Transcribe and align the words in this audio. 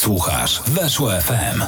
Słuchasz 0.00 0.62
Weszło 0.66 1.10
FM. 1.10 1.62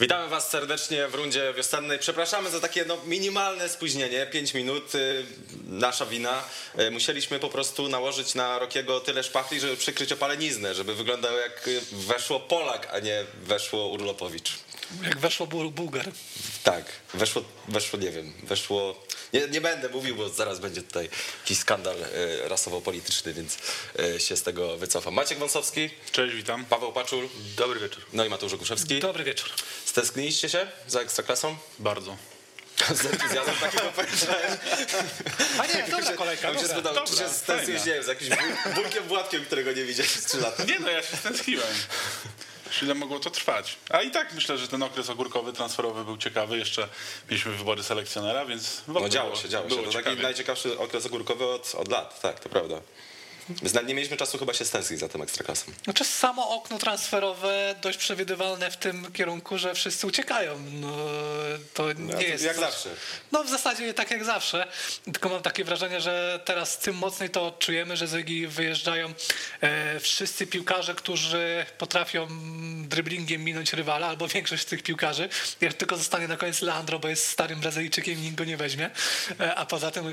Witamy 0.00 0.28
Was 0.28 0.50
serdecznie 0.50 1.08
w 1.08 1.14
rundzie 1.14 1.54
wiosennej. 1.56 1.98
Przepraszamy 1.98 2.50
za 2.50 2.60
takie 2.60 2.84
no, 2.84 2.96
minimalne 3.04 3.68
spóźnienie, 3.68 4.26
5 4.26 4.54
minut. 4.54 4.94
y, 4.94 5.26
Nasza 5.66 6.06
wina. 6.06 6.42
Y, 6.80 6.90
Musieliśmy 6.90 7.38
po 7.38 7.48
prostu 7.48 7.88
nałożyć 7.88 8.34
na 8.34 8.58
Rokiego 8.58 9.00
tyle 9.00 9.22
szpachli, 9.22 9.60
żeby 9.60 9.76
przykryć 9.76 10.12
opaleniznę, 10.12 10.74
żeby 10.74 10.94
wyglądał 10.94 11.36
jak 11.38 11.68
y, 11.68 11.80
weszło 11.92 12.40
Polak, 12.40 12.88
a 12.92 12.98
nie 12.98 13.24
weszło 13.42 13.88
Urlopowicz. 13.88 14.52
Jak 15.04 15.18
weszło 15.18 15.46
Buł- 15.46 15.70
Bułgar. 15.70 16.10
Tak, 16.64 16.84
weszło, 17.14 17.42
weszło 17.68 17.98
nie 17.98 18.10
wiem, 18.10 18.32
weszło... 18.42 19.06
Nie, 19.32 19.48
nie 19.48 19.60
będę 19.60 19.88
mówił, 19.88 20.16
bo 20.16 20.28
zaraz 20.28 20.58
będzie 20.58 20.82
tutaj 20.82 21.08
jakiś 21.42 21.58
skandal 21.58 21.96
y, 22.02 22.48
rasowo-polityczny, 22.48 23.32
więc 23.34 23.58
y, 24.16 24.20
się 24.20 24.36
z 24.36 24.42
tego 24.42 24.76
wycofam. 24.76 25.14
Maciek 25.14 25.38
Wąsowski, 25.38 25.90
Cześć, 26.12 26.34
witam. 26.34 26.64
Paweł 26.64 26.92
Paczul, 26.92 27.28
Dobry 27.56 27.80
wieczór. 27.80 28.02
no 28.12 28.24
i 28.24 28.28
Mateusz 28.28 28.52
Okuszewski. 28.52 29.00
Dobry 29.00 29.24
wieczór. 29.24 29.48
Stęskniliście 29.90 30.48
się 30.48 30.66
za 30.88 31.00
Ekstraklasą? 31.00 31.56
Bardzo. 31.78 32.16
Z 32.94 33.04
entuzjazmem 33.06 33.56
takiego 33.60 33.84
powiedziałem. 33.96 34.58
A 35.58 35.66
nie, 35.66 35.86
dobra 35.90 36.12
kolejka, 36.12 36.48
Ja 36.50 36.54
się 36.60 36.68
dobra. 36.68 36.76
spytał, 36.90 37.06
czy 37.06 37.16
się 37.16 37.28
stęskniłeś, 37.28 37.84
nie 37.84 37.92
wiem, 37.94 38.04
z 38.04 38.06
jakimś 38.06 38.30
bulkiem 38.74 39.04
Władkiem, 39.04 39.44
którego 39.44 39.72
nie 39.72 39.84
widziałeś 39.84 40.12
przez 40.12 40.24
3 40.24 40.40
lata. 40.40 40.64
Nie 40.64 40.78
no, 40.78 40.88
ja 40.90 41.02
się 41.02 41.16
stęskniłem. 41.16 41.66
Ile 42.82 42.94
mogło 42.94 43.20
to 43.20 43.30
trwać? 43.30 43.76
A 43.90 44.02
i 44.02 44.10
tak 44.10 44.32
myślę, 44.34 44.58
że 44.58 44.68
ten 44.68 44.82
okres 44.82 45.10
ogórkowy, 45.10 45.52
transferowy 45.52 46.04
był 46.04 46.16
ciekawy. 46.16 46.58
Jeszcze 46.58 46.88
mieliśmy 47.30 47.52
wybory 47.52 47.82
selekcjonera, 47.82 48.44
więc 48.44 48.82
No 48.88 49.08
działo 49.08 49.36
się, 49.36 49.48
działo 49.48 49.64
się. 49.64 49.68
było 49.68 49.82
To 49.86 49.92
taki 49.92 50.04
ciekawie. 50.04 50.22
najciekawszy 50.22 50.78
okres 50.78 51.06
ogórkowy 51.06 51.44
od, 51.46 51.74
od 51.74 51.88
lat, 51.88 52.20
tak, 52.20 52.40
to 52.40 52.48
prawda. 52.48 52.80
Nie 53.86 53.94
mieliśmy 53.94 54.16
czasu 54.16 54.38
chyba 54.38 54.54
się 54.54 54.64
stęsknić 54.64 55.00
za 55.00 55.08
tym 55.08 55.22
Ekstraklasą. 55.22 55.72
Znaczy 55.84 56.04
samo 56.04 56.50
okno 56.50 56.78
transferowe 56.78 57.74
dość 57.82 57.98
przewidywalne 57.98 58.70
w 58.70 58.76
tym 58.76 59.12
kierunku, 59.12 59.58
że 59.58 59.74
wszyscy 59.74 60.06
uciekają. 60.06 60.58
No, 60.72 60.96
to 61.74 61.92
nie 61.92 62.14
to 62.14 62.20
jest... 62.20 62.44
jak 62.44 62.56
zawsze. 62.56 62.88
No 63.32 63.44
w 63.44 63.50
zasadzie 63.50 63.94
tak 63.94 64.10
jak 64.10 64.24
zawsze, 64.24 64.66
tylko 65.04 65.28
mam 65.28 65.42
takie 65.42 65.64
wrażenie, 65.64 66.00
że 66.00 66.40
teraz 66.44 66.78
tym 66.78 66.96
mocniej 66.96 67.30
to 67.30 67.56
czujemy, 67.58 67.96
że 67.96 68.06
z 68.06 68.12
Ligi 68.12 68.46
wyjeżdżają 68.46 69.14
e, 69.60 70.00
wszyscy 70.00 70.46
piłkarze, 70.46 70.94
którzy 70.94 71.66
potrafią 71.78 72.28
dryblingiem 72.82 73.44
minąć 73.44 73.72
rywala, 73.72 74.06
albo 74.06 74.28
większość 74.28 74.62
z 74.62 74.66
tych 74.66 74.82
piłkarzy. 74.82 75.28
Jak 75.60 75.74
tylko 75.74 75.96
zostanie 75.96 76.28
na 76.28 76.36
koniec 76.36 76.62
Leandro, 76.62 76.98
bo 76.98 77.08
jest 77.08 77.28
starym 77.28 77.60
Brazylijczykiem 77.60 78.18
i 78.18 78.22
nikt 78.22 78.36
go 78.36 78.44
nie 78.44 78.56
weźmie. 78.56 78.90
E, 79.40 79.54
a 79.54 79.66
poza 79.66 79.90
tym 79.90 80.12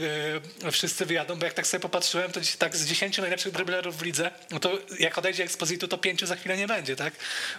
e, 0.63 0.71
wszyscy 0.71 1.05
wyjadą, 1.05 1.35
bo 1.35 1.45
jak 1.45 1.53
tak 1.53 1.67
sobie 1.67 1.81
popatrzyłem, 1.81 2.31
to 2.31 2.39
tak 2.59 2.75
z 2.75 2.85
10 2.85 3.17
najlepszych 3.23 3.53
driblerów 3.53 3.97
w 3.97 4.01
lidze, 4.01 4.31
no 4.51 4.59
to 4.59 4.71
jak 4.99 5.17
odejdzie 5.17 5.43
Exposito, 5.43 5.87
to 5.87 5.97
pięciu 5.97 6.25
za 6.25 6.35
chwilę 6.35 6.57
nie 6.57 6.67
będzie, 6.67 6.95
tak? 6.95 7.13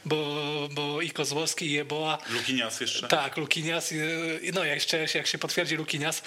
Bo, 0.05 0.35
bo 0.71 1.01
i 1.01 1.11
Kozłowski, 1.11 1.71
i 1.73 1.79
Eboa, 1.79 2.19
Lukinias 2.31 2.81
jeszcze. 2.81 3.09
tak, 3.09 3.37
Lukinias, 3.37 3.91
no 4.53 4.65
jeszcze 4.65 5.07
jak 5.15 5.27
się 5.27 5.39
potwierdzi 5.39 5.77
Lukinias 5.77 6.23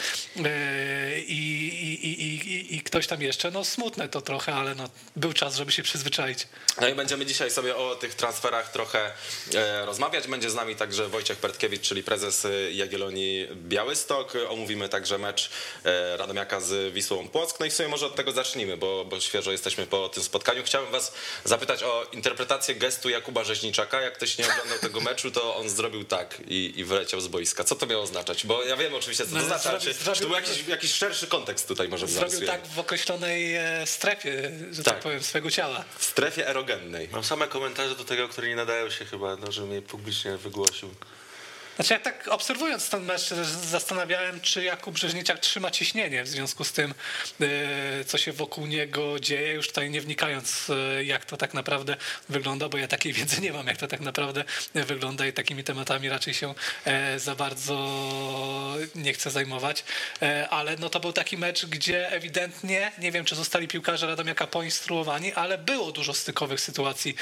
e, 0.46 1.20
i, 1.20 1.68
i, 2.04 2.24
i, 2.24 2.76
i, 2.76 2.82
ktoś 2.82 3.08
tam 3.08 3.22
jeszcze, 3.22 3.52
no 3.52 3.66
smutne 3.66 4.10
to 4.10 4.22
trochę, 4.22 4.54
ale 4.54 4.76
no, 4.76 4.90
był 5.16 5.34
czas, 5.34 5.56
żeby 5.56 5.72
się 5.72 5.84
przyzwyczaić. 5.84 6.48
No 6.82 6.88
i 6.88 6.96
będziemy 6.96 7.26
dzisiaj 7.26 7.52
sobie 7.52 7.76
o 7.76 7.96
tych 7.96 8.16
transferach 8.16 8.72
trochę 8.72 9.12
e, 9.56 9.86
rozmawiać. 9.86 10.28
Będzie 10.28 10.50
z 10.50 10.56
nami 10.56 10.76
także 10.76 11.08
Wojciech 11.08 11.38
Pertkiewicz, 11.38 11.82
czyli 11.82 12.04
prezes 12.04 12.46
e, 12.46 12.72
Jagiellonii 12.72 13.48
Białystok. 13.56 14.34
Omówimy 14.50 14.90
także 14.90 15.18
mecz 15.18 15.50
e, 15.84 16.18
Radomiaka 16.18 16.60
z 16.60 16.94
Wisłą 16.94 17.28
Płock. 17.28 17.60
No 17.60 17.66
i 17.66 17.70
w 17.70 17.74
sumie 17.74 17.90
może 17.90 18.06
od 18.06 18.16
tego 18.16 18.32
zacznijmy, 18.32 18.78
bo, 18.78 19.06
bo 19.06 19.20
świeżo 19.28 19.52
jesteśmy 19.52 19.88
po 19.88 20.10
tym 20.10 20.24
spotkaniu. 20.24 20.64
Chciałbym 20.64 20.92
was 20.92 21.14
zapytać 21.44 21.84
o 21.84 22.08
interpretację 22.12 22.76
gestu 22.76 23.10
Jakuba 23.10 23.44
Rzeźniczaka. 23.44 24.02
Jak 24.02 24.14
ktoś 24.14 24.38
nie 24.38 24.46
oglądał 24.52 24.80
tego 24.80 25.02
meczu, 25.02 25.32
to 25.32 25.56
on 25.56 25.70
zrobił 25.70 26.04
tak 26.04 26.38
i, 26.48 26.74
i 26.76 26.84
wyleciał 26.86 27.22
z 27.22 27.28
boiska. 27.28 27.64
Co 27.64 27.76
to 27.76 27.86
miało 27.86 28.04
oznaczać? 28.04 28.46
Bo 28.46 28.64
ja 28.64 28.78
wiem 28.78 28.94
oczywiście, 28.96 29.26
co 29.26 29.30
to 29.32 29.38
No, 29.38 29.46
znaczy, 29.48 29.64
zrobił- 29.70 29.80
czy, 29.80 29.96
czy 29.96 30.04
zrobił- 30.04 30.22
to 30.22 30.28
był 30.28 30.36
jakiś, 30.36 30.68
jakiś 30.68 30.94
szerszy 30.94 31.28
kontekst 31.28 31.68
tutaj 31.68 31.88
może 31.90 32.08
Zrobił 32.08 32.46
tak 32.46 32.68
w 32.68 32.80
określonej 32.80 33.56
e, 33.56 33.88
strefie, 33.88 34.52
że 34.72 34.84
tak, 34.84 34.94
Tak. 34.94 35.04
powiem, 35.04 35.24
swojego 35.24 35.52
ciała. 35.52 35.84
W 35.98 36.04
strefie 36.06 36.48
erogennej. 36.48 37.10
Mam 37.12 37.24
same 37.24 37.48
komentarze 37.48 37.96
do 37.96 38.04
tego, 38.06 38.28
które 38.30 38.48
nie 38.48 38.56
nadają 38.56 38.90
się 38.90 39.06
chyba, 39.06 39.36
no, 39.36 39.52
żeby 39.52 39.68
mnie 39.68 39.82
publicznie 39.82 40.38
wygłosił. 40.38 40.90
Znaczy 41.78 41.94
jak 41.94 42.04
tak 42.04 42.28
obserwując 42.28 42.90
ten 42.90 43.04
mecz 43.04 43.30
zastanawiałem, 43.70 44.42
czy 44.42 44.64
Jakub 44.64 44.98
Rzeźniczak 44.98 45.40
trzyma 45.40 45.72
ciśnienie 45.72 46.24
w 46.24 46.28
związku 46.28 46.64
z 46.64 46.72
tym, 46.72 46.94
e, 47.42 48.06
co 48.06 48.18
się 48.18 48.32
wokół 48.32 48.66
niego 48.66 49.20
dzieje, 49.20 49.54
już 49.54 49.68
tutaj 49.68 49.90
nie 49.90 50.02
wnikając 50.02 50.70
e, 50.70 51.04
jak 51.04 51.26
to 51.26 51.38
tak 51.38 51.54
naprawdę 51.54 51.98
wygląda, 52.30 52.70
bo 52.70 52.78
ja 52.78 52.88
takiej 52.88 53.14
wiedzy 53.18 53.42
nie 53.42 53.54
mam, 53.54 53.68
jak 53.68 53.78
to 53.78 53.88
tak 53.88 54.00
naprawdę 54.00 54.44
wygląda 54.76 55.28
i 55.28 55.34
takimi 55.34 55.64
tematami 55.64 56.10
raczej 56.10 56.34
się 56.34 56.54
e, 56.86 57.20
za 57.20 57.36
bardzo 57.36 57.78
nie 58.96 59.14
chcę 59.14 59.32
zajmować, 59.32 59.84
ale 60.50 60.76
no 60.78 60.90
to 60.90 61.00
był 61.00 61.14
taki 61.14 61.38
mecz, 61.38 61.66
gdzie 61.66 62.12
ewidentnie, 62.12 62.92
nie 62.98 63.12
wiem 63.12 63.26
czy 63.26 63.36
zostali 63.36 63.68
piłkarze 63.68 64.08
Radomiaka 64.08 64.48
poinstruowani, 64.48 65.34
ale 65.34 65.58
było 65.58 65.92
dużo 65.92 66.14
stykowych 66.14 66.62
sytuacji 66.62 67.16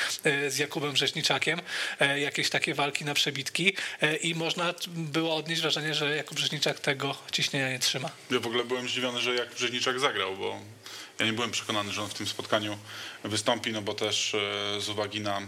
z 0.47 0.57
Jakubem 0.57 0.95
Rzeźniczakiem, 0.95 1.61
e, 1.99 2.19
jakieś 2.19 2.49
takie 2.49 2.73
walki 2.73 3.05
na 3.05 3.13
przebitki 3.13 3.73
i 4.21 4.35
można 4.45 4.73
było 4.95 5.35
odnieść 5.35 5.61
wrażenie, 5.61 5.93
że 5.93 6.15
Jakub 6.15 6.39
Rzeźniczak 6.39 6.79
tego 6.79 7.15
ciśnienia 7.31 7.69
nie 7.69 7.79
trzyma. 7.79 8.09
Ja 8.31 8.39
w 8.39 8.47
ogóle 8.47 8.63
byłem 8.63 8.89
zdziwiony, 8.89 9.21
że 9.21 9.35
jak 9.35 9.55
Brzeźniczak 9.55 9.99
zagrał, 9.99 10.35
bo 10.37 10.59
ja 11.19 11.25
nie 11.25 11.33
byłem 11.33 11.51
przekonany, 11.51 11.91
że 11.91 12.01
on 12.01 12.09
w 12.09 12.13
tym 12.13 12.27
spotkaniu 12.27 12.77
wystąpi, 13.23 13.71
no 13.71 13.81
bo 13.81 13.93
też 13.93 14.35
e, 14.35 14.81
z 14.81 14.89
uwagi 14.89 15.21
na 15.21 15.41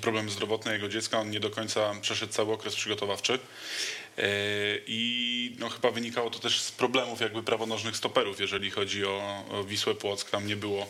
problemy 0.00 0.30
zdrowotne 0.30 0.72
jego 0.72 0.88
dziecka, 0.88 1.18
on 1.20 1.30
nie 1.30 1.40
do 1.40 1.50
końca 1.50 1.94
przeszedł 2.00 2.32
cały 2.32 2.52
okres 2.52 2.74
przygotowawczy. 2.74 3.32
E, 3.32 3.38
I 4.86 5.56
no, 5.58 5.68
chyba 5.68 5.90
wynikało 5.90 6.30
to 6.30 6.38
też 6.38 6.60
z 6.60 6.72
problemów 6.72 7.20
jakby 7.20 7.42
prawonożnych 7.42 7.96
stoperów, 7.96 8.40
jeżeli 8.40 8.70
chodzi 8.70 9.04
o 9.04 9.44
Wisłę 9.66 9.94
Płock. 9.94 10.30
Tam 10.30 10.46
nie 10.46 10.56
było 10.56 10.86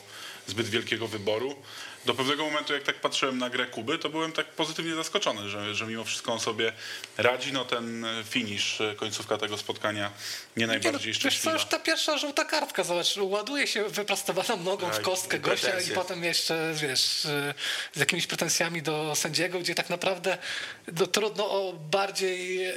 zbyt 0.46 0.68
wielkiego 0.68 1.08
wyboru. 1.08 1.56
Do 2.04 2.14
pewnego 2.14 2.44
momentu, 2.44 2.72
jak 2.72 2.82
tak 2.82 2.96
patrzyłem 2.96 3.38
na 3.38 3.50
grę 3.50 3.66
Kuby, 3.66 3.98
to 3.98 4.08
byłem 4.08 4.32
tak 4.32 4.46
pozytywnie 4.46 4.94
zaskoczony, 4.94 5.48
że, 5.48 5.74
że 5.74 5.86
mimo 5.86 6.04
wszystko 6.04 6.32
on 6.32 6.40
sobie 6.40 6.72
radzi. 7.18 7.52
No 7.52 7.64
ten 7.64 8.06
finish, 8.30 8.80
e, 8.80 8.94
końcówka 8.94 9.38
tego 9.38 9.58
spotkania 9.58 10.10
nie 10.56 10.60
Nie 10.60 10.66
no, 10.66 10.72
najbardziej 10.72 11.06
wiesz 11.12 11.16
co, 11.16 11.20
szczęśliwa. 11.20 11.52
już 11.52 11.64
ta 11.64 11.78
pierwsza 11.78 12.18
żółta 12.18 12.44
kartka, 12.44 12.84
zobacz, 12.84 13.16
ładuje 13.16 13.66
się 13.66 13.88
wyprostowaną 13.88 14.62
nogą 14.62 14.90
w 14.90 15.00
kostkę 15.00 15.38
gościa 15.38 15.80
i 15.80 15.90
potem 15.90 16.24
jeszcze, 16.24 16.74
wiesz, 16.74 17.24
y, 17.24 17.54
z 17.92 18.00
jakimiś 18.00 18.26
pretensjami 18.26 18.82
do 18.82 19.14
sędziego, 19.14 19.60
gdzie 19.60 19.74
tak 19.74 19.90
naprawdę 19.90 20.38
no, 20.98 21.06
trudno 21.06 21.50
o 21.50 21.72
bardziej 21.72 22.64
e, 22.64 22.74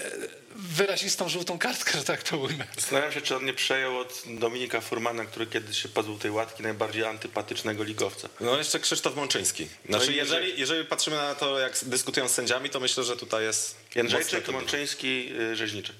wyrazistą 0.56 1.30
żółtą 1.30 1.60
kartkę, 1.60 1.98
że 1.98 2.04
tak 2.04 2.24
to 2.24 2.38
ujmę. 2.38 2.68
Zastanawiam 2.76 3.12
się, 3.12 3.22
czy 3.22 3.36
on 3.36 3.46
nie 3.46 3.54
przejął 3.54 4.00
od 4.00 4.24
Dominika 4.28 4.82
Furmana, 4.82 5.26
który 5.26 5.48
kiedyś 5.48 5.82
się 5.82 5.90
padł 5.90 6.18
tej 6.18 6.32
łatki, 6.32 6.64
najbardziej 6.64 7.06
antypatycznego 7.06 7.84
ligowca. 7.84 8.30
No 8.40 8.58
jeszcze 8.58 8.80
Krzysztof 8.80 9.16
Mączyński. 9.16 9.68
Znaczy, 9.90 10.06
No 10.06 10.12
jeżeli, 10.12 10.60
jeżeli 10.60 10.86
patrzymy 10.86 11.16
na 11.16 11.36
to, 11.36 11.60
jak 11.60 11.78
dyskutują 11.82 12.30
z 12.30 12.34
sędziami, 12.34 12.70
to 12.70 12.80
myślę, 12.80 13.04
że 13.04 13.18
tutaj 13.18 13.44
jest 13.44 13.76
Jędrzejczyk, 13.96 14.48
Mączyński, 14.48 15.30
y, 15.40 15.56
Rzeźniczek. 15.56 15.96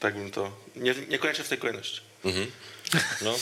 Tak 0.00 0.14
bym 0.14 0.30
to... 0.30 0.52
Nie, 0.76 0.94
niekoniecznie 1.08 1.44
w 1.44 1.48
tej 1.48 1.58
kolejności. 1.58 2.00
No, 3.22 3.38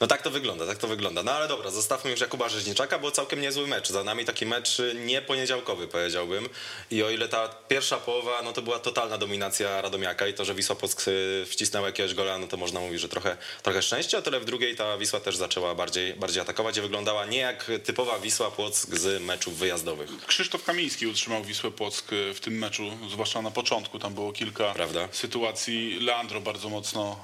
no 0.00 0.06
tak 0.06 0.22
to 0.22 0.30
wygląda, 0.30 0.66
tak 0.66 0.78
to 0.78 0.88
wygląda. 0.88 1.22
No 1.22 1.32
ale 1.32 1.48
dobra, 1.48 1.70
zostawmy 1.70 2.10
już 2.10 2.20
Jakuba 2.20 2.48
Rzeźniczaka, 2.48 2.98
bo 2.98 3.10
całkiem 3.10 3.40
niezły 3.40 3.66
mecz. 3.66 3.88
Za 3.88 4.04
nami 4.04 4.24
taki 4.24 4.46
mecz 4.46 4.82
nie 4.94 5.22
poniedziałkowy, 5.22 5.88
powiedziałbym. 5.88 6.48
I 6.90 7.02
o 7.02 7.10
ile 7.10 7.28
ta 7.28 7.48
pierwsza 7.48 7.96
połowa, 7.96 8.42
no 8.42 8.52
to 8.52 8.62
była 8.62 8.78
totalna 8.78 9.18
dominacja 9.18 9.80
Radomiaka 9.80 10.26
i 10.26 10.34
to, 10.34 10.44
że 10.44 10.54
Wisła 10.54 10.76
Płock 10.76 11.08
y, 11.08 11.44
wcisnęła 11.46 11.86
jakiegoś 11.86 12.14
gola, 12.14 12.38
no 12.38 12.46
to 12.46 12.56
można 12.56 12.80
mówić, 12.80 13.00
że 13.00 13.08
trochę, 13.08 13.36
trochę 13.62 13.82
szczęście. 13.82 14.18
O 14.18 14.22
tyle 14.22 14.40
w 14.40 14.44
drugiej 14.44 14.76
ta 14.76 14.98
Wisła 14.98 15.20
też 15.20 15.36
zaczęła 15.36 15.74
bardziej, 15.74 16.14
bardziej 16.14 16.42
atakować 16.42 16.76
i 16.76 16.80
wyglądała 16.80 17.26
nie 17.26 17.38
jak 17.38 17.70
typowa 17.84 18.18
Wisła 18.18 18.50
Płock 18.50 18.94
z 18.96 19.22
meczów 19.22 19.58
wyjazdowych. 19.58 20.10
Krzysztof 20.26 20.64
Kamiński 20.64 21.06
utrzymał 21.06 21.44
Wisłę 21.44 21.70
Płock 21.70 22.12
e, 22.12 22.34
w 22.34 22.40
tym 22.40 22.58
meczu, 22.58 22.90
zwłaszcza 23.10 23.42
na 23.42 23.50
początku. 23.50 23.98
Tam 23.98 24.14
było 24.14 24.32
kilka 24.32 24.74
Prawda. 24.74 25.08
sytuacji. 25.12 26.00
Leandro 26.00 26.40
bardzo 26.40 26.68
mocno 26.68 27.20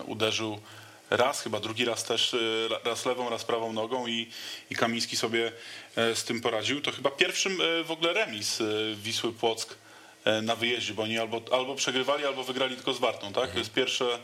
e, 0.00 0.04
uderzył 0.04 0.60
raz, 1.10 1.42
chyba 1.42 1.60
drugi 1.60 1.84
raz 1.84 2.04
też, 2.04 2.34
e, 2.34 2.38
raz 2.84 3.06
lewą, 3.06 3.30
raz 3.30 3.44
prawą 3.44 3.72
nogą 3.72 4.06
i, 4.06 4.28
i 4.70 4.74
Kamiński 4.74 5.16
sobie 5.16 5.52
e, 5.96 6.16
z 6.16 6.24
tym 6.24 6.40
poradził. 6.40 6.80
To 6.80 6.92
chyba 6.92 7.10
pierwszym 7.10 7.60
e, 7.60 7.84
w 7.84 7.90
ogóle 7.90 8.12
remis 8.12 8.60
e, 8.60 8.64
Wisły 8.94 9.32
Płock 9.32 9.78
na 10.42 10.56
wyjeździe, 10.56 10.94
bo 10.94 11.02
oni 11.02 11.18
albo, 11.18 11.40
albo 11.52 11.74
przegrywali, 11.74 12.24
albo 12.26 12.44
wygrali 12.44 12.76
tylko 12.76 12.94
z 12.94 12.98
Wartą, 12.98 13.32
tak? 13.32 13.50
To 13.50 13.58
jest 13.58 13.72
pierwsze 13.72 14.18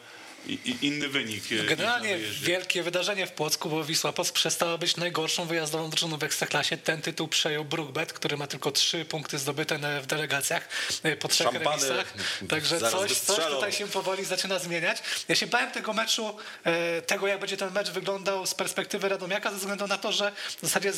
inny 0.82 1.08
wynik. 1.08 1.52
e, 1.52 1.64
Generalnie 1.64 2.18
wielkie 2.18 2.82
wydarzenie 2.82 3.26
w 3.26 3.32
Płocku, 3.32 3.70
bo 3.70 3.84
Wisła 3.84 4.12
Płock 4.12 4.32
przestała 4.32 4.78
być 4.78 4.96
najgorszą 4.96 5.46
wyjazdową 5.46 5.90
drużyną 5.90 6.16
w 6.16 6.24
Ekstraklasie. 6.24 6.76
Ten 6.76 7.02
tytuł 7.02 7.28
przejął 7.28 7.64
Brookbet, 7.64 8.12
który 8.12 8.36
ma 8.36 8.46
tylko 8.46 8.72
trzy 8.72 9.04
punkty 9.04 9.38
zdobyte 9.38 10.00
w 10.00 10.06
delegacjach 10.06 10.68
e, 11.02 11.16
po 11.16 11.28
trzech 11.28 11.46
Szampany 11.52 11.88
remisach. 11.88 12.14
Także 12.50 12.78
zaraz 12.78 13.00
coś, 13.00 13.18
coś 13.18 13.44
tutaj 13.44 13.72
się 13.72 13.88
powoli 13.88 14.24
zaczyna 14.24 14.58
zmieniać. 14.58 14.98
Ja 15.28 15.34
się 15.34 15.46
bałem 15.46 15.70
tego 15.70 15.92
meczu, 15.92 16.36
e, 16.64 17.02
tego 17.02 17.26
jak 17.26 17.40
będzie 17.40 17.56
ten 17.56 17.72
mecz 17.72 17.90
wyglądał 17.90 18.46
z 18.46 18.54
perspektywy 18.54 19.08
Radomiaka, 19.08 19.50
ze 19.50 19.56
względu 19.56 19.86
na 19.86 19.98
to, 19.98 20.12
że 20.12 20.32
w 20.62 20.66
zasadzie 20.66 20.92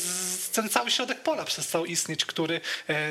ten 0.52 0.68
cały 0.68 0.90
środek 0.90 1.20
pola 1.20 1.44
przestał 1.44 1.86
istnieć, 1.86 2.24
który 2.24 2.60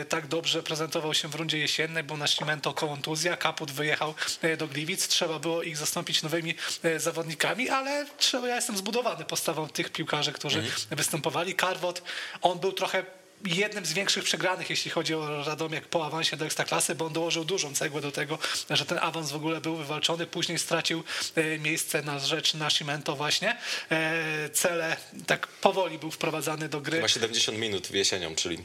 tak 0.10 0.28
dobrze 0.28 0.64
prezentował 0.64 1.14
się 1.14 1.28
w 1.28 1.36
rundzie 1.36 1.58
jesiennej, 1.58 2.04
bo 2.04 2.18
na 2.18 2.28
Cimento 2.28 2.74
kontuzja, 2.74 3.38
Kaput 3.38 3.72
wyjechał 3.72 4.14
do 4.58 4.68
Gliwic, 4.68 5.08
trzeba 5.08 5.40
było 5.40 5.64
ich 5.64 5.78
zastąpić 5.78 6.24
nowymi 6.28 6.56
e, 6.84 7.00
zawodnikami, 7.00 7.70
ale 7.70 8.06
ja 8.44 8.56
jestem 8.56 8.78
zbudowany 8.78 9.26
postawą 9.26 9.68
tych 9.70 9.90
piłkarzy, 9.90 10.32
którzy 10.32 10.64
występowali. 10.92 11.56
Karwot, 11.56 12.02
on 12.42 12.60
był 12.60 12.72
trochę 12.74 13.06
jednym 13.46 13.86
z 13.86 13.94
większych 13.94 14.24
przegranych, 14.24 14.70
jeśli 14.70 14.92
chodzi 14.92 15.14
o 15.16 15.44
Radomiak 15.44 15.86
po 15.86 16.06
awansie 16.06 16.38
do 16.38 16.46
Ekstraklasy, 16.46 16.96
bo 16.96 17.06
on 17.06 17.14
dołożył 17.14 17.46
dużą 17.46 17.76
cegłę 17.76 18.02
do 18.02 18.12
tego, 18.12 18.40
że 18.70 18.86
ten 18.86 18.98
awans 19.02 19.32
w 19.32 19.36
ogóle 19.36 19.62
był 19.62 19.76
wywalczony. 19.76 20.28
Później 20.28 20.60
stracił 20.60 21.04
e, 21.36 21.60
miejsce 21.60 22.02
na 22.02 22.20
rzecz 22.20 22.54
Nascimento 22.54 23.16
właśnie. 23.16 23.58
E, 23.92 24.50
Cele 24.50 24.98
tak 25.28 25.48
powoli 25.48 26.00
był 26.00 26.12
wprowadzany 26.12 26.70
do 26.70 26.82
gry. 26.82 26.96
Chyba 26.98 27.08
70 27.08 27.58
minut 27.58 27.92
jesienią, 27.92 28.36
czyli 28.36 28.58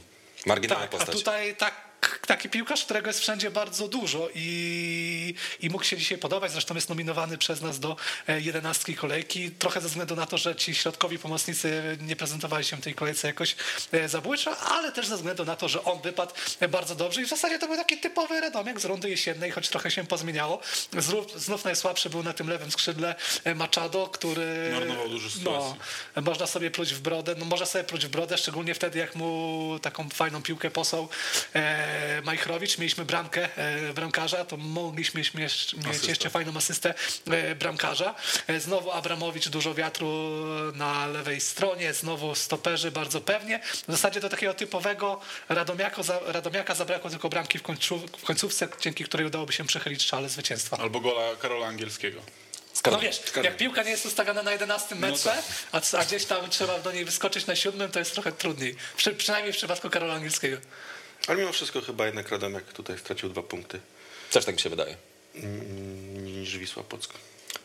marginalna 0.47 0.85
Tak, 0.87 0.94
a 0.94 0.99
postać. 0.99 1.17
tutaj 1.19 1.56
tak, 1.56 1.75
taki 2.26 2.49
piłkarz, 2.49 2.85
którego 2.85 3.06
jest 3.06 3.20
wszędzie 3.20 3.50
bardzo 3.50 3.88
dużo 3.88 4.29
i, 4.35 5.35
i 5.61 5.70
mógł 5.70 5.85
się 5.85 5.97
dzisiaj 5.97 6.19
podobać. 6.19 6.53
Zresztą 6.53 6.75
jest 6.75 6.88
nominowany 6.88 7.38
przez 7.38 7.61
nas 7.61 7.81
do 7.81 7.97
e, 8.29 8.41
jedenastki 8.41 8.94
kolejki. 8.94 9.50
Trochę 9.50 9.81
ze 9.81 9.88
względu 9.88 10.17
na 10.17 10.26
to, 10.26 10.38
że 10.38 10.56
ci 10.56 10.75
środkowi 10.75 11.19
pomocnicy 11.19 11.99
nie 12.00 12.17
prezentowali 12.17 12.64
się 12.64 12.76
w 12.76 12.81
tej 12.81 12.94
kolejce 12.94 13.29
jakoś 13.29 13.56
e, 13.93 14.09
zabójczo, 14.09 14.59
ale 14.59 14.93
też 14.93 15.06
ze 15.06 15.17
względu 15.17 15.44
na 15.44 15.56
to, 15.56 15.69
że 15.69 15.85
on 15.85 16.03
wypadł 16.03 16.32
e, 16.61 16.69
bardzo 16.69 16.94
dobrze 16.94 17.23
i 17.23 17.25
w 17.25 17.29
zasadzie 17.29 17.59
to 17.59 17.67
był 17.67 17.76
taki 17.76 17.97
typowy 17.97 18.41
Radomiak 18.41 18.81
z 18.81 18.85
rundy 18.85 19.11
jesiennej, 19.11 19.50
choć 19.50 19.69
trochę 19.69 19.91
się 19.91 20.06
pozmieniało. 20.06 20.61
Znów, 20.99 21.43
znów 21.43 21.65
najsłabszy 21.65 22.11
był 22.11 22.23
na 22.23 22.32
tym 22.32 22.49
lewym 22.49 22.70
skrzydle 22.70 23.15
Machado, 23.55 24.08
który 24.08 24.70
Marnował 24.73 25.08
dużo 25.08 25.29
no, 25.29 25.31
sytuacji. 25.31 25.81
można 26.23 26.47
sobie 26.47 26.70
pluć 26.70 26.94
w 26.94 27.00
brodę, 27.00 27.35
no 27.38 27.44
można 27.44 27.67
sobie 27.67 27.85
pluć 27.85 28.06
w 28.06 28.08
brodę, 28.08 28.38
szczególnie 28.38 28.75
wtedy, 28.75 28.99
jak 28.99 29.15
mu 29.15 29.79
taką 29.82 30.08
fajną 30.08 30.43
piłkę 30.43 30.70
posłał 30.70 31.08
e, 31.55 32.02
Majchrowicz. 32.25 32.79
Mieliśmy 32.79 33.05
bramkę 33.05 33.49
e, 33.57 33.93
bramkarza, 33.95 34.45
to 34.45 34.57
mogliśmy 34.57 35.23
mieć, 35.35 35.75
jeszcze 36.09 36.31
fajną 36.31 36.57
asystę 36.57 36.95
e, 37.31 37.55
bramkarza. 37.55 38.15
E, 38.47 38.61
znowu 38.61 38.93
Abramowicz, 38.93 39.49
dużo 39.49 39.75
wiatru 39.75 40.09
na 40.75 41.07
lewej 41.07 41.41
stronie, 41.41 41.95
znowu 41.95 42.35
stoperzy 42.35 42.91
bardzo 42.91 43.21
pewnie. 43.21 43.61
W 43.89 43.93
zasadzie 43.93 44.21
do 44.21 44.29
takiego 44.29 44.55
typowego 44.55 45.21
Radomiaka, 45.49 46.03
Radomiaka 46.27 46.75
zabrakło 46.75 47.11
tylko 47.11 47.29
bramki 47.29 47.59
w, 47.59 47.63
końcu, 47.63 47.99
w 47.99 48.25
końcówce, 48.25 48.69
dzięki 48.81 49.05
której 49.05 49.27
udałoby 49.27 49.53
się 49.53 49.65
przechylić 49.65 50.03
szale 50.03 50.29
zwycięstwa. 50.29 50.77
Albo 50.77 51.01
gola 51.01 51.37
Karola 51.37 51.67
Angielskiego. 51.67 52.23
No 52.91 52.99
wiesz, 52.99 53.23
jak 53.43 53.57
piłka 53.57 53.83
nie 53.83 53.91
jest 53.91 54.07
ustawiona 54.07 54.43
na 54.43 54.53
11 54.53 54.95
metrze, 54.95 55.35
a, 55.73 55.81
a 55.99 56.05
gdzieś 56.05 56.25
tam 56.25 56.51
trzeba 56.51 56.79
do 56.79 56.93
niej 56.93 57.05
wyskoczyć 57.05 57.47
na 57.47 57.57
siódmym, 57.57 57.91
to 57.91 57.99
jest 57.99 58.13
trochę 58.13 58.33
trudniej. 58.33 58.77
Przy, 58.97 59.13
przynajmniej 59.15 59.53
w 59.53 59.57
przypadku 59.57 59.91
Karola 59.91 60.15
Angielskiego. 60.15 60.57
Ale 61.29 61.39
mimo 61.39 61.53
wszystko 61.53 61.81
chyba 61.81 62.07
jednak 62.07 62.29
Radomiak 62.29 62.65
tutaj 62.73 62.99
stracił 62.99 63.29
dwa 63.29 63.43
punkty 63.43 63.81
Też 64.31 64.45
tak 64.45 64.55
mi 64.55 64.61
się 64.61 64.71
wydaje. 64.71 64.97
mm, 65.35 66.25
niż 66.41 66.59
Wisła 66.59 66.83
Płock. 66.83 67.13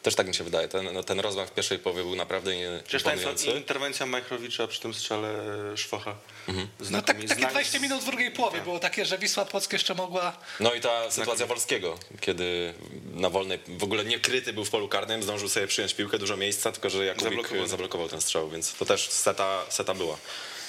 Też 0.04 0.16
tak 0.16 0.28
mi 0.28 0.36
się 0.36 0.44
wydaje. 0.44 0.68
Ten, 0.68 0.94
no, 0.94 1.04
ten 1.04 1.20
rozmach 1.20 1.50
w 1.50 1.52
pierwszej 1.52 1.80
połowie 1.80 2.04
był 2.04 2.16
naprawdę 2.16 2.56
nie- 2.56 2.82
Przecież 2.84 3.04
ta 3.04 3.14
interwencja 3.52 4.06
Majchrowicza 4.06 4.68
przy 4.68 4.82
tym 4.82 4.94
strzale 4.94 5.34
Szwocha. 5.78 6.16
Mhm. 6.48 6.68
No 6.80 7.02
tak, 7.02 7.18
takie 7.28 7.48
20 7.48 7.80
minut 7.80 8.02
w 8.02 8.06
drugiej 8.06 8.32
połowie 8.32 8.62
było 8.62 8.80
takie, 8.80 9.06
że 9.06 9.18
Wisła 9.18 9.46
Płock 9.46 9.74
jeszcze 9.74 9.96
mogła... 9.96 10.38
No 10.60 10.74
i 10.74 10.82
ta 10.82 11.12
sytuacja 11.12 11.46
Wolskiego, 11.46 11.98
kiedy 12.22 12.74
na 13.14 13.30
wolnej, 13.30 13.60
w 13.68 13.84
ogóle 13.84 14.06
nie 14.06 14.20
kryty 14.20 14.54
był 14.54 14.66
w 14.66 14.70
polu 14.70 14.88
karnym, 14.88 15.24
zdążył 15.24 15.50
sobie 15.50 15.68
przyjąć 15.68 15.94
piłkę, 15.94 16.18
dużo 16.20 16.38
miejsca, 16.38 16.72
tylko 16.72 16.90
że 16.90 17.06
Jakubik 17.06 17.24
Zablokował. 17.30 17.68
zablokował, 17.68 18.10
ten 18.10 18.22
strzał, 18.22 18.50
więc 18.50 18.74
to 18.74 18.86
też 18.86 19.10
seta, 19.10 19.66
seta 19.70 19.94
była. 19.94 20.18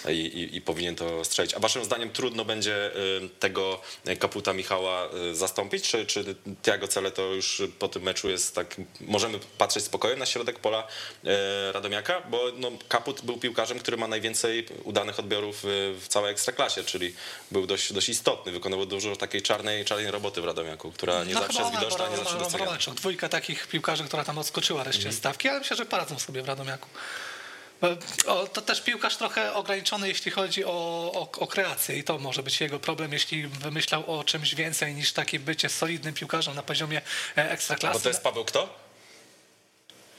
I, 0.09 0.11
i, 0.11 0.57
I 0.57 0.61
powinien 0.61 0.97
to 0.97 1.25
strzelić. 1.25 1.55
A 1.55 1.59
waszym 1.59 1.85
zdaniem 1.85 2.11
trudno 2.11 2.45
będzie 2.45 2.97
y, 2.97 3.29
tego 3.41 3.81
kaputa 4.19 4.53
Michała 4.53 5.09
y, 5.31 5.35
zastąpić? 5.35 5.89
Czy, 5.89 6.07
czy 6.07 6.35
Tiago 6.63 6.89
Cele 6.89 7.11
to 7.11 7.23
już 7.23 7.63
po 7.79 7.89
tym 7.89 8.03
meczu 8.03 8.31
jest 8.31 8.55
tak, 8.55 8.77
możemy 9.01 9.39
patrzeć 9.59 9.85
spokojnie 9.85 10.17
na 10.17 10.27
środek 10.27 10.59
pola 10.59 10.87
y, 11.25 11.73
Radomiaka? 11.73 12.21
Bo 12.21 12.43
no, 12.57 12.71
kaput 12.89 13.23
był 13.23 13.37
piłkarzem, 13.39 13.79
który 13.79 13.97
ma 13.97 14.09
najwięcej 14.09 14.67
udanych 14.85 15.19
odbiorów 15.19 15.65
y, 15.65 15.95
w 16.01 16.09
całej 16.09 16.33
ekstraklasie, 16.33 16.85
czyli 16.85 17.15
był 17.51 17.67
dość, 17.67 17.93
dość 17.93 18.09
istotny, 18.09 18.53
wykonywał 18.53 18.87
dużo 18.87 19.17
takiej 19.17 19.43
czarnej, 19.43 19.85
czarnej 19.85 20.11
roboty 20.11 20.41
w 20.41 20.45
Radomiaku, 20.45 20.93
która 20.93 21.25
nie 21.25 21.35
no 21.35 21.41
zawsze 21.41 21.63
jest 21.63 21.75
widoczna, 21.75 22.09
nie 22.09 22.17
zawsze 22.17 22.39
doceniana. 22.39 22.79
Dwójka 22.97 23.29
takich 23.29 23.67
piłkarzy, 23.67 24.05
która 24.05 24.25
tam 24.25 24.39
odskoczyła 24.39 24.85
reszcie 24.85 25.13
stawki, 25.13 25.49
ale 25.49 25.59
myślę, 25.59 25.77
że 25.77 25.87
poradzą 25.87 26.19
sobie 26.19 26.43
w 26.43 26.47
Radomiaku. 26.47 26.89
O, 28.27 28.47
to 28.47 28.63
też 28.63 28.81
piłkarz 28.81 29.17
trochę 29.17 29.55
ograniczony, 29.55 30.09
jeśli 30.09 30.31
chodzi 30.31 30.65
o, 30.65 30.71
o, 31.15 31.31
o 31.39 31.47
kreację 31.47 31.99
i 31.99 32.05
to 32.05 32.19
może 32.19 32.43
być 32.43 32.61
jego 32.61 32.81
problem, 32.81 33.13
jeśli 33.13 33.47
wymyślał 33.47 34.19
o 34.19 34.25
czymś 34.25 34.55
więcej 34.55 34.95
niż 34.95 35.13
takie 35.13 35.41
bycie 35.41 35.69
solidnym 35.69 36.15
piłkarzem 36.15 36.55
na 36.55 36.63
poziomie 36.63 37.03
e, 37.37 37.51
ekstraklasy. 37.51 37.99
Bo 37.99 38.03
to 38.03 38.09
jest 38.09 38.23
Paweł 38.23 38.45
kto? 38.45 38.88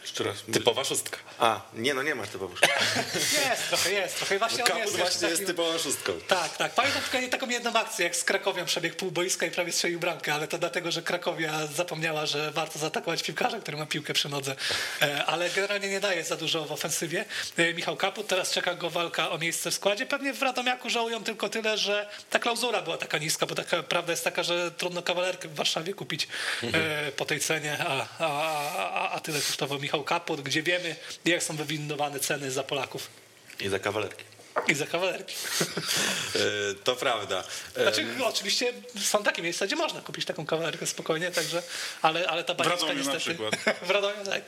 Jeszcze 0.02 0.24
raz. 0.24 0.38
Typowa 0.54 0.84
szóstka. 0.84 1.18
A, 1.40 1.62
nie 1.74 1.94
no 1.94 2.04
nie 2.04 2.16
ma 2.16 2.28
typowo. 2.28 2.56
Jest, 3.50 3.68
trochę 3.68 3.92
jest, 3.92 4.18
trochę 4.18 4.40
właśnie 4.40 4.64
on 4.64 4.68
Kaput 4.68 4.84
jest, 4.84 4.98
właśnie 4.98 5.28
jest 5.28 5.42
takim- 5.42 5.48
typową 5.56 5.78
szóstką. 5.78 6.12
Tak, 6.28 6.58
tak. 6.58 6.72
Pamiętam 6.74 7.02
tylko 7.12 7.28
taką 7.32 7.50
jedną 7.50 7.74
akcję, 7.74 8.06
jak 8.06 8.16
z 8.16 8.24
Krakowią 8.24 8.66
przebiegł 8.66 8.96
pół 8.96 9.12
boiska 9.12 9.46
i 9.46 9.52
prawie 9.52 9.72
strzelił 9.72 10.00
bramkę, 10.00 10.34
ale 10.34 10.48
to 10.48 10.58
dlatego, 10.58 10.92
że 10.92 11.02
Krakowia 11.02 11.68
zapomniała, 11.68 12.26
że 12.26 12.52
warto 12.52 12.80
zaatakować 12.80 13.24
piłkarza, 13.24 13.60
który 13.60 13.78
ma 13.78 13.86
piłkę 13.86 14.14
przy 14.14 14.30
nodze. 14.30 14.56
E, 15.02 15.26
Ale 15.26 15.50
generalnie 15.50 15.90
nie 15.90 16.00
daje 16.00 16.24
za 16.24 16.36
dużo 16.36 16.66
w 16.66 16.72
ofensywie. 16.72 17.26
E, 17.58 17.74
Michał 17.74 17.96
Kaput, 17.98 18.28
teraz 18.28 18.52
czeka 18.52 18.76
go 18.76 18.90
walka 18.90 19.30
o 19.32 19.38
miejsce 19.38 19.72
w 19.72 19.74
składzie. 19.74 20.06
Pewnie 20.06 20.34
w 20.34 20.42
Radomiaku 20.42 20.90
żałują 20.90 21.24
tylko 21.24 21.50
tyle, 21.50 21.78
że 21.78 22.10
ta 22.30 22.40
klauzura 22.40 22.82
była 22.82 22.98
taka 22.98 23.18
niska, 23.18 23.46
bo 23.46 23.56
taka 23.56 23.84
prawda 23.84 24.14
jest 24.14 24.24
taka, 24.24 24.44
że 24.44 24.72
trudno 24.72 25.02
kawalerkę 25.02 25.48
w 25.48 25.56
Warszawie 25.56 25.94
kupić 25.94 26.28
e, 26.64 27.12
po 27.12 27.26
tej 27.26 27.40
cenie, 27.40 27.78
a, 27.88 28.08
a, 28.20 28.28
a, 28.94 29.12
a 29.12 29.20
tyle 29.20 29.42
kosztował 29.42 29.80
Michał 29.80 29.89
Kaput, 30.06 30.42
gdzie 30.42 30.64
wiemy, 30.64 30.96
jak 31.26 31.44
są 31.44 31.56
wywindowane 31.56 32.20
ceny 32.20 32.52
za 32.52 32.64
Polaków 32.64 33.10
I 33.60 33.70
za 33.70 33.80
kawalerki. 33.80 34.24
i 34.68 34.76
za 34.76 34.86
kawalerki. 34.88 35.36
E, 36.36 36.40
To 36.84 36.96
prawda. 36.96 37.44
E, 37.76 37.82
Znaczy, 37.82 38.06
oczywiście 38.24 38.74
są 39.04 39.24
takie 39.24 39.42
miejsca, 39.42 39.66
gdzie 39.66 39.76
można 39.76 40.02
kupić 40.02 40.26
taką 40.26 40.46
kawalerkę 40.46 40.86
spokojnie, 40.88 41.32
także, 41.32 41.64
ale, 42.02 42.28
ale 42.28 42.44
ta 42.44 42.54
banieczka 42.54 42.76
Radomiu 42.80 42.94
na 42.94 43.14
niestety... 43.14 43.20
przykład. 43.20 43.56
w 43.88 43.90
Radomiu, 43.90 44.26
tak. 44.26 44.42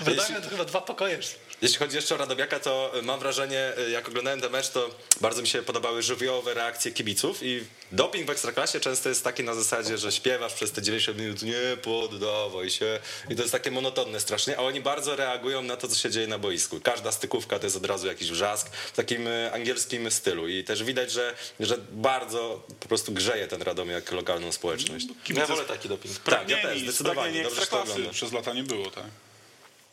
W 0.00 0.08
Radomiu 0.08 0.40
to 0.42 0.48
chyba 0.50 0.64
dwa 0.64 0.80
pokoje. 0.80 1.18
Jeśli 1.64 1.78
chodzi 1.78 1.96
jeszcze 1.96 2.14
o 2.14 2.18
Radomiaka, 2.18 2.60
to 2.60 2.92
mam 3.02 3.20
wrażenie, 3.20 3.72
jak 3.92 4.08
oglądałem 4.08 4.40
ten 4.40 4.52
mecz, 4.52 4.68
to 4.68 4.90
bardzo 5.20 5.42
mi 5.42 5.48
się 5.48 5.62
podobały 5.62 6.02
żywiołowe 6.02 6.54
reakcje 6.54 6.92
kibiców 6.92 7.38
i 7.42 7.64
doping 7.92 8.26
w 8.26 8.30
Ekstraklasie 8.30 8.80
często 8.80 9.08
jest 9.08 9.24
taki 9.24 9.44
na 9.44 9.54
zasadzie, 9.54 9.98
że 9.98 10.12
śpiewasz 10.12 10.54
przez 10.54 10.72
te 10.72 10.82
90 10.82 11.18
minut, 11.18 11.42
nie 11.42 11.76
poddawaj 11.82 12.70
się 12.70 13.00
i 13.30 13.36
to 13.36 13.42
jest 13.42 13.52
takie 13.52 13.70
monotonne 13.70 14.20
strasznie, 14.20 14.58
a 14.58 14.60
oni 14.60 14.80
bardzo 14.80 15.16
reagują 15.16 15.62
na 15.62 15.76
to, 15.76 15.88
co 15.88 15.96
się 15.96 16.10
dzieje 16.10 16.26
na 16.26 16.38
boisku. 16.38 16.80
Każda 16.80 17.12
stykówka 17.12 17.58
to 17.58 17.66
jest 17.66 17.76
od 17.76 17.86
razu 17.86 18.06
jakiś 18.06 18.30
wrzask 18.30 18.76
w 18.76 18.92
takim 18.92 19.28
e, 19.28 19.52
angielskim 19.52 20.10
stylu 20.10 20.48
i 20.48 20.64
też 20.64 20.84
widać, 20.84 21.12
że, 21.12 21.34
że 21.60 21.78
bardzo 21.92 22.66
po 22.80 22.88
prostu 22.88 23.12
grzeje 23.12 23.48
ten 23.48 23.62
Radomiak 23.62 24.12
lokalną 24.12 24.52
społeczność. 24.52 25.06
Ja 25.28 25.46
wolę 25.46 25.64
taki 25.64 25.88
doping. 25.88 26.18
Tak, 26.18 26.48
ja 26.48 26.62
też, 26.62 26.80
zdecydowanie. 26.80 27.42
Dobrze, 27.42 27.60
że 27.60 27.66
to 27.66 27.82
oglądam. 27.82 28.10
przez 28.10 28.32
lata 28.32 28.52
nie 28.52 28.62
było, 28.62 28.90
tak. 28.90 29.04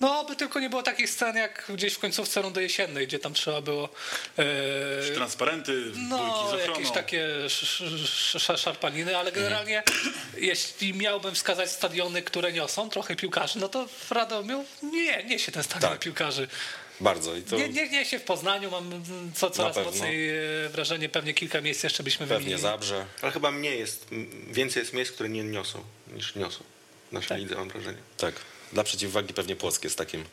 No, 0.02 0.26
by 0.26 0.36
tylko 0.36 0.60
nie 0.60 0.70
było 0.70 0.84
takich 0.84 1.10
scen 1.10 1.36
jak 1.36 1.66
gdzieś 1.70 1.94
w 1.94 2.00
końcówce 2.00 2.42
rundy 2.42 2.62
jesiennej, 2.64 3.08
gdzie 3.08 3.20
tam 3.20 3.34
trzeba 3.34 3.62
było 3.62 3.90
e, 4.38 5.14
Transparenty, 5.16 5.84
no, 6.10 6.48
jakieś 6.68 6.92
takie 6.92 7.26
sz, 7.46 7.82
sz, 7.82 8.36
sz, 8.36 8.62
szarpaniny, 8.62 9.18
ale 9.18 9.32
generalnie 9.32 9.84
jeśli 10.38 10.94
miałbym 10.94 11.36
wskazać 11.36 11.72
stadiony, 11.72 12.22
które 12.22 12.52
niosą 12.52 12.90
trochę 12.90 13.16
piłkarzy, 13.16 13.60
no 13.60 13.70
to 13.70 13.88
w 13.88 14.12
Radomiu 14.12 14.66
nie, 14.84 15.24
niesie 15.24 15.52
ten 15.52 15.64
stadion 15.64 15.92
Tak. 15.92 16.00
piłkarzy. 16.00 16.48
Bardzo 17.02 17.36
i 17.36 17.42
to 17.42 17.56
Nie, 17.58 17.70
nie, 17.70 17.90
nie 17.90 18.06
się 18.06 18.20
w 18.20 18.24
Poznaniu, 18.24 18.72
mam 18.72 19.04
co, 19.36 19.50
coraz 19.50 19.76
mocniej 19.76 20.30
e, 20.30 20.70
wrażenie, 20.70 21.10
pewnie 21.10 21.34
kilka 21.34 21.62
miejsc 21.62 21.84
jeszcze 21.84 22.04
byśmy 22.04 22.28
pewnie 22.28 22.38
wymienili. 22.38 22.62
Zabrze. 22.62 23.06
Ale 23.22 23.32
chyba 23.32 23.52
mniej 23.52 23.80
jest, 23.80 24.06
więcej 24.48 24.82
jest 24.82 24.94
miejsc, 24.94 25.12
które 25.12 25.30
nie 25.30 25.44
niosą 25.44 25.84
niż 26.14 26.36
niosą. 26.36 26.64
W 27.10 27.14
naszej 27.14 27.30
Tak. 27.30 27.38
lidze 27.40 27.56
mam 27.56 27.70
wrażenie. 27.70 27.98
Tak. 28.18 28.34
Dla 28.74 28.84
przeciwwagi 28.84 29.34
pewnie 29.34 29.56
Płock 29.56 29.84
jest 29.84 29.98
takim, 29.98 30.26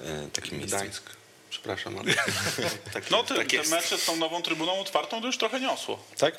e, 0.00 0.28
takim 0.32 0.58
miejscem. 0.58 0.80
Gdańsk. 0.80 1.02
Przepraszam, 1.50 1.98
ale 1.98 2.14
taki, 2.92 3.10
No 3.10 3.22
te, 3.22 3.34
tak 3.34 3.46
te 3.46 3.68
mecze 3.68 3.98
z 3.98 4.04
tą 4.04 4.16
nową 4.16 4.42
trybuną 4.42 4.80
otwartą 4.80 5.20
to 5.20 5.26
już 5.26 5.38
trochę 5.38 5.60
niosło. 5.60 6.04
Tak? 6.18 6.34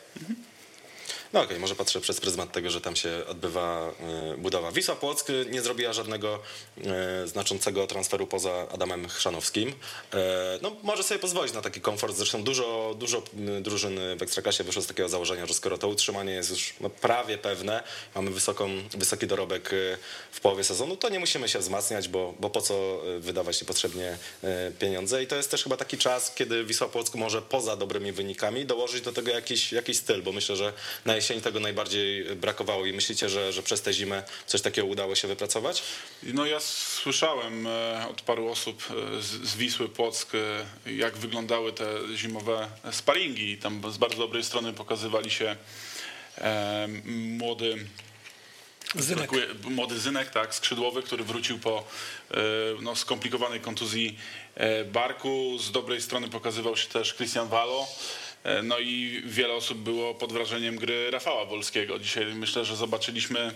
No 1.33 1.41
okej, 1.41 1.59
może 1.59 1.75
patrzę 1.75 2.01
przez 2.01 2.19
pryzmat 2.19 2.51
tego, 2.51 2.69
że 2.69 2.81
tam 2.81 2.95
się 2.95 3.09
odbywa 3.27 3.91
e, 4.33 4.37
budowa. 4.37 4.71
Wisła 4.71 4.95
Płock 4.95 5.29
e, 5.29 5.33
nie 5.45 5.61
zrobiła 5.61 5.93
żadnego 5.93 6.39
e, 6.85 7.27
znaczącego 7.27 7.87
transferu 7.87 8.27
poza 8.27 8.67
Adamem 8.71 9.09
Chrzanowskim. 9.09 9.73
No 10.61 10.75
może 10.83 11.03
sobie 11.03 11.19
pozwolić 11.19 11.53
na 11.53 11.61
taki 11.61 11.81
komfort. 11.81 12.15
Zresztą 12.15 12.43
dużo, 12.43 12.95
dużo 12.99 13.23
drużyn 13.61 13.99
w 14.17 14.21
Ekstraklasie 14.21 14.63
wyszło 14.63 14.81
z 14.81 14.87
takiego 14.87 15.09
założenia, 15.09 15.45
że 15.45 15.53
skoro 15.53 15.77
to 15.77 15.87
utrzymanie 15.87 16.31
jest 16.31 16.49
już 16.49 16.73
no, 16.81 16.89
prawie 16.89 17.37
pewne, 17.37 17.83
mamy 18.15 18.31
wysoką, 18.31 18.69
wysoki 18.91 19.27
dorobek 19.27 19.71
w 20.31 20.39
połowie 20.39 20.63
sezonu, 20.63 20.97
to 20.97 21.09
nie 21.09 21.19
musimy 21.19 21.49
się 21.49 21.59
wzmacniać, 21.59 22.07
bo, 22.07 22.33
bo 22.39 22.49
po 22.49 22.61
co 22.61 23.01
wydawać 23.19 23.61
niepotrzebnie 23.61 24.17
pieniądze. 24.79 25.23
I 25.23 25.27
to 25.27 25.35
jest 25.35 25.51
też 25.51 25.63
chyba 25.63 25.77
taki 25.77 25.97
czas, 25.97 26.35
kiedy 26.35 26.63
Wisła 26.63 26.87
Płock 26.87 27.15
może 27.15 27.41
poza 27.41 27.75
dobrymi 27.75 28.11
wynikami 28.11 28.65
dołożyć 28.65 29.01
do 29.01 29.13
tego 29.13 29.31
jakiś, 29.31 29.71
jakiś 29.71 29.97
styl, 29.97 30.23
bo 30.23 30.31
myślę, 30.31 30.55
że 30.55 30.73
na 31.05 31.16
jesieni 31.17 31.41
tego 31.41 31.59
najbardziej 31.59 32.35
brakowało 32.35 32.85
i 32.85 32.93
myślicie, 32.93 33.29
że, 33.29 33.53
że 33.53 33.63
przez 33.63 33.81
tę 33.81 33.93
zimę 33.93 34.23
coś 34.45 34.61
takiego 34.61 34.87
udało 34.87 35.15
się 35.15 35.27
wypracować? 35.27 35.83
No 36.23 36.45
ja 36.45 36.59
słyszałem 36.59 37.67
e, 37.67 38.05
od 38.09 38.21
paru 38.21 38.51
osób 38.51 38.83
e, 38.89 39.21
z, 39.21 39.25
z 39.25 39.55
Wisły 39.55 39.89
Płock, 39.89 40.35
e, 40.35 40.91
jak 40.91 41.17
wyglądały 41.17 41.73
te 41.73 41.85
zimowe 42.15 42.67
sparingi. 42.91 43.57
Tam 43.57 43.91
z 43.91 43.97
bardzo 43.97 44.17
dobrej 44.17 44.43
strony 44.43 44.73
pokazywali 44.73 45.31
się 45.31 45.55
e, 46.37 46.87
młody 47.37 47.87
Zynek. 48.95 49.31
Młody 49.63 49.99
Zynek, 49.99 50.29
tak, 50.29 50.55
skrzydłowy, 50.55 51.03
który 51.03 51.23
wrócił 51.23 51.59
po 51.59 51.83
no, 52.81 52.95
skomplikowanej 52.95 53.59
kontuzji 53.59 54.17
barku. 54.91 55.57
Z 55.59 55.71
dobrej 55.71 56.01
strony 56.01 56.29
pokazywał 56.29 56.77
się 56.77 56.87
też 56.87 57.15
Christian 57.15 57.47
Walo. 57.47 57.87
E, 58.47 58.63
No 58.63 58.79
i 58.79 59.21
wiele 59.25 59.53
osób 59.53 59.77
było 59.77 60.15
pod 60.15 60.33
wrażeniem 60.33 60.75
gry 60.75 61.11
Rafała 61.11 61.45
Wolskiego. 61.45 61.99
Dzisiaj 61.99 62.25
myślę, 62.25 62.65
że 62.65 62.75
zobaczyliśmy 62.75 63.51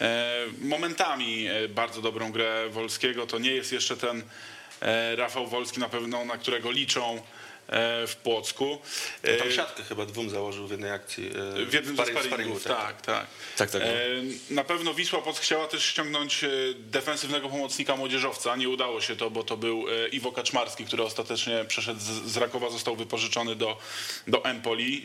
e, 0.00 0.46
momentami 0.60 1.46
e, 1.46 1.68
bardzo 1.68 2.02
dobrą 2.02 2.32
grę 2.32 2.68
Wolskiego. 2.70 3.26
To 3.26 3.38
nie 3.38 3.50
jest 3.50 3.72
jeszcze 3.72 3.96
ten 3.96 4.22
Rafał 5.16 5.46
Wolski 5.46 5.80
na 5.80 5.88
pewno, 5.88 6.24
na 6.24 6.36
którego 6.38 6.70
liczą 6.70 7.22
w 8.06 8.16
Płocku. 8.22 8.78
E, 9.22 9.36
Tam 9.36 9.52
siatkę 9.52 9.82
chyba 9.84 10.06
dwóm 10.06 10.30
założył 10.30 10.66
w 10.66 10.70
jednej 10.70 10.90
akcji. 10.90 11.30
e, 11.62 11.66
w 11.66 11.72
jednym 11.74 11.96
ze 11.96 12.02
sparing- 12.02 12.24
sparingów, 12.26 12.64
tak, 12.64 13.02
tak. 13.02 13.26
Tak, 13.56 13.70
tak. 13.70 13.82
E, 13.82 13.86
Na 14.50 14.64
pewno 14.64 14.94
Wisła 14.94 15.22
Płock 15.22 15.40
chciała 15.42 15.66
też 15.66 15.84
ściągnąć 15.84 16.44
e, 16.44 16.48
defensywnego 16.78 17.48
pomocnika 17.48 17.96
młodzieżowca. 17.96 18.56
Nie 18.56 18.68
udało 18.68 19.00
się 19.00 19.16
to, 19.16 19.30
bo 19.30 19.42
to 19.42 19.56
był 19.56 19.84
e, 20.04 20.08
Iwo 20.08 20.32
Kaczmarski, 20.32 20.84
który 20.84 21.02
ostatecznie 21.02 21.64
przeszedł 21.68 22.00
z 22.00 22.04
z 22.04 22.36
Rakowa, 22.36 22.70
został 22.70 22.96
wypożyczony 22.96 23.56
do, 23.56 23.76
do 24.26 24.44
Empoli. 24.44 25.04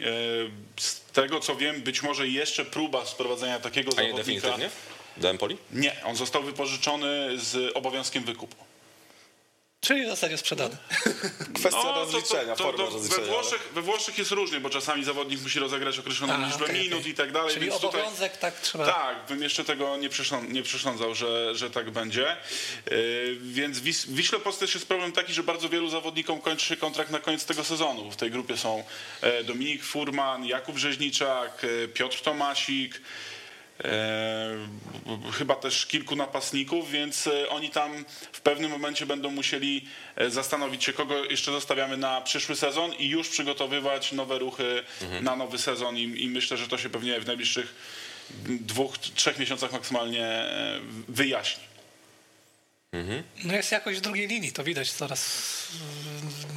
E, 0.77 0.81
Z 0.81 1.01
tego 1.01 1.39
co 1.39 1.55
wiem, 1.55 1.81
być 1.81 2.01
może 2.03 2.27
jeszcze 2.27 2.65
próba 2.65 3.05
sprowadzenia 3.05 3.59
takiego 3.59 3.91
A 3.97 4.01
nie 4.01 4.09
zawodnika. 4.11 4.41
definitywnie? 4.47 4.69
Do 5.17 5.29
Empoli? 5.29 5.57
Nie, 5.71 6.03
on 6.03 6.15
został 6.15 6.43
wypożyczony 6.43 7.29
z 7.39 7.71
obowiązkiem 7.77 8.23
wykupu. 8.23 8.55
Czyli 9.85 10.05
w 10.05 10.09
zasadzie 10.09 10.37
sprzedany. 10.37 10.77
Kwestia 11.55 11.83
No, 11.83 11.93
rozliczenia, 11.95 12.55
forma 12.55 12.85
we, 12.85 12.89
rozliczenia. 12.89 13.23
ale- 13.23 13.31
Włoszech, 13.31 13.69
we 13.73 13.81
Włoszech 13.81 14.17
jest 14.17 14.31
różnie, 14.31 14.59
bo 14.59 14.69
czasami 14.69 15.03
zawodnik 15.03 15.41
musi 15.41 15.59
rozegrać 15.59 15.99
określoną 15.99 16.33
A, 16.33 16.47
liczbę 16.47 16.65
okej, 16.65 16.79
minut 16.81 16.99
okej. 16.99 17.11
i 17.11 17.15
tak 17.15 17.31
dalej. 17.31 17.53
Czyli 17.53 17.65
więc 17.65 17.81
tutaj... 17.81 18.01
obowiązek 18.01 18.37
tak 18.37 18.59
trzeba. 18.59 18.85
Tak, 18.85 19.17
bym 19.29 19.43
jeszcze 19.43 19.65
tego 19.65 19.97
nie, 19.97 20.09
przesząd, 20.09 20.49
nie 20.53 20.63
przesądzał, 20.63 21.15
że, 21.15 21.55
że 21.55 21.69
tak 21.69 21.91
będzie. 21.91 22.37
Yy, 22.91 23.37
więc 23.41 23.79
Wis, 23.79 24.05
w 24.05 24.15
Wiśle 24.15 24.39
też 24.59 24.73
jest 24.73 24.87
problem 24.87 25.11
taki, 25.11 25.33
że 25.33 25.43
bardzo 25.43 25.69
wielu 25.69 25.89
zawodnikom 25.89 26.41
kończy 26.41 26.65
się 26.65 26.77
kontrakt 26.77 27.11
na 27.11 27.19
koniec 27.19 27.45
tego 27.45 27.63
sezonu. 27.63 28.11
W 28.11 28.15
tej 28.15 28.31
grupie 28.31 28.57
są 28.57 28.83
e, 29.21 29.43
Dominik 29.43 29.83
Furman, 29.83 30.45
Jakub 30.45 30.77
Rzeźniczak, 30.77 31.65
e, 31.83 31.87
Piotr 31.87 32.21
Tomasik, 32.21 33.01
chyba 35.33 35.55
też 35.55 35.85
kilku 35.85 36.15
napastników, 36.15 36.91
więc 36.91 37.27
e, 37.27 37.49
oni 37.49 37.69
tam 37.69 38.05
w 38.31 38.41
pewnym 38.41 38.71
momencie 38.71 39.05
będą 39.05 39.31
musieli 39.31 39.85
e, 40.15 40.29
zastanowić 40.29 40.83
się, 40.83 40.93
kogo 40.93 41.25
jeszcze 41.25 41.51
zostawiamy 41.51 41.97
na 41.97 42.21
przyszły 42.21 42.55
sezon 42.55 42.93
i 42.93 43.07
już 43.07 43.29
przygotowywać 43.29 44.11
nowe 44.11 44.39
ruchy 44.39 44.83
na 45.21 45.35
nowy 45.35 45.57
sezon. 45.57 45.97
I, 45.97 46.23
i 46.23 46.29
myślę, 46.29 46.57
że 46.57 46.67
to 46.67 46.77
się 46.77 46.89
pewnie 46.89 47.19
w 47.19 47.27
najbliższych 47.27 47.75
dwóch, 48.47 48.97
trzech 48.97 49.39
miesiącach 49.39 49.71
maksymalnie 49.71 50.25
e, 50.25 50.79
wyjaśni. 53.03 53.23
No 53.43 53.53
jest 53.53 53.71
jakoś 53.71 53.97
w 53.97 54.01
drugiej 54.01 54.27
linii, 54.27 54.51
to 54.51 54.63
widać 54.63 54.91
coraz. 54.91 55.55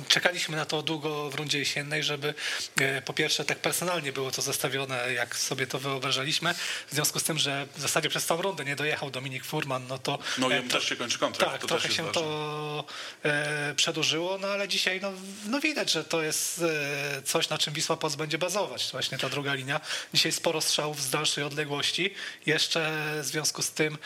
Czekaliśmy 0.08 0.56
na 0.56 0.64
to 0.64 0.82
długo 0.82 1.30
w 1.30 1.34
rundzie 1.34 1.58
jesiennej, 1.58 2.02
żeby 2.02 2.34
e, 2.80 3.02
po 3.02 3.12
pierwsze 3.12 3.44
tak 3.44 3.58
personalnie 3.58 4.12
było 4.12 4.30
to 4.30 4.42
zestawione, 4.42 5.12
jak 5.12 5.36
sobie 5.36 5.66
to 5.66 5.78
wyobrażaliśmy. 5.78 6.54
W 6.88 6.94
związku 6.94 7.20
z 7.20 7.22
tym, 7.22 7.38
że 7.38 7.66
w 7.76 7.80
zasadzie 7.80 8.08
przez 8.08 8.26
całą 8.26 8.42
rundę 8.42 8.64
nie 8.64 8.76
dojechał 8.76 9.10
Dominik 9.10 9.44
Furman, 9.44 9.86
no 9.86 9.98
to. 9.98 10.18
No 10.38 10.50
i 10.50 10.52
jemu 10.52 10.68
też 10.68 10.88
się 10.88 10.96
kończy 10.96 11.18
kontrakt. 11.18 11.52
Tak, 11.52 11.60
to 11.60 11.66
trochę 11.66 11.90
się 11.90 12.02
ważne. 12.02 12.22
to 12.22 12.84
e, 13.24 13.74
przedłużyło, 13.76 14.38
no 14.38 14.48
ale 14.48 14.68
dzisiaj 14.68 15.00
no, 15.00 15.12
no 15.46 15.60
widać, 15.60 15.92
że 15.92 16.04
to 16.04 16.22
jest 16.22 16.62
e, 16.62 17.22
coś, 17.22 17.48
na 17.48 17.58
czym 17.58 17.74
Wisła 17.74 17.96
Płock 17.96 18.16
będzie 18.16 18.38
bazować, 18.38 18.88
właśnie 18.92 19.18
ta 19.18 19.28
druga 19.28 19.54
linia. 19.54 19.80
Dzisiaj 20.14 20.32
sporo 20.32 20.60
strzałów 20.60 21.02
z 21.02 21.10
dalszej 21.10 21.44
odległości. 21.44 22.14
Jeszcze 22.46 23.12
w 23.22 23.24
związku 23.26 23.62
z 23.62 23.70
tym 23.70 23.98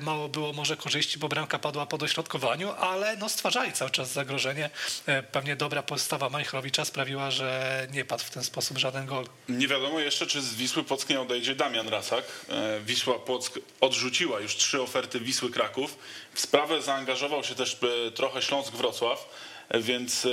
mało 0.00 0.28
było 0.28 0.52
może 0.52 0.76
korzyści, 0.76 1.18
bo 1.18 1.28
bramka 1.28 1.58
padła 1.58 1.79
po 1.86 1.98
dośrodkowaniu, 1.98 2.72
ale 2.72 3.16
no 3.16 3.28
stwarzali 3.28 3.72
cały 3.72 3.90
czas 3.90 4.12
zagrożenie. 4.12 4.70
E, 5.06 5.22
pewnie 5.22 5.56
dobra 5.56 5.82
postawa 5.82 6.28
Majchrowicza 6.28 6.84
sprawiła, 6.84 7.30
że 7.30 7.86
nie 7.92 8.04
padł 8.04 8.24
w 8.24 8.30
ten 8.30 8.44
sposób 8.44 8.78
żaden 8.78 9.06
gol. 9.06 9.24
Nie 9.48 9.68
wiadomo 9.68 10.00
jeszcze, 10.00 10.26
czy 10.26 10.42
z 10.42 10.54
Wisły 10.54 10.84
Płock 10.84 11.08
nie 11.08 11.20
odejdzie 11.20 11.54
Damian 11.54 11.88
Rasak. 11.88 12.24
E, 12.48 12.80
Wisła 12.80 13.18
Płock 13.18 13.58
odrzuciła 13.80 14.40
już 14.40 14.56
trzy 14.56 14.82
oferty 14.82 15.20
Wisły 15.20 15.50
Kraków. 15.50 15.98
W 16.34 16.40
sprawę 16.40 16.82
zaangażował 16.82 17.44
się 17.44 17.54
też 17.54 17.78
e, 18.06 18.10
trochę 18.10 18.42
Śląsk 18.42 18.72
Wrocław, 18.72 19.28
więc 19.74 20.26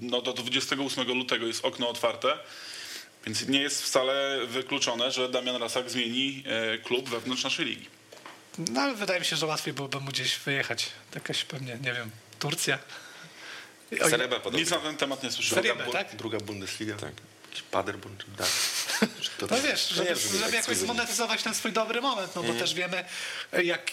no, 0.00 0.22
do 0.22 0.32
28 0.32 1.08
lutego 1.08 1.46
jest 1.46 1.64
okno 1.64 1.88
otwarte. 1.88 2.38
Więc 3.26 3.48
nie 3.48 3.60
jest 3.60 3.82
wcale 3.82 4.46
wykluczone, 4.46 5.10
że 5.12 5.28
Damian 5.28 5.56
Rasak 5.56 5.90
zmieni 5.90 6.44
klub 6.84 7.08
wewnątrz 7.08 7.44
naszej 7.44 7.66
ligi. 7.66 7.99
No 8.58 8.80
ale 8.80 8.94
wydaje 8.94 9.20
mi 9.20 9.26
się, 9.26 9.36
że 9.36 9.46
łatwiej 9.46 9.74
byłoby 9.74 10.00
mu 10.00 10.10
gdzieś 10.10 10.36
wyjechać. 10.38 10.86
Jakaś 11.14 11.44
pewnie, 11.44 11.78
nie 11.82 11.92
wiem, 11.92 12.10
Turcja. 12.38 12.78
B 13.90 14.28
podobnie. 14.28 14.60
Nic 14.60 14.70
na 14.70 14.78
ten 14.78 14.96
temat 14.96 15.22
nie 15.22 15.30
słyszałem. 15.32 15.78
Bu- 15.84 15.92
tak? 15.92 16.16
Druga 16.16 16.38
Bundesliga. 16.38 16.94
Tak. 16.96 17.12
Jakiś 17.50 17.62
Paderborn 17.62 18.14
czy 18.18 18.26
tak. 18.38 18.46
Czy 19.20 19.30
to- 19.38 19.46
No 19.50 19.62
wiesz, 19.62 19.88
żeby, 19.88 20.08
nie 20.08 20.14
brzmi 20.16 20.30
żeby 20.30 20.40
jakoś 20.42 20.54
ekskluzywnie. 20.58 20.94
zmonetyzować 20.94 21.42
ten 21.42 21.54
swój 21.54 21.72
dobry 21.72 22.00
moment, 22.00 22.36
no 22.36 22.42
bo 22.42 22.52
też 22.54 22.74
wiemy, 22.74 23.04
jak, 23.64 23.90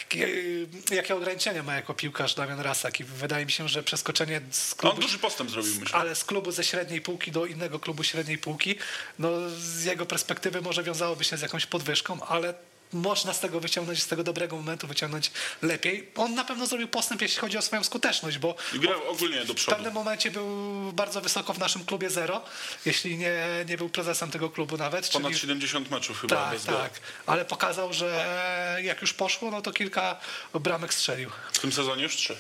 jakie 0.92 1.16
ograniczenia 1.16 1.64
ma 1.64 1.76
jako 1.76 1.94
piłkarz 1.94 2.34
Damian 2.36 2.60
Rasak 2.60 3.00
i 3.00 3.04
wydaje 3.04 3.46
mi 3.46 3.52
się, 3.52 3.70
że 3.70 3.84
przeskoczenie 3.84 4.42
z 4.52 4.72
On 4.74 4.78
klubu, 4.80 5.02
duży 5.02 5.20
postęp 5.20 5.52
zrobił, 5.52 5.74
myślę. 5.80 6.00
ale 6.00 6.16
z 6.16 6.24
klubu 6.24 6.52
ze 6.52 6.64
średniej 6.64 7.02
półki 7.02 7.32
do 7.32 7.46
innego 7.46 7.80
klubu 7.80 8.04
średniej 8.04 8.38
półki, 8.38 8.76
no 9.20 9.30
z 9.60 9.84
jego 9.84 10.06
perspektywy 10.06 10.62
może 10.62 10.84
wiązałoby 10.84 11.24
się 11.24 11.38
z 11.38 11.42
jakąś 11.42 11.66
podwyżką, 11.66 12.26
ale 12.28 12.54
można 12.94 13.34
z 13.34 13.40
tego 13.40 13.60
wyciągnąć, 13.60 14.04
z 14.04 14.08
tego 14.08 14.24
dobrego 14.24 14.56
momentu 14.56 14.88
wyciągnąć 14.88 15.32
lepiej. 15.62 16.10
On 16.16 16.36
na 16.36 16.44
pewno 16.46 16.68
zrobił 16.68 16.88
postęp, 16.88 17.22
jeśli 17.22 17.40
chodzi 17.40 17.58
o 17.58 17.62
swoją 17.62 17.84
skuteczność, 17.84 18.38
bo 18.38 18.56
grał 18.74 19.10
ogólnie 19.10 19.46
do 19.46 19.54
w 19.54 19.56
przodu. 19.56 19.76
pewnym 19.76 19.94
momencie 19.94 20.32
był 20.32 20.48
bardzo 20.94 21.22
wysoko 21.22 21.54
w 21.54 21.60
naszym 21.60 21.86
klubie 21.86 22.10
zero, 22.10 22.42
jeśli 22.86 23.18
nie, 23.18 23.36
nie 23.70 23.78
był 23.78 23.90
prezesem 23.90 24.32
tego 24.32 24.50
klubu 24.50 24.78
nawet. 24.78 25.10
Ponad 25.10 25.28
czyli- 25.30 25.40
70 25.42 25.92
meczów 25.92 26.22
chyba 26.22 26.36
tak, 26.36 26.54
bez 26.54 26.66
gola. 26.66 26.80
tak, 26.80 26.92
ale 27.26 27.46
pokazał, 27.46 27.94
że 27.94 28.80
jak 28.84 29.02
już 29.02 29.14
poszło, 29.14 29.52
no 29.52 29.62
to 29.62 29.72
kilka 29.74 30.20
bramek 30.54 30.94
strzelił. 30.94 31.30
W 31.54 31.60
tym 31.60 31.72
sezonie 31.72 32.04
już 32.04 32.16
trzy. 32.16 32.38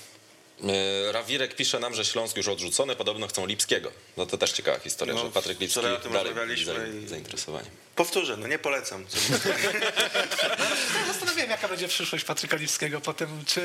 E, 0.64 1.12
Rawirek 1.12 1.56
pisze 1.56 1.80
nam, 1.80 1.94
że 1.96 2.06
Śląsk 2.06 2.38
już 2.38 2.48
odrzucony, 2.48 2.96
podobno 2.96 3.28
chcą 3.28 3.46
Lipskiego. 3.46 3.92
No 4.18 4.26
to 4.26 4.38
też 4.38 4.52
ciekawa 4.52 4.80
historia, 4.80 5.14
No, 5.16 5.22
że 5.26 5.32
Patryk 5.32 5.60
Lipski 5.60 5.80
o 5.80 5.84
tym 6.00 6.12
dalej 6.14 6.28
rozmawialiśmy 6.28 6.74
za- 6.74 6.88
i- 6.88 7.08
zainteresowani. 7.08 7.68
Powtórzę, 7.96 8.38
no 8.38 8.48
nie 8.48 8.60
polecam. 8.60 9.08
Co 9.08 9.18
Zastanawiam, 11.08 11.50
jaka 11.50 11.68
będzie 11.68 11.88
przyszłość 11.88 12.24
Patryka 12.26 12.58
Lipskiego 12.58 13.02
po 13.02 13.14
tym, 13.14 13.46
czy 13.46 13.62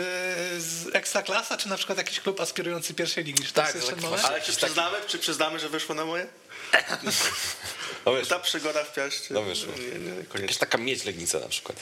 z 0.59 0.95
Ekstraklasa, 0.95 1.57
czy 1.57 1.69
na 1.69 1.77
przykład 1.77 1.99
jakiś 1.99 2.21
klub 2.21 2.41
aspirujący 2.41 2.95
pierwszej 2.95 3.25
ligi. 3.25 3.45
Czy 3.45 3.53
Tak, 3.53 3.73
tak? 3.73 4.25
Ale 4.25 4.41
czy 4.41 4.53
przyznamy, 4.57 4.97
czy 5.07 5.19
przyznamy, 5.19 5.59
że 5.61 5.69
wyszło 5.69 5.95
na 5.95 6.05
moje? 6.05 6.27
No 8.07 8.15
wiesz, 8.15 8.29
Ta 8.29 8.39
przygoda 8.39 8.85
w 8.85 8.95
piaście. 8.95 9.35
No 9.35 9.43
wyszło. 9.43 9.73
Nie, 10.35 10.43
nie, 10.43 10.49
taka 10.55 10.79
mieć 10.79 11.05
Legnica 11.05 11.39
na 11.39 11.49
przykład. 11.49 11.77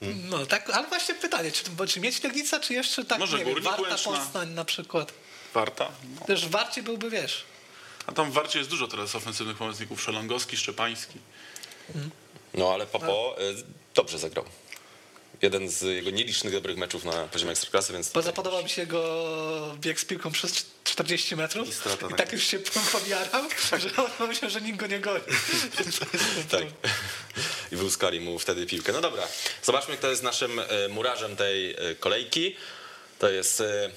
No 0.00 0.46
tak, 0.46 0.70
ale 0.70 0.88
właśnie 0.88 1.14
pytanie, 1.14 1.52
czy, 1.52 1.64
czy 1.88 2.00
mieć 2.00 2.22
Legnica, 2.22 2.60
czy 2.60 2.74
jeszcze 2.74 3.04
tak, 3.04 3.18
Może 3.18 3.38
nie 3.38 3.44
wiem, 3.44 3.62
Warta 3.62 3.82
Łęczna. 3.82 4.12
Poznań 4.12 4.50
na 4.50 4.64
przykład. 4.64 5.12
Warta. 5.54 5.88
No. 6.20 6.26
Też 6.26 6.46
w 6.46 6.50
Warcie 6.50 6.82
byłby, 6.82 7.10
wiesz, 7.10 7.44
A 8.06 8.12
tam 8.12 8.30
w 8.30 8.34
Warcie 8.34 8.58
jest 8.58 8.70
dużo 8.70 8.88
teraz 8.88 9.14
ofensywnych 9.14 9.56
pomocników. 9.56 10.02
Szelongowski, 10.02 10.56
Szczepański. 10.56 11.18
No 12.54 12.72
ale 12.74 12.86
Popo 12.86 13.36
e, 13.38 13.42
dobrze 13.94 14.18
zagrał. 14.18 14.44
Jeden 15.42 15.68
z 15.68 15.82
jego 15.82 16.10
nielicznych 16.10 16.52
dobrych 16.52 16.76
meczów 16.76 17.04
na 17.04 17.12
poziomie 17.12 17.52
ekstraklasy, 17.52 17.92
więc 17.92 18.10
Bardzo 18.10 18.32
podobał 18.32 18.62
mi 18.62 18.68
się 18.68 18.82
jego 18.82 19.76
bieg 19.80 20.00
z 20.00 20.04
piłką 20.04 20.30
przez 20.32 20.66
40 20.84 21.36
metrów 21.36 21.68
I 21.68 21.72
strata 21.72 22.06
i 22.10 22.14
tak 22.14 22.32
już 22.32 22.44
się 22.44 22.58
podjarał, 22.92 23.42
że 23.78 23.90
on 24.20 24.28
myślał, 24.28 24.50
że 24.50 24.60
nikt 24.60 24.78
go 24.78 24.86
nie 24.86 25.00
goni. 25.00 25.24
Tak. 26.50 26.64
I 27.72 27.76
wyłuskali 27.76 28.20
mu 28.20 28.38
wtedy 28.38 28.66
piłkę. 28.66 28.92
No 28.92 29.00
dobra, 29.00 29.22
zobaczmy, 29.62 29.96
kto 29.96 30.10
jest 30.10 30.22
naszym 30.22 30.58
e, 30.58 30.88
murarzem 30.88 31.36
tej 31.36 31.70
e, 31.70 31.94
kolejki. 32.00 32.56
To 33.18 33.30
jest 33.30 33.60
e, 33.60 33.90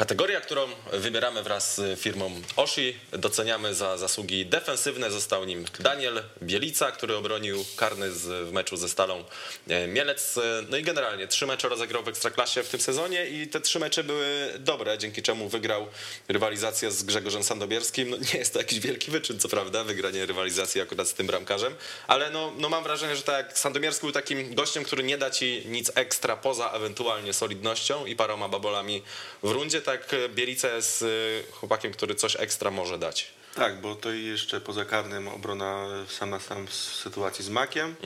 kategoria, 0.00 0.40
którą 0.40 0.68
wybieramy 0.92 1.42
wraz 1.42 1.76
z 1.76 2.00
firmą 2.00 2.30
Oshi. 2.56 2.96
Doceniamy 3.12 3.74
za 3.74 3.98
zasługi 3.98 4.46
defensywne. 4.46 5.10
Został 5.10 5.44
nim 5.44 5.64
Daniel 5.80 6.22
Bielica, 6.42 6.92
który 6.92 7.16
obronił 7.16 7.64
karny 7.76 8.12
z, 8.12 8.48
w 8.48 8.52
meczu 8.52 8.76
ze 8.76 8.88
Stalą 8.88 9.24
e, 9.68 9.86
Mielec. 9.86 10.38
No 10.68 10.76
i 10.76 10.82
generalnie 10.82 11.28
trzy 11.28 11.46
mecze 11.46 11.68
rozegrał 11.68 12.02
w 12.02 12.08
Ekstraklasie 12.08 12.62
w 12.62 12.68
tym 12.68 12.80
sezonie 12.80 13.26
i 13.26 13.48
te 13.48 13.60
trzy 13.60 13.78
mecze 13.78 14.04
były 14.04 14.52
dobre, 14.58 14.98
dzięki 14.98 15.22
czemu 15.22 15.48
wygrał 15.48 15.86
rywalizację 16.28 16.90
z 16.90 17.02
Grzegorzem 17.02 17.44
Sandobierskim. 17.44 18.10
No 18.10 18.16
nie 18.16 18.38
jest 18.38 18.52
to 18.52 18.58
jakiś 18.58 18.80
wielki 18.80 19.10
wyczyn, 19.10 19.38
co 19.38 19.48
prawda, 19.48 19.84
wygranie 19.84 20.26
rywalizacji 20.26 20.80
akurat 20.80 21.08
z 21.08 21.14
tym 21.14 21.26
bramkarzem, 21.26 21.74
ale 22.06 22.30
no, 22.30 22.52
no 22.58 22.68
mam 22.68 22.82
wrażenie, 22.82 23.16
że 23.16 23.22
tak 23.22 23.58
Sandomierski 23.58 24.02
był 24.02 24.12
takim 24.12 24.54
gościem, 24.54 24.84
który 24.84 25.02
nie 25.02 25.18
da 25.18 25.30
ci 25.30 25.62
nic 25.66 25.92
ekstra 25.94 26.36
poza 26.36 26.70
ewentualnie 26.70 27.32
solidnością 27.32 28.06
i 28.06 28.16
paroma 28.16 28.48
babolami 28.48 29.02
w 29.42 29.50
rundzie, 29.50 29.82
tak 29.90 30.14
Bielica 30.34 30.68
jest 30.68 31.02
y, 31.02 31.44
chłopakiem, 31.52 31.92
który 31.92 32.14
coś 32.14 32.36
ekstra 32.36 32.70
może 32.70 32.98
dać. 32.98 33.26
Tak, 33.54 33.80
bo 33.80 33.94
to 33.94 34.12
i 34.12 34.24
jeszcze 34.24 34.60
poza 34.60 34.84
karnym 34.84 35.28
obrona 35.28 35.86
sam 36.08 36.30
na 36.30 36.40
sam 36.40 36.66
w 36.66 36.74
sytuacji 36.74 37.44
z 37.44 37.48
Makiem. 37.48 37.96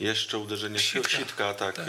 Jeszcze 0.00 0.38
uderzenie 0.38 0.78
Sitka. 0.78 1.08
sitka, 1.08 1.18
sitka 1.18 1.54
tak, 1.54 1.78
e, 1.78 1.82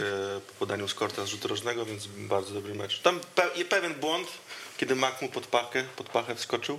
po 0.48 0.52
podaniu 0.58 0.88
z 0.88 0.94
korta 0.94 1.24
z 1.24 1.28
rzutu 1.28 1.48
rożnego, 1.48 1.84
więc 1.86 2.06
bardzo 2.06 2.54
dobry 2.54 2.74
mecz. 2.74 3.00
Tam 3.00 3.20
pe- 3.36 3.64
pewien 3.64 3.94
błąd, 3.94 4.28
kiedy 4.76 4.94
Mak 4.96 5.22
mu 5.22 5.28
pod 5.28 5.46
pachę, 5.46 5.84
pod 5.96 6.08
pachę 6.08 6.34
wskoczył 6.34 6.78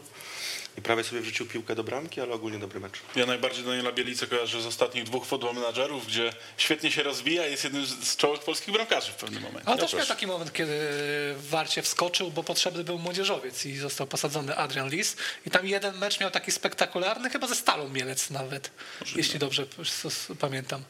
i 0.78 0.82
prawie 0.82 1.04
sobie 1.04 1.22
wrzucił 1.22 1.46
piłkę 1.46 1.76
do 1.76 1.84
bramki, 1.84 2.22
ale 2.22 2.34
ogólnie 2.34 2.60
dobry 2.60 2.80
mecz. 2.80 3.00
Ja 3.16 3.26
najbardziej 3.26 3.64
Daniela 3.64 3.92
Bielicę 3.92 4.28
kojarzę 4.28 4.62
z 4.62 4.66
ostatnich 4.66 5.04
dwóch 5.04 5.26
football 5.26 5.56
menadżerów, 5.56 6.08
gdzie 6.08 6.34
świetnie 6.58 6.92
się 6.92 7.04
rozwija 7.04 7.48
i 7.48 7.52
jest 7.52 7.64
jednym 7.64 7.86
z 7.86 8.16
czołowych 8.16 8.44
polskich 8.44 8.74
bramkarzy 8.74 9.12
w 9.12 9.16
pewnym 9.16 9.44
momencie. 9.44 9.72
On 9.72 9.78
też 9.78 9.92
proszę. 9.92 9.98
miał 9.98 10.06
taki 10.06 10.28
moment, 10.28 10.54
kiedy 10.54 10.74
w 11.34 11.48
Warcie 11.50 11.82
wskoczył, 11.82 12.32
bo 12.32 12.44
potrzebny 12.44 12.84
był 12.84 12.98
młodzieżowiec 13.00 13.66
i 13.66 13.78
został 13.78 14.08
posadzony 14.08 14.58
Adrian 14.58 14.90
Lis. 14.90 15.16
I 15.46 15.52
tam 15.52 15.68
jeden 15.68 15.98
mecz 15.98 16.20
miał 16.20 16.32
taki 16.32 16.52
spektakularny, 16.52 17.30
chyba 17.30 17.48
ze 17.48 17.56
Stalą 17.56 17.90
Mielec 17.90 18.30
nawet, 18.30 18.72
jeśli 19.16 19.40
dobrze 19.40 19.66
pamiętam. 20.40 20.84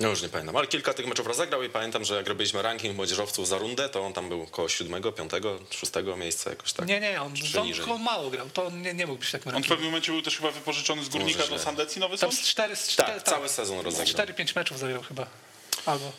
No 0.00 0.08
już 0.08 0.22
nie 0.22 0.28
pamiętam, 0.28 0.56
ale 0.56 0.66
kilka 0.66 0.94
tych 0.94 1.06
meczów 1.06 1.26
rozegrał 1.26 1.62
i 1.62 1.68
pamiętam, 1.68 2.04
że 2.04 2.16
jak 2.16 2.28
robiliśmy 2.28 2.62
ranking 2.62 2.96
młodzieżowców 2.96 3.48
za 3.48 3.58
rundę, 3.58 3.88
to 3.88 4.00
on 4.00 4.12
tam 4.12 4.28
był 4.28 4.42
około 4.42 4.68
siódmego, 4.68 5.12
piątego, 5.12 5.58
szóstego 5.70 6.16
miejsca 6.16 6.50
jakoś 6.50 6.72
tak. 6.72 6.86
Nie, 6.88 7.00
nie, 7.00 7.22
on, 7.22 7.34
on 7.90 8.02
mało 8.02 8.30
grał, 8.30 8.50
to 8.50 8.66
on 8.66 8.82
nie, 8.82 8.94
nie 8.94 9.06
mógł 9.06 9.20
być 9.20 9.30
takim 9.30 9.54
On 9.54 9.62
w 9.62 9.68
pewnym 9.68 9.86
momencie 9.86 10.12
był 10.12 10.22
też 10.22 10.36
chyba 10.36 10.50
wypożyczony 10.50 11.04
z 11.04 11.08
Górnika 11.08 11.40
Może 11.40 11.52
do. 11.52 11.58
Sandecji 11.58 12.00
Nowy 12.00 12.18
Tam 12.18 12.32
Sącz? 12.32 12.44
z 12.44 12.48
cztery, 12.48 12.76
z 12.76 12.96
Tak, 12.96 13.06
cztery, 13.06 13.20
cały 13.20 13.48
sezon 13.48 13.80
rozegrał. 13.80 14.26
4-5 14.26 14.56
meczów 14.56 14.78
zagrał 14.78 15.02
chyba. 15.02 15.26
Albo. 15.86 16.12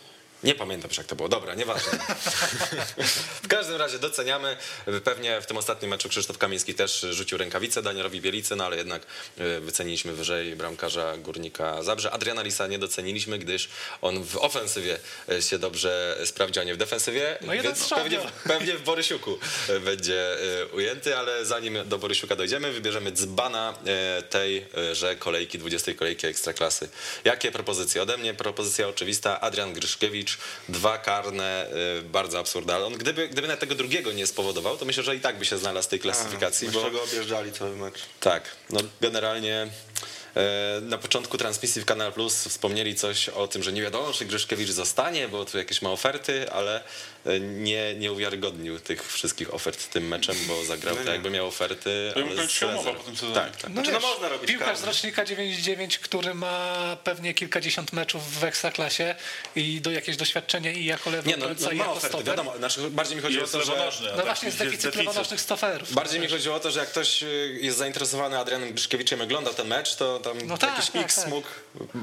Nie 0.43 0.55
pamiętam 0.55 0.89
już 0.89 0.97
jak 0.97 1.07
to 1.07 1.15
było. 1.15 1.29
Dobra, 1.29 1.55
nieważne. 1.55 1.91
w 3.43 3.47
każdym 3.47 3.75
razie 3.75 3.99
doceniamy. 3.99 4.57
Pewnie 5.03 5.41
w 5.41 5.45
tym 5.45 5.57
ostatnim 5.57 5.91
meczu 5.91 6.09
Krzysztof 6.09 6.37
Kamiński 6.37 6.73
też 6.73 7.05
rzucił 7.11 7.37
rękawicę 7.37 7.81
Danielowi 7.81 8.21
Bielicy, 8.21 8.55
no 8.55 8.65
ale 8.65 8.77
jednak 8.77 9.01
e, 9.37 9.59
wyceniliśmy 9.59 10.13
wyżej 10.13 10.55
bramkarza 10.55 11.17
Górnika 11.17 11.83
Zabrze. 11.83 12.11
Adriana 12.11 12.41
Lisa 12.41 12.67
nie 12.67 12.79
doceniliśmy, 12.79 13.39
gdyż 13.39 13.69
on 14.01 14.23
w 14.23 14.37
ofensywie 14.37 14.99
e, 15.29 15.41
się 15.41 15.59
dobrze 15.59 16.17
sprawdził, 16.25 16.61
a 16.61 16.65
nie 16.65 16.73
w 16.73 16.77
defensywie. 16.77 17.37
No 17.41 17.53
jeden 17.53 17.73
Więc 17.73 17.89
pewnie, 17.89 18.17
miał. 18.17 18.27
pewnie 18.43 18.73
w 18.73 18.83
Borysiuku 18.83 19.39
e, 19.69 19.79
będzie 19.79 20.37
ujęty, 20.73 21.17
ale 21.17 21.45
zanim 21.45 21.89
do 21.89 21.97
Borysiuka 21.97 22.35
dojdziemy, 22.35 22.71
wybierzemy 22.71 23.11
dzbana 23.11 23.73
e, 23.85 24.21
tej, 24.21 24.65
e, 24.77 24.95
że 24.95 25.15
kolejki, 25.15 25.59
20 25.59 25.93
kolejki 25.93 26.27
Ekstraklasy. 26.27 26.89
Jakie 27.25 27.51
propozycje? 27.51 28.01
Ode 28.01 28.17
mnie 28.17 28.33
propozycja 28.33 28.87
oczywista, 28.87 29.41
Adrian 29.41 29.73
Gryszkiewicz, 29.73 30.30
dwa 30.69 30.97
karne, 30.97 31.67
e, 31.99 32.01
bardzo 32.01 32.39
absurdalne. 32.39 32.85
On 32.87 32.93
gdyby, 32.93 33.27
gdyby 33.27 33.47
na 33.47 33.57
tego 33.57 33.75
drugiego 33.75 34.11
nie 34.11 34.27
spowodował, 34.27 34.77
to 34.77 34.85
myślę, 34.85 35.03
że 35.03 35.15
i 35.15 35.19
tak 35.19 35.37
by 35.37 35.45
się 35.45 35.57
znalazł 35.57 35.87
w 35.87 35.91
tej 35.91 35.99
klasyfikacji, 35.99 36.67
A, 36.67 36.71
bo 36.71 36.81
bo... 36.81 36.91
go 36.91 37.03
objeżdżali 37.03 37.51
cały 37.51 37.75
mecz. 37.75 37.99
tak, 38.19 38.43
no 38.69 38.79
generalnie 39.01 39.67
na 40.81 40.97
początku 40.97 41.37
transmisji 41.37 41.81
w 41.81 41.85
Kanal 41.85 42.13
Plus 42.13 42.47
wspomnieli 42.47 42.95
coś 42.95 43.29
o 43.29 43.47
tym, 43.47 43.63
że 43.63 43.73
nie 43.73 43.81
wiadomo, 43.81 44.13
czy 44.13 44.25
Gryszkiewicz 44.25 44.69
zostanie, 44.69 45.27
bo 45.27 45.45
tu 45.45 45.57
jakieś 45.57 45.81
ma 45.81 45.89
oferty, 45.89 46.51
ale 46.51 46.83
e, 47.25 47.39
nie, 47.39 47.95
nie 47.95 48.11
uwiarygodnił 48.11 48.79
tych 48.79 49.11
wszystkich 49.13 49.53
ofert 49.53 49.89
tym 49.89 50.07
meczem, 50.07 50.35
bo 50.47 50.65
zagrał 50.65 50.95
tak, 50.95 51.05
jakby 51.05 51.29
miał 51.29 51.47
oferty. 51.47 52.13
Ale 52.15 52.47
z 52.47 52.51
się 52.51 52.67
umowa 52.67 52.93
po 52.93 53.03
tym 53.03 53.15
sezonie. 53.15 53.33
Tak, 53.35 53.55
tak. 53.55 53.69
No, 53.69 53.73
Znaczy, 53.73 53.91
no 53.91 53.99
wiesz, 53.99 54.09
można 54.09 54.29
robić 54.29 54.49
piłkarz 54.49 54.77
z 54.77 54.79
karne. 54.79 54.85
rocznika 54.85 55.25
99, 55.25 55.99
który 55.99 56.33
ma 56.33 56.97
pewnie 57.03 57.33
kilkadziesiąt 57.33 57.93
meczów 57.93 58.39
w 58.39 58.43
ekstraklasie 58.43 59.15
i 59.55 59.81
do 59.81 59.91
jakieś 59.91 60.17
doświadczenie 60.17 60.73
i 60.73 60.85
jako 60.85 61.09
lewy 61.09 61.29
Nie, 61.29 61.37
no, 61.37 61.45
no 61.59 61.71
i 61.71 61.77
jako 61.77 61.91
oferty, 61.91 62.07
stoper. 62.07 62.27
wiadomo. 62.27 62.57
Znaczy, 62.57 62.89
bardziej 62.89 63.15
mi 63.15 63.21
chodzi 63.21 63.41
o 63.41 63.47
to, 63.47 63.63
że... 63.63 63.91
No 64.01 64.15
tak 64.15 64.25
właśnie 64.25 64.45
jest 64.45 64.57
deficyt 64.57 64.95
lewonożnych 64.95 65.41
stoperów. 65.41 65.93
Bardziej 65.93 66.19
mi 66.19 66.27
chodziło 66.27 66.55
o 66.55 66.59
to, 66.59 66.71
że 66.71 66.79
jak 66.79 66.89
ktoś 66.89 67.23
y, 67.23 67.59
jest 67.61 67.77
zainteresowany 67.77 68.37
Adrianem 68.37 68.73
Gryszkiewiczem 68.73 69.19
i 69.19 69.23
ogląda 69.23 69.53
ten 69.53 69.67
mecz, 69.67 69.95
to 69.95 70.20
tam 70.21 70.37
No 70.47 70.57
tak, 70.57 70.69
jakiś 70.69 70.89
tak, 70.89 71.01
X 71.03 71.15
tak. 71.15 71.27
mógł 71.27 71.47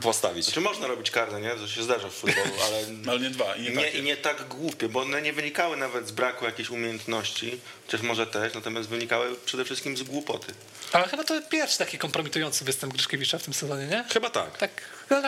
postawić. 0.02 0.44
Znaczy 0.44 0.60
można 0.60 0.86
robić 0.86 1.10
karne, 1.10 1.40
nie? 1.40 1.50
To 1.50 1.68
się 1.68 1.82
zdarza 1.82 2.08
w 2.08 2.12
futbolu, 2.12 2.50
ale 2.66 2.84
Ale 3.08 3.20
nie 3.20 3.30
dwa 3.30 3.56
i 3.56 3.62
nie, 3.62 3.70
nie, 3.70 3.76
takie. 3.84 3.98
i 3.98 4.02
nie 4.02 4.16
tak 4.16 4.48
głupie, 4.48 4.88
bo 4.88 5.00
one 5.00 5.22
nie 5.22 5.32
wynikały 5.32 5.76
nawet 5.76 6.08
z 6.08 6.10
braku 6.10 6.44
jakiejś 6.44 6.70
umiejętności, 6.70 7.60
chociaż 7.86 8.00
może 8.02 8.26
też, 8.26 8.54
natomiast 8.54 8.88
wynikały 8.88 9.36
przede 9.44 9.64
wszystkim 9.64 9.96
z 9.96 10.02
głupoty. 10.02 10.54
Ale 10.92 11.08
chyba 11.08 11.24
to 11.24 11.42
pierwszy 11.42 11.78
taki 11.78 11.98
kompromitujący 11.98 12.64
występ 12.64 12.92
Gryszkiewicza 12.92 13.38
w 13.38 13.42
tym 13.42 13.54
sezonie, 13.54 13.86
nie? 13.86 14.04
Chyba 14.12 14.30
tak. 14.30 14.58
Tak 14.58 14.70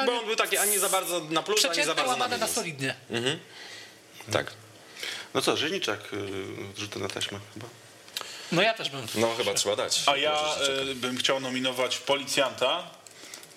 Bo 0.06 0.18
on 0.18 0.26
był 0.26 0.36
taki 0.36 0.56
ani 0.58 0.78
za 0.78 0.88
bardzo 0.88 1.20
na 1.30 1.42
plus, 1.42 1.64
ani 1.64 1.74
za 1.74 1.94
bardzo 1.94 2.02
na 2.02 2.08
łamane 2.12 2.38
na 2.38 2.46
minus. 2.46 2.54
solidnie. 2.54 2.94
Tak. 4.32 4.52
No 5.34 5.42
co, 5.42 5.56
Żyżniczak 5.56 6.00
y, 6.12 6.80
rzuty 6.80 6.98
na 6.98 7.08
taśmę 7.08 7.38
chyba. 7.54 7.66
No 8.52 8.62
ja 8.62 8.74
też 8.74 8.90
bym. 8.90 9.06
No 9.14 9.34
chyba 9.34 9.54
trzeba 9.54 9.76
dać. 9.76 10.02
A 10.06 10.16
ja 10.16 10.54
e, 10.90 10.94
bym 10.94 11.18
chciał 11.18 11.40
nominować 11.40 11.98
policjanta, 11.98 12.90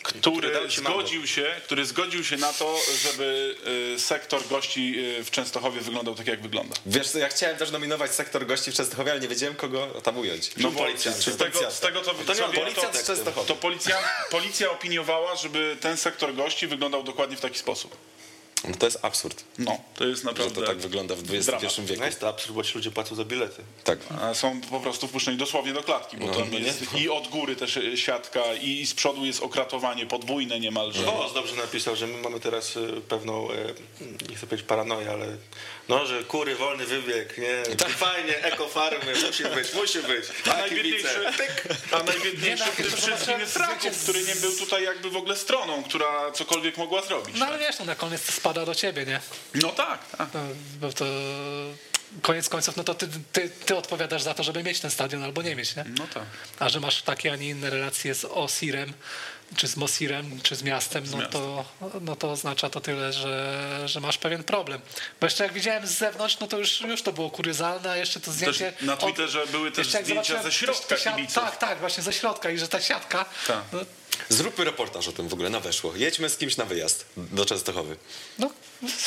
Który 0.03 0.49
który 0.49 0.69
zgodził 0.69 1.27
się, 1.27 1.55
który 1.65 1.85
zgodził 1.85 2.23
się 2.23 2.37
na 2.37 2.53
to, 2.53 2.77
żeby 3.03 3.55
e, 3.95 3.99
sektor 3.99 4.47
gości 4.47 4.95
e, 5.19 5.23
w 5.23 5.31
Częstochowie 5.31 5.81
wyglądał 5.81 6.15
tak, 6.15 6.27
jak 6.27 6.41
wygląda. 6.41 6.75
Wiesz 6.85 7.09
co, 7.09 7.19
ja 7.19 7.29
chciałem 7.29 7.57
też 7.57 7.71
nominować 7.71 8.11
sektor 8.11 8.45
gości 8.45 8.71
w 8.71 8.73
Częstochowie, 8.73 9.11
ale 9.11 9.21
nie 9.21 9.27
wiedziałem 9.27 9.55
kogo 9.55 9.87
tam 9.87 10.17
ująć. 10.17 10.51
No 10.57 10.71
policjant. 10.71 11.17
z 11.17 11.37
tego, 11.37 11.71
z 11.71 11.79
tego 11.79 12.01
co, 12.01 12.13
To 12.13 12.33
nie 12.33 12.39
co 12.39 12.49
Policjant 12.49 12.95
z 12.95 13.07
Częstochowy. 13.07 13.47
to 13.47 13.55
policja, 13.55 13.97
policja 14.31 14.71
opiniowała, 14.71 15.35
żeby 15.35 15.77
ten 15.81 15.97
sektor 15.97 16.35
gości 16.35 16.67
wyglądał 16.67 17.03
dokładnie 17.03 17.37
w 17.37 17.41
taki 17.41 17.59
sposób. 17.59 17.97
No 18.67 18.75
to 18.75 18.85
jest 18.85 18.99
absurd, 19.01 19.43
No, 19.57 19.77
to 19.95 20.05
jest 20.05 20.21
że 20.21 20.27
naprawdę... 20.27 20.61
to 20.61 20.67
tak 20.67 20.77
wygląda 20.77 21.15
w 21.15 21.19
XXI 21.19 21.81
wieku. 21.81 21.99
No 21.99 22.05
jest 22.05 22.19
to 22.19 22.29
absurd, 22.29 22.55
bo 22.55 22.63
ci 22.63 22.75
ludzie 22.75 22.91
płacą 22.91 23.15
za 23.15 23.25
bilety. 23.25 23.61
Tak. 23.83 23.99
A 24.21 24.33
Są 24.33 24.61
po 24.61 24.79
prostu 24.79 25.07
wpuszczeni 25.07 25.37
dosłownie 25.37 25.73
do 25.73 25.83
klatki, 25.83 26.17
bo 26.17 26.25
No, 26.25 26.33
tam 26.33 26.51
no 26.51 26.59
nie? 26.59 26.65
jest 26.65 26.93
i 26.95 27.09
od 27.09 27.27
góry 27.27 27.55
też 27.55 27.77
e, 27.77 27.97
siatka, 27.97 28.41
i 28.61 28.85
z 28.85 28.93
przodu 28.93 29.25
jest 29.25 29.43
okratowanie 29.43 30.05
podwójne 30.05 30.59
niemalże. 30.59 31.03
Wołos 31.03 31.33
dobrze 31.33 31.55
napisał, 31.55 31.95
że 31.95 32.07
my 32.07 32.21
mamy 32.21 32.39
teraz 32.39 32.75
y, 32.77 33.01
pewną, 33.09 33.51
y, 33.51 33.73
nie 34.29 34.35
chcę 34.35 34.47
powiedzieć 34.47 34.67
paranoję, 34.67 35.11
ale 35.11 35.37
no, 35.89 36.05
że 36.05 36.23
kury, 36.23 36.55
wolny 36.55 36.85
wybieg, 36.85 37.37
nie? 37.37 37.75
Tak. 37.75 37.89
Fajnie, 37.89 38.43
ekofarmy, 38.43 39.13
musi 39.27 39.43
być, 39.43 39.73
musi 39.73 39.99
być. 39.99 40.25
A 40.53 40.57
najbiedniejszy, 40.57 41.25
a 41.91 42.03
najbiedniejszy 42.03 42.63
Nie, 42.65 42.71
w 42.71 42.79
no, 42.79 42.83
tym 42.83 42.91
to 42.91 42.97
wszystkim 42.97 43.39
jest 43.39 43.55
Raków, 43.55 44.03
który 44.03 44.23
nie 44.23 44.35
był 44.35 44.55
tutaj 44.55 44.83
jakby 44.83 45.09
w 45.09 45.17
ogóle 45.17 45.35
stroną, 45.35 45.83
która 45.83 46.31
cokolwiek 46.31 46.77
mogła 46.77 47.01
zrobić. 47.01 47.35
No 47.39 47.45
ale 47.45 47.59
wiesz, 47.59 47.79
no 47.79 47.85
na 47.85 47.95
koniec 47.95 48.25
to 48.25 48.31
spada 48.31 48.65
do 48.65 48.75
ciebie, 48.75 49.05
nie? 49.05 49.19
No 49.55 49.69
tak, 49.69 49.99
tak. 50.17 50.29
No, 50.33 50.39
bo 50.79 50.93
to 50.93 51.05
koniec 52.21 52.49
końców, 52.49 52.77
no 52.77 52.83
to 52.83 52.95
ty, 52.95 53.07
ty, 53.31 53.49
ty 53.65 53.75
odpowiadasz 53.75 54.21
za 54.21 54.33
to, 54.33 54.43
żeby 54.43 54.63
mieć 54.63 54.79
ten 54.79 54.91
stadion 54.91 55.23
albo 55.23 55.41
nie 55.41 55.55
mieć, 55.55 55.75
nie? 55.75 55.85
No 55.99 56.07
tak. 56.13 56.23
A 56.59 56.69
że 56.69 56.79
masz 56.79 57.01
takie, 57.01 57.31
a 57.31 57.35
nie 57.35 57.49
inne 57.49 57.69
relacje 57.69 58.15
z 58.15 58.25
Osirem, 58.25 58.93
czy 59.55 59.67
z 59.67 59.77
Mosirem, 59.77 60.39
czy 60.43 60.55
z 60.55 60.63
miastem, 60.63 61.03
no, 61.11 61.27
to, 61.27 61.65
no 62.01 62.15
to 62.15 62.31
oznacza 62.31 62.69
to 62.69 62.81
tyle, 62.81 63.13
że, 63.13 63.83
że 63.85 63.99
masz 63.99 64.17
pewien 64.17 64.43
problem. 64.43 64.81
Bo 65.19 65.27
jeszcze 65.27 65.43
jak 65.43 65.53
widziałem 65.53 65.87
z 65.87 65.91
zewnątrz, 65.91 66.39
no 66.39 66.47
to 66.47 66.57
już, 66.57 66.81
już 66.81 67.01
to 67.01 67.13
było 67.13 67.29
kuriozalne, 67.29 67.91
a 67.91 67.97
jeszcze 67.97 68.19
to 68.19 68.31
zdjęcie... 68.31 68.73
na 68.81 68.97
Twitterze 68.97 69.47
były 69.47 69.71
też 69.71 69.87
zdjęcia 69.87 70.43
ze 70.43 70.51
środka 70.51 70.95
kibiców. 70.95 71.43
Tak, 71.43 71.57
tak, 71.57 71.79
właśnie 71.79 72.03
ze 72.03 72.13
środka 72.13 72.49
i 72.49 72.57
że 72.57 72.67
ta 72.67 72.81
siatka, 72.81 73.25
Tak. 73.47 73.63
no, 73.73 73.79
Zróbmy 74.29 74.65
reportaż 74.65 75.07
o 75.07 75.11
tym 75.11 75.27
w 75.27 75.33
ogóle 75.33 75.49
na 75.49 75.59
weszło. 75.59 75.93
Jedźmy 75.95 76.29
z 76.29 76.37
kimś 76.37 76.57
na 76.57 76.65
wyjazd 76.65 77.05
do 77.17 77.45
Częstochowy. 77.45 77.95
No, 78.39 78.49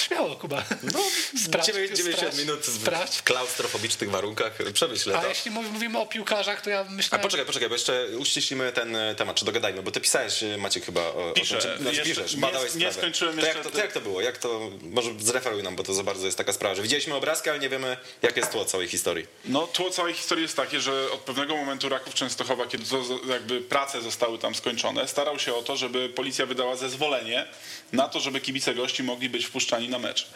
śmiało, 0.06 0.36
Kuba. 0.36 0.64
No, 0.82 0.98
sprawdź, 1.44 1.66
90 1.66 2.16
sprawdź, 2.16 2.38
minut 2.38 2.60
w, 2.60 2.82
Sprawdź. 2.82 3.16
w 3.16 3.22
klaustrofobicznych 3.22 4.10
warunkach. 4.10 4.52
Przemyślę 4.72 5.18
A 5.18 5.22
to. 5.22 5.28
jeśli 5.28 5.50
mów- 5.50 5.70
mówimy 5.72 5.98
o 5.98 6.06
piłkarzach, 6.06 6.60
to 6.60 6.70
ja 6.70 6.80
A 6.80 6.84
myślę... 6.84 7.18
poczekaj, 7.18 7.46
poczekaj, 7.46 7.68
bo 7.68 7.74
jeszcze 7.74 8.06
uściślimy 8.18 8.72
ten 8.72 8.96
e, 8.96 9.14
temat, 9.14 9.36
czy 9.36 9.44
dogadajmy, 9.44 9.82
bo 9.82 9.90
ty 9.90 10.00
pisałeś, 10.00 10.42
e, 10.42 10.58
Maciek, 10.58 10.84
chyba 10.86 11.00
o, 11.00 11.32
Piszę. 11.34 11.58
o 11.58 11.60
tym, 11.60 11.70
czy, 11.70 11.82
znaczy 11.82 11.96
Jeszcze 11.96 12.14
piszesz, 12.14 12.34
nie- 12.34 12.40
badałeś 12.40 12.74
nie 12.74 12.80
sprawę. 12.80 12.94
skończyłem 12.98 13.34
to 13.40 13.46
jak, 13.46 13.56
jeszcze 13.56 13.62
to, 13.64 13.70
te- 13.70 13.76
to 13.76 13.82
jak 13.84 13.92
to 13.92 14.00
było? 14.00 14.20
Jak 14.20 14.38
to, 14.38 14.70
może 14.82 15.10
zreferuj 15.18 15.62
nam, 15.62 15.76
bo 15.76 15.82
to 15.82 15.94
za 15.94 16.02
bardzo 16.02 16.26
jest 16.26 16.38
taka 16.38 16.52
sprawa, 16.52 16.74
że 16.74 16.82
widzieliśmy 16.82 17.14
obrazki, 17.14 17.50
ale 17.50 17.58
nie 17.58 17.68
wiemy, 17.68 17.96
jakie 18.22 18.40
jest 18.40 18.52
tło 18.52 18.64
całej 18.64 18.88
historii. 18.88 19.26
No, 19.44 19.66
tło 19.66 19.90
całej 19.90 20.14
historii 20.14 20.42
jest 20.42 20.56
takie, 20.56 20.80
że 20.80 21.10
od 21.12 21.20
pewnego 21.20 21.56
momentu 21.56 21.88
Raków 21.88 22.14
Częstochowa, 22.14 22.66
kiedy 22.66 22.84
to, 22.84 23.02
jakby 23.32 23.60
prace 23.60 24.02
zostały 24.02 24.38
tam 24.38 24.54
skończone, 24.54 24.95
starał 25.06 25.38
się 25.38 25.54
o 25.54 25.62
to, 25.62 25.76
żeby 25.76 26.08
policja 26.08 26.46
wydała 26.46 26.76
zezwolenie 26.76 27.46
na 27.92 28.08
to, 28.08 28.20
żeby 28.20 28.40
kibice 28.40 28.74
gości 28.74 29.02
mogli 29.02 29.28
być 29.28 29.46
wpuszczani 29.46 29.88
na 29.88 29.98
mecz. 29.98 30.26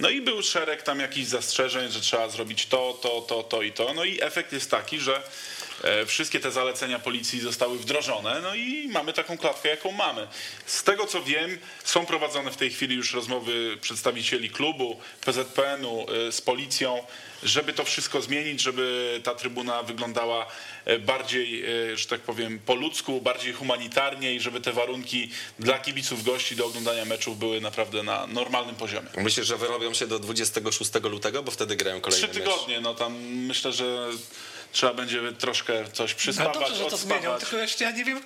No 0.00 0.10
i 0.10 0.20
był 0.20 0.42
szereg 0.42 0.82
tam 0.82 1.00
jakichś 1.00 1.28
zastrzeżeń, 1.28 1.92
że 1.92 2.00
trzeba 2.00 2.28
zrobić 2.28 2.66
to, 2.66 2.98
to, 3.02 3.20
to, 3.20 3.42
to 3.42 3.62
i 3.62 3.72
to. 3.72 3.94
No 3.94 4.04
i 4.04 4.22
efekt 4.22 4.52
jest 4.52 4.70
taki, 4.70 4.98
że 5.00 5.22
wszystkie 6.06 6.40
te 6.40 6.50
zalecenia 6.50 6.98
policji 6.98 7.40
zostały 7.40 7.78
wdrożone, 7.78 8.40
no 8.42 8.54
i 8.54 8.88
mamy 8.88 9.12
taką 9.12 9.38
klatkę, 9.38 9.68
jaką 9.68 9.92
mamy. 9.92 10.26
Z 10.66 10.82
tego 10.82 11.06
co 11.06 11.22
wiem, 11.22 11.58
są 11.84 12.06
prowadzone 12.06 12.50
w 12.50 12.56
tej 12.56 12.70
chwili 12.70 12.96
już 12.96 13.14
rozmowy 13.14 13.78
przedstawicieli 13.80 14.50
klubu, 14.50 15.00
PZPN-u 15.20 16.06
e, 16.10 16.32
z 16.32 16.40
policją, 16.40 17.02
żeby 17.42 17.72
to 17.72 17.84
wszystko 17.84 18.22
zmienić, 18.22 18.62
żeby 18.62 19.20
ta 19.24 19.34
trybuna 19.34 19.82
wyglądała 19.82 20.46
e, 20.84 20.98
bardziej, 20.98 21.64
e, 21.92 21.96
że 21.96 22.06
tak 22.06 22.20
powiem, 22.20 22.58
po 22.66 22.74
ludzku, 22.74 23.20
bardziej 23.20 23.52
humanitarnie 23.52 24.34
i 24.34 24.40
żeby 24.40 24.60
te 24.60 24.72
warunki 24.72 25.30
dla 25.58 25.78
kibiców 25.78 26.24
gości 26.24 26.56
do 26.56 26.66
oglądania 26.66 27.04
meczów 27.04 27.38
były 27.38 27.60
naprawdę 27.60 28.02
na 28.02 28.26
normalnym 28.26 28.74
poziomie. 28.74 29.08
Myślisz, 29.16 29.46
że 29.46 29.56
wyrobią 29.56 29.94
się 29.94 30.06
do 30.06 30.18
26 30.18 30.90
lutego, 31.02 31.42
bo 31.42 31.50
wtedy 31.50 31.76
grają 31.76 32.00
kolejny 32.00 32.28
Trzy 32.28 32.40
mecz? 32.40 32.48
tygodnie, 32.48 32.80
no 32.80 32.94
tam 32.94 33.18
myślę, 33.22 33.72
że 33.72 34.08
trzeba 34.72 34.94
będzie 34.94 35.32
troszkę 35.32 35.90
coś 35.92 36.12
No 36.12 36.18
przyspawać, 36.18 36.54
dobrze, 36.54 36.74
że 36.74 36.84
to 36.90 36.96
zmienią, 36.96 37.16
odspawać. 37.18 37.40
tylko 37.40 37.56
jeszcze 37.56 37.84
ja 37.84 37.90
nie 37.90 38.04
wiem, 38.04 38.22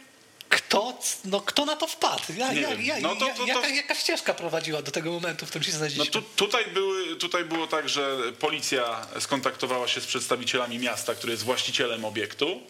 kto, 0.48 0.98
no, 1.24 1.40
kto 1.40 1.64
na 1.64 1.76
to 1.76 1.86
wpadł. 1.86 2.22
Ja, 2.36 2.52
ja, 2.52 2.68
ja, 2.74 3.00
No 3.00 3.16
to- 3.16 3.26
to- 3.26 3.34
to- 3.36 3.46
jaka, 3.46 3.68
jaka 3.68 3.94
ścieżka 3.94 4.34
prowadziła 4.34 4.82
do 4.82 4.90
tego 4.90 5.12
momentu, 5.12 5.46
w 5.46 5.48
którym 5.48 5.64
się 5.64 5.70
No 5.70 5.76
znaleźliśmy? 5.76 6.12
tu, 6.12 6.22
tutaj, 6.22 6.64
były, 6.66 7.16
tutaj 7.16 7.44
było 7.44 7.66
tak, 7.66 7.88
że 7.88 8.16
policja 8.40 9.06
skontaktowała 9.20 9.88
się 9.88 10.00
z 10.00 10.06
przedstawicielami 10.06 10.78
miasta, 10.78 11.14
który 11.14 11.32
jest 11.32 11.44
właścicielem 11.44 12.04
obiektu. 12.04 12.60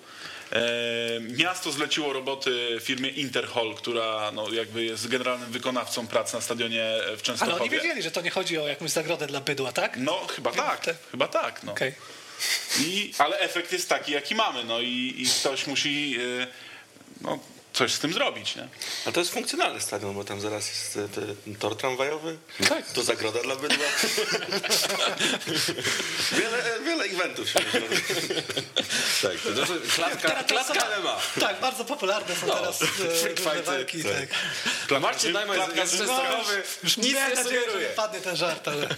E, 0.53 1.21
Miasto 1.21 1.73
zleciło 1.73 2.13
roboty 2.13 2.79
firmie 2.83 3.09
Interhol, 3.09 3.75
która 3.75 4.31
no, 4.35 4.53
jakby 4.53 4.85
jest 4.85 5.09
generalnym 5.09 5.53
wykonawcą 5.53 6.07
prac 6.07 6.33
na 6.33 6.41
stadionie 6.41 6.95
w 7.05 7.09
Ale 7.09 7.17
Częstochowie. 7.17 7.61
oni 7.61 7.71
wiedzieli, 7.71 8.03
że 8.03 8.11
to 8.11 8.21
nie 8.21 8.31
chodzi 8.31 8.59
o 8.59 8.69
jakąś 8.69 8.91
zagrodę 8.91 9.27
dla 9.27 9.41
bydła, 9.41 9.73
tak? 9.73 9.97
No 9.97 10.27
chyba 10.27 10.53
tak, 10.53 10.87
chyba 11.11 11.29
tak. 11.29 11.63
No. 11.63 11.73
Okej. 11.73 11.93
I, 12.81 13.13
ale 13.19 13.39
efekt 13.39 13.73
jest 13.73 13.89
taki, 13.89 14.13
jaki 14.13 14.35
mamy. 14.35 14.65
No 14.65 14.81
i, 14.81 15.15
i 15.19 15.27
ktoś 15.41 15.67
musi 15.67 16.17
e, 16.43 16.47
no, 17.21 17.39
coś 17.73 17.93
z 17.93 17.99
tym 17.99 18.13
zrobić. 18.13 18.57
Nie? 18.57 18.69
A 19.07 19.13
to 19.13 19.21
jest 19.21 19.33
funkcjonalny 19.33 19.81
stadion, 19.81 20.15
bo 20.15 20.25
tam 20.25 20.41
zaraz 20.41 20.69
jest 20.69 20.97
e, 20.97 21.09
ten 21.09 21.57
tor 21.57 21.77
tramwajowy, 21.77 22.37
Tak. 22.69 22.93
to 22.93 23.03
zagroda 23.03 23.43
dla 23.43 23.57
bydła. 23.57 23.87
wiele, 26.33 26.79
wiele 26.85 27.05
eventów 27.05 27.49
się. 27.51 27.59
Tak, 29.23 29.37
to 29.45 29.53
znaczy 29.55 29.81
klatka, 29.95 30.29
Teraz- 30.29 30.47
klatka 30.47 30.75
teraz- 30.75 30.99
MMA. 31.01 31.21
Tak, 31.41 31.61
bardzo 31.61 31.85
popularne 31.85 32.37
są 32.37 32.47
teraz 32.47 32.83
e, 32.83 32.87
freak 32.87 33.39
fighty. 33.41 33.63
walki. 33.63 34.03
Tak. 34.05 34.13
Tak. 34.89 35.01
Marcin 35.01 35.33
Najman 35.33 35.59
jest, 35.59 35.77
jest 35.77 35.97
częstochowy, 35.99 36.63
Już 36.85 36.97
nic 36.97 37.15
nie 37.15 37.37
że 37.37 37.45
sugeruje. 37.45 37.89
wypadnie 37.89 38.21
ten 38.21 38.37
żart, 38.37 38.69
ale 38.69 38.89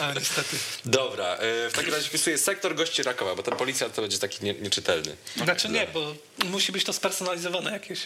a, 0.00 0.12
niestety. 0.12 0.56
Dobra, 0.84 1.26
e, 1.34 1.70
w 1.70 1.72
takim 1.74 1.94
razie 1.94 2.08
wpisuję 2.08 2.38
sektor 2.38 2.74
gości 2.74 3.02
Rakowa, 3.02 3.34
bo 3.34 3.42
ten 3.42 3.56
policjant 3.56 3.94
to 3.94 4.02
będzie 4.02 4.18
taki 4.18 4.44
nie, 4.44 4.54
nieczytelny. 4.54 5.16
Znaczy 5.44 5.68
nie, 5.68 5.86
bo 5.86 6.14
musi 6.44 6.72
być 6.72 6.84
to 6.84 6.92
spersonalizowane 6.92 7.70
jakieś. 7.80 8.00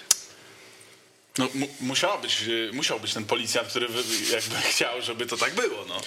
No, 1.38 1.48
mu, 1.54 1.68
musiała 1.80 2.18
być, 2.18 2.42
e, 2.42 2.72
musiał 2.72 3.00
być 3.00 3.14
ten 3.14 3.24
policjant, 3.24 3.68
który 3.68 3.88
wy- 3.88 4.02
jakby 4.32 4.56
chciał, 4.70 5.02
żeby 5.02 5.26
to 5.26 5.36
tak 5.36 5.54
było. 5.54 5.84
No. 5.88 6.00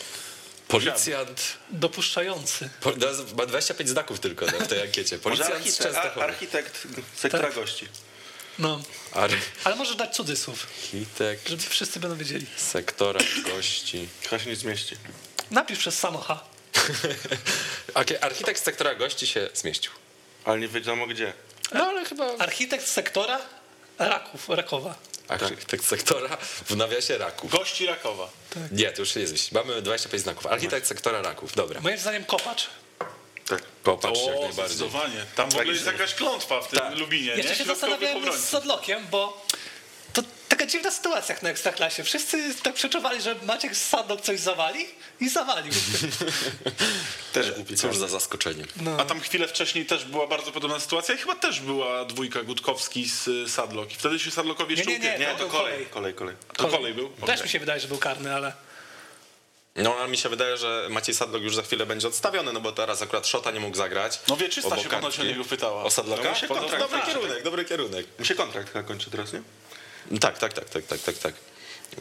Policjant... 0.67 1.41
Dopuszczający. 1.69 2.69
Po, 2.81 2.91
teraz 2.91 3.33
ma 3.33 3.45
25 3.45 3.89
znaków 3.89 4.19
tylko 4.19 4.45
no, 4.45 4.51
w 4.59 4.67
tej 4.67 4.81
ankiecie. 4.81 5.15
Może 5.15 5.43
Policjant 5.43 5.53
z 5.53 5.57
architekt, 5.57 5.85
ar, 5.85 5.93
Częstochowy. 6.03 6.25
architekt 6.25 6.87
sektora 7.15 7.43
Tak. 7.43 7.55
gości. 7.55 7.87
No. 8.59 8.81
Architekt 9.11 9.51
Ale 9.63 9.75
możesz 9.75 9.95
dać 9.95 10.15
cudzysłów, 10.15 10.67
żeby 11.47 11.63
wszyscy 11.69 11.99
będą 11.99 12.17
wiedzieli. 12.17 12.45
sektora 12.57 13.19
gości. 13.45 14.07
Chyba 14.23 14.39
się 14.43 14.49
nie 14.49 14.55
zmieści. 14.55 14.95
Napisz 15.51 15.79
przez 15.79 15.99
samo 15.99 16.19
H. 16.19 16.39
Archi- 17.93 18.17
Architekt 18.21 18.63
sektora 18.63 18.95
gości 18.95 19.27
się 19.27 19.49
zmieścił. 19.53 19.91
Ale 20.45 20.59
nie 20.59 20.67
wiadomo 20.67 21.07
gdzie. 21.07 21.33
No 21.73 21.85
ale 21.85 22.05
chyba... 22.05 22.37
Architekt 22.37 22.87
sektora 22.87 23.39
Raków, 23.99 24.49
Rakowa. 24.49 24.95
Architekt 25.27 25.85
sektora 25.85 26.37
w 26.65 26.75
nawiasie 26.75 27.17
Raków. 27.17 27.51
Gości 27.51 27.85
Rakowa. 27.85 28.29
Nie, 28.71 28.91
to 28.91 29.01
już 29.01 29.15
nie 29.15 29.27
zmieści. 29.27 29.55
Mamy 29.55 29.81
25 29.81 30.23
znaków. 30.23 30.45
Architekt 30.47 30.87
sektora 30.87 31.21
Raków, 31.21 31.55
dobra. 31.55 31.81
Moim 31.81 31.97
zdaniem 31.97 32.25
kopacz. 32.25 32.67
Tak. 33.47 33.61
Popatrz 33.83 34.19
jak 34.27 34.35
O, 34.37 34.41
najbardziej. 34.41 34.65
zdecydowanie. 34.77 35.25
Tam 35.35 35.51
w 35.51 35.55
ogóle 35.55 35.73
jest 35.73 35.85
jakaś 35.85 36.13
klątwa 36.13 36.61
w 36.61 36.67
tym 36.67 36.79
Tak. 36.79 36.95
Lubinie, 36.97 37.27
Ja 37.27 37.35
nie? 37.35 37.55
się 37.55 37.63
zastanawiałem 37.63 38.33
z 38.33 38.43
Sadlokiem, 38.49 39.07
bo 39.11 39.45
taka 40.47 40.65
dziwna 40.65 40.91
sytuacja 40.91 41.35
jak 41.35 41.43
na 41.43 41.49
Ekstraklasie. 41.49 42.03
Wszyscy 42.03 42.55
tak 42.63 42.73
przeczuwali, 42.73 43.21
że 43.21 43.35
Maciek 43.43 43.75
z 43.75 43.89
Sadlok 43.89 44.21
coś 44.21 44.39
zawali 44.39 44.85
i 45.19 45.29
zawalił. 45.29 45.73
Też 47.33 47.51
głupi. 47.51 47.75
Cóż 47.75 47.97
za 47.97 48.07
zaskoczenie. 48.07 48.63
No. 48.81 48.97
A 48.99 49.05
tam 49.05 49.19
chwilę 49.21 49.47
wcześniej 49.47 49.85
też 49.85 50.05
była 50.05 50.27
bardzo 50.27 50.51
podobna 50.51 50.79
sytuacja 50.79 51.15
i 51.15 51.17
chyba 51.17 51.35
też 51.35 51.59
była 51.59 52.05
dwójka 52.05 52.43
Gutkowski 52.43 53.09
z 53.09 53.27
y, 53.27 53.49
Sadlok. 53.49 53.91
I 53.91 53.95
wtedy 53.95 54.19
się 54.19 54.31
Sadlokowi 54.31 54.75
jeszcze 54.75 54.91
Nie, 54.91 54.99
nie, 54.99 55.11
nie. 55.11 55.19
Nie, 55.19 55.25
To 55.25 55.37
to 55.37 55.47
kolej, 55.47 55.71
kolej. 55.73 55.85
kolej, 55.85 56.13
kolej. 56.13 56.35
To 56.57 56.67
kolej 56.67 56.93
był? 56.93 57.09
Też 57.09 57.23
Okej. 57.23 57.43
mi 57.43 57.49
się 57.49 57.59
wydaje, 57.59 57.79
że 57.79 57.87
był 57.87 57.97
karny, 57.97 58.35
ale 58.35 58.53
No, 59.75 59.95
ale 59.99 60.07
mi 60.07 60.17
się 60.17 60.29
wydaje, 60.29 60.57
że 60.57 60.87
Maciej 60.89 61.15
Sadlok 61.15 61.41
już 61.43 61.55
za 61.55 61.61
chwilę 61.61 61.85
będzie 61.85 62.07
odstawiony, 62.07 62.53
no 62.53 62.59
bo 62.61 62.71
teraz 62.71 63.01
akurat 63.01 63.27
Szota 63.27 63.51
nie 63.51 63.59
mógł 63.59 63.77
zagrać. 63.77 64.19
No 64.27 64.37
wieczysta 64.37 64.67
Obok 64.69 64.83
się 64.83 64.89
ponoć 64.89 65.19
o 65.19 65.23
niego 65.23 65.43
pytała. 65.45 65.83
O 65.83 65.91
Sadloka? 65.91 66.33
No, 66.41 66.55
kontrakt 66.55 66.83
dobry 66.83 67.01
kierunek, 67.05 67.43
dobry 67.43 67.65
kierunek. 67.65 68.05
Mi 68.19 68.25
się 68.25 68.35
kontrakt 68.35 68.73
chyba 68.73 68.83
kończy 68.83 69.11
teraz, 69.11 69.33
nie? 69.33 69.41
Tak, 70.21 70.37
tak, 70.37 70.53
tak, 70.53 70.69
tak, 70.69 70.85
tak, 70.85 70.99
tak, 71.01 71.17
tak. 71.17 71.33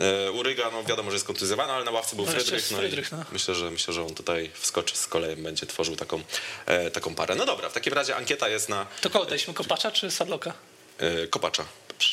E, 0.01 0.33
Uryga, 0.33 0.71
no 0.71 0.85
wiadomo, 0.85 1.11
że 1.11 1.15
jest 1.17 1.27
kontuzjowany, 1.27 1.73
ale 1.73 1.85
na 1.85 1.91
ławce 1.91 2.17
był 2.17 2.27
No, 2.27 2.33
Frydrych. 2.33 2.71
No 2.71 2.79
Frydrych, 2.79 3.13
i 3.13 3.15
no. 3.15 3.25
myślę, 3.33 3.55
że 3.55 3.71
myślę, 3.71 3.95
że 3.95 4.03
on 4.03 4.15
tutaj 4.15 4.51
wskoczy 4.55 4.97
z 4.97 5.07
kolejem, 5.07 5.43
będzie 5.43 5.67
tworzył 5.67 5.97
taką, 5.97 6.23
e, 6.67 6.91
taką 6.91 7.15
parę. 7.15 7.35
No 7.35 7.47
dobra, 7.47 7.69
w 7.69 7.73
takim 7.73 7.93
razie 7.93 8.17
ankieta 8.17 8.49
jest 8.49 8.69
na 8.69 8.87
to 9.01 9.11
kogo 9.11 9.25
daliśmy, 9.25 9.55
Kopacza 9.55 9.91
czy 9.91 10.11
Sadloka? 10.11 10.53
e, 10.99 11.27
Kopacza. 11.27 11.65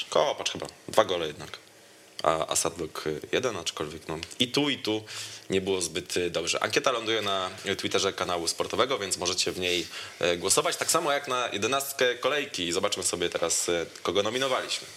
Kopacz 0.09 0.51
chyba, 0.51 0.65
dwa 0.87 1.05
gole 1.05 1.27
jednak. 1.27 1.49
A, 2.23 2.47
a 2.47 2.55
Sadlok 2.55 3.03
e, 3.07 3.09
jeden, 3.31 3.57
aczkolwiek 3.57 4.07
no 4.07 4.17
i 4.39 4.47
tu, 4.47 4.69
i 4.69 4.77
tu 4.77 5.03
nie 5.49 5.61
było 5.61 5.81
zbyt 5.81 6.17
e, 6.17 6.29
dobrze. 6.29 6.63
Ankieta 6.63 6.91
ląduje 6.91 7.21
na 7.21 7.49
Twitterze 7.77 8.13
kanału 8.13 8.47
sportowego, 8.47 8.99
więc 8.99 9.17
możecie 9.17 9.51
w 9.51 9.59
niej 9.59 9.87
głosować. 10.37 10.75
Tak 10.75 10.91
samo 10.91 11.11
jak 11.11 11.27
na 11.27 11.49
jedenastkę 11.53 12.15
kolejki. 12.15 12.71
Zobaczmy 12.71 13.03
sobie 13.03 13.29
teraz, 13.29 13.71
kogo 14.03 14.23
nominowaliśmy. 14.23 14.87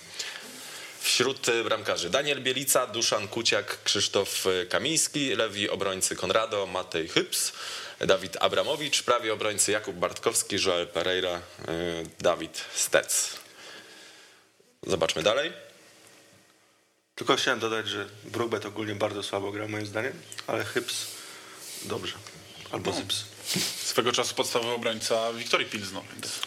Wśród 1.06 1.48
e, 1.48 1.64
bramkarzy 1.64 2.10
Daniel 2.10 2.42
Bielica, 2.42 2.86
Duszan 2.86 3.28
Kuciak, 3.28 3.82
Krzysztof 3.84 4.46
e, 4.46 4.66
Kamiński, 4.66 5.34
lewi 5.34 5.70
obrońcy 5.70 6.16
Konrado, 6.16 6.66
Matej 6.66 7.08
Hyps, 7.08 7.52
Dawid 8.00 8.36
Abramowicz, 8.40 9.02
prawie 9.02 9.32
obrońcy 9.32 9.72
Jakub 9.72 9.96
Bartkowski, 9.96 10.56
Joel 10.66 10.86
Pereira, 10.86 11.30
e, 11.30 11.42
Dawid 12.20 12.64
Stec. 12.74 13.38
Zobaczmy 14.86 15.22
dalej. 15.22 15.52
Tylko 17.14 17.36
chciałem 17.36 17.60
dodać, 17.60 17.88
że 17.88 18.06
Brookbet 18.24 18.66
ogólnie 18.66 18.94
bardzo 18.94 19.22
słabo 19.22 19.52
gra 19.52 19.68
moim 19.68 19.86
zdaniem, 19.86 20.12
ale 20.46 20.64
Hyps 20.64 21.06
dobrze. 21.82 22.14
Albo 22.72 22.92
Zyps. 22.92 23.24
Swego 23.84 24.12
czasu 24.12 24.34
podstawowy 24.34 24.72
obrońca 24.72 25.32
Wiktorii 25.32 25.66
Pilzno. 25.66 26.04
Więc... 26.12 26.40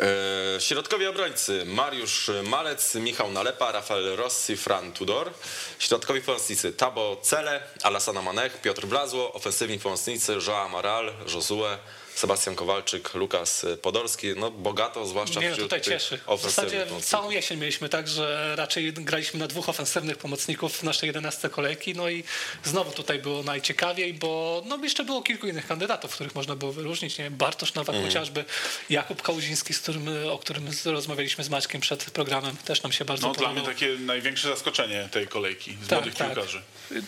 E, 0.00 0.60
Środkowi 0.60 1.06
obrońcy 1.06 1.64
Mariusz 1.64 2.30
Malec, 2.44 2.94
Michał 2.94 3.32
Nalepa, 3.32 3.72
Rafael 3.72 4.16
Rossi, 4.16 4.56
Fran 4.56 4.92
Tudor. 4.92 5.30
Środkowi 5.78 6.20
pomocnicy 6.20 6.72
Tabo 6.72 7.16
Cele, 7.22 7.62
Alassana 7.82 8.22
Manech, 8.22 8.60
Piotr 8.60 8.86
Blazło. 8.86 9.32
Ofensywni 9.32 9.78
pomocnicy 9.78 10.38
Joao 10.46 10.64
Amaral, 10.64 11.12
Josue, 11.34 11.78
Sebastian 12.20 12.54
Kowalczyk, 12.56 13.14
Lukas 13.14 13.66
Podolski. 13.82 14.26
No 14.36 14.50
bogato, 14.50 15.06
zwłaszcza 15.06 15.40
Nie, 15.40 15.52
wśród 15.52 15.66
tutaj 15.66 15.80
cieszy. 15.80 16.18
W 16.38 16.42
zasadzie 16.42 16.76
pomocników. 16.76 17.04
całą 17.06 17.30
jesień 17.30 17.58
mieliśmy 17.60 17.88
tak, 17.88 18.08
że 18.08 18.52
raczej 18.56 18.92
graliśmy 18.92 19.40
na 19.40 19.46
dwóch 19.46 19.68
ofensywnych 19.68 20.18
pomocników 20.18 20.76
w 20.76 20.82
naszej 20.82 21.06
11 21.06 21.48
kolejki, 21.48 21.94
no 21.94 22.08
i 22.08 22.24
znowu 22.64 22.90
tutaj 22.92 23.18
było 23.18 23.42
najciekawiej, 23.42 24.14
bo 24.14 24.62
no 24.66 24.76
jeszcze 24.82 25.04
było 25.04 25.22
kilku 25.22 25.46
innych 25.46 25.66
kandydatów, 25.66 26.14
których 26.14 26.34
można 26.34 26.56
było 26.56 26.72
wyróżnić, 26.72 27.18
nie 27.18 27.24
wiem, 27.24 27.36
Bartosz 27.36 27.74
Nowak 27.74 27.88
Mhm. 27.96 28.04
chociażby, 28.06 28.44
Jakub 28.90 29.22
Kałuziński, 29.22 29.74
z 29.74 29.80
którym, 29.80 30.08
o 30.30 30.38
którym 30.38 30.68
rozmawialiśmy 30.84 31.44
z 31.44 31.48
Maćkiem 31.48 31.80
przed 31.80 32.04
programem, 32.04 32.56
też 32.56 32.82
nam 32.82 32.92
się 32.92 33.04
bardzo 33.04 33.26
No 33.28 33.34
dla 33.34 33.48
podobał. 33.48 33.64
mnie 33.64 33.74
takie 33.74 33.88
największe 34.04 34.48
zaskoczenie 34.48 35.08
tej 35.12 35.26
kolejki 35.28 35.76
z 35.86 35.90
młodych 35.90 36.14
piłkarzy. 36.16 36.62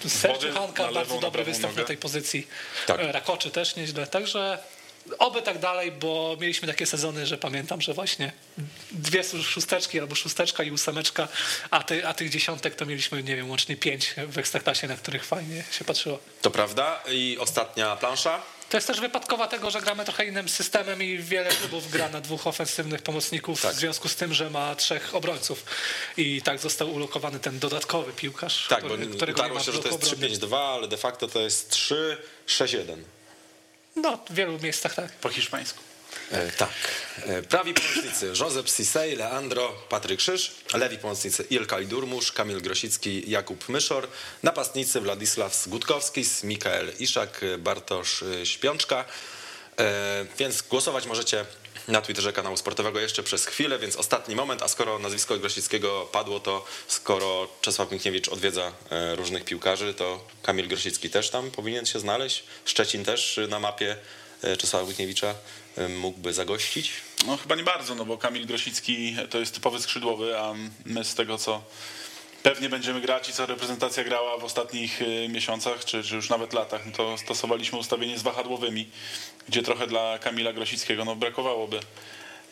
Sergio 0.08 0.52
Hanka, 0.52 0.92
bardzo 0.92 1.18
dobry 1.20 1.44
występ 1.44 1.72
nogę. 1.72 1.82
na 1.82 1.88
tej 1.88 1.96
pozycji. 1.96 2.46
Tak. 2.86 3.00
Rakoczy 3.00 3.50
też 3.50 3.76
nieźle. 3.76 4.06
Także 4.06 4.58
oby 5.18 5.42
tak 5.42 5.58
dalej, 5.58 5.92
bo 5.92 6.36
mieliśmy 6.40 6.68
takie 6.68 6.86
sezony, 6.86 7.26
że 7.26 7.38
pamiętam, 7.38 7.80
że 7.80 7.94
właśnie 7.94 8.32
dwie 8.92 9.24
szósteczki 9.42 10.00
albo 10.00 10.14
szósteczka 10.14 10.62
i 10.62 10.70
ósemeczka, 10.70 11.28
a, 11.70 11.82
ty, 11.82 12.06
a 12.06 12.14
tych 12.14 12.30
dziesiątek 12.30 12.74
to 12.74 12.86
mieliśmy, 12.86 13.22
nie 13.22 13.36
wiem, 13.36 13.50
łącznie 13.50 13.76
pięć 13.76 14.14
w 14.28 14.38
Ekstraklasie, 14.38 14.88
na 14.88 14.96
których 14.96 15.24
fajnie 15.24 15.64
się 15.72 15.84
patrzyło. 15.84 16.18
To 16.42 16.50
prawda. 16.50 17.02
I 17.08 17.36
ostatnia 17.40 17.96
plansza. 17.96 18.42
To 18.70 18.76
jest 18.76 18.86
też 18.86 19.00
wypadkowa 19.00 19.48
tego, 19.48 19.70
że 19.70 19.80
gramy 19.80 20.04
trochę 20.04 20.24
innym 20.26 20.48
systemem 20.48 21.02
i 21.02 21.18
wiele 21.18 21.50
klubów 21.50 21.90
gra 21.90 22.08
na 22.08 22.20
dwóch 22.20 22.46
ofensywnych 22.46 23.02
pomocników 23.02 23.62
Tak. 23.62 23.74
w 23.74 23.78
związku 23.78 24.08
z 24.08 24.16
tym, 24.16 24.34
że 24.34 24.50
ma 24.50 24.74
trzech 24.74 25.14
obrońców. 25.14 25.64
I 26.16 26.42
tak 26.42 26.58
został 26.58 26.94
ulokowany 26.94 27.40
ten 27.40 27.58
dodatkowy 27.58 28.12
piłkarz, 28.12 28.66
Tak, 28.68 28.82
bo 28.82 28.88
który, 28.88 29.06
którego 29.06 29.46
nie 29.46 29.52
ma 29.52 29.60
się, 29.60 29.72
że 29.72 29.78
to 29.78 29.88
jest 29.88 30.12
obrony. 30.12 30.28
3-5-2, 30.28 30.56
ale 30.56 30.88
de 30.88 30.96
facto 30.96 31.28
to 31.28 31.40
jest 31.40 31.76
3-6-1. 32.46 32.96
No, 33.96 34.18
w 34.30 34.34
wielu 34.34 34.58
miejscach 34.58 34.94
tak. 34.94 35.12
Po 35.12 35.28
hiszpańsku. 35.28 35.80
E, 36.30 36.50
tak. 36.52 36.70
E, 37.26 37.42
Prawi 37.42 37.74
pomocnicy 37.74 38.32
Josep 38.40 38.68
Sisej, 38.68 39.16
Leandro, 39.16 39.72
Patryk 39.88 40.18
Krzyż, 40.18 40.52
lewi 40.74 40.98
pomocnicy 40.98 41.44
Ilkay 41.50 41.86
Durmusz, 41.86 42.32
Kamil 42.32 42.60
Grosicki, 42.60 43.30
Jakub 43.30 43.68
Myszor, 43.68 44.08
napastnicy 44.42 45.00
Władysław 45.00 45.68
Gutkowski, 45.68 46.24
Mikael 46.44 46.92
Iszak, 46.98 47.40
Bartosz 47.58 48.22
e, 48.22 48.46
Śpiączka. 48.46 49.04
E, 49.78 50.26
Więc 50.38 50.62
głosować 50.62 51.06
możecie 51.06 51.44
na 51.88 52.02
Twitterze 52.02 52.32
kanału 52.32 52.56
sportowego 52.56 53.00
jeszcze 53.00 53.22
przez 53.22 53.46
chwilę, 53.46 53.78
więc 53.78 53.96
ostatni 53.96 54.36
moment, 54.36 54.62
a 54.62 54.68
skoro 54.68 54.98
nazwisko 54.98 55.38
Grosickiego 55.38 56.08
padło, 56.12 56.40
to 56.40 56.64
skoro 56.88 57.48
Czesław 57.60 57.92
Michniewicz 57.92 58.28
odwiedza 58.28 58.72
e, 58.90 59.16
różnych 59.16 59.44
piłkarzy, 59.44 59.94
to 59.94 60.24
Kamil 60.42 60.68
Grosicki 60.68 61.10
też 61.10 61.30
tam 61.30 61.50
powinien 61.50 61.86
się 61.86 62.00
znaleźć. 62.00 62.44
Szczecin 62.64 63.04
też 63.04 63.40
na 63.48 63.58
mapie 63.58 63.96
e, 64.42 64.56
Czesława 64.56 64.88
Michniewicza 64.88 65.34
e, 65.76 65.88
mógłby 65.88 66.32
zagościć. 66.32 66.92
No 67.26 67.36
chyba 67.36 67.54
nie 67.54 67.64
bardzo, 67.64 67.94
no 67.94 68.04
bo 68.04 68.18
Kamil 68.18 68.46
Grosicki 68.46 69.16
to 69.30 69.38
jest 69.38 69.54
typowy 69.54 69.80
skrzydłowy, 69.80 70.38
a 70.38 70.54
my 70.84 71.04
z 71.04 71.14
tego 71.14 71.38
co 71.38 71.62
pewnie 72.42 72.68
będziemy 72.68 73.00
grać 73.00 73.28
i 73.28 73.32
co 73.32 73.46
reprezentacja 73.46 74.04
grała 74.04 74.38
w 74.38 74.44
ostatnich 74.44 75.00
miesiącach, 75.28 75.84
czy, 75.84 76.04
czy 76.04 76.14
już 76.14 76.28
nawet 76.28 76.52
latach, 76.52 76.86
no 76.86 76.92
to 76.92 77.18
stosowaliśmy 77.18 77.78
ustawienie 77.78 78.18
z 78.18 78.22
wahadłowymi, 78.22 78.90
gdzie 79.48 79.62
trochę 79.62 79.86
dla 79.86 80.18
Kamila 80.18 80.52
Grosickiego 80.52 81.04
no, 81.04 81.16
brakowałoby 81.16 81.80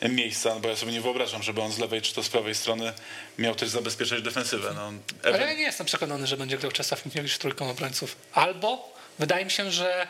miejsca, 0.09 0.59
bo 0.59 0.69
ja 0.69 0.75
sobie 0.75 0.91
nie 0.91 1.01
wyobrażam, 1.01 1.43
żeby 1.43 1.61
on 1.61 1.71
z 1.71 1.79
lewej 1.79 2.01
czy 2.01 2.13
to 2.13 2.23
z 2.23 2.29
prawej 2.29 2.55
strony 2.55 2.93
miał 3.37 3.55
też 3.55 3.69
zabezpieczać 3.69 4.21
defensywę. 4.21 4.73
No, 4.75 4.91
Ale 5.23 5.39
ja 5.39 5.53
nie 5.53 5.61
jestem 5.61 5.85
przekonany, 5.85 6.27
że 6.27 6.37
będzie 6.37 6.57
grał 6.57 6.71
Czesław 6.71 7.05
Michniewicz 7.05 7.37
trójką 7.37 7.69
obrońców. 7.69 8.15
Albo 8.33 8.93
wydaje 9.19 9.45
mi 9.45 9.51
się, 9.51 9.71
że 9.71 10.07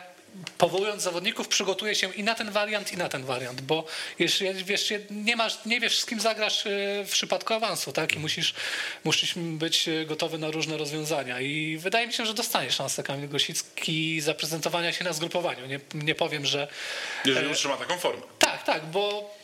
powołując 0.58 1.02
zawodników 1.02 1.48
przygotuje 1.48 1.94
się 1.94 2.14
i 2.14 2.22
na 2.22 2.34
ten 2.34 2.50
wariant, 2.50 2.92
i 2.92 2.96
na 2.96 3.08
ten 3.08 3.24
wariant, 3.24 3.60
bo 3.60 3.84
wiesz, 4.18 4.92
nie, 5.10 5.36
masz, 5.36 5.58
nie 5.66 5.80
wiesz 5.80 5.98
z 5.98 6.06
kim 6.06 6.20
zagrasz 6.20 6.66
y, 6.66 7.04
w 7.06 7.10
przypadku 7.10 7.54
awansu, 7.54 7.92
tak? 7.92 8.12
I 8.16 8.18
musisz, 8.18 8.54
musisz 9.04 9.34
być 9.36 9.88
y, 9.88 10.04
gotowy 10.06 10.38
na 10.38 10.50
różne 10.50 10.76
rozwiązania. 10.76 11.40
I 11.40 11.76
wydaje 11.76 12.06
mi 12.06 12.12
się, 12.12 12.26
że 12.26 12.34
dostanie 12.34 12.70
szansę 12.70 13.02
Kamil 13.02 13.28
Gosicki 13.28 14.20
zaprezentowania 14.20 14.92
się 14.92 15.04
na 15.04 15.12
zgrupowaniu. 15.12 15.66
Nie, 15.66 15.80
nie 15.94 16.14
powiem, 16.14 16.46
że 16.46 16.68
jeżeli 17.24 17.48
e, 17.48 17.50
utrzyma 17.50 17.76
taką 17.76 17.98
formę. 17.98 18.22
tak, 18.38 18.62
tak, 18.62 18.86
bo 18.86 19.34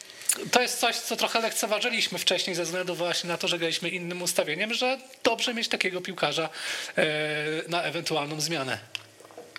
to 0.50 0.62
jest 0.62 0.78
coś, 0.78 0.96
co 0.96 1.16
trochę 1.16 1.40
lekceważyliśmy 1.40 2.18
wcześniej 2.18 2.56
ze 2.56 2.64
względu 2.64 2.94
właśnie 2.94 3.28
na 3.28 3.38
to, 3.38 3.48
że 3.48 3.58
graliśmy 3.58 3.88
innym 3.88 4.22
ustawieniem, 4.22 4.74
że 4.74 4.98
dobrze 5.24 5.54
mieć 5.54 5.68
takiego 5.68 6.00
piłkarza 6.00 6.48
e, 6.96 7.04
na 7.68 7.82
ewentualną 7.82 8.40
zmianę. 8.40 8.78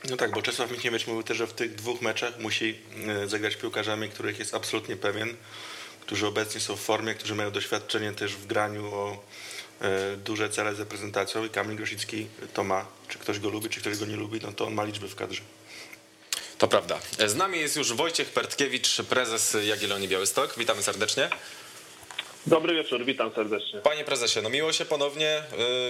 No 0.03 0.17
tak, 0.17 0.31
bo 0.31 0.41
Czesław 0.41 0.71
Michniewicz 0.71 1.07
mówił 1.07 1.23
też, 1.23 1.38
że 1.38 1.47
w 1.47 1.53
tych 1.53 1.75
dwóch 1.75 2.01
meczach 2.01 2.39
musi 2.39 2.79
e, 3.07 3.27
zagrać 3.27 3.55
piłkarzami, 3.55 4.09
których 4.09 4.39
jest 4.39 4.53
absolutnie 4.53 4.95
pewien, 4.95 5.35
którzy 6.01 6.27
obecnie 6.27 6.62
są 6.62 6.75
w 6.75 6.79
formie, 6.79 7.15
którzy 7.15 7.35
mają 7.35 7.51
doświadczenie 7.51 8.12
też 8.12 8.35
w 8.35 8.47
graniu 8.47 8.85
o 8.85 9.23
e, 9.81 10.17
duże 10.17 10.49
cele 10.49 10.75
z 10.75 10.79
reprezentacją 10.79 11.45
i 11.45 11.49
Kamil 11.49 11.77
Grosicki 11.77 12.27
to 12.53 12.63
ma. 12.63 12.85
Czy 13.07 13.19
ktoś 13.19 13.39
go 13.39 13.49
lubi, 13.49 13.69
czy 13.69 13.79
ktoś 13.79 13.97
go 13.97 14.05
nie 14.05 14.15
lubi, 14.15 14.39
no 14.43 14.51
to 14.51 14.67
on 14.67 14.73
ma 14.73 14.83
liczby 14.83 15.07
w 15.07 15.15
kadrze. 15.15 15.41
To 16.57 16.67
prawda. 16.67 16.99
Z 17.27 17.35
nami 17.35 17.59
jest 17.59 17.75
już 17.75 17.93
Wojciech 17.93 18.29
Pertkiewicz, 18.29 19.01
prezes 19.09 19.57
Jagiellonii 19.63 20.07
Białystok. 20.07 20.53
Witamy 20.57 20.83
serdecznie. 20.83 21.29
Dobry 22.47 22.75
wieczór, 22.75 23.06
witam 23.06 23.32
serdecznie. 23.36 23.80
Panie 23.80 24.04
prezesie, 24.04 24.41
no 24.43 24.49
miło 24.49 24.73
się 24.73 24.86
ponownie, 24.86 25.38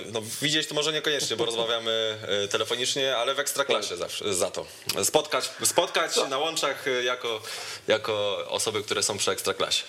y, 0.08 0.12
no 0.12 0.22
widzieć 0.42 0.68
to 0.68 0.76
może 0.76 0.94
niekoniecznie, 0.94 1.38
bo 1.38 1.46
rozmawiamy 1.46 2.18
y, 2.46 2.48
telefonicznie, 2.48 3.18
ale 3.18 3.36
w 3.36 3.40
ekstraklasie 3.40 3.98
zawsze, 3.98 4.34
za 4.34 4.52
to. 4.52 4.66
Spotkać, 5.04 5.44
spotkać 5.64 6.12
na 6.30 6.38
łączach 6.38 6.88
y, 6.88 7.04
jako, 7.04 7.42
jako 7.88 8.46
osoby, 8.48 8.84
które 8.84 9.04
są 9.04 9.18
przy 9.18 9.32
ekstraklasie. 9.32 9.84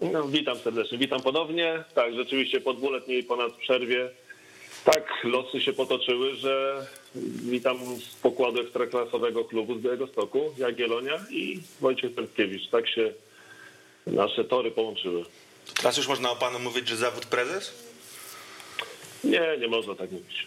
No, 0.00 0.28
witam 0.28 0.58
serdecznie, 0.58 0.98
witam 0.98 1.22
ponownie. 1.22 1.84
Tak, 1.94 2.14
rzeczywiście 2.14 2.60
po 2.60 2.74
dwuletniej 2.74 3.24
ponad 3.24 3.52
przerwie 3.52 4.10
tak 4.84 5.24
losy 5.24 5.60
się 5.60 5.72
potoczyły, 5.72 6.36
że 6.36 6.86
witam 7.44 7.78
z 7.96 8.14
pokładu 8.14 8.60
ekstraklasowego 8.60 9.44
klubu 9.44 9.78
z 9.78 9.82
Białegostoku, 9.82 10.54
Jagiellonia 10.58 11.20
i 11.30 11.60
Wojciech 11.80 12.14
Pętkiewicz. 12.14 12.68
Tak 12.70 12.88
się 12.88 13.12
nasze 14.06 14.44
tory 14.44 14.70
połączyły. 14.70 15.24
Teraz 15.76 15.96
już 15.96 16.08
można 16.08 16.30
o 16.30 16.36
panu 16.36 16.58
mówić, 16.58 16.88
że 16.88 16.96
zawód 16.96 17.26
prezes? 17.26 17.72
Nie, 19.24 19.56
nie 19.60 19.68
można 19.68 19.94
tak 19.94 20.10
mówić. 20.10 20.46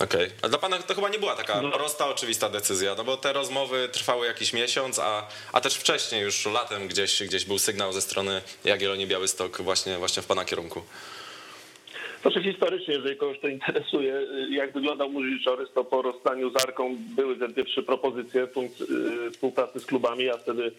Okej. 0.00 0.30
A 0.42 0.48
dla 0.48 0.58
pana 0.58 0.78
to 0.78 0.94
chyba 0.94 1.08
nie 1.08 1.18
była 1.18 1.36
taka 1.36 1.62
No. 1.62 1.70
prosta, 1.70 2.08
oczywista 2.08 2.48
decyzja, 2.48 2.94
no 2.94 3.04
bo 3.04 3.16
te 3.16 3.32
rozmowy 3.32 3.88
trwały 3.92 4.26
jakiś 4.26 4.52
miesiąc, 4.52 4.98
a, 4.98 5.26
a 5.52 5.60
też 5.60 5.74
wcześniej, 5.74 6.22
już 6.22 6.46
latem 6.46 6.88
gdzieś, 6.88 7.22
gdzieś 7.22 7.44
był 7.44 7.58
sygnał 7.58 7.92
ze 7.92 8.00
strony 8.02 8.42
Jagiellonii 8.64 9.06
Białystok 9.06 9.62
właśnie, 9.62 9.98
właśnie 9.98 10.22
w 10.22 10.26
pana 10.26 10.44
kierunku. 10.44 10.82
Znaczy 12.22 12.42
historycznie, 12.42 12.94
jeżeli 12.94 13.16
kogoś 13.16 13.40
to 13.40 13.48
interesuje, 13.48 14.14
jak 14.50 14.72
wyglądał 14.72 15.08
mój 15.10 15.38
życiorys, 15.38 15.68
to 15.74 15.84
po 15.84 16.02
rozstaniu 16.02 16.50
z 16.50 16.56
Arką 16.64 16.96
były 16.98 17.36
te 17.36 17.48
dwie, 17.48 17.64
trzy 17.64 17.82
propozycje 17.82 18.42
y, 19.26 19.30
współpracy 19.30 19.80
z 19.80 19.86
klubami. 19.86 20.24
Ja 20.24 20.38
wtedy 20.38 20.72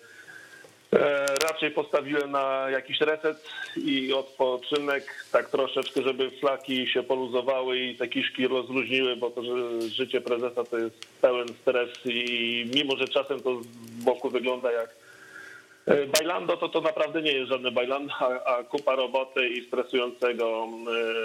raczej 1.44 1.72
postawiłem 1.72 2.32
na 2.32 2.70
jakiś 2.70 3.02
reset 3.02 3.50
i 3.78 4.14
odpoczynek, 4.14 5.26
tak 5.32 5.50
troszeczkę, 5.50 6.02
żeby 6.02 6.32
flaki 6.32 6.88
się 6.88 7.04
poluzowały 7.04 7.80
i 7.80 7.96
te 7.96 8.08
kiszki 8.08 8.48
rozluźniły, 8.48 9.16
bo 9.16 9.30
to, 9.30 9.44
że 9.44 9.82
życie 9.82 10.22
prezesa 10.22 10.64
to 10.64 10.78
jest 10.78 11.08
pełen 11.22 11.48
stres 11.62 11.90
i 12.06 12.66
mimo, 12.76 12.98
że 12.98 13.08
czasem 13.08 13.40
to 13.40 13.62
z 13.62 13.68
boku 14.04 14.30
wygląda 14.30 14.72
jak 14.72 14.90
E, 15.88 16.06
Bailando 16.06 16.58
to 16.58 16.70
to 16.70 16.82
naprawdę 16.82 17.22
nie 17.22 17.32
jest 17.32 17.50
żadne 17.50 17.72
bailando, 17.72 18.14
a, 18.20 18.44
a 18.44 18.64
kupa 18.64 18.96
roboty 18.96 19.50
i 19.50 19.66
stresującego 19.68 20.68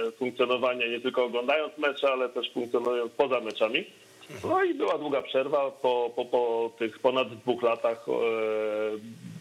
e, 0.09 0.11
funkcjonowania, 0.11 0.87
nie 0.87 1.01
tylko 1.01 1.25
oglądając 1.25 1.79
mecze, 1.79 2.13
ale 2.13 2.29
też 2.29 2.53
funkcjonując 2.53 3.13
poza 3.13 3.41
meczami. 3.41 3.85
No 4.45 4.65
i 4.65 4.75
była 4.75 4.99
długa 4.99 5.23
przerwa. 5.23 5.71
Po, 5.71 6.13
po, 6.17 6.25
po 6.25 6.73
tych 6.79 6.99
ponad 6.99 7.29
dwóch 7.29 7.63
latach 7.63 8.07
e, 8.09 8.13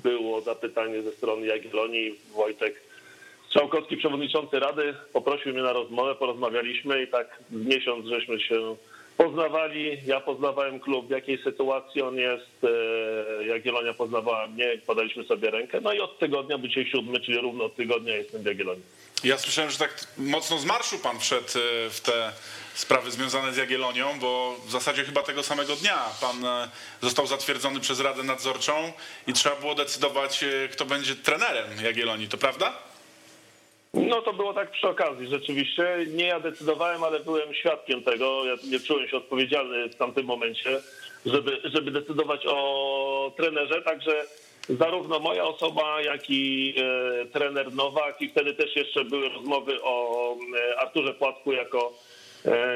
było 0.04 0.42
zapytanie 0.42 1.02
ze 1.02 1.12
strony 1.12 1.48
Jagiellonii. 1.48 2.16
Wojtek 2.36 2.82
Strzałkowski, 3.48 3.98
przewodniczący 3.98 4.60
Rady, 4.60 4.94
poprosił 5.14 5.54
mnie 5.54 5.62
na 5.62 5.74
rozmowę, 5.74 6.16
porozmawialiśmy 6.16 7.04
i 7.04 7.08
tak 7.08 7.40
miesiąc 7.52 8.06
żeśmy 8.08 8.40
się 8.40 8.76
poznawali. 9.18 9.98
Ja 10.06 10.20
poznawałem 10.20 10.80
klub, 10.80 11.08
w 11.08 11.10
jakiej 11.10 11.44
sytuacji 11.44 12.02
on 12.02 12.16
jest. 12.16 12.64
e, 12.64 13.48
Jagiellonia 13.48 13.94
poznawała 13.94 14.48
mnie, 14.48 14.78
podaliśmy 14.86 15.24
sobie 15.24 15.52
rękę. 15.52 15.82
No 15.82 15.94
i 15.94 16.00
od 16.00 16.20
tygodnia, 16.20 16.58
bo 16.58 16.68
dzisiaj 16.68 16.86
siódmy, 16.92 17.20
czyli 17.20 17.38
równo 17.38 17.64
od 17.66 17.76
tygodnia 17.76 18.16
jestem 18.16 18.42
w 18.44 18.46
Jagiellonii. 18.46 18.84
Ja 19.24 19.38
słyszałem, 19.38 19.72
że 19.72 19.78
tak 19.78 20.08
mocno 20.18 20.58
z 20.58 20.66
marszu 20.66 21.00
pan 21.04 21.20
wszedł 21.20 21.48
e, 21.48 21.90
w 21.90 22.02
te 22.02 22.32
sprawy 22.74 23.12
związane 23.12 23.54
z 23.54 23.58
Jagiellonią, 23.58 24.20
bo 24.20 24.56
w 24.66 24.72
zasadzie 24.72 25.04
chyba 25.04 25.24
tego 25.24 25.44
samego 25.44 25.76
dnia 25.76 26.06
pan 26.22 26.46
e, 26.46 26.70
został 27.02 27.28
zatwierdzony 27.28 27.80
przez 27.80 28.00
Radę 28.00 28.24
Nadzorczą 28.24 28.94
i 29.28 29.34
trzeba 29.34 29.56
było 29.56 29.76
decydować, 29.76 30.44
e, 30.44 30.68
kto 30.68 30.86
będzie 30.86 31.16
trenerem 31.16 31.84
Jagiellonii. 31.84 32.28
To 32.28 32.38
prawda? 32.38 32.74
No 33.94 34.22
to 34.22 34.34
było 34.34 34.54
tak 34.54 34.72
przy 34.72 34.88
okazji, 34.88 35.28
rzeczywiście. 35.28 35.98
Nie 36.08 36.26
ja 36.26 36.40
decydowałem, 36.40 37.04
ale 37.04 37.20
byłem 37.20 37.54
świadkiem 37.54 38.04
tego. 38.04 38.46
Ja 38.46 38.56
nie 38.64 38.80
czułem 38.80 39.08
się 39.08 39.18
odpowiedzialny 39.18 39.90
w 39.90 39.96
tamtym 39.96 40.26
momencie, 40.26 40.82
żeby, 41.26 41.62
żeby 41.64 41.92
decydować 41.92 42.42
o 42.48 43.34
trenerze. 43.38 43.82
Także 43.82 44.26
zarówno 44.70 45.20
moja 45.20 45.44
osoba, 45.44 46.02
jak 46.02 46.30
i 46.30 46.76
e, 47.22 47.26
trener 47.26 47.74
Nowak 47.74 48.22
i 48.22 48.30
wtedy 48.30 48.54
też 48.54 48.76
jeszcze 48.76 49.06
były 49.06 49.30
rozmowy 49.30 49.84
o 49.84 50.36
Arturze 50.78 51.14
Płatku 51.14 51.52
jako, 51.52 51.94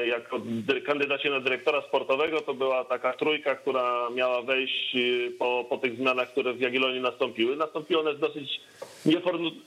jako 0.06 0.38
dy- 0.44 0.80
kandydacie 0.80 1.30
na 1.30 1.40
dyrektora 1.40 1.82
sportowego. 1.82 2.40
To 2.40 2.54
była 2.54 2.84
taka 2.84 3.12
trójka, 3.12 3.54
która 3.54 4.10
miała 4.10 4.42
wejść 4.42 4.96
e, 4.96 5.30
po, 5.38 5.66
po 5.68 5.78
tych 5.78 5.96
zmianach, 5.96 6.30
które 6.32 6.52
w 6.52 6.60
Jagiellonii 6.60 7.00
nastąpiły. 7.00 7.56
Nastąpiły 7.56 8.00
one 8.00 8.14
w 8.14 8.18
dosyć 8.18 8.60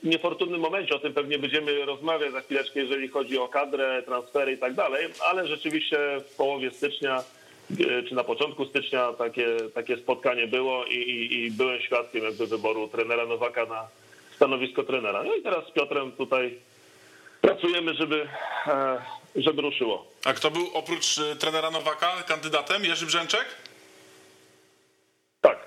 niefortunnym 0.02 0.60
momencie. 0.60 0.94
O 0.94 0.98
tym 0.98 1.12
pewnie 1.12 1.38
będziemy 1.38 1.84
rozmawiać 1.84 2.32
za 2.32 2.40
chwileczkę, 2.40 2.80
jeżeli 2.80 3.08
chodzi 3.08 3.38
o 3.38 3.48
kadrę, 3.48 4.02
transfery 4.02 4.52
i 4.52 4.58
tak 4.58 4.74
dalej, 4.74 5.06
ale 5.30 5.46
rzeczywiście 5.48 5.98
w 6.32 6.36
połowie 6.36 6.70
stycznia 6.70 7.22
e, 7.98 8.02
czy 8.02 8.14
na 8.14 8.24
początku 8.24 8.64
stycznia 8.64 9.12
takie, 9.12 9.46
takie 9.74 9.96
spotkanie 9.96 10.46
było 10.46 10.84
i, 10.84 10.94
i, 10.94 11.34
i 11.44 11.50
byłem 11.50 11.80
świadkiem 11.80 12.24
jakby 12.24 12.46
wyboru 12.46 12.88
trenera 12.88 13.26
Nowaka 13.26 13.66
na 13.66 13.88
stanowisko 14.36 14.82
trenera. 14.82 15.22
No 15.22 15.34
i 15.34 15.42
teraz 15.42 15.66
z 15.66 15.70
Piotrem 15.70 16.12
tutaj 16.12 16.58
pracujemy, 17.40 17.94
żeby, 17.94 18.28
e, 18.66 19.02
żeby 19.36 19.62
ruszyło. 19.62 20.06
A 20.24 20.32
kto 20.32 20.50
był 20.50 20.70
oprócz 20.74 21.18
y, 21.18 21.36
trenera 21.36 21.70
Nowaka 21.70 22.22
kandydatem? 22.22 22.84
Jerzy 22.84 23.06
Brzęczek? 23.06 23.44
Tak. 25.40 25.58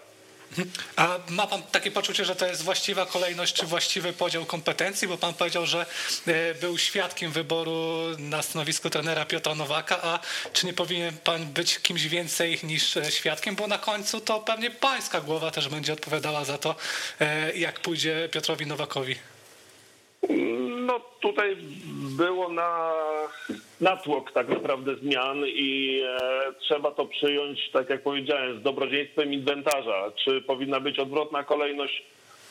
A 0.96 1.20
ma 1.30 1.48
pan 1.48 1.64
takie 1.64 1.92
poczucie, 1.92 2.26
że 2.26 2.36
to 2.36 2.46
jest 2.46 2.64
właściwa 2.64 3.06
kolejność 3.06 3.54
czy 3.54 3.66
właściwy 3.66 4.14
podział 4.14 4.46
kompetencji? 4.46 5.08
Bo 5.08 5.18
pan 5.18 5.34
powiedział, 5.34 5.66
że 5.66 5.86
e, 6.28 6.54
był 6.54 6.78
świadkiem 6.78 7.32
wyboru 7.32 8.04
na 8.18 8.42
stanowisko 8.42 8.90
trenera 8.90 9.26
Piotra 9.26 9.56
Nowaka, 9.56 10.02
a 10.04 10.20
czy 10.54 10.66
nie 10.66 10.74
powinien 10.74 11.18
pan 11.18 11.46
być 11.46 11.80
kimś 11.80 12.08
więcej 12.08 12.60
niż 12.64 12.98
e, 12.98 13.12
świadkiem? 13.12 13.56
Bo 13.56 13.68
na 13.68 13.78
końcu 13.78 14.22
to 14.22 14.40
pewnie 14.40 14.72
pańska 14.72 15.22
głowa 15.22 15.52
też 15.52 15.70
będzie 15.70 15.94
odpowiadała 15.94 16.46
za 16.46 16.58
to, 16.58 16.76
e, 17.20 17.54
jak 17.54 17.80
pójdzie 17.80 18.30
Piotrowi 18.32 18.66
Nowakowi. 18.66 19.16
No 20.88 21.00
tutaj 21.22 21.58
było 22.18 22.50
na 22.50 22.92
natłok 23.82 24.32
tak 24.32 24.50
naprawdę 24.50 24.96
zmian 24.96 25.38
i 25.48 26.02
e, 26.06 26.54
trzeba 26.60 26.92
to 26.92 27.06
przyjąć, 27.06 27.70
tak 27.74 27.90
jak 27.90 28.04
powiedziałem, 28.04 28.60
z 28.60 28.64
dobrodziejstwem 28.64 29.34
inwentarza. 29.34 30.12
Czy 30.16 30.42
powinna 30.42 30.80
być 30.80 31.00
odwrotna 31.00 31.44
kolejność? 31.44 32.04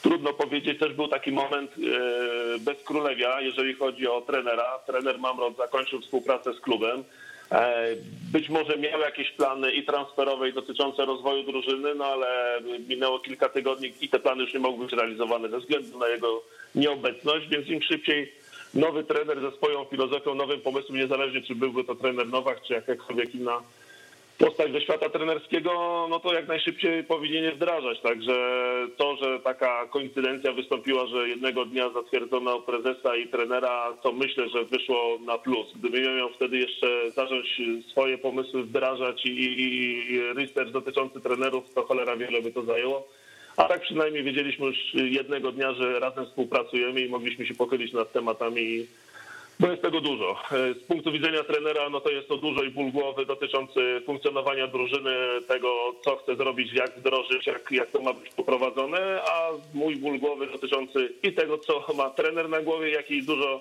Trudno 0.03 0.33
powiedzieć, 0.33 0.79
też 0.79 0.93
był 0.93 1.09
taki 1.09 1.33
moment 1.33 1.71
e, 1.71 2.59
bez 2.59 2.83
królewia, 2.85 3.41
jeżeli 3.41 3.75
chodzi 3.75 4.09
o 4.09 4.21
trenera. 4.21 4.79
Trener 4.87 5.19
Mamrot 5.19 5.57
zakończył 5.57 6.01
współpracę 6.01 6.55
z 6.55 6.61
klubem. 6.61 7.05
E, 7.53 7.97
Być 8.33 8.49
może 8.49 8.77
miał 8.79 9.01
jakieś 9.01 9.31
plany 9.31 9.73
i 9.73 9.85
transferowe, 9.85 10.49
i 10.49 10.53
dotyczące 10.53 11.05
rozwoju 11.05 11.43
drużyny, 11.43 11.95
no 11.95 12.05
ale 12.05 12.61
minęło 12.89 13.19
kilka 13.19 13.49
tygodni 13.49 13.93
i 14.01 14.09
te 14.09 14.21
plany 14.21 14.43
już 14.43 14.55
nie 14.55 14.61
mogły 14.61 14.85
być 14.85 14.95
realizowane 14.95 15.49
ze 15.49 15.59
względu 15.59 15.99
na 15.99 16.09
jego 16.09 16.43
nieobecność, 16.75 17.49
więc 17.49 17.69
im 17.69 17.83
szybciej 17.83 18.33
nowy 18.75 19.05
trener 19.05 19.41
ze 19.41 19.51
swoją 19.51 19.85
filozofią, 19.85 20.35
nowym 20.35 20.61
pomysłem, 20.61 20.99
niezależnie 20.99 21.43
czy 21.43 21.55
byłby 21.55 21.85
to 21.85 21.95
trener 21.95 22.27
Nowak, 22.27 22.63
czy 22.63 22.73
jakakolwiek 22.73 23.35
inna 23.35 23.63
postać 24.39 24.73
ze 24.73 24.81
świata 24.81 25.09
trenerskiego, 25.09 26.07
no 26.11 26.21
to 26.21 26.35
jak 26.35 26.49
najszybciej 26.49 27.05
powinien 27.05 27.45
je 27.45 27.53
wdrażać. 27.53 28.01
Także 28.01 28.35
to, 28.97 29.17
że 29.17 29.41
taka 29.41 29.87
koincydencja 29.87 30.53
wystąpiła, 30.53 31.07
że 31.07 31.29
jednego 31.29 31.65
dnia 31.65 31.91
zatwierdzono 31.91 32.61
prezesa 32.61 33.17
i 33.17 33.29
trenera, 33.29 33.93
to 34.03 34.13
myślę, 34.13 34.49
że 34.49 34.65
wyszło 34.65 35.19
na 35.27 35.39
plus. 35.39 35.67
Gdyby 35.77 36.01
miał 36.01 36.29
wtedy 36.29 36.59
jeszcze 36.59 37.11
zacząć 37.11 37.61
swoje 37.91 38.19
pomysły 38.19 38.63
wdrażać 38.63 39.27
i, 39.27 39.31
i, 39.31 40.13
i 40.13 40.21
research 40.33 40.71
dotyczący 40.71 41.21
trenerów, 41.21 41.75
to 41.75 41.83
cholera 41.83 42.17
wiele 42.17 42.43
by 42.43 42.53
to 42.53 42.63
zajęło. 42.63 43.09
A 43.57 43.65
tak 43.65 43.81
przynajmniej 43.81 44.25
wiedzieliśmy 44.25 44.67
już 44.67 44.95
jednego 44.95 45.53
dnia, 45.53 45.73
że 45.73 46.01
razem 46.01 46.27
współpracujemy 46.27 47.01
i 47.01 47.09
mogliśmy 47.09 47.47
się 47.47 47.55
pochylić 47.55 47.93
nad 47.93 48.13
tematami 48.13 48.87
bo 49.63 49.71
jest 49.71 49.83
tego 49.83 50.01
dużo. 50.01 50.37
Z 50.51 50.83
punktu 50.85 51.13
widzenia 51.13 51.45
trenera, 51.45 51.89
no 51.91 52.01
to 52.01 52.11
jest 52.11 52.29
to 52.29 52.37
dużo 52.37 52.63
i 52.63 52.71
ból 52.71 52.91
głowy 52.91 53.27
dotyczący 53.27 54.03
funkcjonowania 54.07 54.67
drużyny, 54.67 55.15
tego, 55.49 55.95
co 56.05 56.17
chce 56.17 56.37
zrobić, 56.37 56.73
jak 56.73 56.99
wdrożyć, 56.99 57.47
jak, 57.47 57.71
jak 57.71 57.91
to 57.91 58.01
ma 58.01 58.13
być 58.13 58.31
poprowadzone, 58.31 59.23
a 59.23 59.51
mój 59.75 59.97
ból 59.97 60.19
głowy 60.19 60.47
dotyczący 60.47 61.13
i 61.23 61.33
tego, 61.33 61.59
co 61.59 61.85
ma 61.97 62.11
trener 62.11 62.49
na 62.49 62.61
głowie, 62.61 62.91
jak 62.91 63.11
i 63.11 63.23
dużo 63.23 63.61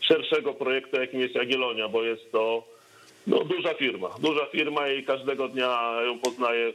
szerszego 0.00 0.54
projektu, 0.54 1.00
jakim 1.00 1.20
jest 1.20 1.34
Jagiellonia, 1.34 1.88
bo 1.88 2.02
jest 2.02 2.32
to 2.32 2.64
no, 3.26 3.44
duża 3.44 3.74
firma. 3.74 4.08
Duża 4.20 4.46
firma 4.46 4.88
i 4.88 5.04
każdego 5.04 5.48
dnia 5.48 6.00
ją 6.04 6.18
poznaję 6.18 6.72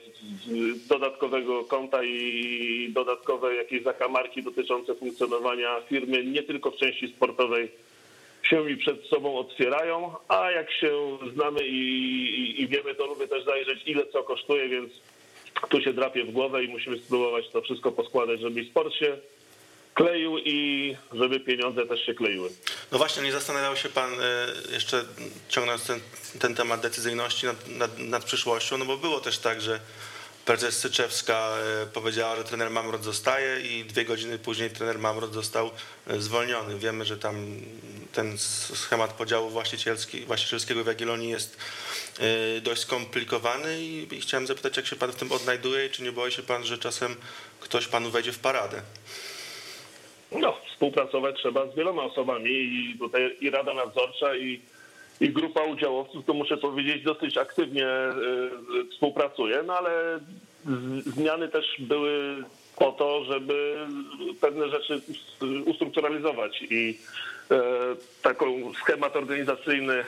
z 0.48 0.88
dodatkowego 0.88 1.64
konta 1.64 2.04
i 2.04 2.90
dodatkowe 2.94 3.56
jakieś 3.56 3.84
zakamarki 3.84 4.44
dotyczące 4.44 4.96
funkcjonowania 4.96 5.82
firmy, 5.82 6.26
nie 6.26 6.44
tylko 6.44 6.72
w 6.72 6.78
części 6.78 7.08
sportowej, 7.08 7.70
się 8.50 8.64
mi 8.64 8.78
przed 8.78 9.06
sobą 9.06 9.38
otwierają, 9.38 10.16
a 10.28 10.52
jak 10.52 10.72
się 10.72 11.18
znamy 11.34 11.68
i, 11.68 11.82
i, 12.40 12.62
i 12.62 12.68
wiemy, 12.68 12.96
to 12.96 13.06
lubię 13.06 13.28
też 13.28 13.46
zajrzeć, 13.46 13.80
ile 13.86 14.06
co 14.06 14.24
kosztuje, 14.24 14.70
więc 14.70 14.92
tu 15.70 15.82
się 15.82 15.94
drapie 15.94 16.24
w 16.24 16.32
głowę 16.32 16.64
i 16.64 16.68
musimy 16.68 17.00
spróbować 17.00 17.50
to 17.50 17.62
wszystko 17.62 17.92
poskładać, 17.92 18.40
żeby 18.40 18.66
sport 18.66 18.94
się 18.94 19.18
kleił 19.94 20.38
i 20.38 20.96
żeby 21.14 21.40
pieniądze 21.40 21.86
też 21.86 22.06
się 22.06 22.14
kleiły. 22.14 22.50
No 22.92 22.98
właśnie, 22.98 23.24
nie 23.24 23.32
zastanawiał 23.32 23.76
się 23.76 23.90
pan 23.90 24.14
e, 24.14 24.48
jeszcze 24.74 25.06
ciągnąc 25.50 25.88
ten, 25.88 26.00
ten 26.40 26.56
temat 26.56 26.82
decyzyjności 26.82 27.46
nad, 27.46 27.68
nad, 27.68 28.00
nad 28.00 28.24
przyszłością, 28.24 28.78
no 28.78 28.86
bo 28.86 28.98
było 28.98 29.20
też 29.20 29.38
tak, 29.38 29.62
że 29.62 29.80
prezes 30.48 30.80
Syczewska 30.80 31.58
e, 31.84 31.86
powiedziała, 31.86 32.36
że 32.36 32.44
trener 32.44 32.70
Mamrot 32.70 33.04
zostaje 33.04 33.62
i 33.62 33.86
dwie 33.86 34.06
godziny 34.06 34.40
później 34.40 34.70
trener 34.70 35.00
Mamrot 35.00 35.34
został 35.34 35.72
e, 36.08 36.20
zwolniony. 36.20 36.80
Wiemy, 36.80 37.06
że 37.06 37.18
tam 37.18 37.36
ten 38.14 38.38
schemat 38.38 39.14
podziału 39.14 39.50
właścicielski, 39.50 40.26
właścicielskiego 40.26 40.84
w 40.84 40.88
Jagiellonii 40.88 41.30
jest 41.30 41.58
e, 42.20 42.62
dość 42.62 42.82
skomplikowany 42.82 43.84
i 43.84 44.08
chciałem 44.22 44.48
zapytać, 44.48 44.78
jak 44.78 44.86
się 44.86 44.96
pan 44.96 45.12
w 45.12 45.16
tym 45.16 45.32
odnajduje 45.32 45.86
i 45.86 45.90
czy 45.90 46.04
nie 46.04 46.12
boi 46.12 46.32
się 46.32 46.44
pan, 46.44 46.66
że 46.66 46.78
czasem 46.78 47.16
ktoś 47.60 47.88
panu 47.88 48.10
wejdzie 48.10 48.32
w 48.32 48.40
paradę? 48.40 48.82
No, 50.32 50.58
współpracować 50.72 51.36
trzeba 51.36 51.72
z 51.72 51.76
wieloma 51.76 52.04
osobami 52.04 52.52
i 52.52 52.96
tutaj 53.00 53.38
i 53.42 53.50
Rada 53.50 53.74
Nadzorcza 53.74 54.36
i, 54.36 54.62
i 55.22 55.30
grupa 55.30 55.64
udziałowców, 55.64 56.26
to 56.26 56.34
muszę 56.34 56.58
powiedzieć, 56.58 57.04
dosyć 57.04 57.38
aktywnie 57.38 57.88
y, 57.88 58.92
współpracuje, 58.92 59.64
no 59.64 59.78
ale 59.78 60.20
zmiany 61.06 61.48
też 61.48 61.76
były 61.80 62.44
po 62.78 62.92
to, 62.92 63.24
żeby 63.24 63.76
pewne 64.42 64.70
rzeczy 64.70 64.94
us- 64.94 65.66
ustrukturalizować 65.66 66.62
i 66.62 67.00
e, 67.52 67.62
taką 68.22 68.74
schemat 68.74 69.16
organizacyjny, 69.16 69.94
e, 69.94 70.06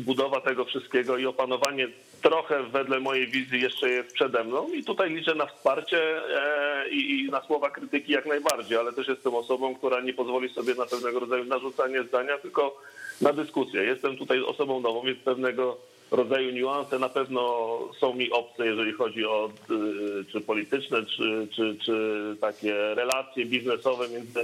budowa 0.00 0.40
tego 0.40 0.64
wszystkiego 0.64 1.18
i 1.18 1.26
opanowanie 1.26 1.88
trochę 2.22 2.62
wedle 2.62 3.00
mojej 3.00 3.26
wizji 3.26 3.60
jeszcze 3.60 3.90
jest 3.90 4.12
przede 4.12 4.44
mną 4.44 4.68
i 4.68 4.84
tutaj 4.84 5.10
liczę 5.10 5.34
na 5.34 5.46
wsparcie 5.46 6.26
e, 6.36 6.88
i 6.88 7.28
na 7.30 7.40
słowa 7.42 7.70
krytyki 7.70 8.12
jak 8.12 8.26
najbardziej, 8.26 8.78
ale 8.78 8.92
też 8.92 9.08
jestem 9.08 9.34
osobą, 9.34 9.74
która 9.74 10.00
nie 10.00 10.14
pozwoli 10.14 10.48
sobie 10.48 10.74
na 10.74 10.86
pewnego 10.86 11.20
rodzaju 11.20 11.44
narzucanie 11.44 12.02
zdania, 12.02 12.38
tylko 12.38 12.80
na 13.20 13.32
dyskusję. 13.32 13.82
Jestem 13.82 14.16
tutaj 14.16 14.42
osobą 14.42 14.80
nową, 14.80 15.02
więc 15.02 15.18
pewnego 15.18 15.76
rodzaju 16.10 16.50
niuanse 16.50 16.98
na 16.98 17.08
pewno 17.08 17.68
są 18.00 18.14
mi 18.14 18.30
obce, 18.30 18.66
jeżeli 18.66 18.92
chodzi 18.92 19.26
o 19.26 19.50
y, 19.70 20.24
czy 20.32 20.40
polityczne, 20.40 21.06
czy, 21.06 21.48
czy, 21.56 21.76
czy 21.84 22.36
takie 22.40 22.74
relacje 22.94 23.46
biznesowe 23.46 24.08
między 24.08 24.40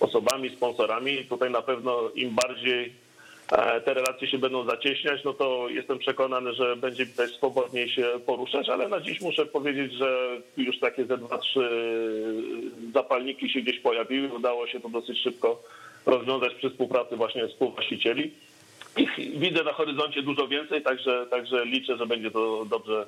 osobami, 0.00 0.50
sponsorami. 0.50 1.24
Tutaj 1.24 1.50
na 1.50 1.62
pewno 1.62 2.10
im 2.14 2.34
bardziej 2.34 2.92
e, 3.52 3.80
te 3.80 3.94
relacje 3.94 4.28
się 4.28 4.38
będą 4.38 4.64
zacieśniać, 4.64 5.24
no 5.24 5.32
to 5.32 5.68
jestem 5.68 5.98
przekonany, 5.98 6.54
że 6.54 6.76
będzie 6.76 7.06
widać 7.06 7.30
swobodniej 7.30 7.88
się 7.88 8.06
poruszać, 8.26 8.68
ale 8.68 8.88
na 8.88 9.00
dziś 9.00 9.20
muszę 9.20 9.46
powiedzieć, 9.46 9.92
że 9.92 10.40
już 10.56 10.78
takie 10.78 11.04
ze 11.04 11.18
dwa, 11.18 11.38
trzy 11.38 11.70
zapalniki 12.94 13.50
się 13.50 13.60
gdzieś 13.60 13.80
pojawiły. 13.80 14.28
Udało 14.28 14.66
się 14.66 14.80
to 14.80 14.88
dosyć 14.88 15.18
szybko 15.18 15.62
rozwiązać 16.06 16.54
przy 16.54 16.70
współpracy 16.70 17.16
właśnie 17.16 17.48
współwłaścicieli. 17.48 18.32
Ich 18.96 19.38
widzę 19.38 19.64
na 19.64 19.72
horyzoncie 19.72 20.22
dużo 20.22 20.48
więcej, 20.48 20.82
także, 20.82 21.26
także 21.30 21.64
liczę, 21.64 21.96
że 21.96 22.06
będzie 22.06 22.30
to 22.30 22.64
dobrze 22.64 23.06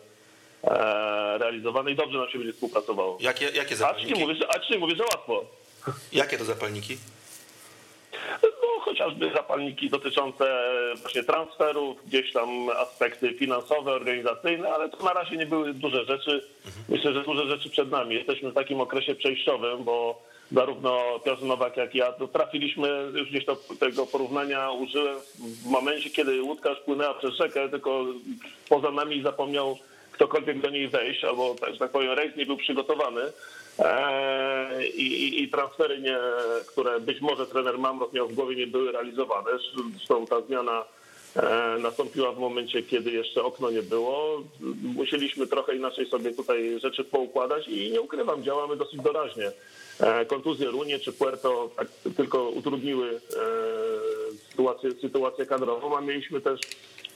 e, 0.65 1.39
realizowane 1.39 1.91
i 1.91 1.95
dobrze 1.95 2.19
nam 2.19 2.29
się 2.29 2.39
będzie 2.39 2.53
współpracowało. 2.53 3.19
Jakie, 3.21 3.51
jakie 3.55 3.77
zapalniki? 3.77 4.21
mówię, 4.21 4.35
że, 4.35 4.47
nie 4.71 4.79
mówię, 4.79 4.97
że 4.97 5.03
łatwo. 5.03 5.45
Jakie 6.13 6.39
to 6.39 6.45
zapalniki? 6.45 6.97
No, 8.43 8.81
chociażby 8.81 9.31
zapalniki 9.35 9.91
dotyczące 9.91 10.75
właśnie 11.01 11.25
transferów, 11.25 12.07
gdzieś 12.07 12.33
tam 12.33 12.71
aspekty 12.71 13.35
finansowe, 13.35 13.93
organizacyjne, 13.93 14.69
ale 14.69 14.89
to 14.89 15.05
na 15.05 15.13
razie 15.13 15.37
nie 15.37 15.47
były 15.47 15.75
duże 15.75 16.05
rzeczy. 16.05 16.49
Myślę, 16.89 17.13
że 17.13 17.23
duże 17.23 17.47
rzeczy 17.47 17.71
przed 17.71 17.91
nami. 17.91 18.15
Jesteśmy 18.15 18.51
w 18.51 18.55
takim 18.55 18.81
okresie 18.81 19.15
przejściowym, 19.15 19.85
bo 19.85 20.23
zarówno 20.55 21.21
Piotr 21.25 21.43
Nowak, 21.43 21.77
jak 21.77 21.95
i 21.95 21.99
ja 21.99 22.13
trafiliśmy, 22.33 23.13
już 23.15 23.31
gdzieś 23.31 23.45
to, 23.45 23.57
tego 23.81 24.07
porównania 24.07 24.71
użyłem 24.71 25.17
w 25.65 25.67
momencie, 25.67 26.11
kiedy 26.11 26.43
łódka 26.43 26.75
płynęła 26.75 27.15
przez 27.15 27.35
rzekę, 27.35 27.69
tylko 27.69 28.05
poza 28.69 28.91
nami 28.91 29.23
zapomniał 29.23 29.79
ktokolwiek 30.13 30.61
do 30.61 30.71
niej 30.71 30.89
wejść, 30.89 31.25
albo, 31.25 31.55
tak, 31.55 31.73
że 31.73 31.79
tak 31.79 31.91
powiem, 31.91 32.13
rejs 32.13 32.37
nie 32.37 32.47
był 32.47 32.57
przygotowany. 32.57 33.21
E, 33.79 34.87
I, 34.87 35.43
i, 35.43 35.49
transfery, 35.49 36.01
nie, 36.01 36.19
które 36.67 37.01
być 37.01 37.21
może 37.21 37.47
trener 37.47 37.79
Mamrot 37.79 38.13
miał 38.13 38.29
w 38.29 38.35
głowie, 38.35 38.57
nie 38.57 38.67
były 38.67 38.93
realizowane. 38.93 39.51
Zresztą 39.97 40.27
ta 40.27 40.41
zmiana 40.41 40.85
e, 41.37 41.77
nastąpiła 41.79 42.33
w 42.33 42.39
momencie, 42.39 42.83
kiedy 42.83 43.11
jeszcze 43.11 43.43
okno 43.43 43.71
nie 43.71 43.83
było. 43.83 44.43
Musieliśmy 44.83 45.47
trochę 45.47 45.77
inaczej 45.77 46.09
sobie 46.09 46.35
tutaj 46.35 46.81
rzeczy 46.81 47.05
poukładać 47.05 47.69
i 47.69 47.91
nie 47.91 48.01
ukrywam, 48.01 48.43
działamy 48.43 48.77
dosyć 48.77 49.01
doraźnie. 49.01 49.53
E, 50.03 50.25
kontuzje 50.25 50.71
Runie 50.71 50.99
czy 50.99 51.13
Puerto 51.13 51.71
tak 51.77 51.89
tylko 52.17 52.49
utrudniły 52.49 53.21
sytuację, 54.51 54.91
sytuację 55.01 55.47
kadrową, 55.47 55.97
a 55.97 56.01
mieliśmy 56.01 56.41
też 56.41 56.61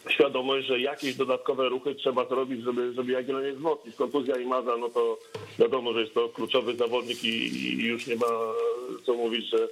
świadomość, 0.09 0.67
że 0.67 0.81
jakieś 0.81 1.15
dodatkowe 1.15 1.69
ruchy 1.69 1.95
trzeba 1.95 2.25
zrobić, 2.25 2.65
żeby, 2.65 2.93
żeby 2.93 3.13
Jagiellonię 3.13 3.53
wzmocnić. 3.53 3.97
Kontuzja 3.97 4.37
i 4.37 4.47
Maza, 4.47 4.77
no 4.77 4.89
to 4.89 5.19
wiadomo, 5.59 5.93
że 5.93 6.01
jest 6.01 6.15
to 6.15 6.29
kluczowy 6.29 6.77
zawodnik 6.77 7.25
i, 7.25 7.29
i 7.29 7.87
już 7.87 8.07
nie 8.07 8.17
ma 8.17 8.27
co 9.07 9.15
mówić, 9.15 9.51
że 9.51 9.69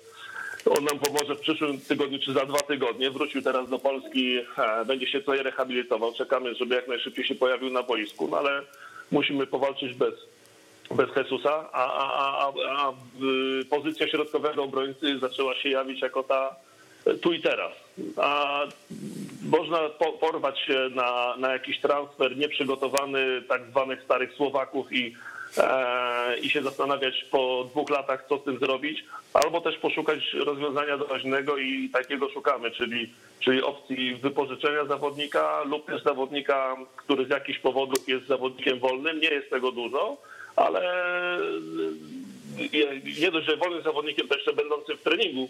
on 0.70 0.84
nam 0.84 0.98
pomoże 0.98 1.34
w 1.34 1.40
przyszłym 1.40 1.80
tygodniu 1.80 2.18
czy 2.18 2.32
za 2.32 2.46
dwa 2.46 2.58
tygodnie. 2.58 3.10
Wrócił 3.10 3.42
teraz 3.42 3.70
do 3.70 3.78
Polski, 3.78 4.38
e, 4.38 4.84
będzie 4.84 5.06
się 5.06 5.20
tutaj 5.20 5.42
rehabilitował. 5.42 6.12
Czekamy, 6.12 6.54
żeby 6.54 6.74
jak 6.74 6.88
najszybciej 6.88 7.24
się 7.24 7.34
pojawił 7.34 7.70
na 7.70 7.82
boisku, 7.82 8.28
no 8.30 8.38
ale 8.38 8.62
musimy 9.10 9.46
powalczyć 9.46 9.94
bez, 9.94 10.14
bez 10.90 11.16
Jesusa, 11.16 11.70
a, 11.72 11.84
a, 11.94 12.46
a, 12.46 12.52
a 12.76 12.92
pozycja 13.70 14.08
środkowego 14.08 14.62
obrońcy 14.62 15.18
zaczęła 15.18 15.54
się 15.54 15.68
jawić 15.68 16.02
jako 16.02 16.22
ta 16.22 16.56
tu 17.22 17.32
i 17.32 17.40
teraz. 17.40 17.72
A 18.16 18.60
można 19.42 19.78
porwać 20.20 20.60
się 20.60 20.88
na, 20.94 21.36
na 21.36 21.52
jakiś 21.52 21.80
transfer 21.80 22.36
nieprzygotowany 22.36 23.42
tak 23.48 23.62
zwanych 23.70 24.02
starych 24.02 24.32
Słowaków 24.32 24.92
i, 24.92 25.16
e, 25.58 26.38
i 26.38 26.50
się 26.50 26.62
zastanawiać 26.62 27.24
po 27.30 27.66
dwóch 27.70 27.90
latach, 27.90 28.24
co 28.28 28.38
z 28.38 28.44
tym 28.44 28.58
zrobić, 28.58 29.04
albo 29.34 29.60
też 29.60 29.78
poszukać 29.78 30.34
rozwiązania 30.34 30.98
doraźnego 30.98 31.56
i 31.56 31.88
takiego 31.92 32.30
szukamy, 32.30 32.70
czyli, 32.70 33.12
czyli 33.40 33.62
opcji 33.62 34.14
wypożyczenia 34.14 34.84
zawodnika 34.84 35.62
lub 35.64 35.86
też 35.86 36.02
zawodnika, 36.02 36.76
który 36.96 37.26
z 37.26 37.30
jakichś 37.30 37.58
powodów 37.58 38.08
jest 38.08 38.26
zawodnikiem 38.26 38.78
wolnym. 38.78 39.20
Nie 39.20 39.28
jest 39.28 39.50
tego 39.50 39.72
dużo, 39.72 40.16
ale 40.56 40.80
nie 43.20 43.30
dość, 43.30 43.46
że 43.46 43.56
wolnym 43.56 43.82
zawodnikiem, 43.82 44.28
to 44.28 44.34
jeszcze 44.34 44.52
będącym 44.52 44.96
w 44.96 45.02
treningu 45.02 45.48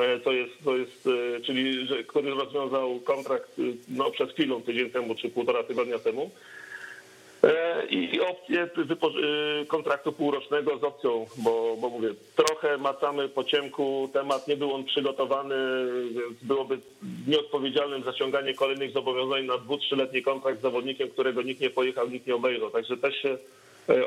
E, 0.00 0.20
to 0.20 0.32
jest, 0.32 0.52
to 0.64 0.76
jest 0.76 1.08
e, 1.36 1.40
czyli 1.40 1.86
że, 1.86 2.04
który 2.04 2.30
rozwiązał 2.30 3.00
kontrakt 3.00 3.58
e, 3.58 3.62
no, 3.88 4.10
przed 4.10 4.32
chwilą, 4.32 4.62
tydzień 4.62 4.90
temu 4.90 5.14
czy 5.14 5.28
półtora 5.28 5.62
tygodnia 5.62 5.98
temu. 5.98 6.30
I 7.90 8.20
opcję 8.20 8.68
kontraktu 9.68 10.12
półrocznego 10.12 10.78
z 10.78 10.84
opcją, 10.84 11.26
bo, 11.36 11.76
bo 11.80 11.88
mówię, 11.88 12.08
trochę 12.36 12.78
macamy 12.78 13.28
po 13.28 13.44
ciemku 13.44 14.10
temat, 14.12 14.48
nie 14.48 14.56
był 14.56 14.74
on 14.74 14.84
przygotowany, 14.84 15.54
więc 16.10 16.42
byłoby 16.42 16.78
nieodpowiedzialnym 17.26 18.02
zaciąganie 18.02 18.54
kolejnych 18.54 18.92
zobowiązań 18.92 19.44
na 19.44 19.58
dwu, 19.58 19.78
trzyletni 19.78 20.22
kontrakt 20.22 20.58
z 20.58 20.62
zawodnikiem, 20.62 21.10
którego 21.10 21.42
nikt 21.42 21.60
nie 21.60 21.70
pojechał, 21.70 22.08
nikt 22.08 22.26
nie 22.26 22.34
obejrzał. 22.34 22.70
Także 22.70 22.96
też 22.96 23.22
się 23.22 23.38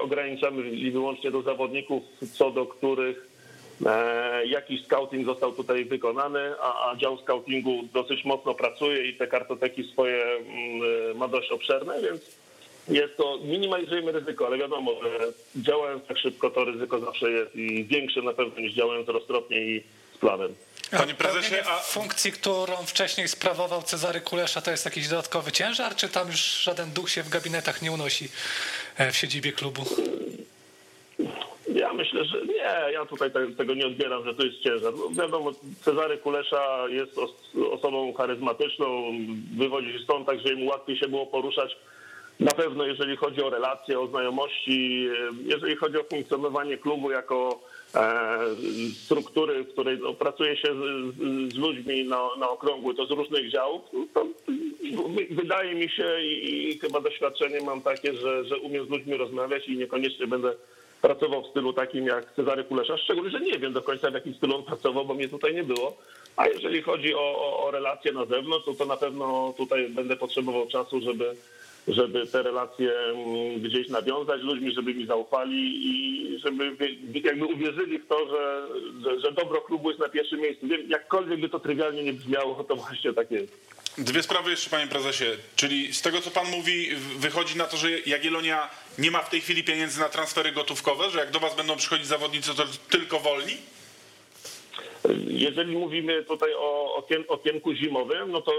ograniczamy 0.01 0.69
i 0.69 0.91
wyłącznie 0.91 1.31
do 1.31 1.41
zawodników, 1.41 2.03
co 2.33 2.51
do 2.51 2.65
których 2.65 3.35
E, 3.85 4.45
jakiś 4.45 4.85
scouting 4.85 5.25
został 5.25 5.53
tutaj 5.53 5.85
wykonany, 5.85 6.53
a, 6.61 6.89
a 6.91 6.95
dział 6.95 7.17
scoutingu 7.17 7.83
dosyć 7.93 8.25
mocno 8.25 8.53
pracuje 8.53 9.09
i 9.09 9.17
te 9.17 9.27
kartoteki 9.27 9.83
swoje 9.83 10.23
mm, 10.23 10.41
e, 11.11 11.13
ma 11.13 11.27
dość 11.27 11.51
obszerne, 11.51 12.01
więc 12.01 12.21
jest 12.87 13.17
to, 13.17 13.39
minimalizujemy 13.43 14.11
ryzyko, 14.11 14.47
ale 14.47 14.57
wiadomo, 14.57 14.91
że 15.03 15.19
działając 15.55 16.07
tak 16.07 16.17
szybko, 16.17 16.49
to 16.49 16.65
ryzyko 16.65 16.99
zawsze 16.99 17.31
jest 17.31 17.55
i 17.55 17.85
większe 17.85 18.21
na 18.21 18.33
pewno 18.33 18.59
niż 18.59 18.73
działając 18.73 19.07
roztropnie 19.09 19.61
i 19.61 19.83
z 20.15 20.17
planem. 20.17 20.55
Panie 20.91 21.13
prezesie, 21.13 21.55
a 21.65 21.79
funkcji, 21.79 22.31
którą 22.31 22.75
wcześniej 22.85 23.27
sprawował 23.27 23.83
Cezary 23.83 24.21
Kulesza, 24.21 24.61
to 24.61 24.71
jest 24.71 24.85
jakiś 24.85 25.07
dodatkowy 25.07 25.51
ciężar, 25.51 25.95
czy 25.95 26.09
tam 26.09 26.27
już 26.27 26.39
żaden 26.63 26.91
duch 26.91 27.09
się 27.09 27.23
w 27.23 27.29
gabinetach 27.29 27.81
nie 27.81 27.91
unosi 27.91 28.25
e, 28.25 28.29
w 28.99 29.15
siedzibie 29.15 29.51
klubu? 29.51 29.81
Ja 31.75 31.93
myślę, 31.93 32.25
że 32.25 32.45
nie, 32.45 32.93
ja 32.93 33.05
tutaj 33.05 33.31
tego 33.57 33.73
nie 33.73 33.87
odbieram, 33.87 34.25
że 34.25 34.35
to 34.35 34.43
jest 34.43 34.59
ciężar. 34.59 34.93
No 34.93 35.23
wiadomo, 35.23 35.51
Cezary 35.81 36.17
Kulesza 36.17 36.85
jest 36.89 37.19
osobą 37.71 38.13
charyzmatyczną, 38.13 39.11
wywodzi 39.57 39.93
się 39.93 39.99
stąd, 39.99 40.25
także 40.25 40.55
mu 40.55 40.65
łatwiej 40.65 40.97
się 40.97 41.07
było 41.07 41.25
poruszać. 41.25 41.77
Na 42.39 42.51
pewno 42.51 42.85
jeżeli 42.85 43.17
chodzi 43.17 43.43
o 43.43 43.49
relacje, 43.49 43.99
o 43.99 44.07
znajomości, 44.07 45.07
jeżeli 45.45 45.75
chodzi 45.75 45.97
o 45.97 46.03
funkcjonowanie 46.03 46.77
klubu 46.77 47.11
jako 47.11 47.49
e, 47.49 47.74
struktury, 48.93 49.63
w 49.63 49.71
której 49.71 49.99
no, 49.99 50.13
pracuje 50.13 50.57
się 50.57 50.67
z, 50.67 51.53
z 51.53 51.57
ludźmi 51.57 52.03
na, 52.03 52.29
na 52.39 52.49
okrągły, 52.49 52.95
to 52.95 53.05
z 53.05 53.11
różnych 53.11 53.51
działów, 53.51 53.81
to 54.13 54.27
wydaje 55.31 55.75
mi 55.75 55.89
się 55.89 56.21
i, 56.21 56.69
i 56.69 56.79
chyba 56.79 57.01
doświadczenie 57.01 57.61
mam 57.61 57.81
takie, 57.81 58.13
że, 58.13 58.45
że 58.45 58.57
umiem 58.57 58.85
z 58.85 58.89
ludźmi 58.89 59.17
rozmawiać 59.17 59.67
i 59.67 59.77
niekoniecznie 59.77 60.27
będę 60.27 60.53
pracował 61.01 61.43
w 61.43 61.47
stylu 61.47 61.73
takim 61.73 62.05
jak 62.05 62.35
Cezary 62.35 62.63
Kulesza, 62.63 62.97
szczególnie, 62.97 63.29
że 63.29 63.39
nie 63.39 63.59
wiem 63.59 63.73
do 63.73 63.81
końca 63.81 64.11
w 64.11 64.13
jakim 64.13 64.33
stylu 64.33 64.55
on 64.55 64.63
pracował, 64.63 65.05
bo 65.05 65.13
mnie 65.13 65.29
tutaj 65.29 65.55
nie 65.55 65.63
było. 65.63 65.97
A 66.35 66.47
jeżeli 66.47 66.81
chodzi 66.81 67.15
o, 67.15 67.19
o, 67.19 67.65
o 67.65 67.71
relacje 67.71 68.11
na 68.11 68.25
zewnątrz, 68.25 68.65
to, 68.65 68.73
to 68.73 68.85
na 68.85 68.97
pewno 68.97 69.53
tutaj 69.57 69.89
będę 69.89 70.15
potrzebował 70.15 70.67
czasu, 70.67 71.01
żeby, 71.01 71.35
żeby 71.87 72.27
te 72.27 72.43
relacje 72.43 72.93
mm, 72.99 73.61
gdzieś 73.61 73.89
nawiązać 73.89 74.41
ludźmi, 74.41 74.73
żeby 74.73 74.93
mi 74.93 75.05
zaufali 75.05 75.87
i 75.87 76.39
żeby 76.39 76.75
jakby 77.23 77.45
uwierzyli 77.45 77.99
w 77.99 78.07
to, 78.07 78.29
że, 78.29 78.67
że, 79.03 79.19
że 79.19 79.31
dobro 79.31 79.61
klubu 79.61 79.89
jest 79.89 80.01
na 80.01 80.09
pierwszym 80.09 80.39
miejscu. 80.39 80.67
Wiem, 80.67 80.89
jakkolwiek 80.89 81.39
by 81.39 81.49
to 81.49 81.59
trywialnie 81.59 82.03
nie 82.03 82.13
brzmiało, 82.13 82.63
to 82.63 82.75
właśnie 82.75 83.13
tak 83.13 83.31
jest. 83.31 83.75
Dwie 83.97 84.23
sprawy 84.23 84.51
jeszcze, 84.51 84.69
panie 84.69 84.87
prezesie. 84.87 85.25
Czyli 85.55 85.93
z 85.93 86.01
tego, 86.01 86.21
co 86.21 86.31
pan 86.31 86.47
mówi, 86.51 86.89
wychodzi 87.17 87.57
na 87.57 87.65
to, 87.65 87.77
że 87.77 87.99
Jagiellonia 87.99 88.69
nie 88.97 89.11
ma 89.11 89.21
w 89.21 89.29
tej 89.29 89.41
chwili 89.41 89.63
pieniędzy 89.63 89.99
na 89.99 90.09
transfery 90.09 90.51
gotówkowe, 90.51 91.09
że 91.09 91.19
jak 91.19 91.31
do 91.31 91.39
was 91.39 91.55
będą 91.55 91.75
przychodzić 91.75 92.07
zawodnicy, 92.07 92.55
to 92.55 92.63
tylko 92.89 93.19
wolni? 93.19 93.57
Jeżeli 95.27 95.77
mówimy 95.77 96.23
tutaj 96.23 96.49
o 96.57 96.95
okien, 96.95 97.23
okienku 97.27 97.73
zimowym, 97.73 98.31
no 98.31 98.41
to 98.41 98.51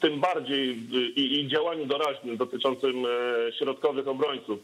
tym 0.00 0.20
bardziej 0.20 0.76
i, 1.16 1.40
i 1.40 1.48
działaniu 1.48 1.86
doraźnym 1.86 2.36
dotyczącym 2.36 3.06
e, 3.06 3.52
środkowych 3.52 4.08
obrońców 4.08 4.58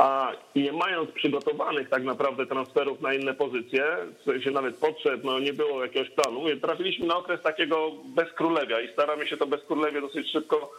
a 0.00 0.32
nie 0.56 0.72
mając 0.72 1.10
przygotowanych 1.10 1.88
tak 1.88 2.04
naprawdę 2.04 2.46
transferów 2.46 3.00
na 3.00 3.14
inne 3.14 3.34
pozycje, 3.34 3.84
w 4.20 4.24
sensie 4.24 4.50
nawet 4.50 4.76
potrzeb, 4.76 5.24
no 5.24 5.38
nie 5.38 5.52
było 5.52 5.82
jakiegoś 5.84 6.10
planu. 6.10 6.40
Trafiliśmy 6.62 7.06
na 7.06 7.16
okres 7.16 7.42
takiego 7.42 7.90
bezkrólewia 8.04 8.80
i 8.80 8.92
staramy 8.92 9.26
się 9.26 9.36
to 9.36 9.46
bezkrólewie 9.46 10.00
dosyć 10.00 10.32
szybko 10.32 10.72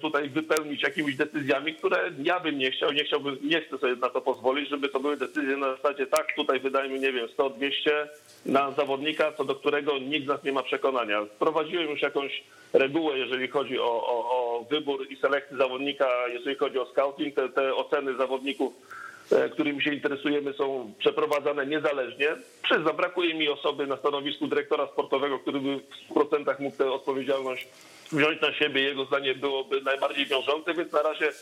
tutaj 0.00 0.28
wypełnić 0.28 0.82
jakimiś 0.82 1.16
decyzjami, 1.16 1.74
które 1.74 2.10
ja 2.22 2.40
bym 2.40 2.58
nie 2.58 2.70
chciał, 2.70 2.92
nie 2.92 3.04
chciałbym, 3.04 3.38
nie 3.42 3.60
chcę 3.60 3.78
sobie 3.78 3.96
na 3.96 4.08
to 4.08 4.20
pozwolić, 4.20 4.68
żeby 4.68 4.88
to 4.88 5.00
były 5.00 5.16
decyzje 5.16 5.56
na 5.56 5.76
zasadzie 5.76 6.06
tak, 6.06 6.26
tutaj 6.36 6.60
wydajmy, 6.60 6.98
nie 6.98 7.12
wiem, 7.12 7.28
100, 7.28 7.50
200 7.50 8.08
na 8.46 8.70
zawodnika, 8.70 9.32
co 9.32 9.44
do 9.44 9.54
którego 9.54 9.98
nikt 9.98 10.24
z 10.24 10.28
nas 10.28 10.44
nie 10.44 10.52
ma 10.52 10.62
przekonania. 10.62 11.24
Wprowadziłem 11.24 11.90
już 11.90 12.02
jakąś 12.02 12.42
regułę, 12.72 13.18
jeżeli 13.18 13.48
chodzi 13.48 13.78
o, 13.78 13.84
o, 13.84 14.30
o 14.30 14.66
wybór 14.70 15.06
i 15.10 15.16
selekcję 15.16 15.56
zawodnika, 15.56 16.08
jeżeli 16.28 16.56
chodzi 16.56 16.78
o 16.78 16.86
scouting, 16.86 17.34
te, 17.34 17.48
te 17.48 17.74
oceny 17.74 18.16
zawodników, 18.16 18.72
e, 18.74 19.11
którymi 19.52 19.82
się 19.82 19.94
interesujemy, 19.94 20.52
są 20.52 20.92
przeprowadzane 20.98 21.66
niezależnie. 21.66 22.28
Przyznam, 22.62 22.96
brakuje 22.96 23.34
mi 23.34 23.48
osoby 23.48 23.86
na 23.86 23.96
stanowisku 23.96 24.46
dyrektora 24.46 24.86
sportowego, 24.86 25.38
który 25.38 25.60
by 25.60 25.80
w 26.10 26.14
procentach 26.14 26.60
mógł 26.60 26.76
tę 26.76 26.92
odpowiedzialność 26.92 27.68
wziąć 28.12 28.40
na 28.40 28.52
siebie. 28.52 28.82
Jego 28.82 29.04
zdanie 29.04 29.34
byłoby 29.34 29.80
najbardziej 29.80 30.26
wiążące, 30.26 30.74
więc 30.74 30.92
na 30.92 31.02
razie 31.02 31.32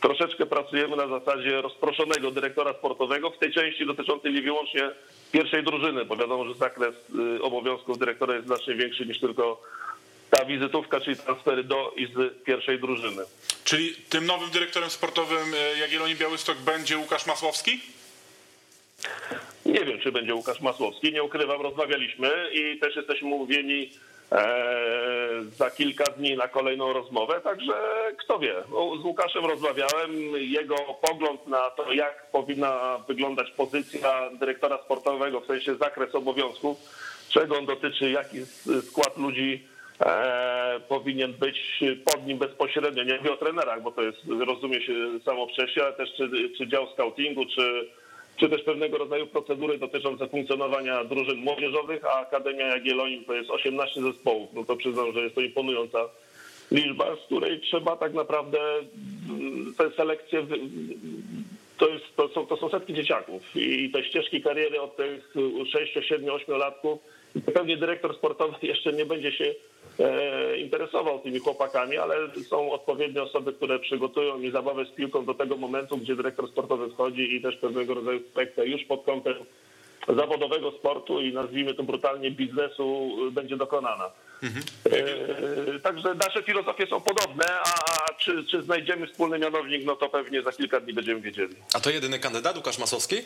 troszeczkę 0.00 0.46
pracujemy 0.46 0.96
na 0.96 1.06
zasadzie 1.06 1.62
rozproszonego 1.62 2.30
dyrektora 2.30 2.72
sportowego 2.72 3.30
w 3.30 3.38
tej 3.38 3.52
części 3.52 3.86
dotyczącej 3.86 4.42
wyłącznie 4.42 4.90
pierwszej 5.32 5.64
drużyny, 5.64 6.04
bo 6.04 6.16
wiadomo, 6.16 6.44
że 6.44 6.54
zakres 6.54 6.94
y, 7.38 7.42
obowiązków 7.42 7.98
dyrektora 7.98 8.34
jest 8.34 8.46
znacznie 8.46 8.74
większy 8.74 9.06
niż 9.06 9.20
tylko 9.20 9.62
ta 10.30 10.44
wizytówka, 10.44 11.00
czyli 11.00 11.16
transfery 11.16 11.64
do 11.64 11.92
i 11.96 12.06
z 12.06 12.44
pierwszej 12.44 12.80
drużyny. 12.80 13.22
Czyli 13.64 13.94
tym 14.08 14.26
nowym 14.26 14.50
dyrektorem 14.50 14.90
sportowym 14.90 15.54
e, 15.54 15.78
Jagiellonii 15.78 16.16
Białystok 16.16 16.58
będzie 16.58 16.98
Łukasz 16.98 17.26
Masłowski? 17.26 17.80
Nie 19.66 19.84
wiem, 19.84 20.00
czy 20.00 20.12
będzie 20.12 20.34
Łukasz 20.34 20.60
Masłowski. 20.60 21.12
Nie 21.12 21.22
ukrywam, 21.22 21.60
rozmawialiśmy 21.60 22.30
i 22.52 22.78
też 22.78 22.96
jesteśmy 22.96 23.28
umówieni 23.28 23.90
e, 24.32 25.42
za 25.56 25.70
kilka 25.70 26.04
dni 26.04 26.36
na 26.36 26.48
kolejną 26.48 26.92
rozmowę, 26.92 27.40
także 27.40 27.72
kto 28.18 28.38
wie. 28.38 28.54
Z 29.02 29.04
Łukaszem 29.04 29.46
rozmawiałem. 29.46 30.12
Jego 30.36 30.76
pogląd 30.76 31.46
na 31.46 31.70
to, 31.70 31.92
jak 31.92 32.30
powinna 32.30 32.98
wyglądać 33.08 33.50
pozycja 33.50 34.30
dyrektora 34.30 34.78
sportowego, 34.84 35.40
w 35.40 35.46
sensie 35.46 35.74
zakres 35.74 36.14
obowiązków, 36.14 36.78
czego 37.28 37.58
on 37.58 37.66
dotyczy, 37.66 38.10
jaki 38.10 38.38
skład 38.82 39.16
ludzi 39.16 39.69
e, 40.00 40.80
powinien 40.88 41.32
być 41.32 41.80
pod 42.04 42.26
nim 42.26 42.38
bezpośrednio. 42.38 43.04
Nie 43.04 43.16
mówię 43.16 43.32
o 43.32 43.36
trenerach, 43.36 43.82
bo 43.82 43.92
to 43.92 44.02
jest, 44.02 44.18
rozumie 44.46 44.82
się 44.82 44.94
samo 45.24 45.46
wcześniej, 45.46 45.84
ale 45.84 45.94
też 45.94 46.10
czy, 46.16 46.30
czy 46.58 46.68
dział 46.68 46.86
scoutingu, 46.86 47.46
czy, 47.46 47.88
czy 48.36 48.48
też 48.48 48.62
pewnego 48.62 48.98
rodzaju 48.98 49.26
procedury 49.26 49.78
dotyczące 49.78 50.28
funkcjonowania 50.28 51.04
drużyn 51.04 51.36
młodzieżowych, 51.36 52.04
a 52.04 52.20
Akademia 52.20 52.66
Jagiellonii 52.66 53.24
to 53.26 53.34
jest 53.34 53.50
18 53.50 54.02
zespołów. 54.02 54.50
No 54.54 54.64
to 54.64 54.76
przyznam, 54.76 55.12
że 55.12 55.20
jest 55.20 55.34
to 55.34 55.40
imponująca 55.40 55.98
liczba, 56.70 57.16
z 57.16 57.26
której 57.26 57.60
trzeba 57.60 57.96
tak 57.96 58.14
naprawdę 58.14 58.58
mm, 59.28 59.74
te 59.78 59.90
selekcje 59.90 60.46
to, 61.78 61.88
jest, 61.88 62.04
to, 62.16 62.28
są, 62.28 62.46
to 62.46 62.56
są 62.56 62.68
setki 62.68 62.94
dzieciaków 62.94 63.56
i 63.56 63.90
te 63.90 64.04
ścieżki 64.04 64.42
kariery 64.42 64.80
od 64.80 64.96
tych 64.96 65.34
6, 65.72 65.98
7, 66.08 66.30
8 66.30 66.56
latków. 66.56 66.98
Pewnie 67.54 67.76
dyrektor 67.76 68.16
sportowy 68.16 68.56
jeszcze 68.66 68.92
nie 68.92 69.06
będzie 69.06 69.32
się 69.32 69.54
interesował 70.58 71.18
tymi 71.18 71.38
chłopakami, 71.38 71.96
ale 71.96 72.16
są 72.48 72.72
odpowiednie 72.72 73.22
osoby, 73.22 73.52
które 73.52 73.78
przygotują 73.78 74.40
i 74.40 74.50
zabawę 74.50 74.84
z 74.84 74.90
piłką 74.90 75.24
do 75.24 75.34
tego 75.34 75.56
momentu, 75.56 75.98
gdzie 75.98 76.16
dyrektor 76.16 76.48
sportowy 76.48 76.90
wchodzi 76.90 77.34
i 77.36 77.42
też 77.42 77.56
pewnego 77.56 77.94
rodzaju 77.94 78.20
spekta 78.30 78.64
już 78.64 78.84
pod 78.84 79.04
kątem 79.04 79.34
zawodowego 80.16 80.70
sportu 80.70 81.20
i 81.20 81.32
nazwijmy 81.32 81.74
to 81.74 81.82
brutalnie 81.82 82.30
biznesu 82.30 83.10
będzie 83.32 83.56
dokonana. 83.56 84.10
E, 85.72 85.80
Także 85.80 86.14
nasze 86.14 86.42
filozofie 86.42 86.86
są 86.86 87.00
podobne, 87.00 87.46
a 87.64 87.90
a 88.10 88.14
czy, 88.14 88.44
czy 88.44 88.62
znajdziemy 88.62 89.06
wspólny 89.06 89.38
mianownik, 89.38 89.84
no 89.84 89.96
to 89.96 90.08
pewnie 90.08 90.42
za 90.42 90.52
kilka 90.52 90.80
dni 90.80 90.92
będziemy 90.92 91.20
wiedzieli. 91.20 91.54
A 91.74 91.80
to 91.80 91.90
jedyny 91.90 92.18
kandydat, 92.18 92.56
Łukasz 92.56 92.78
Masowski? 92.78 93.16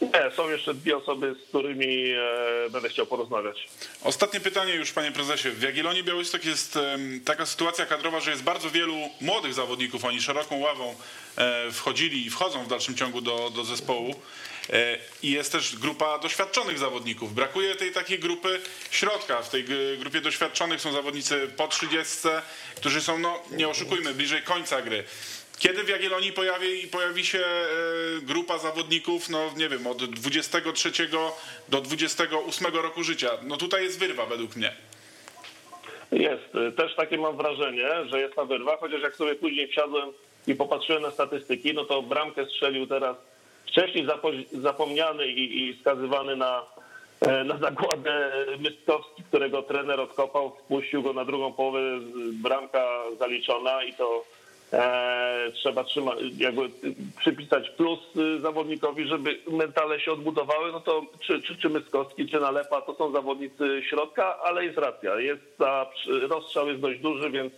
Nie, 0.00 0.30
są 0.36 0.50
jeszcze 0.50 0.74
dwie 0.74 0.96
osoby, 0.96 1.34
z 1.44 1.48
którymi 1.48 2.10
e, 2.10 2.70
będę 2.70 2.88
chciał 2.88 3.06
porozmawiać. 3.06 3.68
Ostatnie 4.04 4.40
pytanie 4.40 4.74
już, 4.74 4.92
panie 4.92 5.12
prezesie. 5.12 5.50
W 5.50 5.62
Jagiellonii 5.62 6.04
Białystok 6.04 6.44
jest 6.44 6.78
taka 7.24 7.46
sytuacja 7.46 7.86
kadrowa, 7.86 8.20
że 8.20 8.30
jest 8.30 8.42
bardzo 8.42 8.70
wielu 8.70 8.96
młodych 9.20 9.54
zawodników. 9.54 10.04
Oni 10.04 10.22
szeroką 10.22 10.58
ławą 10.58 10.94
e, 11.36 11.72
wchodzili 11.72 12.26
i 12.26 12.30
wchodzą 12.30 12.64
w 12.64 12.68
dalszym 12.68 12.94
ciągu 12.94 13.20
do, 13.20 13.50
do 13.50 13.64
zespołu. 13.64 14.14
E, 14.72 14.98
I 15.22 15.30
jest 15.30 15.52
też 15.52 15.76
grupa 15.76 16.18
doświadczonych 16.18 16.78
zawodników. 16.78 17.34
Brakuje 17.34 17.76
tej 17.76 17.92
takiej 17.92 18.18
grupy 18.18 18.60
środka. 18.90 19.42
W 19.42 19.50
tej 19.50 19.64
grupie 19.98 20.20
doświadczonych 20.20 20.80
są 20.80 20.92
zawodnicy 20.92 21.48
po 21.56 21.68
30, 21.68 22.18
którzy 22.76 23.00
są, 23.00 23.18
no 23.18 23.42
nie 23.50 23.68
oszukujmy, 23.68 24.14
bliżej 24.14 24.42
końca 24.42 24.82
gry. 24.82 25.04
Kiedy 25.58 25.84
w 25.84 25.88
Jagiellonii 25.88 26.32
pojawi, 26.32 26.88
pojawi 26.92 27.24
się 27.24 27.38
e, 27.38 28.20
grupa 28.22 28.58
zawodników, 28.58 29.28
no 29.28 29.50
nie 29.56 29.68
wiem, 29.68 29.86
od 29.86 30.04
23 30.04 30.90
do 31.68 31.80
28 31.80 32.66
roku 32.74 33.02
życia? 33.02 33.30
No 33.42 33.56
tutaj 33.56 33.84
jest 33.84 33.98
wyrwa 33.98 34.26
według 34.26 34.56
mnie. 34.56 34.72
Jest. 36.12 36.54
Y, 36.68 36.72
Też 36.72 36.94
takie 36.94 37.18
mam 37.18 37.36
wrażenie, 37.36 37.88
że 38.06 38.20
jest 38.20 38.34
ta 38.34 38.44
wyrwa, 38.44 38.76
chociaż 38.76 39.02
jak 39.02 39.16
sobie 39.16 39.34
później 39.34 39.68
wsiadłem 39.68 40.12
i 40.46 40.54
popatrzyłem 40.54 41.02
na 41.02 41.10
statystyki, 41.10 41.74
no 41.74 41.84
to 41.84 42.02
bramkę 42.02 42.46
strzelił 42.46 42.86
teraz 42.86 43.16
wcześniej 43.66 44.06
zapo- 44.06 44.60
zapomniany 44.62 45.26
i, 45.26 45.68
i 45.68 45.80
skazywany 45.80 46.36
na, 46.36 46.62
e, 47.20 47.44
na 47.44 47.58
zagładę 47.58 48.32
Mystkowski, 48.58 49.22
którego 49.28 49.62
trener 49.62 50.00
odkopał, 50.00 50.50
wpuścił 50.64 51.02
go 51.02 51.12
na 51.12 51.24
drugą 51.24 51.52
połowę, 51.52 51.80
bramka 52.32 53.02
zaliczona 53.18 53.84
i 53.84 53.94
to 53.94 54.24
e, 54.24 54.33
trzeba 55.54 55.84
trzyma, 55.84 56.12
jakby 56.38 56.70
przypisać 57.18 57.70
plus 57.70 57.98
y, 58.16 58.40
zawodnikowi, 58.40 59.06
żeby 59.06 59.38
mentale 59.50 60.00
się 60.00 60.12
odbudowały, 60.12 60.72
no 60.72 60.80
to 60.80 61.02
czy, 61.20 61.42
czy, 61.42 61.56
czy 61.56 61.68
Myskowski, 61.68 62.28
czy 62.28 62.40
Nalepa, 62.40 62.80
to 62.80 62.94
są 62.94 63.12
zawodnicy 63.12 63.82
środka, 63.88 64.38
ale 64.38 64.64
jest 64.64 64.78
racja, 64.78 65.20
jest 65.20 65.58
ta, 65.58 65.86
rozstrzał 66.28 66.68
jest 66.68 66.80
dość 66.80 67.00
duży, 67.00 67.30
więc 67.30 67.52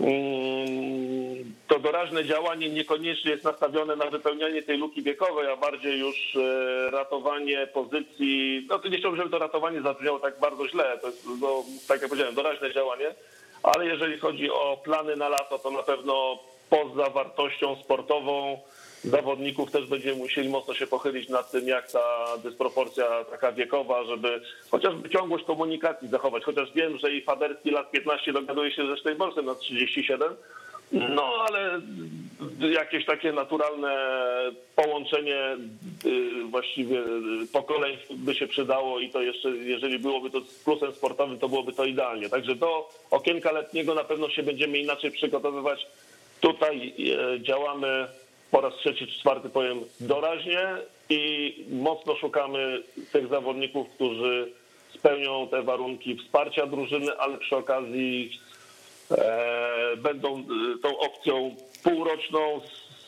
mm, 0.00 1.54
to 1.68 1.78
doraźne 1.78 2.24
działanie 2.24 2.68
niekoniecznie 2.68 3.30
jest 3.30 3.44
nastawione 3.44 3.96
na 3.96 4.06
wypełnianie 4.06 4.62
tej 4.62 4.78
luki 4.78 5.02
wiekowej, 5.02 5.50
a 5.50 5.56
bardziej 5.56 6.00
już 6.00 6.36
e, 6.36 6.90
ratowanie 6.90 7.66
pozycji. 7.66 8.66
No 8.68 8.78
to 8.78 8.88
nie 8.88 8.98
chciałbym, 8.98 9.18
żeby 9.20 9.30
to 9.30 9.38
ratowanie 9.38 9.82
zabrzmiało 9.82 10.18
tak 10.18 10.40
bardzo 10.40 10.68
źle. 10.68 10.98
To 11.00 11.06
jest, 11.06 11.26
no, 11.40 11.64
tak 11.88 12.00
jak 12.00 12.10
powiedziałem, 12.10 12.34
doraźne 12.34 12.74
działanie, 12.74 13.14
ale 13.62 13.86
jeżeli 13.86 14.18
chodzi 14.18 14.50
o 14.50 14.76
plany 14.84 15.16
na 15.16 15.28
lato, 15.28 15.58
to 15.58 15.70
na 15.70 15.82
pewno 15.82 16.38
poza 16.70 17.10
wartością 17.10 17.76
sportową 17.76 18.58
zawodników 19.04 19.70
też 19.70 19.86
będziemy 19.86 20.16
musieli 20.16 20.48
mocno 20.48 20.74
się 20.74 20.86
pochylić 20.86 21.28
nad 21.28 21.50
tym, 21.50 21.68
jak 21.68 21.92
ta 21.92 22.36
dysproporcja 22.44 23.24
taka 23.24 23.52
wiekowa, 23.52 24.04
żeby 24.04 24.40
chociażby 24.70 25.08
ciągłość 25.08 25.44
komunikacji 25.44 26.08
zachować. 26.08 26.44
Chociaż 26.44 26.72
wiem, 26.72 26.98
że 26.98 27.12
i 27.12 27.22
Faderski 27.22 27.70
lat 27.70 27.90
15 27.90 28.32
dogaduje 28.32 28.72
się 28.72 28.86
ze 28.86 28.96
Steinborsem 28.96 29.46
na 29.46 29.54
37, 29.54 30.36
no 30.92 31.24
ale 31.48 31.80
jakieś 32.60 33.06
takie 33.06 33.32
naturalne 33.32 33.96
połączenie 34.76 35.56
y, 36.04 36.44
właściwie 36.50 36.98
y, 36.98 37.46
pokoleń 37.52 37.96
by 38.10 38.34
się 38.34 38.46
przydało 38.46 39.00
i 39.00 39.10
to 39.10 39.22
jeszcze, 39.22 39.48
jeżeli 39.48 39.98
byłoby 39.98 40.30
to 40.30 40.40
z 40.40 40.64
plusem 40.64 40.92
sportowym, 40.92 41.38
to 41.38 41.48
byłoby 41.48 41.72
to 41.72 41.84
idealnie. 41.84 42.28
Także 42.28 42.54
do 42.54 42.88
okienka 43.10 43.52
letniego 43.52 43.94
na 43.94 44.04
pewno 44.04 44.30
się 44.30 44.42
będziemy 44.42 44.78
inaczej 44.78 45.10
przygotowywać. 45.10 45.86
Tutaj 46.40 46.94
e, 46.98 47.40
działamy 47.40 48.06
po 48.50 48.60
raz 48.60 48.74
trzeci 48.74 49.06
czy 49.06 49.20
czwarty 49.20 49.48
powiem 49.48 49.80
doraźnie 50.00 50.76
i 51.08 51.54
mocno 51.70 52.16
szukamy 52.16 52.82
tych 53.12 53.28
zawodników, 53.28 53.88
którzy 53.94 54.52
spełnią 54.94 55.48
te 55.48 55.62
warunki 55.62 56.16
wsparcia 56.16 56.66
drużyny, 56.66 57.18
ale 57.18 57.38
przy 57.38 57.56
okazji 57.56 58.30
e, 59.10 59.96
będą 59.96 60.44
tą 60.82 60.98
opcją 60.98 61.56
półroczną 61.82 62.60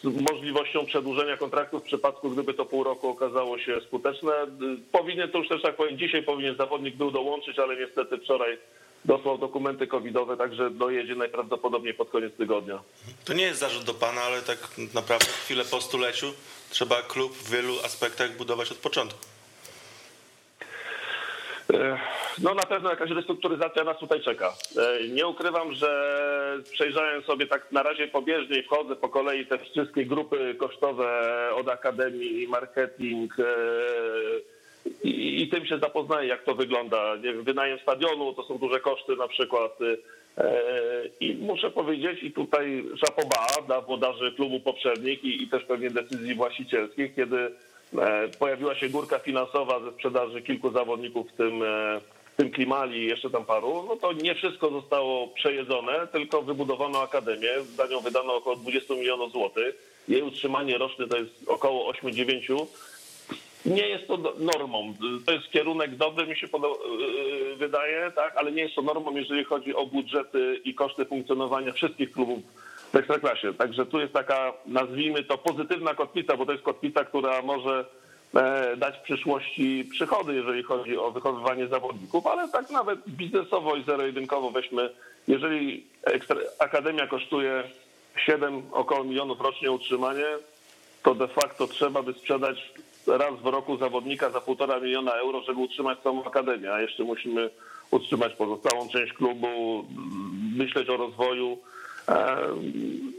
z 0.04 0.20
możliwością 0.20 0.86
przedłużenia 0.86 1.36
kontraktu 1.36 1.80
w 1.80 1.82
przypadku, 1.82 2.30
gdyby 2.30 2.54
to 2.54 2.64
pół 2.64 2.84
roku 2.84 3.08
okazało 3.08 3.58
się 3.58 3.80
skuteczne. 3.80 4.32
Powinien, 4.92 5.30
to 5.30 5.38
już 5.38 5.48
też 5.48 5.62
tak 5.62 5.76
powiem, 5.76 5.98
dzisiaj 5.98 6.22
powinien 6.22 6.56
zawodnik 6.56 6.96
był 6.96 7.10
dołączyć, 7.10 7.58
ale 7.58 7.76
niestety 7.76 8.18
wczoraj 8.18 8.58
dosłał 9.04 9.38
dokumenty 9.38 9.86
covidowe, 9.86 10.36
także 10.36 10.70
dojedzie 10.70 11.14
najprawdopodobniej 11.14 11.94
pod 11.94 12.10
koniec 12.10 12.36
tygodnia. 12.36 12.82
To 13.24 13.32
nie 13.32 13.44
jest 13.44 13.60
zarzut 13.60 13.84
do 13.84 13.94
pana, 13.94 14.20
ale 14.20 14.42
tak 14.42 14.58
naprawdę 14.94 15.26
chwilę 15.26 15.64
po 15.64 15.80
stuleciu 15.80 16.26
trzeba 16.70 17.02
klub 17.02 17.32
w 17.36 17.50
wielu 17.50 17.74
aspektach 17.84 18.36
budować 18.36 18.72
od 18.72 18.78
początku. 18.78 19.31
E, 21.72 21.98
No 22.42 22.54
na 22.54 22.62
pewno 22.62 22.90
jakaś 22.90 23.10
restrukturyzacja 23.10 23.84
nas 23.84 23.98
tutaj 23.98 24.20
czeka. 24.20 24.52
E, 24.78 25.08
Nie 25.08 25.26
ukrywam, 25.26 25.72
że 25.72 25.88
przejrzałem 26.72 27.22
sobie 27.22 27.46
tak 27.46 27.72
na 27.72 27.82
razie 27.82 28.08
pobieżnie 28.08 28.58
i 28.58 28.62
wchodzę 28.62 28.96
po 28.96 29.08
kolei 29.08 29.46
te 29.46 29.58
wszystkie 29.58 30.04
grupy 30.04 30.54
kosztowe 30.58 31.30
od 31.54 31.68
akademii, 31.68 32.48
marketing 32.48 33.36
e, 33.38 33.44
i, 35.04 35.48
tym 35.48 35.66
się 35.66 35.78
zapoznaję, 35.78 36.28
jak 36.28 36.44
to 36.44 36.54
wygląda. 36.54 37.16
Wynajem 37.42 37.78
stadionu 37.78 38.32
to 38.32 38.42
są 38.42 38.58
duże 38.58 38.80
koszty 38.80 39.16
na 39.16 39.28
przykład. 39.28 39.78
I 41.20 41.34
muszę 41.34 41.70
powiedzieć, 41.70 42.22
i 42.22 42.32
tutaj 42.32 42.84
szapoba 43.06 43.46
dla 43.66 43.80
włodarzy 43.80 44.32
klubu 44.32 44.60
poprzednich 44.60 45.24
i, 45.24 45.48
też 45.48 45.64
pewnie 45.64 45.90
decyzji 45.90 46.34
właścicielskich, 46.34 47.14
kiedy 47.14 47.50
pojawiła 48.38 48.74
się 48.74 48.88
górka 48.88 49.18
finansowa 49.18 49.80
ze 49.80 49.90
sprzedaży 49.90 50.42
kilku 50.42 50.70
zawodników, 50.70 51.30
w 51.30 51.32
tym, 51.32 51.62
e, 51.62 52.00
w 52.32 52.36
tym 52.36 52.50
Klimali 52.50 52.98
i 52.98 53.06
jeszcze 53.06 53.30
tam 53.30 53.44
paru, 53.44 53.84
no 53.88 53.96
to 53.96 54.12
nie 54.12 54.34
wszystko 54.34 54.70
zostało 54.70 55.28
przejedzone, 55.28 56.06
tylko 56.06 56.42
wybudowano 56.42 57.02
akademię, 57.02 57.50
za 57.76 57.86
nią 57.86 58.00
wydano 58.00 58.34
około 58.34 58.56
20 58.56 58.94
milionów 58.94 59.32
złotych. 59.32 59.92
Jej 60.08 60.22
utrzymanie 60.22 60.78
roczne 60.78 61.08
to 61.08 61.16
jest 61.16 61.48
około 61.48 61.92
8-9. 61.92 62.66
Nie 63.66 63.88
jest 63.88 64.06
to 64.06 64.18
normą. 64.38 64.94
To 65.26 65.32
jest 65.32 65.50
kierunek 65.50 65.96
dobry, 65.96 66.26
mi 66.26 66.36
się 66.36 66.46
yy, 66.46 67.56
wydaje, 67.56 68.10
tak, 68.10 68.36
ale 68.36 68.52
nie 68.52 68.62
jest 68.62 68.74
to 68.74 68.82
normą, 68.82 69.16
jeżeli 69.16 69.44
chodzi 69.44 69.74
o 69.74 69.86
budżety 69.86 70.60
i 70.64 70.74
koszty 70.74 71.04
funkcjonowania 71.04 71.72
wszystkich 71.72 72.12
klubów 72.12 72.38
w 72.92 72.96
Ekstraklasie. 72.96 73.54
Także 73.54 73.86
tu 73.86 74.00
jest 74.00 74.12
taka, 74.12 74.52
nazwijmy 74.66 75.24
to, 75.24 75.38
pozytywna 75.38 75.94
kotwica, 75.94 76.36
bo 76.36 76.46
to 76.46 76.52
jest 76.52 76.64
kotwica, 76.64 77.04
która 77.04 77.42
może 77.42 77.84
e, 78.34 78.76
dać 78.76 78.98
w 78.98 79.02
przyszłości 79.02 79.88
przychody, 79.90 80.34
jeżeli 80.34 80.62
chodzi 80.62 80.98
o 80.98 81.10
wychowywanie 81.10 81.66
zawodników, 81.66 82.26
ale 82.26 82.48
tak 82.48 82.70
nawet 82.70 83.00
biznesowo 83.08 83.76
i 83.76 83.84
zero-jedynkowo 83.84 84.50
weźmy, 84.50 84.90
jeżeli 85.28 85.86
akademia 86.58 87.06
kosztuje 87.06 87.62
7 88.26 88.62
około 88.72 89.04
milionów 89.04 89.40
rocznie 89.40 89.70
utrzymanie, 89.70 90.24
to 91.02 91.14
de 91.14 91.28
facto 91.28 91.66
trzeba 91.66 92.02
by 92.02 92.12
sprzedać 92.12 92.72
raz 93.06 93.40
w 93.40 93.46
roku 93.46 93.76
zawodnika 93.76 94.30
za 94.30 94.40
półtora 94.40 94.80
miliona 94.80 95.12
euro, 95.12 95.40
żeby 95.40 95.60
utrzymać 95.60 95.98
całą 95.98 96.24
akademię, 96.24 96.72
a 96.72 96.80
jeszcze 96.80 97.04
musimy 97.04 97.50
utrzymać 97.90 98.34
pozostałą 98.34 98.88
część 98.88 99.12
klubu, 99.12 99.84
myśleć 100.56 100.88
o 100.88 100.96
rozwoju. 100.96 101.58
E, 102.08 102.36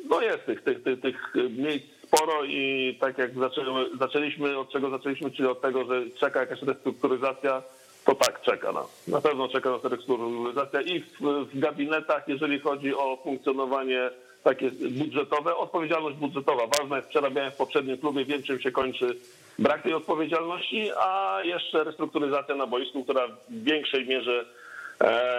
No 0.10 0.22
jest 0.22 0.46
tych, 0.46 0.64
tych, 0.64 0.84
tych, 0.84 1.02
tych 1.02 1.34
miejsc 1.58 1.86
sporo 2.04 2.44
i 2.44 2.98
tak 3.00 3.18
jak 3.18 3.34
zaczęły, 3.34 3.90
zaczęliśmy, 4.00 4.58
od 4.58 4.72
czego 4.72 4.90
zaczęliśmy, 4.90 5.32
czyli 5.32 5.48
od 5.48 5.62
tego, 5.62 5.86
że 5.86 6.02
czeka 6.20 6.40
jakaś 6.40 6.62
restrukturyzacja, 6.62 7.62
to 8.06 8.16
tak, 8.16 8.42
czeka 8.42 8.72
nas. 8.72 9.08
Na 9.08 9.22
pewno 9.22 9.48
czeka 9.48 9.70
nas 9.70 9.84
restrukturyzacja 9.84 10.82
i 10.82 11.00
w, 11.00 11.22
w 11.54 11.60
gabinetach, 11.60 12.28
jeżeli 12.28 12.60
chodzi 12.60 12.96
o 12.96 13.18
funkcjonowanie 13.24 14.10
takie 14.44 14.72
budżetowe, 14.72 15.56
odpowiedzialność 15.56 16.18
budżetowa. 16.18 16.68
Ważna 16.80 16.96
jest, 16.98 17.10
przerabiałem 17.10 17.52
w 17.52 17.56
poprzednim 17.56 17.98
klubie, 17.98 18.26
wiem 18.26 18.44
czym 18.44 18.60
się 18.60 18.72
kończy 18.72 19.16
brak 19.60 19.84
tej 19.84 19.94
odpowiedzialności, 19.94 20.90
a 21.00 21.40
jeszcze 21.44 21.84
restrukturyzacja 21.84 22.56
na 22.56 22.68
boisku, 22.68 23.04
która 23.04 23.28
w 23.28 23.64
większej 23.64 24.08
mierze 24.08 24.46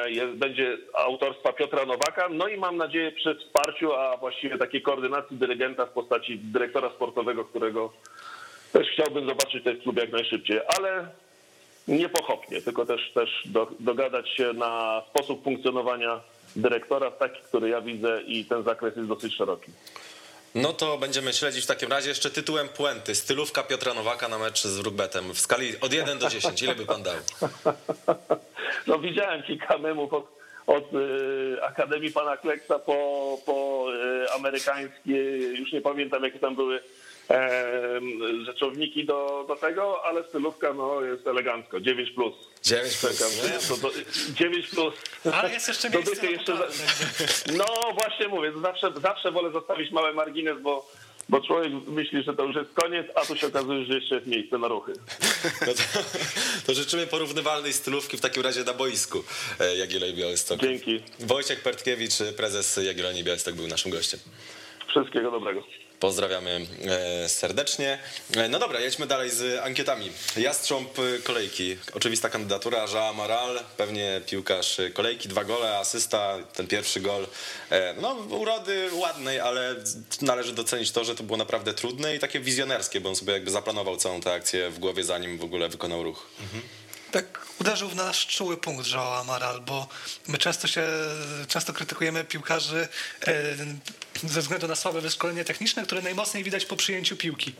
jest, 0.07 0.33
będzie 0.33 0.79
autorstwa 0.95 1.53
Piotra 1.53 1.87
Nowaka. 1.87 2.29
No 2.29 2.49
i 2.49 2.57
mam 2.57 2.77
nadzieję 2.77 3.13
przy 3.13 3.35
wsparciu, 3.35 3.93
a 3.93 4.17
właściwie 4.17 4.59
takiej 4.59 4.83
koordynacji 4.83 5.37
dyrygenta 5.37 5.87
w 5.87 5.91
postaci 5.91 6.39
dyrektora 6.39 6.91
sportowego, 6.91 7.45
którego 7.45 7.93
też 8.73 8.89
chciałbym 8.89 9.29
zobaczyć 9.29 9.61
w 9.61 9.65
tym 9.65 9.81
klubie 9.81 10.03
jak 10.03 10.13
najszybciej, 10.13 10.61
ale 10.79 11.09
nie 11.89 12.09
pochopnie, 12.09 12.63
tylko 12.63 12.87
też, 12.87 13.13
też 13.15 13.43
do, 13.45 13.71
dogadać 13.81 14.29
się 14.29 14.53
na 14.53 15.03
sposób 15.11 15.45
funkcjonowania 15.45 16.21
dyrektora, 16.57 17.11
taki, 17.11 17.43
który 17.43 17.69
ja 17.69 17.81
widzę 17.81 18.23
i 18.27 18.45
ten 18.45 18.65
zakres 18.65 18.97
jest 18.97 19.09
dosyć 19.09 19.35
szeroki. 19.35 19.73
No 20.55 20.73
to 20.73 20.99
będziemy 20.99 21.33
śledzić 21.33 21.65
w 21.65 21.67
takim 21.67 21.91
razie 21.91 22.09
jeszcze 22.09 22.31
tytułem 22.31 22.69
Puenty. 22.69 23.15
Stylówka 23.15 23.63
Piotra 23.63 23.95
Nowaka 23.95 24.29
na 24.29 24.39
mecz 24.39 24.63
z 24.63 24.79
Rugbetem 24.79 25.35
w 25.35 25.41
skali 25.41 25.81
od 25.81 25.93
1 25.93 26.19
do 26.19 26.29
10. 26.29 26.63
Ile 26.63 26.75
by 26.75 26.87
pan 26.87 27.03
dał? 27.03 27.15
No 28.87 28.99
widziałem 28.99 29.43
kilka 29.43 29.79
memów 29.79 30.13
od, 30.13 30.27
od 30.67 30.95
y, 30.95 31.63
Akademii 31.63 32.13
Pana 32.13 32.37
Kleksa 32.37 32.79
po, 32.79 33.39
po 33.47 33.87
y, 34.25 34.33
amerykańskie, 34.33 35.17
już 35.39 35.73
nie 35.73 35.81
pamiętam 35.81 36.25
jakie 36.25 36.39
tam 36.39 36.55
były 36.57 36.81
rzeczowniki 38.47 39.05
do, 39.05 39.45
do 39.49 39.57
tego, 39.57 40.05
ale 40.05 40.25
stylówka 40.25 40.73
no, 40.73 41.01
jest 41.01 41.27
elegancko, 41.27 41.81
9 41.81 42.11
plus. 42.11 42.35
9 42.63 42.97
plus. 42.97 43.19
Czekam, 43.19 43.53
nie? 43.53 43.59
to, 43.69 43.89
to, 43.89 43.95
9 44.35 44.67
plus. 44.69 44.95
Ale 45.35 45.51
jest 45.53 45.69
jeszcze 45.69 45.91
miejsce 45.91 46.27
jeszcze 46.27 46.57
za- 46.57 46.69
No 47.57 47.65
właśnie 47.95 48.29
mówię, 48.29 48.53
zawsze, 48.63 48.93
zawsze 49.03 49.31
wolę 49.33 49.51
zostawić 49.51 49.93
mały 49.93 50.15
margines, 50.15 50.61
bo, 50.61 50.87
bo 51.29 51.41
człowiek 51.41 51.73
myśli, 51.87 52.23
że 52.23 52.35
to 52.35 52.45
już 52.45 52.57
jest 52.57 52.75
koniec, 52.75 53.07
a 53.15 53.21
tu 53.21 53.37
się 53.37 53.47
okazuje, 53.47 53.85
że 53.85 53.95
jeszcze 53.95 54.15
jest 54.15 54.27
miejsce 54.27 54.59
na 54.59 54.69
ruchy. 54.69 54.93
No 55.67 55.75
to, 55.75 55.83
to 56.67 56.75
życzymy 56.75 57.07
porównywalnej 57.07 57.73
stylówki 57.73 58.17
w 58.17 58.21
takim 58.21 58.43
razie 58.43 58.65
na 58.65 58.73
boisku 58.73 59.25
e, 59.61 59.77
Jagiellonii 59.77 60.17
Białystok. 60.17 60.61
Dzięki. 60.61 61.01
Wojciech 61.21 61.63
Pertkiewicz, 61.63 62.15
prezes 62.37 62.77
Jagiellonii 62.77 63.25
Białystok 63.25 63.55
był 63.55 63.67
naszym 63.67 63.91
gościem. 63.91 64.21
Wszystkiego 64.89 65.31
dobrego. 65.31 65.63
Pozdrawiamy 66.05 66.67
e, 67.25 67.29
serdecznie. 67.29 67.99
E, 68.37 68.49
No 68.49 68.59
dobra, 68.59 68.81
jedźmy 68.81 69.07
dalej 69.07 69.31
z 69.31 69.61
ankietami. 69.63 70.13
Jastrząb 70.37 70.99
e, 70.99 71.19
kolejki. 71.19 71.77
Oczywista 71.93 72.31
kandydatura. 72.31 72.87
Jean 72.93 73.17
Maral, 73.17 73.61
pewnie 73.77 74.21
piłkarz 74.27 74.81
kolejki. 74.95 75.29
Dwa 75.29 75.45
gole, 75.45 75.79
asysta, 75.79 76.37
ten 76.55 76.67
pierwszy 76.67 77.01
gol. 77.01 77.27
No, 78.01 78.13
urody 78.15 78.91
ładnej, 78.93 79.41
ale 79.41 79.75
należy 80.23 80.53
docenić 80.53 80.91
to, 80.91 81.05
że 81.05 81.15
to 81.15 81.23
było 81.23 81.37
naprawdę 81.37 81.75
trudne 81.75 82.17
i 82.17 82.19
takie 82.19 82.41
wizjonerskie, 82.41 83.01
bo 83.01 83.09
on 83.09 83.17
sobie 83.17 83.33
jakby 83.33 83.51
zaplanował 83.51 83.97
całą 83.97 84.21
tę 84.21 84.33
akcję 84.33 84.71
w 84.71 84.79
głowie, 84.79 85.05
zanim 85.05 85.39
w 85.39 85.45
ogóle 85.45 85.69
wykonał 85.69 86.03
ruch. 86.03 86.27
Tak 87.11 87.47
uderzył 87.61 87.89
w 87.89 87.95
nasz 87.95 88.27
czuły 88.27 88.57
punkt 88.57 88.91
Joao 88.93 89.17
Amaral, 89.17 89.61
bo 89.61 89.89
my 90.29 90.39
często 90.39 90.69
się, 90.69 90.87
często 91.49 91.73
krytykujemy 91.73 92.25
piłkarzy 92.25 92.89
ze 94.23 94.41
względu 94.41 94.69
na 94.69 94.77
słabe 94.77 95.01
wyszkolenie 95.01 95.45
techniczne, 95.45 95.83
które 95.83 96.03
najmocniej 96.03 96.45
widać 96.45 96.65
po 96.65 96.77
przyjęciu 96.77 97.17
piłki. 97.17 97.53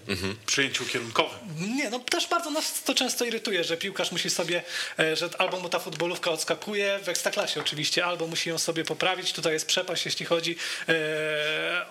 Przyjęciu 0.47 0.85
kierunkowym. 0.85 1.39
Nie, 1.77 1.91
no 1.91 1.99
też 1.99 2.29
bardzo 2.29 2.51
nas 2.51 2.83
to 2.83 2.95
często 2.95 3.25
irytuje, 3.25 3.65
że 3.65 3.77
piłkarz 3.77 4.13
musi 4.13 4.31
sobie, 4.31 4.63
e, 4.99 5.17
że 5.17 5.29
albo 5.39 5.61
mu 5.61 5.69
ta 5.69 5.79
futbolówka 5.79 6.31
odskakuje, 6.31 6.99
w 7.03 7.09
ekstraklasie 7.09 7.61
oczywiście, 7.61 8.05
albo 8.05 8.27
musi 8.27 8.51
ją 8.51 8.59
sobie 8.59 8.85
poprawić. 8.85 9.33
Tutaj 9.33 9.53
jest 9.53 9.67
przepaść, 9.67 10.05
jeśli 10.05 10.27
chodzi 10.27 10.57
e, 10.89 10.95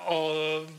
o 0.05 0.35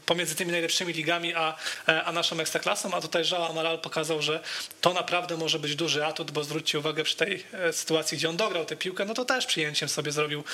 pomiędzy 0.07 0.35
tymi 0.35 0.53
najlepszymi 0.53 0.93
ligami, 0.93 1.35
a, 1.35 1.57
e, 1.89 2.05
a 2.05 2.13
naszą 2.13 2.41
ekstraklasą, 2.41 2.95
a 2.95 3.01
tutaj 3.01 3.25
Joao 3.31 3.49
Amaral 3.49 3.79
pokazał, 3.79 4.23
że 4.23 4.41
to 4.81 4.93
naprawdę 4.93 5.37
może 5.37 5.59
być 5.59 5.77
duży 5.77 6.07
atut, 6.07 6.31
bo 6.31 6.45
zwróćcie 6.45 6.79
uwagę 6.79 7.05
przy 7.05 7.17
tej 7.17 7.45
sytuacji, 7.73 8.19
gdzie 8.19 8.29
on 8.29 8.37
dograł 8.37 8.65
tę 8.65 8.77
piłkę, 8.77 9.05
no 9.05 9.15
to 9.15 9.25
też 9.25 9.47
przyjęciem 9.47 9.89
sobie 9.89 10.13
zrobił 10.13 10.45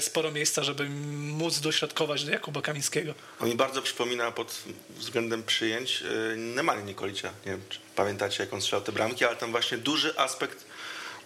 sporo 0.00 0.30
miejsca, 0.30 0.64
żeby 0.64 0.88
móc 0.88 1.60
dośrodkować 1.60 2.24
do 2.24 2.30
Jakuba 2.30 2.62
Kamińskiego. 2.68 3.14
On 3.40 3.48
mi 3.48 3.54
bardzo 3.54 3.82
przypomina 3.82 4.32
pod 4.32 4.58
względem 4.90 5.42
przyjęć 5.42 6.00
yy, 6.00 6.36
Nemanja 6.36 6.82
Nikolicia. 6.82 7.28
Nie 7.46 7.52
wiem, 7.52 7.60
czy 7.68 7.78
pamiętacie, 7.96 8.42
jak 8.44 8.52
on 8.52 8.62
strzelał 8.62 8.84
te 8.84 8.92
bramki, 8.92 9.24
ale 9.24 9.36
tam 9.36 9.50
właśnie 9.50 9.78
duży 9.78 10.18
aspekt 10.18 10.64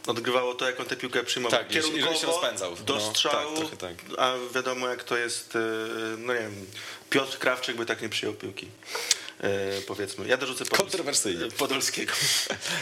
odgrywało 0.06 0.54
to, 0.54 0.66
jak 0.66 0.80
on 0.80 0.86
tę 0.86 0.96
piłkę 0.96 1.24
przyjmował. 1.24 1.60
Tak, 1.60 1.74
jeżeli 1.74 2.02
się 2.02 2.26
rozpędzał. 2.26 2.76
do 2.76 2.94
No, 2.94 3.00
strzału, 3.00 3.56
tak, 3.56 3.58
trochę 3.58 3.76
tak. 3.76 4.18
a 4.18 4.34
wiadomo, 4.54 4.88
jak 4.88 5.04
to 5.04 5.16
jest, 5.16 5.54
yy, 5.54 5.60
no 6.18 6.34
nie 6.34 6.40
wiem, 6.40 6.66
Piotr 7.10 7.38
Krawczyk 7.38 7.76
by 7.76 7.86
tak 7.86 8.02
nie 8.02 8.08
przyjął 8.08 8.34
piłki. 8.34 8.68
Yy, 9.42 9.48
powiedzmy. 9.86 10.28
Ja 10.28 10.36
dorzucę 10.36 10.64
Podolskiego. 10.64 10.84
Kontrowersyjnie. 10.84 11.50
Podolskiego. 11.50 12.12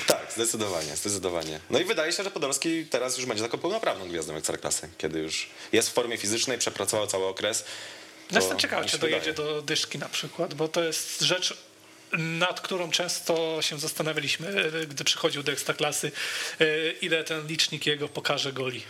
Tak, 0.07 0.33
zdecydowanie, 0.33 0.97
zdecydowanie. 0.97 1.61
No 1.71 1.79
i 1.79 1.85
wydaje 1.85 2.13
się, 2.13 2.25
że 2.25 2.31
Podolski 2.31 2.87
teraz 2.87 3.17
już 3.17 3.27
będzie 3.27 3.43
taką 3.43 3.59
pełnoprawną 3.59 4.09
gwiazdą 4.09 4.37
Ekstraklasy, 4.37 4.89
kiedy 4.99 5.19
już 5.19 5.49
jest 5.73 5.91
w 5.91 5.93
formie 5.93 6.17
fizycznej, 6.17 6.59
przepracował 6.59 7.07
cały 7.07 7.27
okres. 7.27 7.65
To 8.31 8.37
Jestem 8.37 8.59
ciekaw, 8.59 8.87
czy 8.87 8.99
dojedzie 8.99 9.33
wydaje. 9.33 9.49
do 9.49 9.63
dyszki 9.63 9.99
na 9.99 10.09
przykład, 10.09 10.55
bo 10.55 10.69
to 10.69 10.83
jest 10.85 11.21
rzecz, 11.21 11.55
nad 12.13 12.61
którą 12.61 12.91
często 12.91 13.59
się 13.63 13.79
zastanawialiśmy, 13.79 14.49
e, 14.83 14.87
gdy 14.87 15.05
przychodził 15.05 15.43
do 15.43 15.53
ekstraklasy, 15.53 16.13
e, 16.61 16.91
ile 16.93 17.25
ten 17.25 17.47
licznik 17.47 17.87
jego 17.87 18.09
pokaże 18.09 18.53
goli. 18.53 18.83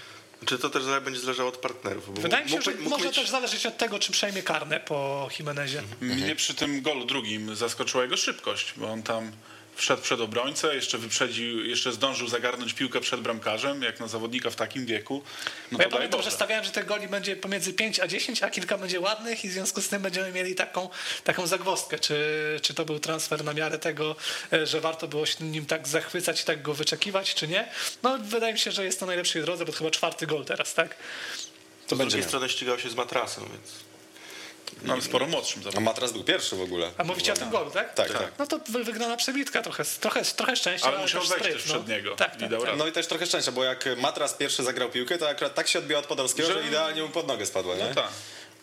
Czy 0.47 0.59
to 0.59 0.71
też 0.71 0.83
będzie 1.05 1.21
zależało 1.21 1.49
od 1.49 1.57
partnerów? 1.57 2.15
Bo 2.15 2.21
Wydaje 2.23 2.45
mi 2.45 2.51
się, 2.51 2.63
że 2.63 2.71
może 2.75 3.05
mieć- 3.05 3.15
też 3.15 3.29
zależeć 3.31 3.67
od 3.67 3.77
tego, 3.77 3.99
czy 3.99 4.13
przejmie 4.13 4.43
karne 4.43 4.81
po 4.81 5.29
Jimenezie. 5.39 5.79
Mhm. 5.79 6.21
Mnie 6.21 6.37
przy 6.37 6.55
tym 6.55 6.83
golu 6.83 7.05
drugim 7.05 7.57
zaskoczyła 7.57 8.03
jego 8.03 8.17
szybkość, 8.17 8.73
bo 8.77 8.87
on 8.87 9.03
tam 9.03 9.33
wszedł 9.75 10.03
przed 10.03 10.21
obrońcę, 10.21 10.75
jeszcze 10.75 10.99
wyprzedził, 10.99 11.65
jeszcze 11.65 11.93
zdążył 11.93 12.29
zagarnąć 12.29 12.73
piłkę 12.73 13.01
przed 13.01 13.21
bramkarzem, 13.21 13.83
jak 13.83 14.01
na 14.01 14.09
zawodnika 14.09 14.51
w 14.51 14.57
takim 14.57 14.87
wieku. 14.87 15.23
No 15.73 15.79
Bo 15.79 15.85
ja 15.85 15.91
pamiętam, 15.91 16.21
że 16.21 16.25
Boże. 16.25 16.37
stawiałem, 16.37 16.65
że 16.65 16.71
tych 16.71 16.87
goli 16.87 17.09
będzie 17.09 17.37
pomiędzy 17.37 17.73
5 17.73 18.01
a 18.01 18.09
10, 18.09 18.43
a 18.43 18.51
kilka 18.51 18.79
będzie 18.79 19.01
ładnych 19.01 19.45
i 19.45 19.49
w 19.49 19.53
związku 19.53 19.83
z 19.83 19.89
tym 19.89 20.03
będziemy 20.03 20.33
mieli 20.33 20.55
taką, 20.55 20.89
taką 21.25 21.47
zagwozdkę, 21.47 21.99
czy, 21.99 22.17
czy 22.63 22.75
to 22.75 22.85
był 22.85 22.99
transfer 22.99 23.45
na 23.45 23.55
miarę 23.55 23.79
tego, 23.79 24.17
e, 24.53 24.67
że 24.67 24.81
warto 24.81 25.09
było 25.09 25.27
się 25.27 25.45
nim 25.45 25.67
tak 25.67 25.89
zachwycać 25.89 26.43
i 26.43 26.45
tak 26.45 26.63
go 26.63 26.75
wyczekiwać, 26.75 27.35
czy 27.35 27.49
nie. 27.49 27.69
No 28.03 28.19
wydaje 28.19 28.53
mi 28.53 28.59
się, 28.59 28.73
że 28.73 28.85
jest 28.85 29.01
to 29.01 29.07
najlepszej 29.07 29.43
drodze, 29.43 29.65
bo 29.65 29.73
to 29.73 29.79
chyba 29.79 29.91
czwarty 29.91 30.27
gol 30.27 30.45
teraz, 30.45 30.75
tak? 30.75 30.97
To 31.89 31.97
Z 31.97 31.99
będzie 31.99 32.11
drugiej 32.11 32.29
strony 32.29 32.49
ścigał 32.49 32.79
się 32.79 32.91
z 32.91 32.95
matrasem, 32.95 33.45
więc... 33.45 33.90
No, 34.83 34.93
ale 34.93 35.03
sporo 35.03 35.27
młodszym 35.27 35.61
A 35.61 35.63
zawodnikiem. 35.63 35.83
Matras 35.85 36.13
był 36.13 36.25
pierwszy 36.25 36.57
w 36.57 36.61
ogóle. 36.63 36.91
A 36.99 37.05
mówicie 37.05 37.33
o 37.33 37.37
tym 37.37 37.51
golu, 37.51 37.71
tak? 37.71 37.95
Tak, 37.95 38.13
tak. 38.13 38.33
No 38.39 38.47
to 38.47 38.59
wy- 38.69 38.85
wygrana 38.85 39.17
przebitka, 39.17 39.63
trochę, 39.63 39.85
trochę, 39.85 40.25
trochę 40.25 40.57
szczęścia, 40.57 40.89
Ale 40.89 40.99
musiał 40.99 41.21
wejść 41.21 41.35
spryt, 41.35 41.53
też 41.55 41.63
przed 41.63 41.89
niego 41.89 42.17
Tak, 42.17 42.37
tak, 42.37 42.51
tak. 42.51 42.77
No 42.77 42.87
i 42.87 42.93
też 42.93 43.07
trochę 43.07 43.27
szczęścia, 43.27 43.53
bo 43.53 43.65
jak 43.65 43.85
Matras 43.97 44.35
pierwszy 44.35 44.63
zagrał 44.65 44.91
piłkę, 44.91 45.19
to 45.19 45.29
akurat 45.29 45.55
tak 45.55 45.69
się 45.69 45.79
odbiła 45.79 46.01
od 46.01 46.07
Podolskiego, 46.07 46.49
że, 46.49 46.63
Że- 46.63 46.69
idealnie 46.69 47.03
mu 47.03 47.09
pod 47.09 47.27
nogę 47.27 47.47
spadła, 47.47 47.75
nie? 47.75 47.85
No 47.89 47.95
tak. 47.95 48.09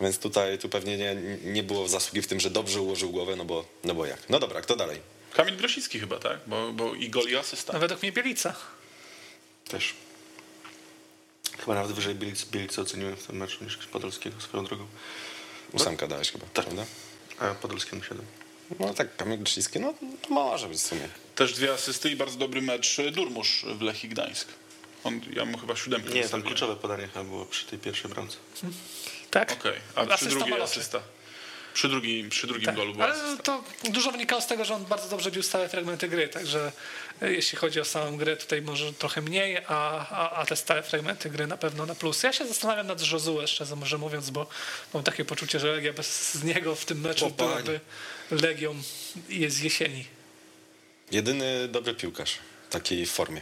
Więc 0.01 0.19
tutaj 0.19 0.57
tu 0.57 0.69
pewnie 0.69 0.97
nie, 0.97 1.15
nie 1.43 1.63
było 1.63 1.87
zasługi 1.87 2.21
w 2.21 2.27
tym, 2.27 2.39
że 2.39 2.49
dobrze 2.49 2.81
ułożył 2.81 3.09
głowę, 3.09 3.35
no 3.35 3.45
bo, 3.45 3.65
no 3.83 3.93
bo 3.95 4.05
jak. 4.05 4.19
No 4.29 4.39
dobra, 4.39 4.61
kto 4.61 4.75
dalej? 4.75 5.01
Kamil 5.33 5.57
Grosicki 5.57 5.99
chyba, 5.99 6.19
tak? 6.19 6.37
Bo, 6.47 6.71
bo 6.73 6.93
i 6.95 7.09
gol 7.09 7.23
i 7.29 7.35
asysta. 7.35 7.73
No 7.73 7.79
według 7.79 8.01
mnie 8.01 8.11
Bielica. 8.11 8.55
Też. 9.67 9.93
Chyba 11.59 11.73
nawet 11.75 11.91
wyżej 11.91 12.15
Bielic, 12.15 12.45
Bielicy 12.45 12.81
oceniłem 12.81 13.15
w 13.15 13.23
tym 13.27 13.37
meczu 13.37 13.63
niż 13.63 13.77
Podolskiego 13.77 14.41
swoją 14.41 14.65
drogą. 14.65 14.87
Ósemka 15.73 16.07
dałeś 16.07 16.31
chyba, 16.31 16.45
Tak. 16.53 16.65
prawda? 16.65 16.85
A 17.39 17.53
Podolskiemu 17.53 18.03
7. 18.03 18.25
No 18.79 18.93
tak, 18.93 19.15
Kamil 19.15 19.39
Grzycki, 19.43 19.79
no 19.79 19.93
może 20.29 20.67
być 20.67 20.77
w 20.77 20.81
sumie. 20.87 21.09
Też 21.35 21.53
dwie 21.53 21.73
asysty 21.73 22.09
i 22.09 22.15
bardzo 22.15 22.37
dobry 22.37 22.61
mecz 22.61 22.97
Durmusz 23.11 23.65
w 23.79 23.81
Lechii 23.81 24.09
Gdańsk. 24.09 24.47
On, 25.03 25.21
ja 25.33 25.45
mu 25.45 25.57
chyba 25.57 25.75
siódemkę 25.75 26.09
Nie, 26.09 26.29
tam 26.29 26.41
kluczowe 26.43 26.75
podanie 26.75 27.07
chyba 27.07 27.23
było 27.23 27.45
przy 27.45 27.65
tej 27.65 27.79
pierwszej 27.79 28.11
bramce. 28.11 28.37
Tak? 29.31 29.51
Okej, 29.51 29.73
a 29.95 30.03
przy 30.05 30.13
Asysta 30.13 30.39
drugiej 30.39 30.61
asysta. 30.61 30.99
Przy 31.73 31.89
drugim, 31.89 32.29
przy 32.29 32.47
drugim 32.47 32.65
Tak. 32.65 32.75
golu 32.75 32.93
była 32.93 33.05
Ale 33.05 33.13
asysta. 33.23 33.43
to 33.43 33.63
dużo 33.89 34.11
wynikało 34.11 34.41
z 34.41 34.47
tego, 34.47 34.65
że 34.65 34.75
on 34.75 34.85
bardzo 34.85 35.09
dobrze 35.09 35.31
bił 35.31 35.43
stałe 35.43 35.69
fragmenty 35.69 36.07
gry, 36.07 36.27
także 36.29 36.71
jeśli 37.21 37.57
chodzi 37.57 37.79
o 37.79 37.85
samą 37.85 38.17
grę, 38.17 38.37
tutaj 38.37 38.61
może 38.61 38.93
trochę 38.93 39.21
mniej, 39.21 39.57
a, 39.57 40.07
a, 40.09 40.31
a 40.31 40.45
te 40.45 40.55
stałe 40.55 40.83
fragmenty 40.83 41.29
gry 41.29 41.47
na 41.47 41.57
pewno 41.57 41.85
na 41.85 41.95
plus. 41.95 42.23
Ja 42.23 42.33
się 42.33 42.47
zastanawiam 42.47 42.87
nad 42.87 43.11
Josue, 43.11 43.47
szczerze 43.47 43.75
może 43.75 43.97
mówiąc, 43.97 44.29
bo 44.29 44.47
mam 44.93 45.03
takie 45.03 45.25
poczucie, 45.25 45.59
że 45.59 45.71
Legia 45.71 45.93
bez 45.93 46.43
niego 46.43 46.75
w 46.75 46.85
tym 46.85 47.01
meczu 47.01 47.25
O, 47.25 47.29
byłaby 47.29 47.79
Legią 48.31 48.75
jest 49.29 49.57
z 49.57 49.59
jesieni. 49.61 50.05
Jedyny 51.11 51.67
dobry 51.67 51.93
piłkarz 51.93 52.37
w 52.69 52.71
takiej 52.71 53.05
formie. 53.05 53.41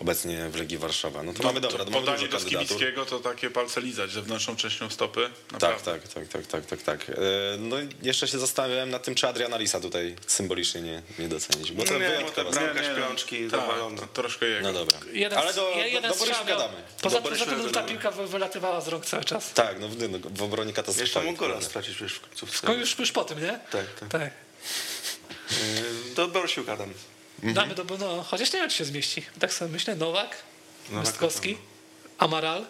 Obecnie 0.00 0.48
w 0.48 0.56
Legii 0.56 0.78
Warszawa. 0.78 1.22
No 1.22 1.32
to 1.32 1.42
mamy 1.42 1.60
dobra, 1.60 1.84
to 1.84 1.90
Podanie 1.90 2.28
do. 2.28 2.40
Skibickiego 2.40 3.06
to 3.06 3.18
takie 3.20 3.50
palce 3.50 3.80
lizać 3.80 4.10
zewnętrzną 4.10 4.56
częścią 4.56 4.90
stopy. 4.90 5.30
Tak, 5.48 5.52
Naprawdę. 5.52 5.92
tak, 5.92 6.08
tak, 6.08 6.28
tak, 6.28 6.46
tak, 6.46 6.66
tak, 6.66 6.82
tak. 6.82 7.10
E, 7.10 7.14
No 7.58 7.80
i 7.80 7.88
jeszcze 8.02 8.28
się 8.28 8.38
zastanawiałem 8.38 8.90
nad 8.90 9.02
tym, 9.04 9.14
czy 9.14 9.28
Adriana 9.28 9.56
Lisa 9.58 9.80
tutaj 9.80 10.16
symbolicznie 10.26 10.80
nie, 10.82 11.02
nie 11.18 11.28
docenić, 11.28 11.72
bo 11.72 11.84
to 11.84 11.92
No 11.92 12.30
to 12.44 12.52
są. 12.54 12.60
bramka 12.60 12.84
śpiączki 12.84 13.50
tak, 13.50 13.60
zawalona. 13.60 14.00
to 14.00 14.06
troszkę 14.06 14.46
jego. 14.46 14.62
No 14.62 14.72
dobra. 14.72 14.98
Jeden, 15.12 15.38
Ale 15.38 15.54
do, 15.54 15.70
jeden 15.70 16.02
do, 16.02 16.08
do 16.08 16.14
Borysia 16.14 16.44
gadamy. 16.44 16.74
Poza, 17.02 17.20
tym 17.20 17.36
ta 17.38 17.46
gadamy. 17.56 17.88
piłka 17.88 18.10
wy- 18.10 18.26
wylatywała 18.26 18.80
z 18.80 18.88
rąk 18.88 19.06
cały 19.06 19.24
czas. 19.24 19.52
Tak, 19.52 19.80
no 19.80 19.88
w, 19.88 20.08
no, 20.08 20.18
w 20.34 20.42
obronie 20.42 20.68
Jeszcze 20.68 20.82
katastrofalnie. 20.82 21.30
mógł 21.30 21.40
gola 21.40 21.60
stracić 21.62 21.96
w 21.96 22.20
końcówce. 22.20 22.74
Już, 22.74 22.98
już 22.98 23.12
po 23.12 23.24
tym, 23.24 23.40
nie? 23.42 23.58
Tak, 23.70 23.86
tak. 24.00 24.08
tak. 24.08 24.30
Yy, 25.50 26.14
Do 26.14 26.28
Borusiu 26.28 26.64
gadam. 26.64 26.92
Damy 27.42 27.74
do, 27.74 27.84
no, 27.98 28.22
chociaż 28.22 28.52
nie 28.52 28.60
wiem, 28.60 28.70
czy 28.70 28.76
się 28.76 28.84
zmieści. 28.84 29.22
Tak 29.40 29.52
sobie 29.54 29.72
myślę, 29.72 29.96
Nowak, 29.96 30.36
Nowak 30.90 31.06
Mystkowski, 31.06 31.58
Amaral. 32.18 32.66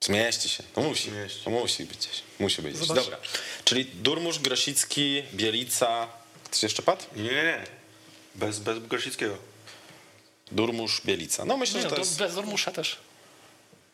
Zmieści 0.00 0.48
się. 0.48 0.62
To 0.74 0.80
musi. 0.80 1.10
Zmieści. 1.10 1.40
To 1.44 1.50
musi 1.50 1.84
być 1.84 1.98
gdzieś. 1.98 2.22
Musi 2.38 2.62
być 2.62 2.74
gdzieś. 2.76 2.86
Zobacz. 2.86 3.04
Dobra. 3.04 3.18
Czyli 3.64 3.84
Durmusz, 3.84 4.38
Grosicki, 4.38 5.22
Bielica. 5.34 6.08
Ktoś 6.44 6.62
jeszcze 6.62 6.82
padł? 6.82 7.02
Nie, 7.16 7.22
nie, 7.22 7.30
nie. 7.30 7.64
Bez, 8.34 8.58
bez 8.58 8.78
Grosickiego. 8.78 9.36
Durmusz, 10.52 11.02
Bielica. 11.04 11.44
No 11.44 11.56
myślę, 11.56 11.76
Nie, 11.76 11.82
że 11.82 11.88
no, 11.88 11.90
to 11.90 11.96
to 11.96 12.02
jest... 12.02 12.18
bez 12.18 12.34
Dormusza 12.34 12.70
też. 12.70 12.96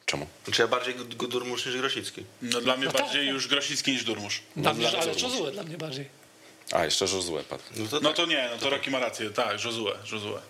Czemu? 0.06 0.26
Znaczy 0.44 0.62
ja 0.62 0.68
bardziej 0.68 0.94
Durmusz 1.28 1.66
niż 1.66 1.76
Grosicki. 1.76 2.24
No, 2.42 2.60
dla 2.60 2.76
mnie 2.76 2.86
No 2.86 2.92
tak, 2.92 3.02
bardziej 3.02 3.24
tak. 3.26 3.34
już 3.34 3.48
Grosicki 3.48 3.92
niż 3.92 4.04
Durmusz. 4.04 4.42
Dla 4.56 4.74
mnie, 4.74 4.88
ale 4.88 5.52
dla 5.52 5.62
mnie 5.62 5.78
bardziej. 5.78 6.17
A, 6.72 6.84
jeszcze 6.84 7.04
Josue 7.04 7.44
padł. 7.48 7.62
No 7.76 7.88
to, 7.88 8.00
No 8.00 8.08
tak. 8.08 8.16
to 8.16 8.26
nie, 8.26 8.48
no 8.52 8.58
to 8.58 8.70
Roki 8.70 8.90
ma 8.90 8.98
rację, 8.98 9.30
tak, 9.30 9.64
Josue, 9.64 9.92
Josue. 10.12 10.40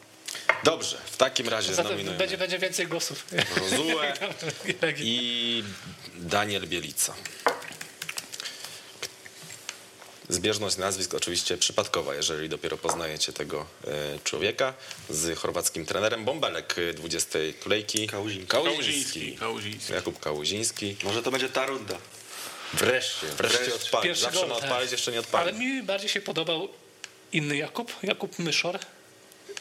Dobrze, 0.64 0.98
w 1.04 1.16
takim 1.16 1.48
razie 1.48 1.72
nominujemy 1.82 2.18
będzie, 2.18 2.38
będzie 2.38 2.58
więcej 2.58 2.86
głosów. 2.86 3.24
Josue 3.60 4.00
I... 4.98 5.64
Daniel 6.16 6.66
Bielica. 6.66 7.14
Zbieżność 10.30 10.76
nazwisk 10.76 11.14
oczywiście 11.14 11.56
przypadkowa, 11.56 12.14
jeżeli 12.14 12.48
dopiero 12.48 12.76
poznajecie 12.76 13.32
tego 13.32 13.66
e, 13.86 14.18
człowieka 14.24 14.74
z 15.10 15.38
chorwackim 15.38 15.86
trenerem. 15.86 16.24
Bąbelek 16.24 16.74
e, 16.90 16.94
20 16.94 17.38
kolejki. 17.60 18.06
Kałuziński. 18.06 18.48
Kałuziński, 18.48 19.36
Kałuziński. 19.36 19.92
Jakub 19.92 20.20
Kałuziński. 20.20 20.96
Może 21.04 21.22
to 21.22 21.30
będzie 21.30 21.48
ta 21.48 21.66
runda. 21.66 21.98
Wreszcie, 22.74 23.26
wreszcie 23.26 23.58
Wreszcie. 23.58 23.74
odpalił. 23.74 24.04
Pierwszy 24.04 24.22
Zawsze 24.22 24.40
gol, 24.40 24.48
ma 24.48 24.54
tak. 24.54 24.64
odpalić, 24.64 24.92
jeszcze 24.92 25.10
nie 25.12 25.16
Ale 25.18 25.26
odpalił. 25.26 25.58
mi 25.58 25.82
bardziej 25.82 26.08
się 26.08 26.20
podobał 26.20 26.68
inny 27.32 27.56
Jakub, 27.56 27.92
Jakub 28.02 28.38
Myszor. 28.38 28.78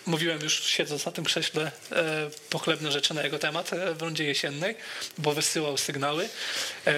Mówiłem 0.08 0.42
już 0.42 0.64
siedząc 0.64 1.06
na 1.06 1.12
tym 1.12 1.24
krześle 1.24 1.72
e, 1.92 2.30
pochlebne 2.50 2.92
rzeczy 2.92 3.14
na 3.14 3.24
jego 3.24 3.40
temat 3.40 3.74
e, 3.74 3.94
w 3.94 4.02
rundzie 4.02 4.24
jesiennej, 4.24 4.76
bo 5.18 5.32
wysyłał 5.32 5.78
sygnały 5.78 6.30
e, 6.88 6.94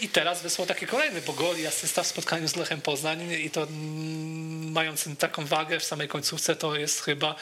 i 0.00 0.08
teraz 0.08 0.42
wysłał 0.42 0.66
taki 0.66 0.86
kolejny, 0.86 1.22
bo 1.22 1.32
gol 1.32 1.58
i 1.58 1.66
asysta 1.66 2.02
w 2.02 2.06
spotkaniu 2.06 2.48
z 2.48 2.56
Lechem 2.56 2.80
Poznań 2.80 3.32
i 3.32 3.50
to 3.50 3.62
mm, 3.62 4.72
mając 4.72 5.08
taką 5.18 5.46
wagę 5.46 5.80
w 5.80 5.84
samej 5.84 6.08
końcówce 6.08 6.56
to 6.56 6.76
jest 6.76 7.00
chyba 7.00 7.34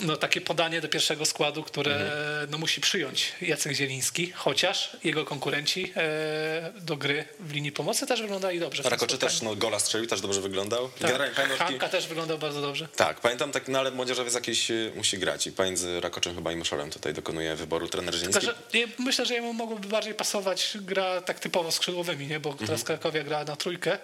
no, 0.00 0.16
takie 0.16 0.40
podanie 0.40 0.80
do 0.80 0.88
pierwszego 0.88 1.26
składu, 1.26 1.62
które 1.62 1.92
Mhm. 1.94 2.50
no, 2.50 2.58
musi 2.58 2.80
przyjąć 2.80 3.32
Jacek 3.42 3.72
Zieliński, 3.72 4.32
chociaż 4.32 4.96
jego 5.04 5.24
konkurenci 5.24 5.92
e, 5.96 6.72
do 6.80 6.96
gry 6.96 7.24
w 7.40 7.52
linii 7.52 7.72
pomocy 7.72 8.06
też 8.06 8.22
wyglądali 8.22 8.60
dobrze. 8.60 8.82
Rakoczy 8.82 9.18
też 9.18 9.42
no, 9.42 9.56
gola 9.56 9.78
strzelił, 9.78 10.06
też 10.06 10.20
dobrze 10.20 10.40
wyglądał. 10.40 10.88
Tak. 10.88 11.34
Hanka 11.58 11.88
też 11.88 12.06
wyglądał 12.06 12.38
bardzo 12.38 12.60
dobrze. 12.60 12.88
Tak, 12.96 13.20
pamiętam, 13.20 13.52
tak, 13.52 13.68
no 13.68 13.78
ale 13.78 13.90
młodzieżowiec 13.90 14.34
jakiś 14.42 14.70
y, 14.70 14.92
musi 14.96 15.18
grać 15.18 15.46
i 15.46 15.52
pomiędzy 15.52 16.00
Rakoczem 16.00 16.34
chyba 16.34 16.52
i 16.52 16.56
Myszolem 16.56 16.90
tutaj 16.90 17.14
dokonuje 17.14 17.56
wyboru 17.56 17.88
trener 17.88 18.14
Tylko, 18.14 18.40
Zieliński. 18.40 18.46
że 18.72 18.78
nie, 18.78 18.86
myślę, 19.04 19.26
że 19.26 19.34
jemu 19.34 19.52
mogłoby 19.52 19.88
bardziej 19.88 20.14
pasować 20.14 20.76
gra 20.80 21.20
tak 21.20 21.40
typowo 21.40 21.72
skrzydłowymi, 21.72 22.26
nie? 22.26 22.40
bo 22.40 22.50
Mhm. 22.50 22.66
teraz 22.66 22.84
Krakowia 22.84 23.24
gra 23.24 23.44
na 23.44 23.56
trójkę 23.56 23.98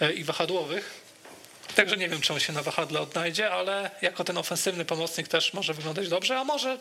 e, 0.00 0.12
i 0.12 0.24
wahadłowych. 0.24 1.00
Także 1.74 1.96
nie 1.96 2.08
wiem, 2.08 2.20
czy 2.20 2.32
on 2.32 2.40
się 2.40 2.52
na 2.52 2.62
wahadle 2.62 3.00
odnajdzie, 3.00 3.50
ale 3.50 3.90
jako 4.02 4.24
ten 4.24 4.38
ofensywny 4.38 4.84
pomocnik 4.84 5.28
też 5.28 5.52
może 5.54 5.74
wyglądać 5.74 6.08
dobrze, 6.08 6.38
a 6.38 6.44
może, 6.44 6.78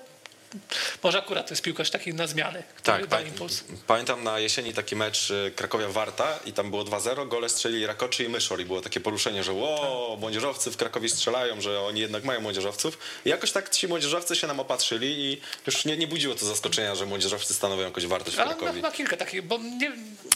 może 1.03 1.17
akurat 1.19 1.47
to 1.47 1.53
jest 1.53 1.61
piłkarz 1.63 1.89
taki 1.89 2.13
na 2.13 2.27
zmiany, 2.27 2.63
który 2.75 2.97
Tak, 2.99 3.07
pa- 3.07 3.21
impuls. 3.21 3.63
pamiętam 3.87 4.23
na 4.23 4.39
jesieni 4.39 4.73
taki 4.73 4.95
mecz 4.95 5.31
y, 5.31 5.51
Krakowia-Warta 5.55 6.39
i 6.45 6.53
tam 6.53 6.69
było 6.69 6.83
2-0, 6.83 7.27
gole 7.27 7.49
strzelili 7.49 7.85
Rakoczy 7.85 8.23
i 8.23 8.29
Myszol 8.29 8.59
i 8.59 8.65
było 8.65 8.81
takie 8.81 8.99
poruszenie, 8.99 9.43
że 9.43 9.53
ło, 9.53 10.17
młodzieżowcy 10.19 10.71
w 10.71 10.77
Krakowie 10.77 11.09
strzelają, 11.09 11.61
że 11.61 11.81
oni 11.81 12.01
jednak 12.01 12.23
mają 12.23 12.41
młodzieżowców. 12.41 12.97
I 13.25 13.29
jakoś 13.29 13.51
tak 13.51 13.69
ci 13.69 13.87
młodzieżowcy 13.87 14.35
się 14.35 14.47
nam 14.47 14.59
opatrzyli 14.59 15.07
i 15.33 15.41
już 15.67 15.85
nie, 15.85 15.97
nie 15.97 16.07
budziło 16.07 16.35
to 16.35 16.45
zaskoczenia, 16.45 16.95
że 16.95 17.05
młodzieżowcy 17.05 17.53
stanowią 17.53 17.83
jakąś 17.83 18.05
wartość 18.05 18.37
w 18.37 18.39
Krakowie. 18.43 18.71
chyba 18.73 18.91
kilka 18.91 19.17
takich, 19.17 19.41
bo 19.41 19.57
nie, 19.57 19.91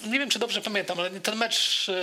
nie 0.08 0.20
wiem, 0.20 0.30
czy 0.30 0.40
dobrze 0.40 0.62
pamiętam, 0.62 1.00
ale 1.00 1.10
ten 1.12 1.36
mecz 1.38 1.90
e, 1.90 1.94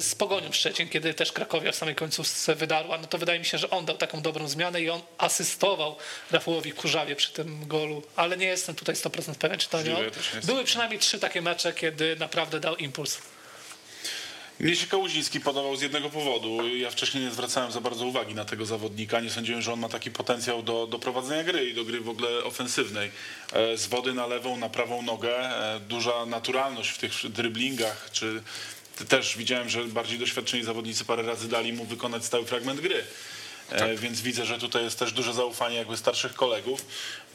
z 0.00 0.14
Pogonią 0.18 0.52
Szczecin, 0.52 0.88
kiedy 0.88 1.14
też 1.14 1.32
Krakowia 1.32 1.72
w 1.72 1.76
samej 1.76 1.94
końcówce 1.94 2.54
wydarła, 2.54 2.98
no 2.98 3.06
to 3.06 3.18
wydaje 3.18 3.38
mi 3.38 3.44
się, 3.44 3.58
że 3.58 3.70
on 3.70 3.84
dał 3.84 3.96
taką 3.96 4.22
dobrą 4.22 4.48
zmianę 4.48 4.80
i 4.80 4.90
on 4.90 5.00
asystował 5.18 5.96
Rafałowi 6.30 6.72
Kurzawie 6.72 7.16
przy 7.16 7.29
tym 7.30 7.68
golu, 7.68 8.02
ale 8.16 8.36
nie 8.36 8.46
jestem 8.46 8.74
tutaj 8.74 8.94
100% 8.94 9.34
pewien, 9.34 9.58
czy 9.58 9.68
to 9.68 9.82
nie 9.82 9.96
on. 9.96 10.04
Były 10.44 10.64
przynajmniej 10.64 10.98
trzy 11.00 11.18
takie 11.18 11.42
mecze, 11.42 11.72
kiedy 11.72 12.16
naprawdę 12.16 12.60
dał 12.60 12.76
impuls. 12.76 13.18
Mnie 14.60 14.76
się 14.76 14.86
Kałuziński 14.86 15.40
podobał 15.40 15.76
z 15.76 15.82
jednego 15.82 16.10
powodu. 16.10 16.76
Ja 16.76 16.90
wcześniej 16.90 17.24
nie 17.24 17.30
zwracałem 17.30 17.72
za 17.72 17.80
bardzo 17.80 18.06
uwagi 18.06 18.34
na 18.34 18.44
tego 18.44 18.66
zawodnika. 18.66 19.20
Nie 19.20 19.30
sądziłem, 19.30 19.62
że 19.62 19.72
on 19.72 19.80
ma 19.80 19.88
taki 19.88 20.10
potencjał 20.10 20.62
do, 20.62 20.86
do 20.86 20.98
prowadzenia 20.98 21.44
gry 21.44 21.68
i 21.70 21.74
do 21.74 21.84
gry 21.84 22.00
w 22.00 22.08
ogóle 22.08 22.44
ofensywnej. 22.44 23.10
E, 23.52 23.76
Z 23.78 23.86
wody 23.86 24.12
na 24.12 24.26
lewą, 24.26 24.56
na 24.56 24.68
prawą 24.68 25.02
nogę. 25.02 25.36
e, 25.76 25.80
Duża 25.80 26.26
naturalność 26.26 26.90
w 26.90 26.98
tych 26.98 27.12
dryblingach, 27.30 28.08
czy 28.12 28.42
też 29.08 29.36
widziałem, 29.36 29.68
że 29.68 29.84
bardziej 29.84 30.18
doświadczeni 30.18 30.64
zawodnicy 30.64 31.04
parę 31.04 31.22
razy 31.22 31.48
dali 31.48 31.72
mu 31.72 31.84
wykonać 31.84 32.24
stały 32.24 32.44
fragment 32.46 32.80
gry. 32.80 33.04
E, 33.72 33.96
Więc 33.96 34.20
widzę, 34.20 34.46
że 34.46 34.58
tutaj 34.58 34.84
jest 34.84 34.98
też 34.98 35.12
duże 35.12 35.32
zaufanie 35.34 35.76
jakby 35.76 35.96
starszych 35.96 36.34
kolegów. 36.34 36.84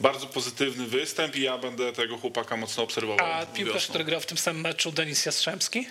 Bardzo 0.00 0.26
pozytywny 0.26 0.86
występ 0.86 1.36
i 1.36 1.42
ja 1.42 1.58
będę 1.58 1.92
tego 1.92 2.18
chłopaka 2.18 2.56
mocno 2.56 2.82
obserwował. 2.82 3.26
A 3.26 3.46
piłkarz, 3.46 3.86
który 3.86 4.04
grał 4.04 4.20
w 4.20 4.26
tym 4.26 4.38
samym 4.38 4.62
meczu, 4.62 4.92
Denis 4.92 5.26
Jastrzębski, 5.26 5.86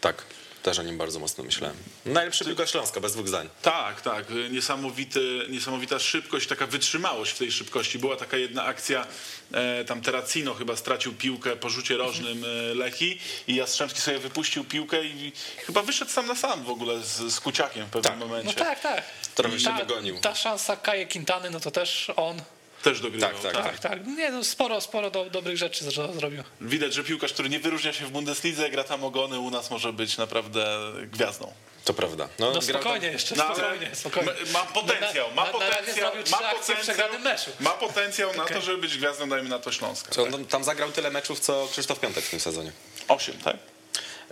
Tak, 0.00 0.24
też 0.64 0.78
o 0.78 0.82
nim 0.82 0.98
bardzo 0.98 1.18
mocno 1.18 1.44
myślałem. 1.44 1.76
Najlepszy 2.06 2.44
piłkarz 2.44 2.70
Śląska, 2.70 3.00
bez 3.00 3.12
dwóch 3.12 3.28
zdań. 3.28 3.48
Tak, 3.62 4.00
tak. 4.00 4.26
Niesamowity, 4.50 5.46
niesamowita 5.48 5.98
szybkość, 5.98 6.48
taka 6.48 6.66
wytrzymałość 6.66 7.32
w 7.32 7.38
tej 7.38 7.52
szybkości. 7.52 7.98
Była 7.98 8.16
taka 8.16 8.36
jedna 8.36 8.64
akcja, 8.64 9.06
e, 9.52 9.84
tam 9.84 10.00
Terracino 10.00 10.54
chyba 10.54 10.76
stracił 10.76 11.14
piłkę 11.14 11.56
po 11.56 11.70
rzucie 11.70 11.96
rożnym 11.96 12.44
e, 12.44 12.74
Lechi 12.74 13.18
i 13.48 13.54
Jastrzębski 13.54 14.00
sobie 14.00 14.18
wypuścił 14.18 14.64
piłkę 14.64 15.04
i 15.04 15.32
chyba 15.66 15.82
wyszedł 15.82 16.10
sam 16.10 16.26
na 16.26 16.34
sam 16.34 16.64
w 16.64 16.70
ogóle 16.70 17.00
z, 17.02 17.34
z 17.34 17.40
Kuciakiem 17.40 17.86
w 17.86 17.90
pewnym 17.90 18.18
momencie. 18.18 18.54
no 18.58 18.64
tak, 18.64 18.80
tak. 18.80 19.04
Trochę 19.34 19.60
się 19.60 19.66
ta, 19.66 19.84
dogonił. 19.84 20.20
Ta 20.20 20.34
szansa 20.34 20.76
Kaje 20.76 21.06
Quintany, 21.06 21.50
no 21.50 21.60
to 21.60 21.70
też 21.70 22.10
on. 22.16 22.42
Też 22.84 23.00
dogrywał. 23.00 23.30
Tak, 23.30 23.52
tak, 23.52 23.64
Tak, 23.64 23.78
tak. 23.78 24.06
Nie, 24.06 24.30
no 24.30 24.44
sporo, 24.44 24.80
sporo 24.80 25.10
do, 25.10 25.24
dobrych 25.30 25.56
rzeczy 25.56 25.84
zro- 25.84 26.14
zrobił. 26.14 26.42
Widać, 26.60 26.94
że 26.94 27.04
piłkarz, 27.04 27.32
który 27.32 27.48
nie 27.48 27.60
wyróżnia 27.60 27.92
się 27.92 28.06
w 28.06 28.10
Bundeslidze, 28.10 28.70
gra 28.70 28.84
tam 28.84 29.04
ogony, 29.04 29.38
u 29.38 29.50
nas 29.50 29.70
może 29.70 29.92
być 29.92 30.16
naprawdę 30.16 30.66
gwiazdą. 31.12 31.52
To 31.84 31.94
prawda. 31.94 32.28
No, 32.38 32.50
No 32.52 32.62
spokojnie 32.62 33.00
tam- 33.06 33.12
jeszcze, 33.12 33.36
No, 33.36 33.44
ale 33.44 33.54
spokojnie, 33.56 33.90
spokojnie. 33.94 34.30
ma- 34.52 34.58
Ma 34.60 34.66
potencjał, 34.66 35.28
ma 35.34 35.44
Na- 35.44 35.52
na- 35.52 35.58
na 35.58 35.66
potencjał, 35.66 36.12
ma 36.30 36.38
potencjał, 36.58 37.54
ma 37.60 37.70
potencjał 37.70 38.34
na 38.36 38.44
to, 38.44 38.60
żeby 38.60 38.78
być 38.78 38.98
gwiazdą, 38.98 39.28
dajmy 39.28 39.48
na 39.48 39.58
to 39.58 39.72
Śląska. 39.72 40.12
Co, 40.12 40.26
no, 40.26 40.38
tam 40.38 40.64
zagrał 40.64 40.92
tyle 40.92 41.10
meczów, 41.10 41.40
co 41.40 41.68
Krzysztof 41.72 42.00
Piątek 42.00 42.24
w 42.24 42.30
tym 42.30 42.40
sezonie. 42.40 42.72
Osiem, 43.08 43.38
tak? 43.38 43.56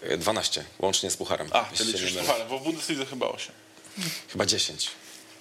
E, 0.03 0.17
12, 0.19 0.65
łącznie 0.79 1.11
z 1.11 1.17
Pucharem. 1.17 1.49
A, 1.53 1.65
już 1.81 2.05
mylę. 2.05 2.21
pucharem, 2.23 2.49
bo 2.49 2.59
w 2.59 2.63
Bundeslidze 2.63 3.07
chyba 3.07 3.27
osiem. 3.27 3.53
Chyba 4.33 4.47
10. 4.47 4.89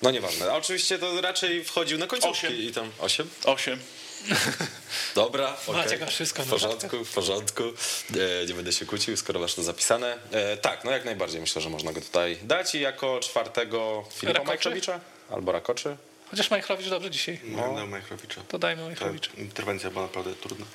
No 0.01 0.11
nieważne. 0.11 0.51
A 0.51 0.55
oczywiście 0.55 0.99
to 0.99 1.21
raczej 1.21 1.63
wchodził 1.63 1.97
na 1.97 2.07
końcówki 2.07 2.47
Osiem. 2.47 2.57
i 2.61 2.71
tam 2.71 2.91
8. 2.99 3.29
Osiem. 3.43 3.79
Dobra, 5.15 5.57
okej. 5.67 5.83
Maciek 5.83 6.01
ma 6.01 6.05
wszystko 6.07 6.43
w 6.43 6.49
porządku, 6.49 7.05
w 7.05 7.11
porządku. 7.13 7.63
E, 7.63 8.45
nie 8.47 8.53
będę 8.53 8.73
się 8.73 8.85
kłócił, 8.85 9.17
skoro 9.17 9.39
masz 9.39 9.53
to 9.55 9.63
zapisane. 9.63 10.17
E, 10.31 10.57
tak, 10.57 10.83
no 10.83 10.91
jak 10.91 11.05
najbardziej 11.05 11.41
myślę, 11.41 11.61
że 11.61 11.69
można 11.69 11.93
go 11.93 12.01
tutaj 12.01 12.37
dać 12.43 12.75
i 12.75 12.79
jako 12.79 13.19
czwartego 13.19 14.05
Filipa 14.13 14.33
Rakoczy? 14.39 14.47
Majchrowicza 14.47 14.99
albo 15.29 15.51
Rakoczy. 15.51 15.97
Chociaż 16.31 16.51
Majchrowicz 16.51 16.89
dobrze 16.89 17.11
dzisiaj. 17.11 17.39
No, 17.43 17.71
no 17.75 17.87
Majchrowicza. 17.87 18.41
To 18.47 18.59
dajmy 18.59 18.81
Ta 18.81 18.87
Majchrowicza. 18.87 19.31
interwencja 19.37 19.89
była 19.89 20.03
naprawdę 20.03 20.35
trudna. 20.35 20.65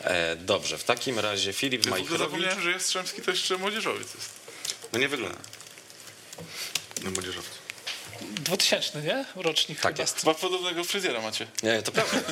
E, 0.00 0.36
dobrze, 0.36 0.78
w 0.78 0.84
takim 0.84 1.18
razie 1.18 1.52
Filip 1.52 1.84
Ja 1.84 1.90
Majchrowicz. 1.90 2.18
zapomniałem, 2.26 2.60
że 2.62 2.70
Jastrzębski 2.70 3.22
to 3.22 3.30
jeszcze 3.30 3.56
młodzieżowiec 3.58 4.14
jest. 4.14 4.30
No 4.92 4.98
nie 4.98 5.08
wygląda. 5.08 5.38
No 7.04 7.10
młodzieżowcy. 7.10 7.58
2000, 8.20 9.02
nie? 9.02 9.24
Rocznik 9.36 9.80
Tak 9.80 9.92
chyba. 9.92 10.02
jest. 10.02 10.20
Chyba 10.20 10.34
podobnego 10.34 10.84
fryzjera 10.84 11.20
macie. 11.20 11.46
Nie, 11.62 11.82
to 11.82 11.92
prawda. 11.92 12.18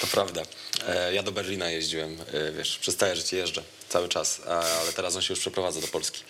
to 0.00 0.06
prawda. 0.06 0.42
E, 0.88 1.14
ja 1.14 1.22
do 1.22 1.32
Berlina 1.32 1.70
jeździłem, 1.70 2.18
e, 2.32 2.52
wiesz, 2.52 2.78
przez 2.78 2.96
całe 2.96 3.16
życie 3.16 3.36
jeżdżę. 3.36 3.62
cały 3.88 4.08
czas, 4.08 4.40
ale 4.80 4.92
teraz 4.92 5.16
on 5.16 5.22
się 5.22 5.32
już 5.32 5.40
przeprowadza 5.40 5.80
do 5.80 5.88
Polski. 5.88 6.22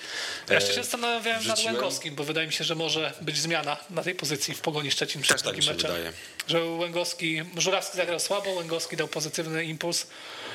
Ja 0.48 0.54
jeszcze 0.54 0.70
E, 0.70 0.74
się 0.74 0.82
zastanawiałem 0.82 1.46
nad 1.46 1.58
wrzuciłem- 1.58 1.74
Łęgowskim, 1.74 2.14
bo 2.14 2.24
wydaje 2.24 2.46
mi 2.46 2.52
się, 2.52 2.64
że 2.64 2.74
może 2.74 3.12
być 3.20 3.38
zmiana 3.38 3.76
na 3.90 4.02
tej 4.02 4.14
pozycji 4.14 4.54
w 4.54 4.60
Pogoni 4.60 4.90
Szczecin 4.90 5.22
przed 5.22 5.36
Też 5.36 5.42
tak 5.42 5.52
drugim 5.54 5.62
się 5.68 5.74
meczem. 5.76 5.90
wydaje. 5.92 6.12
Że 6.46 6.64
Łęgowski, 6.64 7.42
Żurawski 7.56 7.96
zagrał 7.96 8.20
słabo, 8.20 8.50
Łęgowski 8.50 8.96
dał 8.96 9.08
pozytywny 9.08 9.64
impuls. 9.64 10.06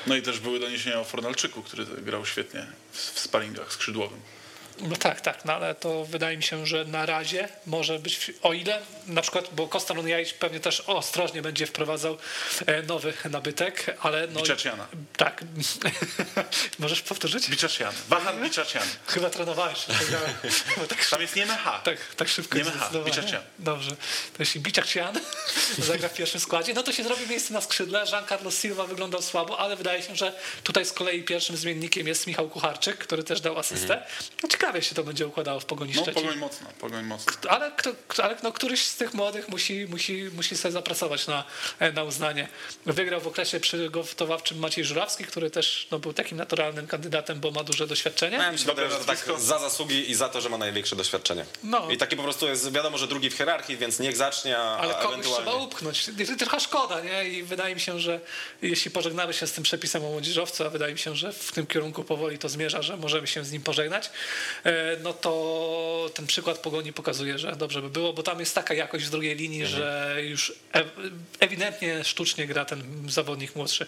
No 0.06 0.16
i 0.16 0.22
też 0.22 0.38
były 0.40 0.60
doniesienia 0.60 1.00
o 1.00 1.04
Fornalczyku, 1.04 1.62
który 1.62 1.84
grał 1.84 2.26
świetnie 2.26 2.66
w, 2.92 2.98
w 3.12 3.18
sparingach 3.20 3.72
skrzydłowym. 3.72 4.20
No 4.80 4.96
tak, 4.96 5.20
tak, 5.20 5.44
no 5.44 5.52
ale 5.52 5.74
to 5.74 6.04
wydaje 6.04 6.36
mi 6.36 6.42
się, 6.42 6.66
że 6.66 6.84
na 6.84 7.06
razie 7.06 7.48
może 7.66 7.98
być, 7.98 8.30
o 8.42 8.52
ile 8.52 8.82
na 9.06 9.22
przykład, 9.22 9.48
bo 9.52 9.68
Kostan 9.68 10.08
Jajcz 10.08 10.34
pewnie 10.34 10.60
też 10.60 10.80
ostrożnie 10.80 11.42
będzie 11.42 11.66
wprowadzał 11.66 12.18
e, 12.66 12.82
nowy 12.82 13.12
nabytek, 13.30 13.96
ale 14.00 14.26
no... 14.26 14.40
Biczaciana. 14.40 14.86
Tak. 15.16 15.44
Możesz 16.78 17.02
powtórzyć? 17.02 17.50
Biczacian. 17.50 17.94
Wahan 18.08 18.42
Biczacian. 18.42 18.82
Chyba 19.06 19.30
trenowałeś. 19.30 19.86
tak, 20.88 21.08
Tam 21.10 21.20
jest 21.22 21.36
nie 21.36 21.46
mecha. 21.46 21.78
tak, 21.78 21.98
tak 22.16 22.28
szybko 22.28 22.58
Nie 22.58 22.64
ma 22.64 22.70
H, 22.70 22.76
zdecydowanie. 22.78 23.10
Biczacian. 23.10 23.42
Dobrze. 23.58 23.90
To 23.90 23.96
jeśli 24.38 24.60
Biczacian 24.60 25.20
zagra 25.78 26.08
w 26.08 26.14
pierwszym 26.14 26.40
składzie, 26.40 26.74
no 26.74 26.82
to 26.82 26.92
się 26.92 27.04
zrobi 27.04 27.26
miejsce 27.26 27.54
na 27.54 27.60
skrzydle. 27.60 28.04
Jean-Carlos 28.12 28.60
Silva 28.60 28.86
wyglądał 28.86 29.22
słabo, 29.22 29.58
ale 29.58 29.76
wydaje 29.76 30.02
się, 30.02 30.16
że 30.16 30.32
tutaj 30.62 30.84
z 30.84 30.92
kolei 30.92 31.22
pierwszym 31.22 31.56
zmiennikiem 31.56 32.06
jest 32.06 32.26
Michał 32.26 32.48
Kucharczyk, 32.48 32.98
który 32.98 33.24
też 33.24 33.40
dał 33.40 33.58
asystę. 33.58 34.06
No 34.42 34.48
ciekawie 34.66 34.82
się 34.82 34.94
to 34.94 35.04
będzie 35.04 35.26
układało 35.26 35.60
w 35.60 35.64
Pogoni 35.64 35.92
No 35.96 36.02
Szczecin. 36.02 36.22
pogoń 36.22 36.38
mocna, 36.38 36.66
pogoń 36.80 37.04
mocna. 37.04 37.32
Ale, 37.48 37.72
kto, 37.76 37.90
kto- 38.08 38.24
ale 38.24 38.36
no, 38.42 38.52
któryś 38.52 38.86
z 38.86 38.96
tych 38.96 39.14
młodych 39.14 39.48
musi, 39.48 39.86
musi, 39.90 40.30
musi 40.36 40.56
sobie 40.56 40.72
zapracować 40.72 41.26
na, 41.26 41.44
na 41.94 42.02
uznanie. 42.04 42.48
Wygrał 42.86 43.20
w 43.20 43.26
okresie 43.26 43.60
przygotowawczym 43.60 44.58
Maciej 44.58 44.84
Żurawski, 44.84 45.24
który 45.24 45.50
też 45.50 45.88
no, 45.90 45.98
był 45.98 46.12
takim 46.12 46.38
naturalnym 46.38 46.86
kandydatem, 46.86 47.40
bo 47.40 47.50
ma 47.50 47.64
duże 47.64 47.86
doświadczenie. 47.86 48.36
Ja 48.36 48.58
się 48.58 48.66
Dobre 48.66 48.90
że 48.90 48.96
tak 48.96 49.18
za 49.38 49.58
zasługi 49.58 50.10
i 50.10 50.14
za 50.14 50.28
to, 50.28 50.40
że 50.40 50.48
ma 50.48 50.58
największe 50.58 50.96
doświadczenie. 50.96 51.44
No. 51.62 51.90
I 51.90 51.96
taki 51.96 52.16
po 52.16 52.22
prostu 52.22 52.46
jest, 52.46 52.72
wiadomo, 52.72 52.98
że 52.98 53.06
drugi 53.06 53.30
w 53.30 53.34
hierarchii, 53.34 53.76
więc 53.76 53.98
niech 53.98 54.16
zacznie, 54.16 54.58
a 54.58 54.76
Ale 54.78 54.94
kogoś 54.94 55.06
ewentualnie... 55.12 55.44
trzeba 55.44 55.56
upchnąć. 55.56 56.10
Jest 56.18 56.38
Trochę 56.38 56.60
szkoda, 56.60 57.00
nie? 57.00 57.28
I 57.28 57.42
wydaje 57.42 57.74
mi 57.74 57.80
się, 57.80 58.00
że 58.00 58.20
jeśli 58.62 58.90
pożegnamy 58.90 59.34
się 59.34 59.46
z 59.46 59.52
tym 59.52 59.64
przepisem 59.64 60.04
o 60.04 60.08
młodzieżowcu, 60.08 60.64
a 60.64 60.70
wydaje 60.70 60.92
mi 60.92 60.98
się, 60.98 61.16
że 61.16 61.32
w 61.32 61.52
tym 61.52 61.66
kierunku 61.66 62.04
powoli 62.04 62.38
to 62.38 62.48
zmierza, 62.48 62.82
że 62.82 62.96
możemy 62.96 63.26
się 63.26 63.44
z 63.44 63.52
nim 63.52 63.62
pożegnać, 63.62 64.06
e, 64.06 64.10
no 65.02 65.12
to 65.12 66.10
ten 66.14 66.26
przykład 66.26 66.58
Pogoni 66.58 66.92
pokazuje, 66.92 67.38
że 67.38 67.56
dobrze 67.56 67.82
by 67.82 67.90
było, 67.90 68.12
bo 68.12 68.22
tam 68.22 68.40
jest 68.40 68.54
taka 68.54 68.74
jakość 68.74 69.04
w 69.06 69.10
drugiej 69.10 69.36
linii, 69.36 69.62
Mhm. 69.62 69.78
że 69.78 70.16
już 70.22 70.52
e- 70.74 70.84
ewidentnie 71.40 72.04
sztucznie 72.04 72.46
gra 72.46 72.64
ten 72.64 73.06
zawodnik 73.10 73.56
młodszy. 73.56 73.86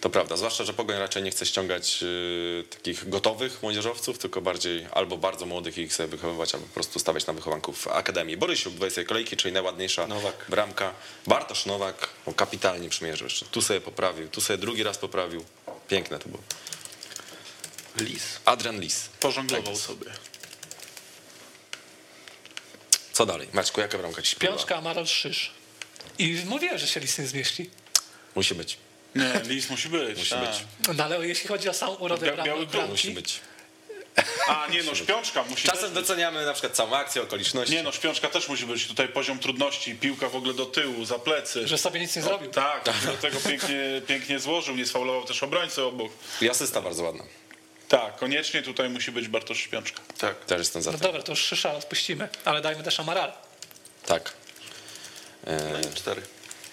To 0.00 0.10
prawda, 0.10 0.36
zwłaszcza, 0.36 0.64
że 0.64 0.72
Pogoń 0.72 0.98
raczej 0.98 1.22
nie 1.22 1.30
chce 1.30 1.46
ściągać 1.46 1.98
y, 2.02 2.64
takich 2.70 3.08
gotowych 3.08 3.62
młodzieżowców, 3.62 4.18
tylko 4.18 4.40
bardziej 4.40 4.86
albo 4.92 5.16
bardzo 5.16 5.46
młodych 5.46 5.78
i 5.78 5.80
ich 5.80 5.94
sobie 5.94 6.08
wychowywać, 6.08 6.54
albo 6.54 6.66
po 6.66 6.74
prostu 6.74 6.98
stawiać 6.98 7.26
na 7.26 7.32
wychowanków 7.32 7.88
Akademii. 7.88 8.36
Borysiuk, 8.36 8.74
20 8.74 9.04
kolejki, 9.04 9.36
czyli 9.36 9.54
najładniejsza 9.54 10.06
Nowak. 10.06 10.46
bramka. 10.48 10.94
Bartosz 11.26 11.66
Nowak, 11.66 12.08
no, 12.26 12.32
kapitalnie 12.32 12.88
przymierzył 12.88 13.24
jeszcze. 13.26 13.46
Tu 13.46 13.62
sobie 13.62 13.80
poprawił, 13.80 14.28
tu 14.28 14.40
sobie 14.40 14.58
drugi 14.58 14.82
raz 14.82 14.98
poprawił. 14.98 15.44
Piękne 15.88 16.18
to 16.18 16.28
było. 16.28 16.42
Lis. 18.00 18.22
Adrian 18.44 18.80
Lis. 18.80 19.08
Pożonglował 19.20 19.76
sobie. 19.76 20.06
Co 23.12 23.26
dalej? 23.26 23.48
Maćku, 23.52 23.80
jaka 23.80 23.98
bramka 23.98 24.22
ci? 24.22 24.36
Piączka, 24.36 24.76
Amaral 24.76 25.06
Szysz. 25.06 25.50
I 26.18 26.42
mówiłem, 26.46 26.78
że 26.78 26.86
się 26.86 27.00
listy 27.00 27.22
nie 27.22 27.28
zmieści. 27.28 27.70
Musi 28.34 28.54
być. 28.54 28.76
Nie, 29.14 29.40
lis 29.44 29.70
musi 29.70 29.88
być. 29.88 30.18
Musi 30.18 30.30
tak. 30.30 30.40
być. 30.40 30.64
No 30.96 31.04
ale 31.04 31.28
jeśli 31.28 31.48
chodzi 31.48 31.68
o 31.68 31.74
samą 31.74 31.94
urodę 31.94 32.26
Bia- 32.26 32.44
biały 32.44 32.66
bramki, 32.66 32.90
Musi 32.90 33.10
być. 33.10 33.40
A 34.48 34.66
nie 34.70 34.82
no, 34.82 34.94
szpiączka 34.94 35.42
musi 35.42 35.68
Czasem 35.68 35.84
być. 35.84 35.94
doceniamy 35.94 36.46
na 36.46 36.52
przykład 36.52 36.72
całą 36.76 36.96
akcję, 36.96 37.22
okoliczności. 37.22 37.74
Nie 37.74 37.82
no, 37.82 37.92
szpiączka 37.92 38.28
też 38.28 38.48
musi 38.48 38.66
być. 38.66 38.86
Tutaj 38.86 39.08
poziom 39.08 39.38
trudności, 39.38 39.94
piłka 39.94 40.28
w 40.28 40.36
ogóle 40.36 40.54
do 40.54 40.66
tyłu, 40.66 41.04
za 41.04 41.18
plecy. 41.18 41.68
że 41.68 41.78
sobie 41.78 42.00
nic 42.00 42.16
nie 42.16 42.22
zrobił. 42.22 42.50
Tak, 42.50 42.84
do 43.06 43.12
tego 43.12 43.40
pięknie, 43.40 44.02
pięknie 44.06 44.38
złożył, 44.38 44.76
nie 44.76 44.86
sfaulował 44.86 45.24
też 45.24 45.42
obrońcę 45.42 45.84
obok. 45.84 46.12
I 46.40 46.50
asysta 46.50 46.82
bardzo 46.82 47.02
ładna. 47.02 47.24
Tak, 47.88 48.16
koniecznie 48.16 48.62
tutaj 48.62 48.88
musi 48.90 49.12
być 49.12 49.28
Bartosz 49.28 49.58
Szpiączka. 49.62 50.00
Tak. 50.18 50.44
Też 50.44 50.58
jestem 50.58 50.82
za 50.82 50.92
No 50.92 50.98
tym. 50.98 51.06
dobra, 51.06 51.22
to 51.22 51.32
już 51.32 51.40
Szysza 51.40 51.72
odpuścimy, 51.74 52.28
ale 52.44 52.60
dajmy 52.60 52.82
też 52.82 53.00
Amaral. 53.00 53.32
Tak. 54.06 54.32
No 55.46 55.80
i 55.90 55.94
cztery. 55.94 56.22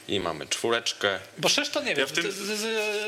I 0.08 0.20
mamy 0.20 0.47
czwóreczkę. 0.47 1.20
Bo 1.38 1.49
Szysz 1.49 1.70
to 1.70 1.84
nie 1.84 1.95
wiem. 1.95 2.08
w 2.08 2.12
tym- 2.12 2.32
z, 2.32 2.36
z, 2.36 2.60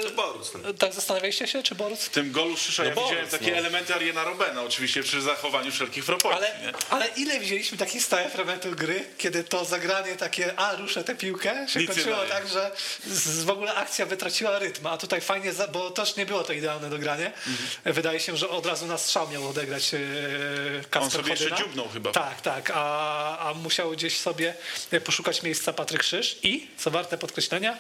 z, 0.08 0.12
Boruc 0.12 0.52
ten. 0.52 0.78
tak 0.78 0.94
zastanawialiście 0.94 1.48
się, 1.48 1.64
czy 1.64 1.76
Boruc? 1.76 2.00
W 2.00 2.10
tym 2.10 2.32
golu 2.32 2.58
Szysza 2.58 2.86
ja 2.86 2.96
Borys, 2.96 3.10
widziałem 3.10 3.30
takie 3.30 3.52
no. 3.52 3.58
elementy 3.58 3.96
Ariana 3.96 4.24
Robena, 4.24 4.62
oczywiście 4.62 5.04
przy 5.04 5.22
zachowaniu 5.22 5.72
wszelkich 5.72 6.06
proporcji. 6.06 6.46
Ale, 6.46 6.74
ale 6.90 7.08
ile 7.08 7.40
widzieliśmy 7.40 7.78
takich 7.78 8.04
stałych 8.04 8.32
fragmentów 8.32 8.76
gry, 8.76 9.06
kiedy 9.18 9.44
to 9.44 9.66
zagranie 9.66 10.16
takie, 10.16 10.60
a 10.60 10.76
ruszę 10.76 11.04
tę 11.04 11.16
piłkę, 11.16 11.68
się 11.70 11.80
Nic 11.80 11.90
nie 11.90 11.96
kończyło 11.96 12.18
tak, 12.30 12.48
że 12.48 12.72
z, 13.06 13.44
w 13.44 13.50
ogóle 13.50 13.76
akcja 13.76 14.06
wytraciła 14.06 14.60
rytm, 14.60 14.88
a 14.88 14.98
tutaj 14.98 15.22
fajnie, 15.22 15.54
za, 15.54 15.68
bo 15.68 15.92
też 15.92 16.16
nie 16.16 16.26
było 16.26 16.44
to 16.44 16.54
idealne 16.54 16.90
dogranie. 16.90 17.26
Mhm. 17.26 17.94
Wydaje 17.96 18.20
się, 18.20 18.38
że 18.38 18.50
od 18.50 18.66
razu 18.66 18.86
na 18.86 18.98
strzał 18.98 19.30
miał 19.30 19.48
odegrać 19.50 19.94
e, 19.94 20.00
Kacper 20.90 21.04
On 21.04 21.12
sobie 21.12 21.32
jeszcze 21.32 21.50
Chodyna. 21.50 21.68
dziubnął 21.68 21.90
chyba. 21.90 22.12
Tak, 22.12 22.42
tak, 22.42 22.72
a, 22.74 23.40
a 23.50 23.54
musiał 23.54 23.92
gdzieś 23.92 24.18
sobie 24.18 24.54
poszukać 25.06 25.44
miejsca 25.44 25.74
Patryk 25.74 26.02
Krzyż 26.02 26.38
i, 26.44 26.68
co 26.78 26.87
warte 26.90 27.18
podkreślenia, 27.18 27.78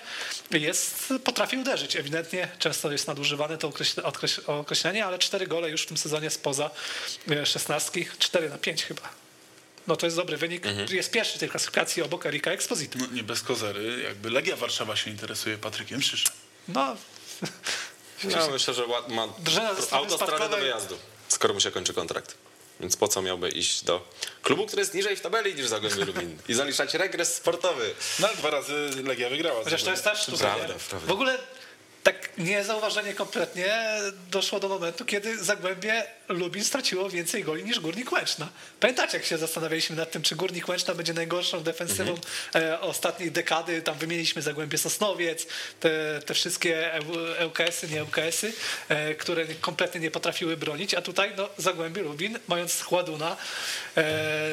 jest, 0.52 1.14
potrafi 1.24 1.58
uderzyć. 1.58 1.96
Ewidentnie 1.96 2.48
często 2.60 2.92
jest 2.92 3.08
nadużywane 3.08 3.58
to 3.58 3.70
określ- 3.70 4.02
określ- 4.02 4.42
określenie, 4.60 5.06
ale 5.06 5.20
cztery 5.20 5.48
gole 5.48 5.70
już 5.70 5.82
w 5.84 5.86
tym 5.86 5.98
sezonie 5.98 6.30
spoza 6.30 6.70
e, 7.32 7.46
szesnastki, 7.46 8.06
4 8.20 8.50
na 8.50 8.58
5 8.58 8.84
chyba. 8.84 9.02
No 9.88 9.96
to 9.96 10.06
jest 10.06 10.16
dobry 10.16 10.38
wynik. 10.38 10.64
Jest 10.90 11.12
pierwszy 11.12 11.36
w 11.38 11.40
tej 11.40 11.50
klasyfikacji 11.50 12.04
obok 12.04 12.26
Erika 12.26 12.52
Exposito. 12.52 13.00
No, 13.00 13.06
nie 13.12 13.24
bez 13.24 13.42
kozery, 13.42 14.02
jakby 14.04 14.30
Legia 14.30 14.56
Warszawa 14.56 14.96
się 14.96 15.12
interesuje 15.12 15.58
Patrykiem 15.58 16.02
Szyszem. 16.02 16.34
No, 16.68 16.96
No, 18.24 18.50
myślę, 18.52 18.74
że 18.74 18.84
ma 19.10 19.28
autostradę 19.92 20.50
do 20.50 20.58
wyjazdu, 20.58 20.98
skoro 21.28 21.54
mu 21.54 21.60
się 21.60 21.72
kończy 21.72 21.94
kontrakt. 21.94 22.36
Więc 22.80 22.98
po 22.98 23.08
co 23.08 23.22
miałby 23.22 23.50
iść 23.50 23.84
do 23.84 24.08
klubu, 24.44 24.66
który 24.66 24.80
jest 24.82 24.94
niżej 24.94 25.16
w 25.16 25.22
tabeli 25.22 25.56
niż 25.56 25.68
Zagłębie 25.68 26.06
Lubin 26.06 26.38
i 26.50 26.54
zaliczać 26.54 26.94
regres 26.94 27.34
sportowy? 27.34 27.94
No 28.20 28.28
ale 28.28 28.38
dwa 28.38 28.50
razy 28.50 28.90
Legia 29.04 29.30
wygrała. 29.30 29.64
Chociaż 29.64 29.84
to 29.84 29.92
jest 29.92 30.04
też 30.04 30.20
sztuka. 30.20 30.38
prawda, 30.38 30.74
prawda. 30.90 31.08
W 31.08 31.12
ogóle 31.12 31.38
tak 32.04 32.38
niezauważenie 32.38 33.14
kompletnie 33.14 34.00
doszło 34.32 34.60
do 34.60 34.70
momentu, 34.70 35.06
kiedy 35.06 35.44
Zagłębie 35.44 36.06
Lubin 36.30 36.64
straciło 36.64 37.10
więcej 37.10 37.44
goli 37.44 37.64
niż 37.64 37.80
Górnik 37.80 38.12
Łęczna. 38.12 38.50
Pamiętacie, 38.80 39.18
jak 39.18 39.26
się 39.28 39.38
zastanawialiśmy 39.38 39.96
nad 39.96 40.12
tym, 40.12 40.22
czy 40.22 40.36
Górnik 40.36 40.68
Łęczna 40.70 40.96
będzie 40.96 41.14
najgorszą 41.14 41.64
defensywą 41.64 42.16
e, 42.56 42.82
ostatniej 42.82 43.32
dekady. 43.32 43.82
Tam 43.82 43.98
wymieniliśmy 43.98 44.42
Zagłębie 44.42 44.78
Sosnowiec, 44.78 45.48
te, 45.80 46.20
te 46.26 46.34
wszystkie 46.34 46.92
ŁKS-y, 47.46 47.88
nie 47.88 48.04
ŁKS-y, 48.04 48.54
e, 48.90 49.16
które 49.16 49.46
kompletnie 49.62 50.02
nie 50.02 50.12
potrafiły 50.12 50.58
bronić, 50.58 50.94
a 50.94 51.02
tutaj 51.02 51.34
no, 51.38 51.50
Zagłębie 51.58 52.02
Lubin, 52.02 52.40
mając 52.48 52.82
Chładuna 52.82 53.32
e, 53.32 53.36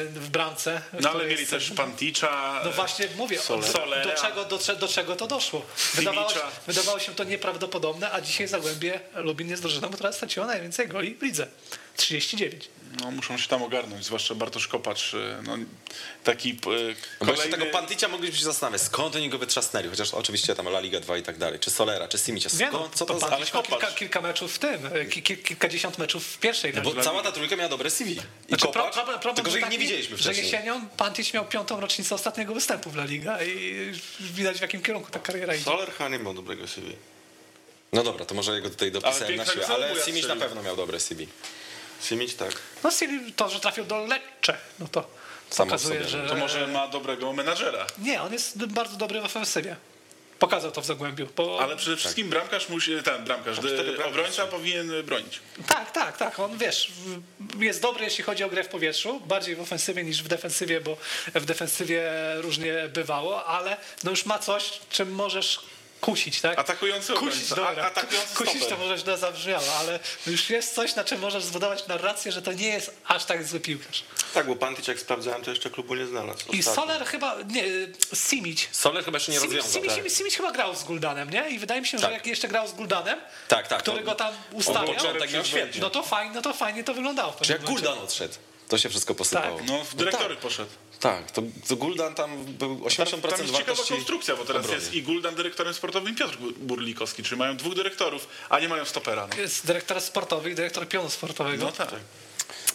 w 0.05 0.29
bramce. 0.31 0.81
No 1.01 1.09
ale 1.09 1.25
mieli 1.25 1.39
jest- 1.39 1.51
też 1.51 1.71
Panticza. 1.71 2.61
no 2.65 2.71
właśnie 2.71 3.07
mówię, 3.17 3.39
Solera. 3.39 4.03
do, 4.03 4.21
czego, 4.21 4.45
do, 4.45 4.59
do 4.79 4.87
czego 4.87 5.15
to 5.15 5.27
doszło. 5.27 5.65
Wydawało 5.93 6.29
się, 6.29 6.39
wydawało 6.67 6.99
się 6.99 7.15
to 7.15 7.23
nieprawdopodobne, 7.23 8.11
a 8.11 8.21
dzisiaj 8.21 8.47
Zagłębie 8.47 8.99
Lubin 9.15 9.49
jest 9.49 9.61
drużyną, 9.61 9.89
która 9.89 10.11
straciła 10.11 10.45
najwięcej 10.45 10.87
goli 10.87 11.15
w 11.15 11.21
lidze. 11.21 11.47
39. 11.95 12.69
No 13.01 13.11
muszą 13.11 13.37
się 13.37 13.47
tam 13.47 13.63
ogarnąć, 13.63 14.05
zwłaszcza 14.05 14.35
Bartosz 14.35 14.67
Kopacz. 14.67 15.13
y, 15.13 15.17
No, 15.43 15.57
taki 16.23 16.49
y, 16.49 16.95
No 17.21 17.27
kolejny... 17.27 17.51
tego 17.57 17.65
Panticia 17.65 18.07
moglibyśmy 18.07 18.39
się 18.39 18.45
zastanawiać, 18.45 18.81
skąd 18.81 19.15
oni 19.15 19.29
go 19.29 19.37
wytrzasnęli, 19.37 19.89
chociaż 19.89 20.13
oczywiście 20.13 20.55
tam 20.55 20.67
La 20.67 20.79
Liga 20.79 20.99
2 20.99 21.17
i 21.17 21.23
tak 21.23 21.37
dalej, 21.37 21.59
czy 21.59 21.71
Solera, 21.71 22.07
czy 22.07 22.17
Simicia, 22.17 22.49
no, 22.59 22.67
skąd, 22.67 22.95
co 22.95 23.05
to, 23.05 23.13
to 23.13 23.19
za... 23.19 23.37
Kilka, 23.37 23.51
Kopacz. 23.61 23.95
kilka 23.95 24.21
meczów 24.21 24.53
w 24.55 24.59
tym, 24.59 24.79
e, 24.93 25.05
ki, 25.05 25.23
ki, 25.23 25.37
kilkadziesiąt 25.37 25.97
meczów 25.97 26.25
w 26.27 26.37
pierwszej 26.39 26.73
No 26.73 26.81
bo 26.81 27.03
cała 27.03 27.21
ta 27.23 27.31
trójka 27.31 27.55
miała 27.55 27.69
dobre 27.69 27.89
CV. 27.89 28.11
I 28.11 28.15
Znaczy, 28.47 28.65
Kopacz, 28.65 28.93
problem- 28.95 29.19
problem 29.19 29.35
tylko 29.35 29.51
że 29.51 29.59
ich 29.59 29.69
nie 29.69 29.77
widzieliśmy 29.77 30.17
Że 30.17 30.23
wcześniej. 30.23 30.45
jesienią 30.51 30.87
Pantic 30.97 31.33
miał 31.33 31.45
piątą 31.45 31.79
rocznicę 31.79 32.15
ostatniego 32.15 32.53
występu 32.53 32.89
w 32.89 32.95
La 32.95 33.05
Liga 33.05 33.43
i 33.43 33.91
widać 34.19 34.57
w 34.57 34.61
jakim 34.61 34.81
kierunku 34.81 35.11
ta 35.11 35.19
kariera 35.19 35.55
idzie. 35.55 35.63
Soler 35.65 35.91
chyba 35.91 36.09
nie 36.09 36.19
miał 36.19 36.33
dobrego 36.33 36.67
CV. 36.67 36.95
No 37.93 38.03
dobra, 38.03 38.25
to 38.25 38.35
może 38.35 38.55
jego 38.55 38.69
tutaj 38.69 38.91
dopisałem 38.91 39.35
na 39.35 39.45
siłę, 39.45 39.67
ale 39.67 39.95
Simic 40.05 40.27
na 40.27 40.35
pewno 40.35 40.63
miał 40.63 40.75
dobre 40.75 40.99
CV. 40.99 41.27
Simić 42.01 42.35
tak. 42.35 42.51
No 42.83 42.89
to, 43.35 43.49
że 43.49 43.59
trafił 43.59 43.85
do 43.85 44.05
Lecce, 44.05 44.57
no 44.79 44.87
to 44.87 45.07
Samo 45.49 45.71
pokazuje, 45.71 45.99
sobie, 45.99 46.09
że... 46.09 46.27
To 46.27 46.35
może 46.35 46.67
ma 46.67 46.87
dobrego 46.87 47.33
menadżera. 47.33 47.87
Nie, 47.97 48.21
on 48.21 48.33
jest 48.33 48.65
bardzo 48.65 48.97
dobry 48.97 49.21
w 49.21 49.25
ofensywie. 49.25 49.75
Pokazał 50.39 50.71
to 50.71 50.81
w 50.81 50.85
Zagłębiu. 50.85 51.27
Bo... 51.35 51.59
Ale 51.61 51.75
przede 51.75 51.97
wszystkim 51.97 52.29
bramkarz 52.29 52.69
musi, 52.69 53.03
ten 53.03 53.23
bramkarz, 53.23 53.57
y, 53.57 53.61
bramki 53.61 54.03
obrońca 54.03 54.47
powinien 54.47 55.03
bronić. 55.03 55.39
Tak, 55.67 55.91
tak, 55.91 56.17
tak. 56.17 56.39
On 56.39 56.57
wiesz, 56.57 56.91
jest 57.59 57.81
dobry, 57.81 58.03
jeśli 58.03 58.23
chodzi 58.23 58.43
o 58.43 58.49
grę 58.49 58.63
w 58.63 58.67
powietrzu, 58.67 59.19
bardziej 59.19 59.55
w 59.55 59.61
ofensywie 59.61 60.03
niż 60.03 60.23
w 60.23 60.27
defensywie, 60.27 60.81
bo 60.81 60.97
w 61.35 61.45
defensywie 61.45 62.11
różnie 62.35 62.89
bywało, 62.93 63.45
ale 63.45 63.77
no 64.03 64.11
już 64.11 64.25
ma 64.25 64.39
coś, 64.39 64.79
czym 64.89 65.11
możesz 65.11 65.59
kusić, 66.05 66.41
tak? 66.41 66.59
Atakujący 66.59 67.13
Kusić, 67.13 67.51
obrońca, 67.51 67.55
a- 67.67 67.69
dobra. 67.69 67.85
atakujący 67.85 68.35
Kusić 68.35 68.65
to 68.65 68.77
może 68.77 68.97
źle 68.97 69.17
zabrzmiało, 69.17 69.63
ale 69.79 69.99
już 70.27 70.49
jest 70.49 70.75
coś, 70.75 70.95
na 70.95 71.03
czym 71.03 71.19
możesz 71.19 71.43
zbudować 71.43 71.87
narrację, 71.87 72.31
że 72.31 72.41
to 72.41 72.53
nie 72.53 72.67
jest 72.67 72.91
aż 73.07 73.25
tak 73.25 73.43
zły 73.43 73.59
piłkarz. 73.59 74.03
Tak, 74.33 74.47
bo 74.47 74.55
Pantyć 74.55 74.87
jak 74.87 74.99
sprawdzałem, 74.99 75.41
to 75.43 75.49
jeszcze 75.49 75.69
klubu 75.69 75.95
nie 75.95 76.05
znalazł. 76.05 76.39
I 76.51 76.59
Ostatnio. 76.59 76.73
Soler 76.83 77.05
chyba, 77.05 77.35
nie, 77.47 77.63
Simić. 78.13 78.69
Soler 78.71 79.05
chyba 79.05 79.15
jeszcze 79.17 79.31
nie 79.31 79.39
Simić, 79.39 79.55
rozwiązał. 79.55 79.73
Simić, 79.81 79.87
tak. 79.89 79.97
Simić, 79.97 80.17
Simić 80.17 80.37
chyba 80.37 80.51
grał 80.51 80.75
z 80.75 80.83
Guldanem, 80.83 81.29
nie? 81.29 81.49
I 81.49 81.59
wydaje 81.59 81.81
mi 81.81 81.87
się, 81.87 81.97
że 81.97 82.03
Tak. 82.03 82.13
jak 82.13 82.27
jeszcze 82.27 82.47
grał 82.47 82.67
z 82.67 82.71
Guldanem, 82.71 83.19
Tak, 83.47 83.67
tak, 83.67 83.79
który 83.81 83.97
to- 83.99 84.03
go 84.05 84.15
tam 84.15 84.33
ustawiał, 84.51 84.95
no 85.79 85.89
to 85.89 86.03
fajnie, 86.03 86.31
no 86.35 86.41
to 86.41 86.53
fajnie 86.53 86.83
to 86.83 86.93
wyglądało. 86.93 87.33
Czy 87.41 87.51
jak. 87.51 87.63
Guldan 87.63 87.97
odszedł, 87.99 88.33
to 88.67 88.77
się 88.77 88.89
wszystko 88.89 89.15
posypało. 89.15 89.57
Tak. 89.59 89.67
No, 89.67 89.83
w 89.83 89.95
dyrektory 89.95 90.35
poszedł. 90.35 90.69
Tak, 91.05 91.31
to, 91.31 91.41
to 91.67 91.75
Guldan 91.75 92.15
tam 92.15 92.45
był 92.45 92.75
80% 92.75 93.05
Tam 93.05 93.13
jest 93.13 93.21
ciekawa 93.21 93.57
wartości 93.57 93.93
konstrukcja, 93.93 94.35
bo 94.35 94.45
teraz 94.45 94.65
obrony. 94.65 94.79
jest 94.81 94.93
i 94.93 95.03
Guldan 95.03 95.35
dyrektorem 95.35 95.73
sportowym 95.73 96.15
Piotr 96.15 96.37
Burlikowski, 96.57 97.23
czyli 97.23 97.39
mają 97.39 97.57
dwóch 97.57 97.75
dyrektorów, 97.75 98.27
a 98.49 98.59
nie 98.59 98.69
mają 98.69 98.85
stopera. 98.85 99.27
No, 99.27 99.41
Jest 99.41 99.65
dyrektor 99.67 100.01
sportowy 100.01 100.51
i 100.51 100.55
dyrektor 100.55 100.87
pionu 100.87 101.09
sportowego. 101.09 101.65
no 101.65 101.71
tak. 101.71 101.89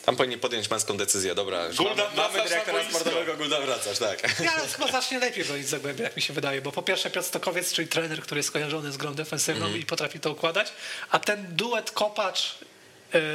Tam 0.05 0.17
powinni 0.17 0.39
podjąć 0.39 0.71
męską 0.71 0.97
decyzję, 0.97 1.35
dobra. 1.35 1.67
już 1.67 1.77
Guldan, 1.77 2.17
mamy, 2.17 2.43
dyrektora 2.49 2.85
sportowego, 2.91 3.37
Guldan 3.37 3.63
wracasz, 3.67 3.99
tak. 3.99 4.41
Ja 4.41 4.51
chyba 4.51 4.93
zacznie 4.93 5.19
lepiej 5.19 5.45
bronić 5.45 5.69
Zagłębia, 5.69 6.05
jak 6.05 6.17
mi 6.17 6.23
się 6.23 6.33
wydaje, 6.33 6.63
bo 6.63 6.73
po 6.73 6.83
pierwsze 6.83 7.11
Piotr 7.11 7.29
Stokowiec, 7.29 7.73
czyli 7.73 7.89
trener, 7.89 8.23
który 8.23 8.39
jest 8.39 8.49
skojarzony 8.49 8.93
z 8.93 8.97
grą 8.97 9.15
defensywną 9.15 9.65
Mhm. 9.67 9.83
i 9.83 9.87
potrafi 9.87 10.21
to 10.21 10.31
układać, 10.33 10.73
a 11.11 11.19
ten 11.19 11.47
duet 11.57 11.91
Kopacz 11.91 12.55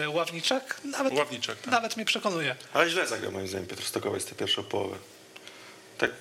Ławniczak 0.08 0.82
nawet, 0.84 1.14
Ławniczak, 1.14 1.58
tak. 1.58 1.72
nawet 1.72 1.96
mnie 1.96 2.06
przekonuje. 2.06 2.56
Ale 2.74 2.90
źle 2.90 3.08
zagrał 3.08 3.32
moim 3.32 3.48
zdaniem 3.48 3.68
Piotr 3.68 3.84
Stokowiec 3.84 4.26
tę 4.26 4.36
pierwszą 4.36 4.64
połowę. 4.64 4.98
Tak, 5.98 6.12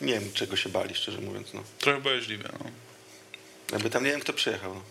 nie 0.00 0.12
wiem 0.12 0.32
czego 0.32 0.56
się 0.56 0.68
bali, 0.68 0.94
szczerze 0.94 1.18
mówiąc. 1.20 1.48
No. 1.54 1.62
Trochę 1.78 2.00
bojaźliwie. 2.00 2.44
No. 2.52 2.70
Jakby 3.72 3.90
tam 3.90 4.04
nie 4.04 4.10
wiem 4.10 4.20
kto 4.20 4.32
przyjechał. 4.32 4.74
No, 4.74 4.82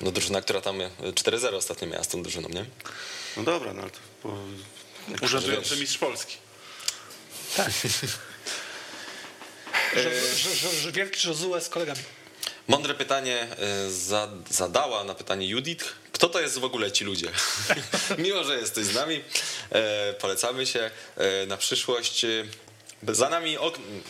No 0.00 0.10
drużyna, 0.10 0.40
która 0.40 0.60
tam 0.60 0.78
4-0 1.00 1.54
ostatnio 1.54 1.88
miała 1.88 2.04
z 2.04 2.08
tą 2.08 2.22
drużyną, 2.22 2.48
nie? 2.48 2.64
no 3.36 3.42
dobra, 3.42 3.72
no 3.72 3.82
ale 3.82 3.90
to... 3.90 3.98
Bo... 4.22 4.38
Urzędujący 5.22 5.76
mistrz 5.76 5.98
Polski. 5.98 6.36
Że, 9.96 10.10
że, 10.34 10.54
że, 10.56 10.70
że 10.70 10.92
wielki 10.92 11.28
Josue 11.28 11.60
z 11.60 11.68
kolegami. 11.68 12.00
Mądre 12.68 12.94
pytanie 12.94 13.46
e, 13.58 13.90
za, 13.90 14.28
zadała 14.50 15.04
na 15.04 15.14
pytanie 15.14 15.48
Judith. 15.48 15.84
Kto 16.12 16.28
to 16.28 16.40
jest 16.40 16.58
w 16.58 16.64
ogóle 16.64 16.92
ci 16.92 17.04
ludzie? 17.04 17.30
Miło, 18.18 18.44
że 18.44 18.56
jesteś 18.58 18.84
z 18.84 18.94
nami. 18.94 19.20
E, 19.70 20.12
polecamy 20.12 20.66
się 20.66 20.90
e, 21.16 21.46
na 21.46 21.56
przyszłość. 21.56 22.26
Za 23.08 23.28
nami, 23.28 23.56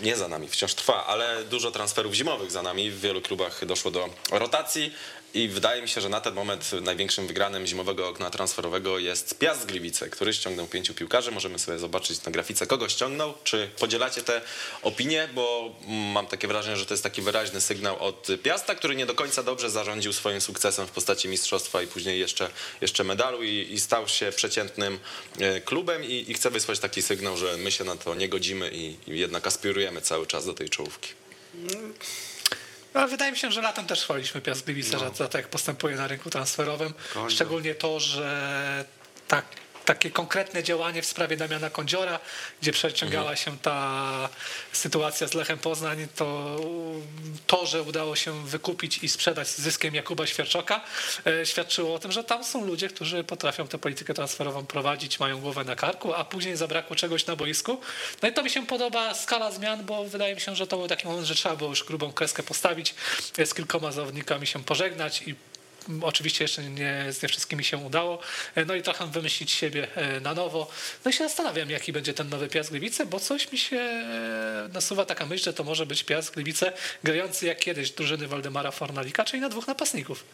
nie 0.03 0.17
za 0.17 0.29
nami, 0.29 0.49
wciąż 0.49 0.75
trwa, 0.75 1.07
ale 1.07 1.45
dużo 1.45 1.71
transferów 1.71 2.15
zimowych 2.15 2.51
za 2.51 2.63
nami. 2.63 2.91
W 2.91 3.01
wielu 3.01 3.21
klubach 3.21 3.65
doszło 3.65 3.91
do 3.91 4.09
rotacji 4.31 4.95
i 5.35 5.49
wydaje 5.49 5.83
mi 5.83 5.89
się, 5.89 6.01
że 6.01 6.09
na 6.09 6.21
ten 6.21 6.35
moment 6.35 6.73
największym 6.83 7.27
wygranym 7.27 7.67
zimowego 7.67 8.09
okna 8.09 8.31
transferowego 8.31 8.99
jest 8.99 9.39
Piast 9.39 9.67
Gliwice, 9.67 10.11
który 10.11 10.35
ściągnął 10.35 10.67
pięciu 10.67 10.95
piłkarzy. 10.95 11.31
Możemy 11.31 11.59
sobie 11.59 11.79
zobaczyć 11.79 12.25
na 12.25 12.33
grafice, 12.33 12.67
kogo 12.67 12.89
ściągnął. 12.89 13.35
Czy 13.45 13.71
podzielacie 13.79 14.23
te 14.23 14.41
opinie? 14.83 15.29
Bo 15.35 15.75
mam 15.89 16.27
takie 16.27 16.49
wrażenie, 16.49 16.77
że 16.77 16.87
to 16.87 16.95
jest 16.95 17.03
taki 17.03 17.23
wyraźny 17.23 17.61
sygnał 17.61 17.99
od 17.99 18.29
Piasta, 18.43 18.75
który 18.75 18.97
nie 18.97 19.07
do 19.07 19.15
końca 19.15 19.43
dobrze 19.43 19.71
zarządził 19.71 20.13
swoim 20.13 20.41
sukcesem 20.41 20.87
w 20.87 20.91
postaci 20.91 21.29
mistrzostwa 21.29 21.83
i 21.83 21.87
później 21.87 22.21
jeszcze, 22.21 22.51
jeszcze 22.81 23.05
medalu 23.05 23.43
i, 23.43 23.67
i 23.71 23.81
stał 23.81 24.09
się 24.09 24.33
przeciętnym 24.33 24.99
e, 25.39 25.61
klubem 25.61 26.05
i, 26.05 26.25
i 26.29 26.35
chce 26.35 26.51
wysłać 26.51 26.79
taki 26.79 27.03
sygnał, 27.03 27.37
że 27.37 27.57
my 27.57 27.73
się 27.73 27.85
na 27.85 27.97
to 27.97 28.15
nie 28.15 28.29
godzimy 28.29 28.71
i, 28.73 28.97
i 29.07 29.19
jednak 29.19 29.47
aspirujemy 29.47 30.01
cały 30.01 30.27
czas 30.27 30.47
do 30.47 30.55
tej 30.55 30.69
czołówki. 30.69 31.09
No, 32.95 33.09
wydaje 33.09 33.33
mi 33.33 33.39
się, 33.39 33.53
że 33.53 33.63
latem 33.63 33.87
też 33.87 34.03
chwaliliśmy 34.05 34.41
Piast 34.41 34.65
Gliwice 34.65 34.99
za, 34.99 35.11
za 35.11 35.29
to, 35.29 35.39
jak 35.39 35.49
postępuje 35.49 35.97
na 35.97 36.07
rynku 36.07 36.31
transferowym. 36.31 36.95
Szczególnie 37.29 37.75
to, 37.75 38.01
że 38.01 38.85
tak, 39.29 39.45
takie 39.85 40.11
konkretne 40.11 40.63
działanie 40.63 41.03
w 41.03 41.07
sprawie 41.07 41.37
Damiana 41.37 41.71
Kądziora, 41.71 42.19
gdzie 42.63 42.73
przeciągała 42.73 43.37
się 43.37 43.59
ta 43.59 44.29
sytuacja 44.73 45.29
z 45.29 45.35
Lechem 45.35 45.59
Poznań, 45.59 46.07
to 46.17 46.57
to, 47.47 47.67
że 47.67 47.83
udało 47.83 48.17
się 48.17 48.47
wykupić 48.47 48.99
i 48.99 49.09
sprzedać 49.09 49.49
z 49.49 49.59
zyskiem 49.59 49.95
Jakuba 49.95 50.27
Świerczoka, 50.27 50.81
e, 51.27 51.47
świadczyło 51.47 51.95
o 51.95 51.99
tym, 51.99 52.13
że 52.13 52.25
tam 52.25 52.45
są 52.45 52.65
ludzie, 52.67 52.89
którzy 52.89 53.25
potrafią 53.25 53.69
tę 53.69 53.79
politykę 53.79 54.15
transferową 54.15 54.67
prowadzić, 54.67 55.21
mają 55.21 55.41
głowę 55.41 55.65
na 55.65 55.77
karku, 55.77 56.15
a 56.15 56.25
później 56.25 56.57
zabrakło 56.57 56.97
czegoś 56.97 57.27
na 57.27 57.37
boisku. 57.37 57.81
No 58.23 58.29
i 58.29 58.33
to 58.33 58.43
mi 58.43 58.51
się 58.51 58.67
podoba 58.67 59.15
skala 59.15 59.51
zmian, 59.51 59.85
bo 59.85 60.05
wydaje 60.05 60.35
mi 60.35 60.41
się, 60.41 60.57
że 60.57 60.67
to 60.67 60.77
był 60.77 60.89
taki 60.89 61.07
moment, 61.07 61.27
że 61.27 61.35
trzeba 61.35 61.57
było 61.57 61.71
już 61.71 61.85
grubą 61.85 62.13
kreskę 62.13 62.43
postawić, 62.43 62.95
e, 63.39 63.47
z 63.47 63.55
kilkoma 63.55 63.93
zawodnikami 63.93 64.47
się 64.47 64.65
pożegnać 64.65 65.23
i 65.23 65.35
Oczywiście 66.03 66.45
jeszcze 66.45 66.63
nie, 66.63 67.13
z 67.13 67.23
nie 67.23 67.29
wszystkimi 67.29 67.65
się 67.65 67.77
udało. 67.77 68.19
E, 68.55 68.65
No 68.65 68.75
i 68.75 68.83
trochę 68.83 69.07
wymyślić 69.07 69.51
siebie 69.51 69.89
e, 69.97 70.21
na 70.21 70.35
nowo. 70.35 70.71
No 71.05 71.11
i 71.11 71.15
się 71.15 71.25
zastanawiam, 71.25 71.71
jaki 71.71 71.93
będzie 71.93 72.15
ten 72.15 72.29
nowy 72.29 72.49
Piast 72.49 72.71
Gliwice, 72.71 73.07
bo 73.07 73.21
coś 73.21 73.53
mi 73.53 73.59
się 73.59 73.77
e, 73.77 74.69
nasuwa 74.73 75.05
taka 75.05 75.27
myśl, 75.27 75.45
że 75.45 75.53
to 75.53 75.65
może 75.65 75.87
być 75.87 76.05
Piast 76.05 76.35
Gliwice 76.35 76.73
grający 77.05 77.47
jak 77.47 77.59
kiedyś 77.59 77.91
drużyny 77.91 78.29
Waldemara 78.29 78.71
Fornalika, 78.71 79.25
czyli 79.25 79.41
na 79.41 79.49
dwóch 79.49 79.67
napastników. 79.67 80.25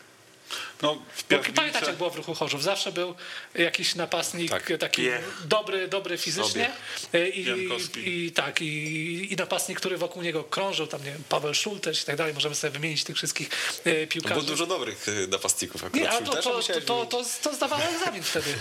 No, 0.82 0.98
Piast 1.28 1.48
pamiętacie, 1.54 1.86
jak 1.86 1.96
było 1.96 2.10
w 2.10 2.16
ruchu 2.16 2.34
Chorzów? 2.34 2.62
Zawsze 2.62 2.92
był 2.92 3.14
jakiś 3.54 3.94
napastnik 3.94 4.50
Tak. 4.50 4.72
taki 4.80 5.08
dobry, 5.44 5.88
dobry 5.88 6.18
fizycznie 6.18 6.70
e, 7.14 7.28
i, 7.28 7.68
i 7.96 8.32
tak, 8.32 8.62
i, 8.62 9.32
i 9.32 9.36
napastnik, 9.36 9.80
który 9.80 9.98
wokół 9.98 10.22
niego 10.22 10.44
krążył, 10.44 10.86
tam 10.86 11.04
nie 11.04 11.12
wiem, 11.12 11.22
Paweł 11.28 11.54
Szultesz 11.54 12.02
i 12.02 12.04
tak 12.04 12.16
dalej, 12.16 12.34
możemy 12.34 12.54
sobie 12.54 12.70
wymienić 12.70 13.04
tych 13.04 13.16
wszystkich 13.16 13.48
e, 13.84 13.92
Było 13.94 14.06
piłkarzy. 14.06 14.46
dużo 14.46 14.66
dobrych 14.66 15.06
e, 15.08 15.26
napastników 15.26 15.84
akurat. 15.84 15.94
Nie, 16.02 16.10
ale 16.10 16.22
to, 16.22 16.42
to, 16.42 16.60
to, 16.86 17.06
to, 17.06 17.24
to 17.42 17.54
zdawało 17.54 17.82
egzamin 17.82 18.22
wtedy. 18.22 18.54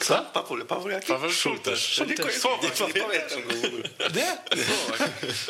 Co? 0.00 0.22
Paweł, 0.34 0.64
Paweł 0.66 0.88
jaki? 0.90 1.06
Paweł 1.08 1.32
Szultesz. 1.32 1.92
Szultesz. 1.94 2.34
Słowak. 2.34 2.62
Nie 2.94 3.02
pamiętam 3.02 3.42
go 3.42 3.54
w 3.54 3.64
ogóle. 3.64 3.82
Nie? 4.14 4.38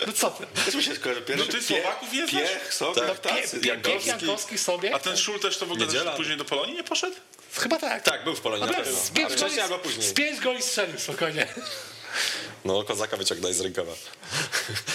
No 0.07 0.13
co 0.13 0.31
ty? 0.31 0.47
Też 0.65 0.75
mi 0.75 0.83
się 0.83 0.95
skojarzy 0.97 1.23
pierwszy. 1.23 1.47
No 1.47 1.53
ty 1.53 1.63
Słowaków 1.63 2.13
nie 2.13 2.27
znasz? 2.27 2.43
Piech, 2.43 2.75
Sobek, 2.75 3.05
Tak. 3.07 3.19
tacy. 3.21 3.61
Pie, 3.61 3.69
Jankowski. 3.69 4.09
Jankowski 4.09 4.59
sobie? 4.59 4.95
A 4.95 4.99
ten 4.99 5.17
Szultesz 5.17 5.59
to 5.59 5.67
w 5.67 5.73
ogóle 5.73 5.87
Niedziela. 5.87 6.13
później 6.13 6.37
do 6.37 6.45
Polonii 6.45 6.75
nie 6.75 6.85
poszedł? 6.85 7.17
Chyba 7.59 7.79
tak. 7.79 8.03
Tak, 8.03 8.25
był 8.25 8.35
w 8.37 8.41
Polonii 8.41 8.67
na 8.67 8.75
Ale 8.77 8.85
pewno. 8.85 9.01
z 9.01 9.11
wcześniej 9.37 9.61
albo 9.61 9.79
później. 9.79 10.07
z 10.09 10.13
pięć 10.13 10.41
goli 10.41 10.63
strzelił 10.63 10.99
spokojnie. 11.01 11.47
No, 12.65 12.83
kozaka 12.85 13.17
wyciągnął 13.17 13.53
z 13.53 13.61
rękawa. 13.61 13.93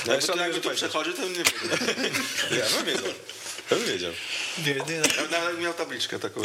No, 0.08 0.14
Ja 0.14 0.20
bo 0.54 0.60
to 0.62 0.70
przechodzi, 0.70 1.14
to 1.14 1.22
nie 1.22 1.36
wiem. 1.36 1.46
Ja 2.60 2.66
bym 2.78 2.86
wiedział. 2.86 3.14
Ja 3.72 3.78
bym 3.78 3.86
wiedział. 3.86 4.12
Nie, 4.58 4.74
nie, 4.74 4.96
Ja 4.96 5.40
Nawet 5.40 5.60
miał 5.60 5.74
tabliczkę 5.74 6.20
taką. 6.20 6.42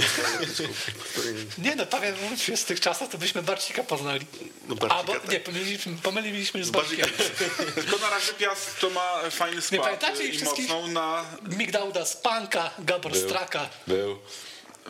której- 1.12 1.34
nie 1.58 1.76
no, 1.76 1.86
powiem 1.86 2.14
wam, 2.16 2.56
z 2.56 2.64
tych 2.64 2.80
czasów 2.80 3.08
to 3.08 3.18
byśmy 3.18 3.42
Barcika 3.42 3.84
poznali. 3.84 4.26
No, 4.68 4.74
Barcika, 4.74 5.00
A, 5.00 5.04
bo, 5.04 5.12
tak. 5.12 5.28
nie, 5.30 5.40
pomyliliśmy, 5.40 5.96
pomyliliśmy 6.02 6.64
z 6.64 6.70
Barcika. 6.70 7.02
Barcikiem. 7.02 7.72
Tylko 7.74 7.98
na 7.98 8.10
razie 8.10 8.32
Piast 8.32 8.80
to 8.80 8.90
ma 8.90 9.30
fajny 9.30 9.62
skład 9.62 9.82
pamiętacie 9.82 10.24
ich 10.24 10.34
i 10.34 10.36
wszystkich? 10.38 10.70
na... 10.88 11.24
Migdauda 11.56 12.06
Spanka, 12.06 12.70
Gabor 12.78 13.12
Był. 13.12 13.28
Straka. 13.28 13.68
Był. 13.86 14.18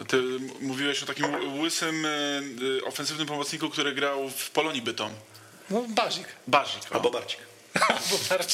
Ty 0.09 0.23
mówiłeś 0.61 1.03
o 1.03 1.07
takim 1.07 1.61
łysym, 1.61 2.05
y, 2.07 2.43
y, 2.81 2.85
ofensywnym 2.85 3.27
pomocniku, 3.27 3.71
który 3.71 3.93
grał 3.95 4.31
w 4.31 4.51
Polonii 4.51 4.83
Bytom. 4.83 5.13
No, 5.71 5.85
Barzik. 5.89 6.27
Barzik. 6.47 6.83
o. 6.91 6.95
Albo 6.95 7.11
Barcik. 7.11 7.39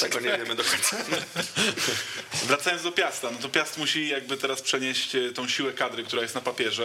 Tego 0.01 0.21
nie 0.21 0.39
wiemy 0.39 0.55
do 0.55 0.65
końca. 0.65 0.97
Wracając 2.47 2.83
do 2.83 2.93
Piasta, 2.93 3.31
no 3.31 3.39
to 3.39 3.49
Piast 3.49 3.79
musi 3.79 4.09
jakby 4.09 4.37
teraz 4.37 4.63
przenieść 4.63 5.15
e, 5.15 5.33
tą 5.33 5.49
siłę 5.49 5.73
kadry, 5.73 6.05
która 6.05 6.23
jest 6.23 6.35
na 6.35 6.41
papierze 6.41 6.85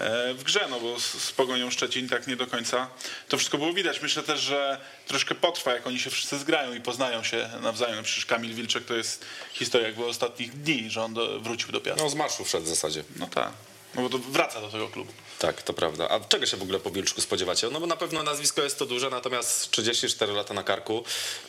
e, 0.00 0.34
w 0.34 0.42
grze, 0.42 0.66
no 0.70 0.80
bo 0.80 1.00
z, 1.00 1.04
z 1.04 1.32
Pogonią 1.32 1.70
Szczecin 1.70 2.08
tak 2.08 2.26
nie 2.26 2.36
do 2.36 2.46
końca 2.46 2.88
to 3.28 3.36
wszystko 3.36 3.58
było 3.58 3.72
widać. 3.72 4.02
Myślę 4.02 4.22
też, 4.22 4.40
że 4.40 4.80
troszkę 5.06 5.34
potrwa, 5.34 5.72
jak 5.72 5.86
oni 5.86 6.00
się 6.00 6.10
wszyscy 6.10 6.38
zgrają 6.38 6.74
i 6.74 6.80
poznają 6.80 7.22
się 7.22 7.50
nawzajem. 7.62 8.04
Przecież 8.04 8.26
Kamil 8.26 8.54
Wilczek 8.54 8.84
to 8.84 8.94
jest 8.94 9.24
historia 9.52 9.86
jakby 9.86 10.06
ostatnich 10.06 10.60
dni, 10.60 10.90
że 10.90 11.02
on 11.02 11.14
do, 11.14 11.40
wrócił 11.40 11.72
do 11.72 11.80
Piasta. 11.80 12.02
No, 12.04 12.10
z 12.10 12.14
marszu 12.14 12.44
wszedł 12.44 12.64
w 12.64 12.68
zasadzie. 12.68 13.04
No 13.16 13.26
tak, 13.26 13.52
no 13.94 14.02
bo 14.02 14.08
to 14.08 14.18
wraca 14.18 14.60
do 14.60 14.68
tego 14.68 14.88
klubu. 14.88 15.12
Tak, 15.38 15.62
to 15.62 15.72
prawda. 15.72 16.08
A 16.08 16.20
czego 16.20 16.46
się 16.46 16.56
w 16.56 16.62
ogóle 16.62 16.80
po 16.80 16.90
Wilczku 16.90 17.20
spodziewacie? 17.20 17.68
No 17.70 17.80
bo 17.80 17.86
na 17.86 17.96
pewno 17.96 18.22
nazwisko 18.22 18.62
jest 18.62 18.78
to 18.78 18.86
duże, 18.86 19.10
natomiast 19.10 19.70
34 19.70 20.32
lata 20.32 20.54
na 20.54 20.62
karku. 20.62 21.04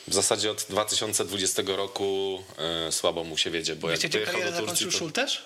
W 0.08 0.14
zasadzie 0.14 0.50
od 0.50 0.62
2020 0.70 1.62
roku 1.66 2.42
e, 2.88 2.92
słabo 2.92 3.24
mu 3.24 3.38
się 3.38 3.50
wiedzie, 3.50 3.76
bo 3.76 3.88
Wiecie, 3.88 4.08
jak 4.18 4.30
karierę 4.30 4.52
do 4.52 4.58
Turcji, 4.66 4.86
to... 4.86 4.92
Szultesz? 4.92 5.44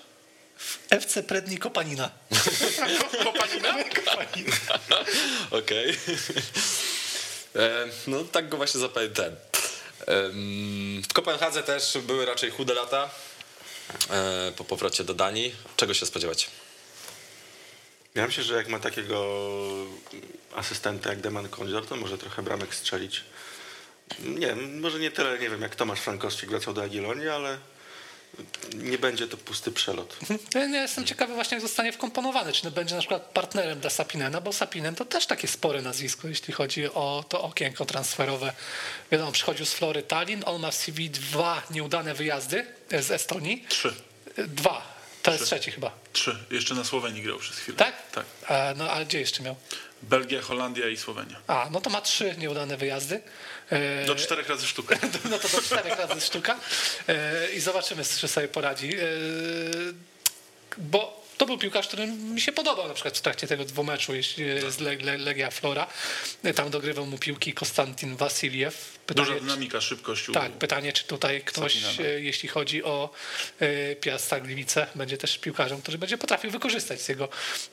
W 0.59 0.78
FC 0.90 1.22
Predni 1.22 1.59
Kopanina. 1.64 2.11
Kopanina? 3.24 3.74
Okej. 5.61 5.97
E, 7.57 7.88
No 8.07 8.24
tak 8.24 8.49
go 8.49 8.57
właśnie 8.57 8.80
zapamiętałem. 8.80 9.36
Em, 10.07 11.03
W 11.11 11.12
Kopenhadze 11.12 11.62
też 11.62 11.99
były 12.07 12.26
raczej 12.26 12.51
chude 12.51 12.74
lata 12.74 13.11
e, 14.11 14.53
po 14.57 14.64
powrocie 14.64 15.05
do 15.05 15.14
Danii. 15.14 15.55
Czego 15.76 15.95
się 15.95 16.07
spodziewać? 16.07 16.49
Ja 18.15 18.27
myślę, 18.27 18.45
że 18.45 18.55
jak 18.57 18.69
ma 18.69 18.79
takiego 18.79 19.27
asystenta 20.55 21.11
jak 21.11 21.21
Deman 21.21 21.49
Kondzior, 21.49 21.87
to 21.87 21.97
może 21.97 22.19
trochę 22.19 22.43
bramek 22.43 22.75
strzelić. 22.75 23.25
Nie 24.19 24.47
wiem, 24.47 24.81
może 24.81 24.99
nie 24.99 25.11
tyle, 25.11 25.39
nie 25.39 25.51
wiem, 25.51 25.63
jak 25.63 25.77
Tomasz 25.77 26.01
Frankowski 26.01 26.47
wracał 26.47 26.75
do 26.75 26.83
Agilonii, 26.83 27.29
ale 27.29 27.59
nie 28.75 28.99
będzie 28.99 29.29
to 29.29 29.37
pusty 29.37 29.73
przelot. 29.73 30.17
Ja 30.55 30.67
nie 30.67 30.79
jestem 30.79 31.05
ciekawy 31.05 31.35
właśnie, 31.35 31.55
jak 31.55 31.63
zostanie 31.63 31.93
wkomponowany. 31.93 32.53
Czy 32.53 32.71
będzie 32.71 32.95
na 32.95 33.01
przykład 33.01 33.23
partnerem 33.23 33.81
dla 33.81 33.91
Sapinena, 33.91 34.41
bo 34.41 34.53
Sapinen 34.53 34.95
to 34.95 35.05
też 35.05 35.27
takie 35.27 35.49
spore 35.49 35.83
nazwisko, 35.83 36.29
jeśli 36.29 36.55
chodzi 36.55 36.87
o 36.87 37.25
to 37.29 37.43
okienko 37.43 37.85
transferowe. 37.85 38.53
Wiadomo, 39.13 39.33
przychodził 39.33 39.67
z 39.67 39.73
Flory 39.73 40.03
Tallinn, 40.03 40.43
on 40.47 40.61
ma 40.61 40.71
w 40.71 40.75
CV 40.75 41.11
dwa 41.11 41.63
nieudane 41.71 42.15
wyjazdy 42.15 42.67
z 42.91 43.11
Estonii. 43.11 43.65
Trzy. 43.69 43.95
Dwa. 44.37 45.02
To 45.23 45.33
jest 45.33 45.45
trzeci 45.45 45.70
chyba. 45.70 45.91
Trzy. 46.12 46.37
Jeszcze 46.51 46.75
na 46.75 46.85
Słowenii 46.85 47.23
grał 47.23 47.39
przez 47.39 47.59
chwilę. 47.59 47.79
Tak? 47.79 48.11
Tak. 48.12 48.25
A, 48.49 48.75
no 48.77 48.91
ale 48.91 49.07
gdzie 49.07 49.20
jeszcze 49.20 49.43
miał? 49.43 49.57
Belgia, 50.03 50.43
Holandia 50.43 50.89
i 50.89 50.97
Słowenia. 50.97 51.41
A, 51.47 51.68
no 51.70 51.81
to 51.81 51.91
ma 51.91 52.01
trzy 52.01 52.35
nieudane 52.39 52.77
wyjazdy. 52.77 53.23
E, 53.70 54.07
Do 54.07 54.14
czterech 54.14 54.49
razy 54.49 54.66
sztuka. 54.66 54.97
No 55.31 55.39
to 55.39 55.49
do 55.49 55.62
czterech 55.62 55.99
razy 55.99 56.20
sztuka. 56.20 56.57
E, 57.09 57.53
I 57.53 57.61
zobaczymy, 57.61 58.05
czy 58.05 58.29
sobie 58.29 58.49
poradzi. 58.49 58.95
E, 58.97 59.01
Bo 60.79 61.22
to 61.39 61.47
był 61.47 61.59
piłkarz, 61.59 61.89
który 61.89 62.07
mi 62.07 62.41
się 62.41 62.53
podobał 62.53 62.89
na 62.89 62.95
przykład 62.95 63.18
w 63.18 63.20
trakcie 63.20 63.47
tego 63.47 63.64
dwumeczu 63.64 64.14
jeśli- 64.14 64.45
z 64.70 64.76
Leg- 64.78 65.03
Leg- 65.03 65.20
Legia 65.20 65.51
Flora. 65.51 65.87
Tam 66.55 66.70
dogrywał 66.70 67.07
mu 67.07 67.18
piłki 67.18 67.53
Konstantin 67.53 68.16
Wasiliew. 68.16 68.99
Duża 69.07 69.22
Pytanie, 69.24 69.41
dynamika, 69.41 69.80
szybkość. 69.80 70.26
tak, 70.35 70.53
pytanie, 70.53 70.93
czy 70.93 71.05
tutaj 71.05 71.43
ktoś, 71.45 71.76
e, 72.01 72.03
jeśli 72.20 72.49
chodzi 72.49 72.85
o 72.85 73.11
e, 73.61 73.97
Piasta 73.97 74.41
Gliwice, 74.41 74.87
będzie 74.95 75.18
też 75.18 75.39
piłkarzem, 75.39 75.83
który 75.83 75.99
będzie 75.99 76.18
potrafił 76.18 76.51
wykorzystać 76.51 77.01
z 77.01 77.09
jego, 77.09 77.28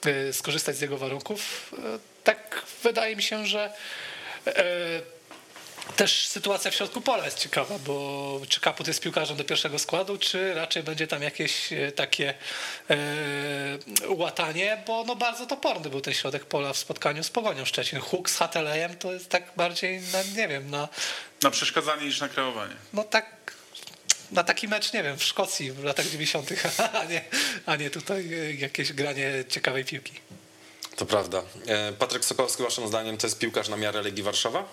e, 0.05 0.33
skorzystać 0.33 0.75
z 0.77 0.81
jego 0.81 0.97
warunków. 0.97 1.71
E, 1.95 1.99
Tak 2.23 2.61
wydaje 2.83 3.15
mi 3.15 3.23
się, 3.23 3.45
że 3.47 3.73
e, 4.47 5.01
też 5.95 6.27
sytuacja 6.27 6.71
w 6.71 6.75
środku 6.75 7.01
pola 7.01 7.25
jest 7.25 7.39
ciekawa, 7.39 7.79
bo 7.79 8.41
czy 8.49 8.61
Kaput 8.61 8.87
jest 8.87 9.01
piłkarzem 9.01 9.37
do 9.37 9.43
pierwszego 9.43 9.79
składu, 9.79 10.17
czy 10.17 10.53
raczej 10.53 10.83
będzie 10.83 11.07
tam 11.07 11.21
jakieś 11.21 11.73
e, 11.73 11.91
takie 11.91 12.33
e, 12.89 12.95
łatanie, 14.07 14.83
bo 14.87 15.03
no 15.03 15.15
bardzo 15.15 15.45
toporny 15.45 15.89
był 15.89 16.01
ten 16.01 16.13
środek 16.13 16.45
pola 16.45 16.73
w 16.73 16.77
spotkaniu 16.77 17.23
z 17.23 17.29
Pogonią 17.29 17.65
Szczecin. 17.65 17.99
Huk 17.99 18.29
z 18.29 18.37
Hatelejem 18.37 18.97
to 18.97 19.13
jest 19.13 19.29
tak 19.29 19.51
bardziej, 19.57 20.01
na, 20.13 20.23
nie 20.41 20.47
wiem, 20.47 20.69
na, 20.69 20.87
Na 21.43 21.51
przeszkadzanie 21.51 22.05
niż 22.05 22.21
na 22.21 22.29
kreowanie. 22.29 22.75
no 22.93 23.03
tak 23.03 23.39
na 24.31 24.43
taki 24.43 24.67
mecz, 24.67 24.93
nie 24.93 25.03
wiem, 25.03 25.17
w 25.17 25.23
Szkocji 25.23 25.71
w 25.71 25.83
latach 25.83 26.05
90., 26.05 26.49
a 27.01 27.03
nie, 27.05 27.21
a 27.65 27.75
nie 27.75 27.89
tutaj 27.89 28.33
e, 28.33 28.53
jakieś 28.53 28.93
granie 28.93 29.43
ciekawej 29.49 29.85
piłki. 29.85 30.13
To 30.95 31.05
prawda. 31.05 31.43
Patryk 31.99 32.25
Sokolski, 32.25 32.63
waszym 32.63 32.87
zdaniem, 32.87 33.17
to 33.17 33.27
jest 33.27 33.39
piłkarz 33.39 33.69
na 33.69 33.77
miarę 33.77 34.01
Legii 34.01 34.23
Warszawa? 34.23 34.63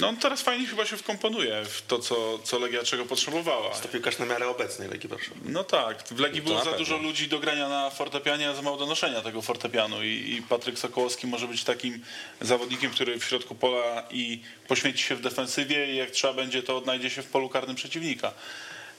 No 0.00 0.08
on 0.08 0.16
teraz 0.16 0.42
fajnie 0.42 0.66
chyba 0.66 0.86
się 0.86 0.96
wkomponuje 0.96 1.64
w 1.64 1.82
to, 1.86 1.98
co, 1.98 2.38
co 2.38 2.58
Legia 2.58 2.82
czego 2.82 3.04
potrzebowała. 3.04 3.70
To 3.70 3.88
piłkarz 3.88 4.18
na 4.18 4.26
miarę 4.26 4.48
obecnej 4.48 4.88
Legii 4.88 5.08
Warszawy. 5.08 5.40
No 5.44 5.64
tak, 5.64 6.02
w 6.02 6.18
Legii 6.20 6.40
To 6.40 6.46
było 6.46 6.58
za 6.58 6.64
pewno. 6.64 6.78
dużo 6.78 6.96
ludzi 6.96 7.28
do 7.28 7.38
grania 7.38 7.68
na 7.68 7.90
fortepianie, 7.90 8.48
a 8.48 8.54
za 8.54 8.62
mało 8.62 8.76
do 8.76 8.86
noszenia 8.86 9.20
tego 9.20 9.42
fortepianu 9.42 10.04
I, 10.04 10.08
i 10.38 10.42
Patryk 10.48 10.78
Sokołowski 10.78 11.26
może 11.26 11.48
być 11.48 11.64
takim 11.64 12.04
zawodnikiem, 12.40 12.90
który 12.90 13.18
w 13.18 13.24
środku 13.24 13.54
pola 13.54 14.06
i 14.10 14.40
poświęci 14.68 15.02
się 15.02 15.16
w 15.16 15.20
defensywie 15.20 15.92
i 15.92 15.96
jak 15.96 16.10
trzeba 16.10 16.34
będzie, 16.34 16.62
to 16.62 16.76
odnajdzie 16.76 17.10
się 17.10 17.22
w 17.22 17.26
polu 17.26 17.48
karnym 17.48 17.76
przeciwnika. 17.76 18.32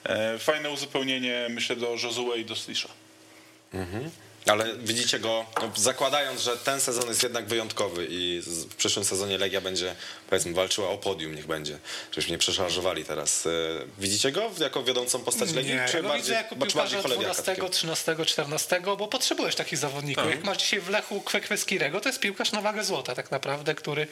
E, 0.04 0.40
Fajne 0.40 0.70
uzupełnienie, 0.70 1.48
myślę, 1.50 1.76
do 1.76 1.96
Josue 2.04 2.36
i 2.38 2.46
do 2.46 2.56
Slisza. 2.56 2.90
Ale 4.50 4.76
widzicie 4.78 5.20
go, 5.20 5.46
no, 5.62 5.72
zakładając, 5.76 6.42
że 6.42 6.58
ten 6.58 6.82
sezon 6.82 7.08
jest 7.08 7.24
jednak 7.24 7.46
wyjątkowy 7.46 8.08
i 8.10 8.42
w 8.46 8.76
przyszłym 8.76 9.06
sezonie 9.06 9.38
Legia 9.38 9.62
będzie, 9.62 9.96
powiedzmy, 10.30 10.54
walczyła 10.54 10.90
o 10.90 10.98
podium, 10.98 11.36
niech 11.36 11.48
będzie, 11.48 11.80
żebyśmy 12.12 12.32
nie 12.32 12.38
przeszarżowali 12.38 13.06
teraz. 13.06 13.46
E, 13.46 13.50
Widzicie 14.00 14.32
go 14.32 14.52
jako 14.60 14.84
wiodącą 14.84 15.20
postać 15.20 15.54
Legii? 15.54 15.74
Nie, 15.74 15.86
czy 15.90 15.98
ja 15.98 16.04
go 16.04 16.08
bardziej, 16.08 16.24
widzę 16.24 16.34
jako 16.34 16.56
bardziej 16.56 16.74
piłkarza 16.74 17.02
cholewiaka 17.02 17.24
12, 17.24 17.44
takiego? 17.44 17.70
13, 17.70 18.16
14, 18.26 18.82
bo 18.82 19.08
potrzebujesz 19.08 19.56
takich 19.56 19.80
zawodników. 19.80 20.24
Tak. 20.24 20.36
Jak 20.36 20.44
masz 20.44 20.58
dzisiaj 20.58 20.80
w 20.80 20.90
Lechu 20.90 21.22
Kwekweskirego, 21.22 22.02
to 22.02 22.10
jest 22.10 22.20
piłkarz 22.20 22.52
na 22.52 22.62
wagę 22.62 22.84
złota 22.84 23.16
tak 23.16 23.32
naprawdę, 23.32 23.76
który 23.76 24.02
e, 24.02 24.06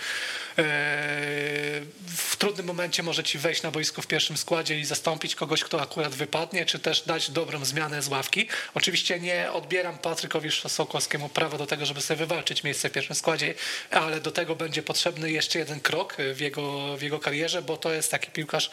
w 2.17 2.35
trudnym 2.37 2.65
momencie 2.65 3.03
może 3.03 3.23
ci 3.23 3.37
wejść 3.37 3.61
na 3.61 3.71
boisko 3.71 4.01
w 4.01 4.07
pierwszym 4.07 4.37
składzie 4.37 4.79
i 4.79 4.85
zastąpić 4.85 5.35
kogoś, 5.35 5.63
kto 5.63 5.81
akurat 5.81 6.15
wypadnie, 6.15 6.65
czy 6.65 6.79
też 6.79 7.01
dać 7.01 7.31
dobrą 7.31 7.65
zmianę 7.65 8.01
z 8.01 8.07
ławki. 8.07 8.47
Oczywiście 8.73 9.19
nie 9.19 9.51
odbieram 9.51 9.97
Patrykowi 10.27 10.51
Sokołowskiemu 10.51 11.29
prawa 11.29 11.57
do 11.57 11.65
tego, 11.67 11.85
żeby 11.85 12.01
sobie 12.01 12.17
wywalczyć 12.17 12.63
miejsce 12.63 12.89
w 12.89 12.91
pierwszym 12.91 13.15
składzie, 13.15 13.53
ale 13.91 14.21
do 14.21 14.31
tego 14.31 14.55
będzie 14.55 14.83
potrzebny 14.83 15.31
jeszcze 15.31 15.59
jeden 15.59 15.79
krok 15.79 16.17
w 16.33 16.39
jego, 16.39 16.97
w 16.97 17.01
jego 17.01 17.19
karierze, 17.19 17.61
bo 17.61 17.77
to 17.77 17.93
jest 17.93 18.11
taki 18.11 18.31
piłkarz 18.31 18.71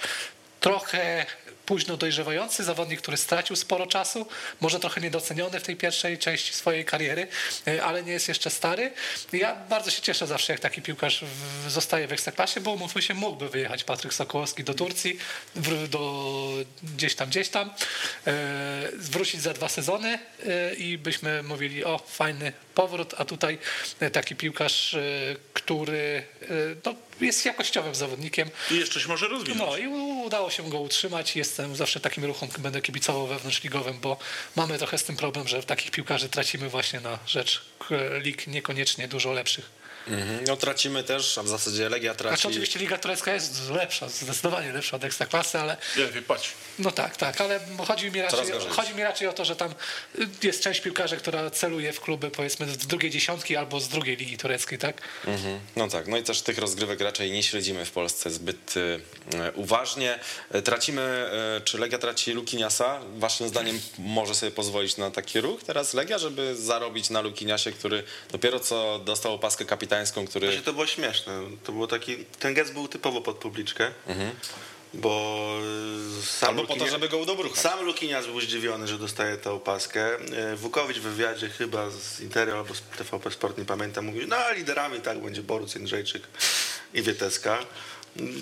trochę 0.60 1.26
późno 1.66 1.96
dojrzewający 1.96 2.64
zawodnik, 2.64 3.00
który 3.00 3.16
stracił 3.16 3.56
sporo 3.56 3.86
czasu, 3.86 4.26
może 4.60 4.80
trochę 4.80 5.00
niedoceniony 5.00 5.60
w 5.60 5.62
tej 5.62 5.76
pierwszej 5.76 6.18
części 6.18 6.52
swojej 6.52 6.84
kariery, 6.84 7.26
e, 7.66 7.84
ale 7.84 8.02
nie 8.02 8.12
jest 8.12 8.28
jeszcze 8.28 8.50
stary. 8.50 8.92
Ja 9.32 9.54
bardzo 9.54 9.90
się 9.90 10.02
cieszę 10.02 10.26
zawsze, 10.26 10.52
jak 10.52 10.60
taki 10.60 10.82
piłkarz 10.82 11.24
zostaje 11.68 12.06
w 12.06 12.12
Ekstraklasie, 12.12 12.60
bo 12.60 12.72
umówmy 12.72 13.02
się, 13.02 13.14
mógłby 13.14 13.48
wyjechać 13.48 13.84
Patryk 13.84 14.14
Sokołowski 14.14 14.64
do 14.64 14.74
Turcji, 14.74 15.18
do 15.90 16.34
gdzieś 16.82 17.14
tam, 17.14 17.28
gdzieś 17.28 17.48
tam, 17.48 17.70
e, 18.26 18.32
wrócić 18.94 19.40
za 19.40 19.52
dwa 19.52 19.68
sezony 19.68 20.18
e, 20.46 20.74
i 20.74 20.98
byśmy 20.98 21.42
mówili, 21.42 21.84
o 21.84 21.98
fajny 21.98 22.52
powrót, 22.74 23.14
a 23.18 23.24
tutaj 23.24 23.58
taki 24.12 24.36
piłkarz, 24.36 24.96
który 25.52 26.24
no, 26.84 26.94
jest 27.20 27.44
jakościowym 27.44 27.94
zawodnikiem, 27.94 28.50
I 28.70 28.74
jeszcze 28.76 29.00
się 29.00 29.08
może 29.08 29.28
rozwinąć. 29.28 29.60
no 29.70 29.76
i 29.76 29.86
udało 30.26 30.50
się 30.50 30.70
go 30.70 30.80
utrzymać. 30.80 31.36
Jestem 31.36 31.76
zawsze 31.76 32.00
takim 32.00 32.24
ruchom, 32.24 32.48
będę 32.58 32.82
kibicował 32.82 33.26
wewnątrzligowym, 33.26 34.00
bo 34.00 34.16
mamy 34.56 34.78
trochę 34.78 34.98
z 34.98 35.04
tym 35.04 35.16
problem, 35.16 35.48
że 35.48 35.62
takich 35.62 35.90
piłkarzy 35.90 36.28
tracimy 36.28 36.68
właśnie 36.68 37.00
na 37.00 37.18
rzecz 37.26 37.62
k- 37.78 37.94
lig 38.22 38.46
niekoniecznie 38.46 39.08
dużo 39.08 39.32
lepszych. 39.32 39.83
Mhm. 40.08 40.44
No 40.46 40.56
tracimy 40.56 41.04
też, 41.04 41.38
a 41.38 41.42
w 41.42 41.48
zasadzie 41.48 41.88
Legia 41.88 42.14
traci... 42.14 42.36
Znaczy 42.36 42.48
oczywiście 42.48 42.78
liga 42.78 42.98
turecka 42.98 43.32
jest 43.34 43.70
lepsza, 43.70 44.08
zdecydowanie 44.08 44.72
lepsza 44.72 44.96
od 44.96 45.04
ekstraklasy, 45.04 45.58
ale 45.58 45.76
Lepiej 45.96 46.22
patrz. 46.22 46.52
no 46.78 46.90
tak, 46.90 47.16
tak, 47.16 47.40
ale 47.40 47.60
chodzi 47.88 48.10
mi 48.10 48.22
raczej, 48.22 48.46
chodzi 48.68 48.94
mi 48.94 49.02
raczej 49.02 49.28
o 49.28 49.32
to, 49.32 49.44
że 49.44 49.56
tam 49.56 49.74
y, 50.18 50.28
jest 50.42 50.62
część 50.62 50.80
piłkarzy, 50.80 51.16
która 51.16 51.50
celuje 51.50 51.92
w 51.92 52.00
kluby 52.00 52.30
powiedzmy 52.30 52.66
z 52.66 52.76
drugiej 52.86 53.10
dziesiątki 53.10 53.56
albo 53.56 53.80
z 53.80 53.88
drugiej 53.88 54.16
ligi 54.16 54.38
tureckiej, 54.38 54.78
tak? 54.78 55.02
Mhm. 55.26 55.60
No 55.76 55.88
tak, 55.88 56.06
no 56.08 56.16
i 56.16 56.22
też 56.22 56.42
tych 56.42 56.58
rozgrywek 56.58 57.00
raczej 57.00 57.30
nie 57.30 57.42
śledzimy 57.42 57.84
w 57.84 57.90
Polsce 57.90 58.30
zbyt 58.30 58.74
e, 58.76 59.52
uważnie. 59.52 60.18
E, 60.50 60.62
Tracimy, 60.62 61.30
czy 61.64 61.78
Legia 61.78 61.98
traci 61.98 62.32
Lukiniasa? 62.32 63.00
Waszym 63.16 63.48
zdaniem 63.48 63.80
może 63.98 64.34
sobie 64.34 64.52
pozwolić 64.52 64.96
na 64.96 65.10
taki 65.10 65.40
ruch 65.40 65.62
teraz 65.64 65.94
Legia, 65.94 66.18
żeby 66.18 66.56
zarobić 66.56 67.10
na 67.10 67.20
Lukiniasie, 67.20 67.72
który 67.72 68.02
dopiero 68.30 68.60
co 68.60 68.98
dostał 68.98 69.34
opaskę 69.34 69.64
kapitańską, 69.94 70.26
który... 70.26 70.46
Właśnie 70.46 70.62
to 70.62 70.72
było 70.72 70.86
śmieszne. 70.86 71.40
To 71.64 71.72
było 71.72 71.86
taki, 71.86 72.16
ten 72.16 72.54
gest 72.54 72.72
był 72.72 72.88
typowo 72.88 73.20
pod 73.20 73.36
publiczkę, 73.36 73.90
bo 74.94 75.58
y, 76.20 76.26
sam 76.26 76.48
Albo 76.48 76.64
po 76.64 76.76
to, 76.76 76.86
żeby 76.86 77.08
go 77.08 77.18
udobruchać. 77.18 77.58
Sam 77.58 77.84
Lukinias 77.84 78.26
był 78.26 78.40
zdziwiony, 78.40 78.88
że 78.88 78.98
dostaje 78.98 79.36
tę 79.36 79.50
opaskę. 79.50 80.16
E, 80.16 80.56
Wukowicz 80.56 80.98
w 80.98 81.02
wywiadzie 81.02 81.48
chyba 81.48 81.90
z 81.90 82.20
Interio 82.20 82.58
albo 82.58 82.74
z 82.74 82.80
TVP 82.80 83.30
Sport, 83.30 83.58
nie 83.58 83.64
pamiętam, 83.64 84.04
mówił, 84.04 84.26
no 84.26 84.36
liderami 84.56 85.00
tak 85.00 85.18
będzie 85.22 85.42
Boruc 85.42 85.74
Jędrzejczyk 85.74 86.22
i 86.94 87.02
Wieteska. 87.02 87.58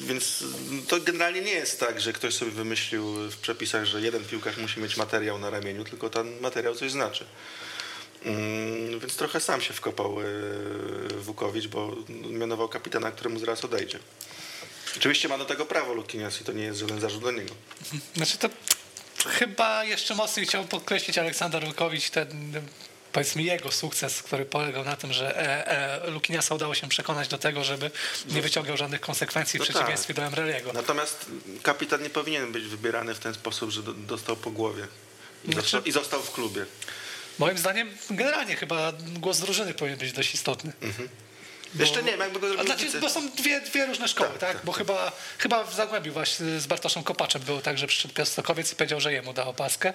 Więc 0.07 0.45
to 0.89 1.01
generalnie 1.01 1.41
nie 1.41 1.53
jest 1.53 1.81
tak, 1.81 2.01
że 2.01 2.13
ktoś 2.13 2.35
sobie 2.35 2.51
wymyślił 2.51 3.05
w 3.31 3.37
przepisach, 3.37 3.85
że 3.85 4.01
jeden 4.01 4.25
piłkarz 4.25 4.57
musi 4.57 4.81
mieć 4.81 4.97
materiał 4.97 5.39
na 5.39 5.51
ramieniu, 5.51 5.85
tylko 5.85 6.11
ten 6.11 6.41
materiał 6.41 6.75
coś 6.75 6.91
znaczy. 6.91 7.25
Mm, 8.25 9.01
Więc 9.01 9.17
trochę 9.17 9.41
sam 9.41 9.61
się 9.61 9.75
wkopał 9.75 10.17
e, 10.21 10.25
Wukowicz, 11.15 11.67
bo 11.67 11.97
mianował 12.31 12.69
kapitana, 12.69 13.11
któremu 13.11 13.39
zaraz 13.39 13.65
odejdzie. 13.65 13.99
Oczywiście 14.97 15.29
ma 15.29 15.39
do 15.39 15.45
tego 15.45 15.67
prawo 15.67 15.95
Lukinias 15.95 16.41
i 16.41 16.45
to 16.45 16.53
nie 16.53 16.63
jest 16.65 16.81
żaden 16.81 17.01
zarzut 17.01 17.23
do 17.23 17.31
niego. 17.31 17.55
Znaczy 18.17 18.39
to 18.39 18.49
chyba 19.27 19.85
jeszcze 19.85 20.15
mocniej 20.15 20.47
chciałbym 20.47 20.69
podkreślić 20.69 21.19
Aleksander 21.19 21.67
Wykowicz 21.67 22.11
ten 22.11 22.53
powiedzmy 23.13 23.43
jego 23.43 23.73
sukces, 23.73 24.23
który 24.23 24.45
polegał 24.45 24.85
na 24.85 24.97
tym, 24.97 25.13
że 25.13 25.37
e, 25.37 26.03
e, 26.05 26.11
Lukiniasa 26.11 26.55
udało 26.55 26.75
się 26.75 26.89
przekonać 26.89 27.29
do 27.29 27.39
tego, 27.39 27.65
żeby 27.65 27.91
nie 28.31 28.43
wyciągał 28.43 28.77
żadnych 28.77 29.01
konsekwencji 29.01 29.59
w 29.59 29.63
No 29.63 29.69
przeciwieństwie 29.69 30.15
do 30.15 30.23
Emreliego. 30.23 30.73
Natomiast 30.73 31.27
kapitan 31.63 32.03
nie 32.03 32.11
powinien 32.11 32.53
być 32.53 32.65
wybierany 32.65 33.15
w 33.15 33.19
ten 33.19 33.35
sposób, 33.35 33.71
że 33.71 33.83
do, 33.83 33.93
dostał 33.93 34.37
po 34.37 34.51
głowie 34.51 34.87
i, 35.45 35.53
Znaczy- 35.53 35.61
został, 35.63 35.83
i 35.83 35.93
został 35.93 36.23
w 36.23 36.33
klubie. 36.33 36.67
Moim 37.39 37.59
zdaniem 37.59 37.91
generalnie 38.11 38.57
chyba 38.57 38.93
głos 39.19 39.39
drużyny 39.41 39.75
powinien 39.75 39.99
być 39.99 40.13
dość 40.13 40.35
istotny. 40.35 40.73
Jeszcze 41.75 42.03
nie 42.03 42.11
wiem, 42.11 42.21
jakby 42.21 42.41
go 42.41 42.49
zrobił 42.49 42.67
znaczy, 42.67 43.01
bo 43.01 43.11
są 43.11 43.31
dwie, 43.31 43.61
dwie 43.61 43.87
różne 43.87 44.09
szkoły, 44.09 44.31
tak? 44.41 44.61
Bo 44.65 44.73
chyba, 44.73 45.13
chyba 45.39 45.65
w 45.65 45.75
Zagłębiu 45.75 46.13
właśnie 46.13 46.61
z 46.61 46.67
Bartoszem 46.67 47.03
Kopaczem 47.03 47.43
było 47.43 47.61
tak, 47.61 47.79
że 47.79 47.87
przyszedł 47.87 48.15
Piastokowiec 48.15 48.73
i 48.73 48.77
powiedział, 48.77 49.01
że 49.01 49.13
jemu 49.13 49.33
da 49.33 49.45
opaskę. 49.47 49.95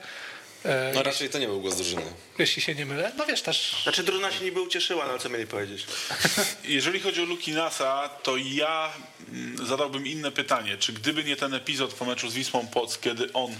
E, 0.66 0.92
No 0.96 1.04
raczej 1.04 1.30
to 1.30 1.40
nie 1.40 1.48
był 1.48 1.62
głos 1.62 1.76
drużyny. 1.76 2.02
Jeśli 2.40 2.62
się 2.62 2.76
nie 2.76 2.86
mylę. 2.86 3.12
No 3.18 3.26
wiesz 3.26 3.42
też, 3.42 3.76
Znaczy 3.84 4.04
drużyna 4.04 4.32
się 4.32 4.46
niby 4.46 4.62
ucieszyła, 4.62 5.06
no 5.06 5.10
ale 5.12 5.20
co 5.20 5.30
mieli 5.30 5.48
powiedzieć? 5.48 5.86
Jeżeli 6.64 7.00
chodzi 7.00 7.22
o 7.22 7.26
Lukinasa, 7.26 8.10
to 8.24 8.38
ja 8.38 8.94
mm, 9.30 9.68
zadałbym 9.68 10.08
inne 10.08 10.32
pytanie. 10.32 10.78
Czy 10.78 10.94
gdyby 10.94 11.24
nie 11.24 11.36
ten 11.36 11.54
epizod 11.54 11.94
po 11.94 12.06
meczu 12.06 12.30
z 12.30 12.34
Wisłą 12.34 12.68
Płock, 12.68 13.02
kiedy 13.02 13.34
on 13.34 13.56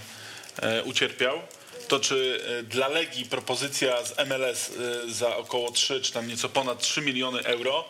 e, 0.62 0.84
ucierpiał, 0.84 1.42
to 1.88 2.00
czy 2.00 2.42
e, 2.60 2.64
dla 2.64 2.88
Legii 2.88 3.26
propozycja 3.26 4.06
z 4.06 4.18
MLS 4.30 4.70
e, 5.08 5.12
za 5.14 5.38
około 5.38 5.72
3 5.72 6.02
czy 6.02 6.12
tam 6.12 6.28
nieco 6.28 6.50
ponad 6.50 6.80
3 6.82 7.02
miliony 7.02 7.44
euro 7.44 7.86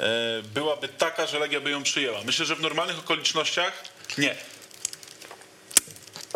e, 0.00 0.04
byłaby 0.42 0.88
taka, 0.88 1.26
że 1.26 1.38
Legia 1.38 1.60
by 1.60 1.70
ją 1.70 1.82
przyjęła? 1.82 2.20
Myślę, 2.24 2.46
że 2.46 2.56
w 2.56 2.60
normalnych 2.60 2.98
okolicznościach 2.98 3.84
nie. 4.18 4.36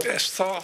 Wiesz 0.05 0.31
co, 0.31 0.63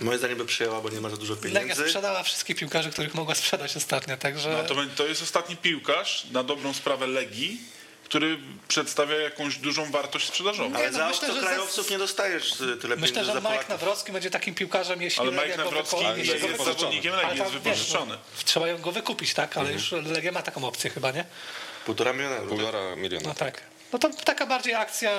Moje 0.00 0.18
zdanie 0.18 0.36
by 0.36 0.44
przyjęła, 0.46 0.80
bo 0.80 0.88
nie 0.90 1.00
ma 1.00 1.10
za 1.10 1.16
dużo 1.16 1.34
Legia 1.34 1.60
pieniędzy. 1.60 1.82
sprzedała 1.84 2.22
wszystkich 2.22 2.56
piłkarzy, 2.56 2.90
których 2.90 3.14
mogła 3.14 3.34
sprzedać 3.34 3.76
ostatnio, 3.76 4.16
także... 4.16 4.50
No 4.62 4.64
to, 4.68 4.74
będzie- 4.74 4.96
to 4.96 5.06
jest 5.06 5.22
ostatni 5.22 5.56
piłkarz 5.56 6.24
na 6.32 6.42
dobrą 6.42 6.74
sprawę 6.74 7.06
Legii, 7.06 7.60
który 8.04 8.38
przedstawia 8.68 9.16
jakąś 9.16 9.56
dużą 9.56 9.90
wartość 9.90 10.26
sprzedażową. 10.28 10.74
Ale 10.76 10.84
Nie, 10.84 10.90
no 10.90 10.98
za 10.98 11.08
myślę, 11.08 11.28
że 11.28 11.32
obcokrajowców 11.34 11.86
za- 11.86 11.92
nie 11.92 11.98
dostajesz 11.98 12.60
y, 12.60 12.76
tyle 12.76 12.96
Myślę, 12.96 13.08
pieniędzy 13.16 13.32
że 13.32 13.40
za 13.40 13.50
Mike. 13.50 13.64
Nawrocki 13.68 14.12
będzie 14.12 14.30
takim 14.30 14.54
piłkarzem, 14.54 15.02
jeśli 15.02 15.20
Ale 15.22 15.32
Mike 15.32 15.56
Nawrocki 15.56 15.96
nie 15.96 16.24
jest 16.24 16.44
jest 16.44 16.64
zawodnikiem 16.64 17.12
Ale 17.14 17.22
Legii, 17.22 17.38
tam, 17.38 17.52
jest 17.52 17.64
wiesz, 17.64 17.78
wypożyczony. 17.78 18.14
no, 18.14 18.44
trzeba 18.44 18.68
ją 18.68 18.78
go 18.78 18.92
wykupić, 18.92 19.34
tak? 19.34 19.56
Ale 19.56 19.72
już 19.72 19.92
Legia 19.92 20.32
ma 20.32 20.42
taką 20.42 20.64
opcję 20.68 20.90
chyba, 20.90 21.10
nie? 21.10 21.24
Półtora 21.86 22.12
miliona 22.12 22.36
euro. 22.36 22.48
Półtora 22.48 22.96
miliona. 22.96 23.28
No 23.28 23.34
tak. 23.34 23.60
No 23.92 23.98
to 23.98 24.10
taka 24.24 24.46
bardziej 24.46 24.74
akcja 24.74 25.10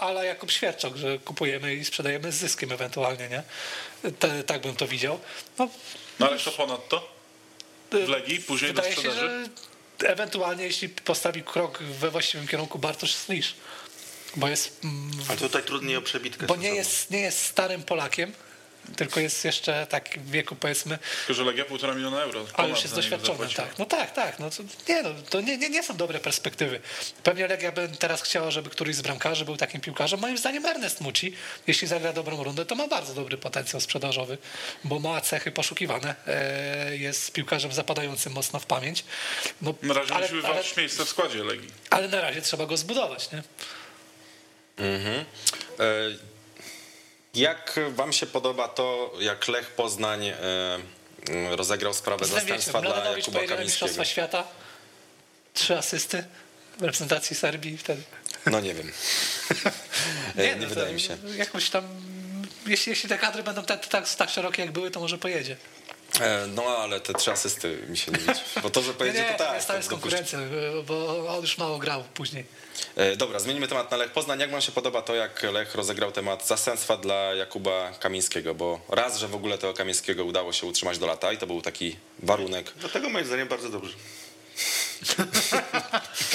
ala 0.00 0.24
Jakub 0.24 0.50
Świerczok, 0.50 0.96
że 0.96 1.18
kupujemy 1.18 1.74
i 1.74 1.84
sprzedajemy 1.84 2.32
z 2.32 2.34
zyskiem 2.34 2.72
ewentualnie, 2.72 3.28
nie? 3.28 3.42
Te, 4.18 4.44
tak 4.44 4.60
bym 4.62 4.76
to 4.76 4.86
widział. 4.88 5.20
No, 5.58 5.68
No 6.18 6.26
ale 6.28 6.38
co 6.38 6.50
ponadto? 6.50 7.08
W 7.92 8.08
Legii, 8.08 8.38
później 8.42 8.74
do 8.74 8.82
wydaje 8.82 8.94
się, 8.94 9.00
sprzedaży? 9.10 9.44
że 9.44 9.48
ewentualnie 10.04 10.64
jeśli 10.64 10.88
postawi 10.88 11.42
krok 11.42 11.82
we 11.82 12.10
właściwym 12.10 12.46
kierunku 12.48 12.78
Bartosz 12.78 13.14
Slisz, 13.14 13.54
bo 14.36 14.48
jest... 14.48 14.80
Mm, 14.84 15.10
Ale 15.28 15.38
tutaj 15.38 15.62
trudniej 15.62 15.96
o 15.96 16.02
przebitkę. 16.02 16.46
bo 16.46 16.56
nie 16.56 16.74
jest, 16.74 17.10
nie 17.10 17.20
jest 17.20 17.38
starym 17.42 17.82
Polakiem, 17.82 18.32
tylko 18.96 19.20
jest 19.20 19.44
jeszcze 19.44 19.86
tak 19.90 20.18
w 20.18 20.30
wieku 20.30 20.56
powiedzmy 20.56 20.98
Tylko, 21.26 21.34
że 21.34 21.44
Legia 21.44 21.64
półtora 21.64 21.94
miliona 21.94 22.22
euro. 22.22 22.46
Ale 22.54 22.68
już 22.68 22.82
jest 22.82 22.94
doświadczony, 22.94 23.48
tak. 23.56 23.78
No 23.78 23.84
tak, 23.86 24.12
tak. 24.14 24.38
No 24.38 24.50
to, 24.50 24.62
nie, 24.88 25.02
no, 25.02 25.10
to 25.30 25.40
nie, 25.40 25.58
nie, 25.58 25.70
nie 25.70 25.82
są 25.82 25.96
dobre 25.96 26.20
perspektywy. 26.20 26.80
Pewnie 27.22 27.46
Legia 27.48 27.72
by 27.72 27.88
teraz 27.98 28.22
chciała, 28.22 28.50
żeby 28.50 28.70
któryś 28.70 28.96
z 28.96 29.02
bramkarzy 29.02 29.44
był 29.44 29.56
takim 29.56 29.80
piłkarzem. 29.80 30.20
Moim 30.20 30.38
zdaniem 30.38 30.66
Ernest 30.66 31.00
Muci, 31.00 31.34
jeśli 31.66 31.88
zagra 31.88 32.12
dobrą 32.12 32.44
rundę, 32.44 32.66
to 32.66 32.74
ma 32.74 32.88
bardzo 32.88 33.14
dobry 33.14 33.38
potencjał 33.38 33.80
sprzedażowy, 33.80 34.38
bo 34.84 34.98
ma 34.98 35.20
cechy 35.20 35.50
poszukiwane. 35.50 36.14
E, 36.26 36.96
Jest 36.96 37.32
piłkarzem 37.32 37.72
zapadającym 37.72 38.32
mocno 38.32 38.58
w 38.60 38.66
pamięć. 38.66 39.04
No, 39.62 39.74
Na 39.82 39.94
razie 39.94 40.14
ale, 40.14 40.22
musi 40.22 40.32
ale, 40.34 40.42
wywalczyć 40.42 40.76
miejsce 40.76 41.04
w 41.04 41.08
składzie 41.08 41.44
Legii. 41.44 41.68
ale 41.90 42.08
na 42.08 42.20
razie 42.20 42.42
trzeba 42.42 42.66
go 42.66 42.76
zbudować, 42.76 43.28
nie? 43.32 43.42
E, 44.78 45.04
Jak 47.34 47.80
wam 47.88 48.12
się 48.12 48.26
podoba 48.26 48.68
to, 48.68 49.14
jak 49.20 49.48
Lech 49.48 49.70
Poznań 49.70 50.26
e, 50.26 50.34
m, 50.74 50.82
rozegrał 51.50 51.94
sprawę 51.94 52.26
zastępstwa 52.26 52.80
dla 52.80 53.16
Jakuba? 53.16 53.40
Mistrzostwa 53.64 54.04
Świata, 54.04 54.44
trzy 55.54 55.78
asysty 55.78 56.24
w 56.78 56.82
reprezentacji 56.82 57.36
Serbii 57.36 57.76
wtedy. 57.78 58.02
No 58.46 58.60
nie 58.60 58.74
wiem. 58.74 58.92
E, 60.36 60.42
nie 60.46 60.56
no 60.56 60.62
to 60.62 60.68
wydaje 60.68 60.94
mi 60.94 61.00
się. 61.00 61.16
Jakoś 61.36 61.70
tam, 61.70 61.84
jeśli, 62.66 62.90
jeśli 62.90 63.08
te 63.08 63.18
kadry 63.18 63.42
będą 63.42 63.64
tak, 63.64 63.86
tak, 63.86 64.14
tak 64.14 64.30
szerokie 64.30 64.62
jak 64.62 64.72
były, 64.72 64.90
to 64.90 65.00
może 65.00 65.18
pojedzie. 65.18 65.56
E, 66.20 66.46
No 66.46 66.62
ale 66.66 67.00
te 67.00 67.14
trzy 67.14 67.32
asysty 67.32 67.78
mi 67.88 67.96
się 67.98 68.12
nie 68.12 68.18
widzi. 68.18 68.40
Bo 68.62 68.70
to, 68.70 68.82
że 68.82 68.94
pojedzie, 69.00 69.22
nie, 69.22 69.32
to 69.32 69.44
tak. 69.44 69.54
jest, 69.54 69.66
tam 69.68 69.76
jest 69.76 69.88
konkurencja, 69.88 70.38
bo 70.86 71.26
on 71.28 71.40
już 71.40 71.58
mało 71.58 71.78
grał 71.78 72.04
później. 72.14 72.44
E, 72.96 73.16
Dobra, 73.16 73.38
zmienimy 73.40 73.68
temat 73.68 73.90
na 73.90 73.96
Lech 73.96 74.12
Poznań. 74.12 74.40
Jak 74.40 74.50
wam 74.50 74.60
się 74.60 74.72
podoba 74.72 75.02
to, 75.02 75.14
jak 75.14 75.42
Lech 75.42 75.74
rozegrał 75.74 76.12
temat 76.12 76.46
zastępstwa 76.46 76.96
dla 76.96 77.14
Jakuba 77.14 77.92
Kamińskiego? 78.00 78.54
Bo 78.54 78.80
raz, 78.88 79.18
że 79.18 79.28
w 79.28 79.34
ogóle 79.34 79.58
tego 79.58 79.74
Kamińskiego 79.74 80.24
udało 80.24 80.52
się 80.52 80.66
utrzymać 80.66 80.98
do 80.98 81.06
lata 81.06 81.32
i 81.32 81.38
to 81.38 81.46
był 81.46 81.62
taki 81.62 81.96
warunek. 82.18 82.72
Dlatego 82.76 83.08
moim 83.08 83.26
zdaniem 83.26 83.48
bardzo 83.48 83.68
dobrze. 83.68 83.92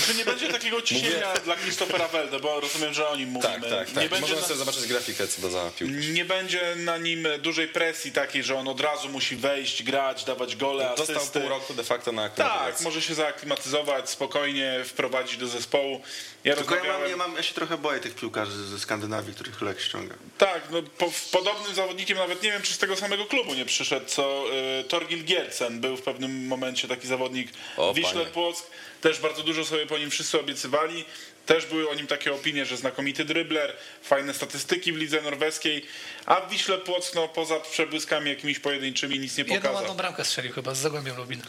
Czy 0.07 0.15
nie 0.15 0.25
będzie 0.25 0.47
takiego 0.47 0.81
ciśnienia 0.81 1.33
dla 1.33 1.55
Christophera 1.55 2.07
Welde, 2.07 2.39
bo 2.39 2.59
rozumiem, 2.59 2.93
że 2.93 3.07
o 3.09 3.15
nim 3.15 3.29
mówimy. 3.29 3.53
Tak, 3.53 3.69
tak, 3.69 3.87
Nie 3.87 3.93
tak. 3.95 4.09
będzie 4.09 4.19
Możemy 4.21 4.41
na- 4.41 4.47
sobie 4.47 4.59
zobaczyć 4.59 4.87
grafikę 4.87 5.27
co 5.27 5.41
do 5.41 5.49
za 5.49 5.71
piłkę. 5.79 5.93
Nie 5.93 6.25
będzie 6.25 6.75
na 6.75 6.97
nim 6.97 7.27
dużej 7.39 7.67
presji 7.67 8.11
takiej, 8.11 8.43
że 8.43 8.55
on 8.55 8.67
od 8.67 8.81
razu 8.81 9.09
musi 9.09 9.35
wejść, 9.35 9.83
grać, 9.83 10.23
dawać 10.23 10.55
gole, 10.55 10.93
Dostał 10.97 11.15
asysty. 11.17 11.39
pół 11.39 11.49
roku 11.49 11.73
de 11.73 11.83
facto 11.83 12.11
na 12.11 12.29
Tak, 12.29 12.39
aklimatyzację. 12.39 12.83
może 12.83 13.01
się 13.01 13.13
zaaklimatyzować, 13.15 14.09
spokojnie 14.09 14.79
wprowadzić 14.85 15.37
do 15.37 15.47
zespołu. 15.47 16.01
Ja 16.43 16.55
Tylko 16.55 16.75
ja, 16.75 16.81
mam, 16.81 16.87
rozmawiałem... 16.91 17.19
ja, 17.19 17.27
mam, 17.27 17.35
ja 17.37 17.43
się 17.43 17.53
trochę 17.53 17.77
boję 17.77 17.99
tych 17.99 18.15
piłkarzy 18.15 18.65
ze 18.67 18.79
Skandynawii, 18.79 19.33
których 19.33 19.61
Lech 19.61 19.81
ściąga. 19.81 20.15
Tak, 20.37 20.61
no, 20.71 20.83
po, 20.97 21.11
podobnym 21.31 21.75
zawodnikiem, 21.75 22.17
nawet 22.17 22.43
nie 22.43 22.51
wiem, 22.51 22.61
czy 22.61 22.73
z 22.73 22.77
tego 22.77 22.95
samego 22.95 23.25
klubu 23.25 23.53
nie 23.53 23.65
przyszedł, 23.65 24.05
co 24.05 24.45
y, 24.79 24.83
Torgil 24.83 25.23
Giercen. 25.23 25.81
Był 25.81 25.97
w 25.97 26.01
pewnym 26.01 26.47
momencie 26.47 26.87
taki 26.87 27.07
zawodnik 27.07 27.51
O, 27.77 27.93
Wiśle 27.93 28.13
panie. 28.13 28.25
Płock. 28.55 28.71
Też 29.01 29.19
bardzo 29.19 29.43
dużo 29.43 29.65
sobie 29.65 29.85
po 29.85 29.97
nim 29.97 30.09
wszyscy 30.09 30.39
obiecywali. 30.39 31.05
Też 31.45 31.65
były 31.65 31.89
o 31.89 31.93
nim 31.93 32.07
takie 32.07 32.33
opinie, 32.33 32.65
że 32.65 32.77
znakomity 32.77 33.25
drybler, 33.25 33.73
fajne 34.03 34.33
statystyki 34.33 34.93
w 34.93 34.97
lidze 34.97 35.21
norweskiej, 35.21 35.85
a 36.25 36.41
w 36.41 36.49
Wiśle 36.51 36.77
Płock 36.77 37.15
no, 37.15 37.27
poza 37.27 37.59
przebłyskami 37.59 38.29
jakimiś 38.29 38.59
pojedynczymi 38.59 39.19
nic 39.19 39.37
nie 39.37 39.41
Jedną 39.43 39.55
pokazał. 39.55 39.75
ładną 39.75 39.93
bramkę 39.93 40.25
strzelił 40.25 40.53
chyba 40.53 40.75
z 40.75 40.77
Zagłębiem 40.77 41.17
Lubin. 41.17 41.41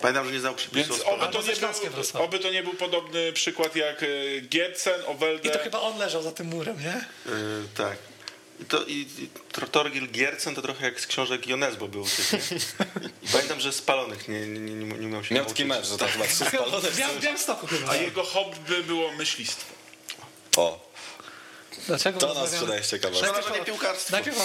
Pamiętam, 0.00 0.26
że 0.26 0.32
nie 0.32 0.40
znał 0.40 0.54
przepisów. 0.54 0.88
Więc 0.88 1.08
oby 1.08 1.32
to, 1.32 1.42
nie 1.42 1.56
był, 1.56 2.22
oby 2.22 2.38
to 2.38 2.50
nie 2.50 2.62
był 2.62 2.74
podobny 2.74 3.32
przykład 3.32 3.76
jak 3.76 4.02
y, 4.02 4.42
Giercen, 4.48 5.00
Owelde. 5.06 5.48
I 5.48 5.52
to 5.52 5.58
chyba 5.58 5.80
on 5.80 5.98
leżał 5.98 6.22
za 6.22 6.32
tym 6.32 6.46
murem, 6.46 6.76
nie? 6.80 7.04
Yy, 7.26 7.32
tak. 7.76 7.96
I, 8.64 8.66
to, 8.66 8.84
i, 8.84 8.92
i 9.18 9.28
Tor- 9.52 9.68
Torgil 9.68 10.08
Giercen 10.10 10.54
to 10.54 10.62
trochę 10.62 10.84
jak 10.84 11.00
z 11.00 11.06
książek 11.06 11.46
Jonesbo 11.46 11.88
był. 11.88 12.04
I 13.22 13.28
pamiętam, 13.32 13.60
że 13.60 13.72
spalonych 13.72 14.28
nie, 14.28 14.40
nie, 14.46 14.60
nie, 14.60 14.84
nie 14.98 15.06
umiał 15.06 15.24
się 15.24 15.34
Miał 15.34 15.44
taki 15.44 15.64
mecz, 15.64 15.86
że 15.86 15.98
tam 15.98 16.08
chyba 16.08 16.24
trzy 16.26 16.44
spalone. 16.44 16.90
W 16.90 17.20
Białymstoku 17.22 17.66
chyba. 17.66 17.90
A 17.92 17.96
jego 17.96 18.22
hobby 18.22 18.82
było 18.82 19.12
myślistwo. 19.12 19.74
O, 20.56 20.83
Dlaczego 21.86 22.20
to 22.20 22.26
nas 22.26 22.36
rozmawiamy? 22.36 22.56
sprzedaje 22.56 22.82
ciekawe. 22.82 23.16
Szkoda, 23.16 23.42
że 23.42 23.50
nie 23.58 23.64
piłkarstwo. 23.64 24.12
Najpierw 24.12 24.38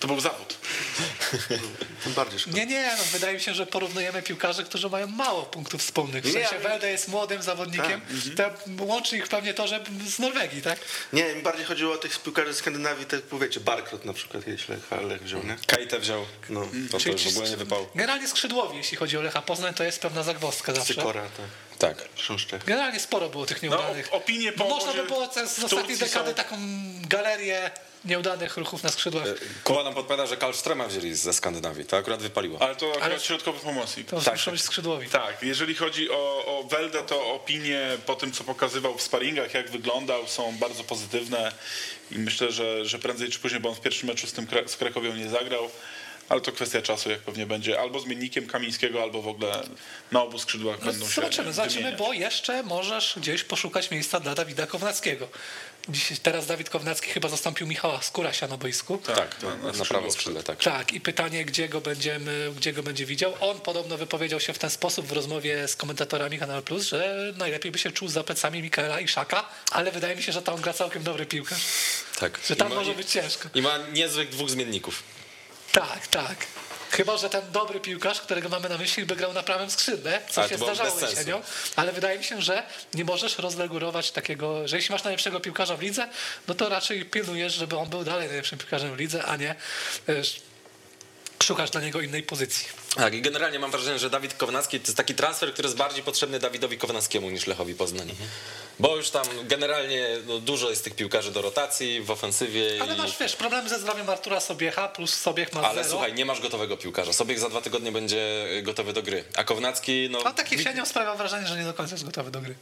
To 0.00 0.06
był 0.06 0.20
zawód. 0.20 0.56
Tym 2.04 2.12
bardziej 2.12 2.38
szkoda. 2.38 2.56
Nie, 2.56 2.66
nie, 2.66 2.94
no, 2.98 3.04
wydaje 3.12 3.34
mi 3.34 3.40
się, 3.40 3.54
że 3.54 3.66
porównujemy 3.66 4.22
piłkarzy, 4.22 4.64
którzy 4.64 4.88
mają 4.88 5.06
mało 5.06 5.42
punktów 5.42 5.80
wspólnych. 5.80 6.24
W 6.24 6.32
sensie 6.32 6.58
Welde 6.58 6.90
jest 6.90 7.08
młodym 7.08 7.42
zawodnikiem, 7.42 8.00
to 8.36 8.50
łączy 8.84 9.16
ich 9.16 9.28
pewnie 9.28 9.54
to, 9.54 9.66
że 9.66 9.84
z 10.08 10.18
Norwegii, 10.18 10.62
tak? 10.62 10.78
Nie, 11.12 11.34
mi 11.34 11.42
bardziej 11.42 11.64
chodziło 11.66 11.94
o 11.94 11.96
tych 11.96 12.22
piłkarzy 12.22 12.54
Skandynawii, 12.54 13.06
tak 13.06 13.22
powiecie, 13.22 13.60
Barkrot 13.60 14.04
na 14.04 14.12
przykład, 14.12 14.46
jeśli 14.46 14.74
Lech, 14.74 15.02
Lech 15.08 15.22
wziął, 15.22 15.46
nie? 15.46 15.56
Kajtę 15.66 15.98
wziął. 15.98 16.24
No. 16.48 16.68
To, 16.90 16.98
to 16.98 17.08
już 17.08 17.24
w 17.24 17.28
ogóle 17.28 17.50
nie 17.50 17.56
wypał. 17.56 17.86
Generalnie 17.94 18.28
skrzydłowi, 18.28 18.76
jeśli 18.76 18.96
chodzi 18.96 19.18
o 19.18 19.22
Lecha 19.22 19.42
Poznań, 19.42 19.74
to 19.74 19.84
jest 19.84 20.00
pewna 20.00 20.22
zagwozdka 20.22 20.74
zawsze. 20.74 20.94
Sykora, 20.94 21.22
tak. 21.22 21.46
Tak. 21.80 22.08
Chrząszczek. 22.16 22.64
Generalnie 22.64 23.00
sporo 23.00 23.28
było 23.28 23.46
tych 23.46 23.62
nieudanych. 23.62 24.08
No, 24.12 24.16
opinie 24.16 24.52
po 24.52 24.64
można 24.68 24.92
by 24.92 25.02
było 25.04 25.30
z 25.46 25.64
ostatniej 25.64 25.98
dekady 25.98 26.28
są- 26.30 26.34
taką 26.34 26.56
galerię 27.08 27.70
nieudanych 28.04 28.56
ruchów 28.56 28.82
na 28.82 28.88
skrzydłach. 28.90 29.26
Kuba 29.64 29.84
nam 29.84 29.94
podpowiada, 29.94 30.26
że 30.26 30.36
Karlströma 30.36 30.88
wzięli 30.88 31.14
ze 31.14 31.32
Skandynawii. 31.32 31.84
To 31.84 31.96
akurat 31.96 32.22
wypaliło. 32.22 32.62
Ale 32.62 32.76
to 32.76 32.88
akurat 32.90 33.04
Ale- 33.10 33.20
środkowy 33.20 33.60
pomocnik. 33.60 34.08
To 34.08 34.20
tak, 34.20 34.34
muszą 34.34 34.50
być 34.50 34.62
skrzydłowi. 34.62 35.08
Tak, 35.08 35.42
jeżeli 35.42 35.74
chodzi 35.74 36.10
o, 36.10 36.44
o 36.46 36.64
Weldę, 36.64 37.02
to 37.02 37.32
opinie 37.34 37.80
po 38.06 38.14
tym, 38.14 38.32
co 38.32 38.44
pokazywał 38.44 38.98
w 38.98 39.02
sparingach, 39.02 39.54
jak 39.54 39.70
wyglądał, 39.70 40.28
są 40.28 40.56
bardzo 40.58 40.84
pozytywne 40.84 41.52
i 42.10 42.18
myślę, 42.18 42.52
że, 42.52 42.84
że 42.84 42.98
prędzej 42.98 43.28
czy 43.30 43.38
później, 43.38 43.60
bo 43.60 43.68
on 43.68 43.74
w 43.74 43.80
pierwszym 43.80 44.08
meczu 44.08 44.26
z 44.26 44.32
tym 44.32 44.46
z 44.66 44.76
Krakowią 44.76 45.14
nie 45.14 45.28
zagrał, 45.28 45.70
ale 46.30 46.40
to 46.40 46.52
kwestia 46.52 46.82
czasu, 46.82 47.10
jak 47.10 47.20
pewnie 47.20 47.46
będzie, 47.46 47.80
albo 47.80 48.00
zmiennikiem 48.00 48.46
Kamińskiego, 48.46 49.02
albo 49.02 49.22
w 49.22 49.28
ogóle 49.28 49.62
na 50.12 50.22
obu 50.22 50.38
skrzydłach 50.38 50.78
No, 50.80 50.86
będą 50.86 51.06
się 51.08 51.14
zobaczymy, 51.14 51.52
zobaczymy, 51.52 51.92
bo 51.96 52.12
jeszcze 52.12 52.62
możesz 52.62 53.14
gdzieś 53.16 53.44
poszukać 53.44 53.90
miejsca 53.90 54.20
dla 54.20 54.34
Dawida 54.34 54.66
Kownackiego. 54.66 55.28
Dziś, 55.88 56.18
teraz 56.22 56.46
Dawid 56.46 56.70
Kownacki 56.70 57.10
chyba 57.10 57.28
zastąpił 57.28 57.66
Michała 57.66 58.02
Skórasia 58.02 58.46
na 58.48 58.56
boisku. 58.56 58.98
Tak, 58.98 59.42
na- 59.42 59.48
na, 59.48 59.54
na 59.56 59.62
na 59.62 59.68
skrzydło 59.72 59.86
prawym 59.86 60.10
skrzydle, 60.10 60.42
tak. 60.42 60.58
Tak, 60.64 60.92
i 60.92 61.00
pytanie, 61.00 61.44
gdzie 61.44 61.68
go, 61.68 61.80
będziemy, 61.80 62.52
gdzie 62.56 62.72
go 62.72 62.82
będzie 62.82 63.06
widział. 63.06 63.34
On 63.40 63.60
podobno 63.60 63.96
wypowiedział 63.96 64.40
się 64.40 64.52
w 64.52 64.58
ten 64.58 64.70
sposób 64.70 65.06
w 65.06 65.12
rozmowie 65.12 65.68
z 65.68 65.76
komentatorami 65.76 66.38
Kanal 66.38 66.62
Plus, 66.62 66.84
że 66.86 67.32
najlepiej 67.36 67.72
by 67.72 67.78
się 67.78 67.90
czuł 67.92 68.08
za 68.08 68.24
plecami 68.24 68.62
Mikaela 68.62 69.00
i 69.00 69.08
Szaka, 69.08 69.48
ale 69.70 69.92
wydaje 69.92 70.16
mi 70.16 70.22
się, 70.22 70.32
że 70.32 70.42
tam 70.42 70.60
gra 70.60 70.72
całkiem 70.72 71.02
dobry 71.02 71.26
piłkarz. 71.26 71.60
tak. 72.20 72.38
Że 72.48 72.56
tam 72.56 72.68
ma- 72.68 72.74
może 72.74 72.94
być 72.94 73.10
ciężko. 73.10 73.48
I 73.54 73.62
ma 73.62 73.78
niezłych 73.92 74.28
dwóch 74.28 74.50
zmienników. 74.50 75.02
Tak, 75.72 76.06
tak. 76.06 76.46
Chyba, 76.90 77.16
że 77.16 77.30
ten 77.30 77.52
dobry 77.52 77.80
piłkarz, 77.80 78.20
którego 78.20 78.48
mamy 78.48 78.68
na 78.68 78.78
myśli, 78.78 79.06
by 79.06 79.16
grał 79.16 79.32
na 79.32 79.42
prawym 79.42 79.70
skrzydle, 79.70 80.20
co 80.30 80.40
Ale 80.40 80.50
się 80.50 80.56
zdarzało 80.56 81.00
jesienią, 81.00 81.42
ale 81.76 81.92
wydaje 81.92 82.18
mi 82.18 82.24
się, 82.24 82.42
że 82.42 82.62
nie 82.94 83.04
możesz 83.04 83.38
rozregulować 83.38 84.10
takiego, 84.10 84.68
że 84.68 84.76
jeśli 84.76 84.92
masz 84.92 85.04
najlepszego 85.04 85.40
piłkarza 85.40 85.76
w 85.76 85.82
lidze, 85.82 86.08
no 86.48 86.54
to 86.54 86.68
raczej 86.68 87.04
pilnujesz, 87.04 87.54
żeby 87.54 87.76
on 87.76 87.88
był 87.88 88.04
dalej 88.04 88.26
najlepszym 88.28 88.58
piłkarzem 88.58 88.96
w 88.96 88.98
lidze, 88.98 89.24
a 89.24 89.36
nie 89.36 89.54
szukasz 91.42 91.70
dla 91.70 91.80
niego 91.80 92.00
innej 92.00 92.22
pozycji. 92.22 92.79
Tak, 92.96 93.14
i 93.14 93.22
generalnie 93.22 93.58
mam 93.58 93.70
wrażenie, 93.70 93.98
że 93.98 94.10
Dawid 94.10 94.34
Kownacki 94.34 94.80
to 94.80 94.86
jest 94.86 94.96
taki 94.96 95.14
transfer, 95.14 95.52
który 95.52 95.66
jest 95.66 95.78
bardziej 95.78 96.02
potrzebny 96.02 96.38
Dawidowi 96.38 96.78
Kownackiemu 96.78 97.30
niż 97.30 97.46
Lechowi 97.46 97.74
Poznań. 97.74 98.14
Bo 98.78 98.96
już 98.96 99.10
tam 99.10 99.26
generalnie 99.44 100.08
no, 100.26 100.38
dużo 100.38 100.70
jest 100.70 100.84
tych 100.84 100.94
piłkarzy 100.96 101.32
do 101.32 101.42
rotacji 101.42 102.00
w 102.00 102.10
ofensywie. 102.10 102.70
Ale 102.82 102.94
i... 102.94 102.98
masz, 102.98 103.18
wiesz, 103.18 103.36
problemy 103.36 103.68
ze 103.68 103.78
zdrowiem 103.78 104.10
Artura 104.10 104.40
Sobiecha, 104.40 104.88
plus 104.88 105.14
Sobiech 105.14 105.52
ma 105.52 105.60
Ale 105.60 105.74
zero. 105.74 105.88
słuchaj, 105.88 106.14
nie 106.14 106.24
masz 106.24 106.40
gotowego 106.40 106.76
piłkarza. 106.76 107.12
Sobiek 107.12 107.38
za 107.38 107.48
dwa 107.48 107.60
tygodnie 107.60 107.92
będzie 107.92 108.48
gotowy 108.62 108.92
do 108.92 109.02
gry. 109.02 109.24
A 109.36 109.44
Kownacki, 109.44 110.08
no. 110.10 110.18
On 110.18 110.34
tak 110.34 110.52
jesienią 110.52 110.86
sprawia 110.86 111.14
wrażenie, 111.14 111.46
że 111.46 111.56
nie 111.56 111.64
do 111.64 111.74
końca 111.74 111.94
jest 111.94 112.04
gotowy 112.04 112.30
do 112.30 112.40
gry. 112.40 112.54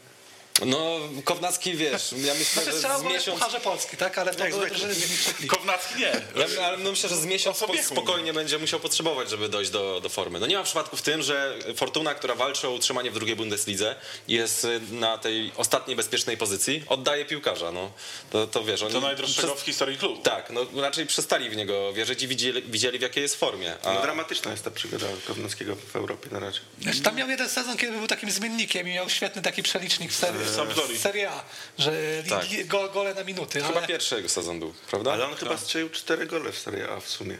No, 0.67 0.99
Kownacki 1.25 1.77
wiesz, 1.77 2.13
ja 2.13 2.35
myślę, 2.35 2.63
Znaczy 2.63 2.81
że 2.81 2.99
z 2.99 3.03
miesiąc. 3.03 3.39
Pucharze 3.39 3.61
Polski, 3.61 3.97
tak? 3.97 4.19
Ale 4.19 4.35
to 4.35 4.45
były 4.45 4.69
drużyny 4.69 4.95
z 4.95 5.11
niższych 5.11 5.41
lig. 5.41 5.51
Kownacki 5.51 5.95
nie. 5.99 6.13
Ja 6.57 6.67
ale 6.67 6.77
no 6.79 6.91
myślę, 6.91 7.09
że 7.09 7.17
z 7.17 7.27
miesiąc 7.27 7.57
spokojnie 7.83 8.33
będzie 8.33 8.59
musiał 8.59 8.81
potrzebować, 8.81 9.31
żeby 9.31 9.49
dojść 9.49 9.71
do, 9.71 10.01
do 10.01 10.09
formy. 10.09 10.41
No 10.41 10.47
nie 10.47 10.57
ma 10.57 10.63
przypadku 10.63 10.97
w 10.97 11.03
tym, 11.03 11.23
że 11.23 11.59
Fortuna, 11.77 12.15
która 12.15 12.35
walczy 12.35 12.69
o 12.69 12.71
utrzymanie 12.71 13.11
w 13.11 13.15
drugiej 13.15 13.37
Bundeslidze, 13.37 13.97
jest 14.29 14.67
na 14.91 15.19
tej 15.19 15.53
ostatniej 15.57 15.97
bezpiecznej 15.97 16.37
pozycji, 16.37 16.85
oddaje 16.89 17.25
piłkarza. 17.25 17.73
No, 17.73 17.91
to, 18.31 18.47
to 18.47 18.65
wiesz, 18.65 18.83
oni 18.83 18.93
To 18.93 19.01
najdroższego 19.01 19.49
przez- 19.53 19.63
w 19.63 19.67
historii 19.67 19.99
klubu. 19.99 20.23
Tak, 20.23 20.51
no 20.51 20.67
raczej 20.83 21.07
przestali 21.07 21.51
w 21.51 21.57
niego 21.57 21.93
wierzyć 21.93 22.23
i 22.23 22.29
widzieli, 22.29 22.63
widzieli 22.63 22.99
w 22.99 23.03
jakiej 23.03 23.23
jest 23.23 23.37
formie. 23.37 23.75
A... 23.85 23.95
No, 23.95 24.03
dramatyczna 24.03 24.51
jest 24.51 24.65
ta 24.65 24.71
przygoda 24.71 25.07
Kownackiego 25.27 25.77
w 25.77 25.97
Europie 25.97 26.29
na 26.33 26.39
razie. 26.39 26.61
Znaczy, 26.83 27.01
Tam 27.01 27.17
miał 27.17 27.29
jeden 27.29 27.49
sezon, 27.49 27.77
kiedy 27.77 27.99
był 27.99 28.07
takim 28.07 28.31
zmiennikiem 28.31 28.89
i 28.89 28.93
miał 28.93 29.09
świetny 29.11 29.43
taki 29.43 29.63
przelicznik 29.63 30.13
w 30.13 30.17
serii, 30.17 30.48
W 30.53 30.99
Serie 30.99 31.31
A, 31.31 31.43
że 31.79 31.93
Tak. 32.29 32.67
go, 32.67 32.89
gole 32.89 33.15
na 33.15 33.25
minuty. 33.25 33.61
Chyba 33.63 33.79
Ale, 33.79 33.87
pierwszy 33.89 34.15
jego 34.17 34.29
sezon 34.29 34.61
był, 34.61 34.75
prawda? 34.91 35.13
Ale 35.13 35.27
on 35.27 35.35
chyba 35.35 35.57
strzelił 35.59 35.91
cztery 35.91 36.27
gole 36.27 36.53
w 36.53 36.59
Serie 36.59 36.89
A 36.89 37.01
w 37.01 37.09
sumie. 37.09 37.39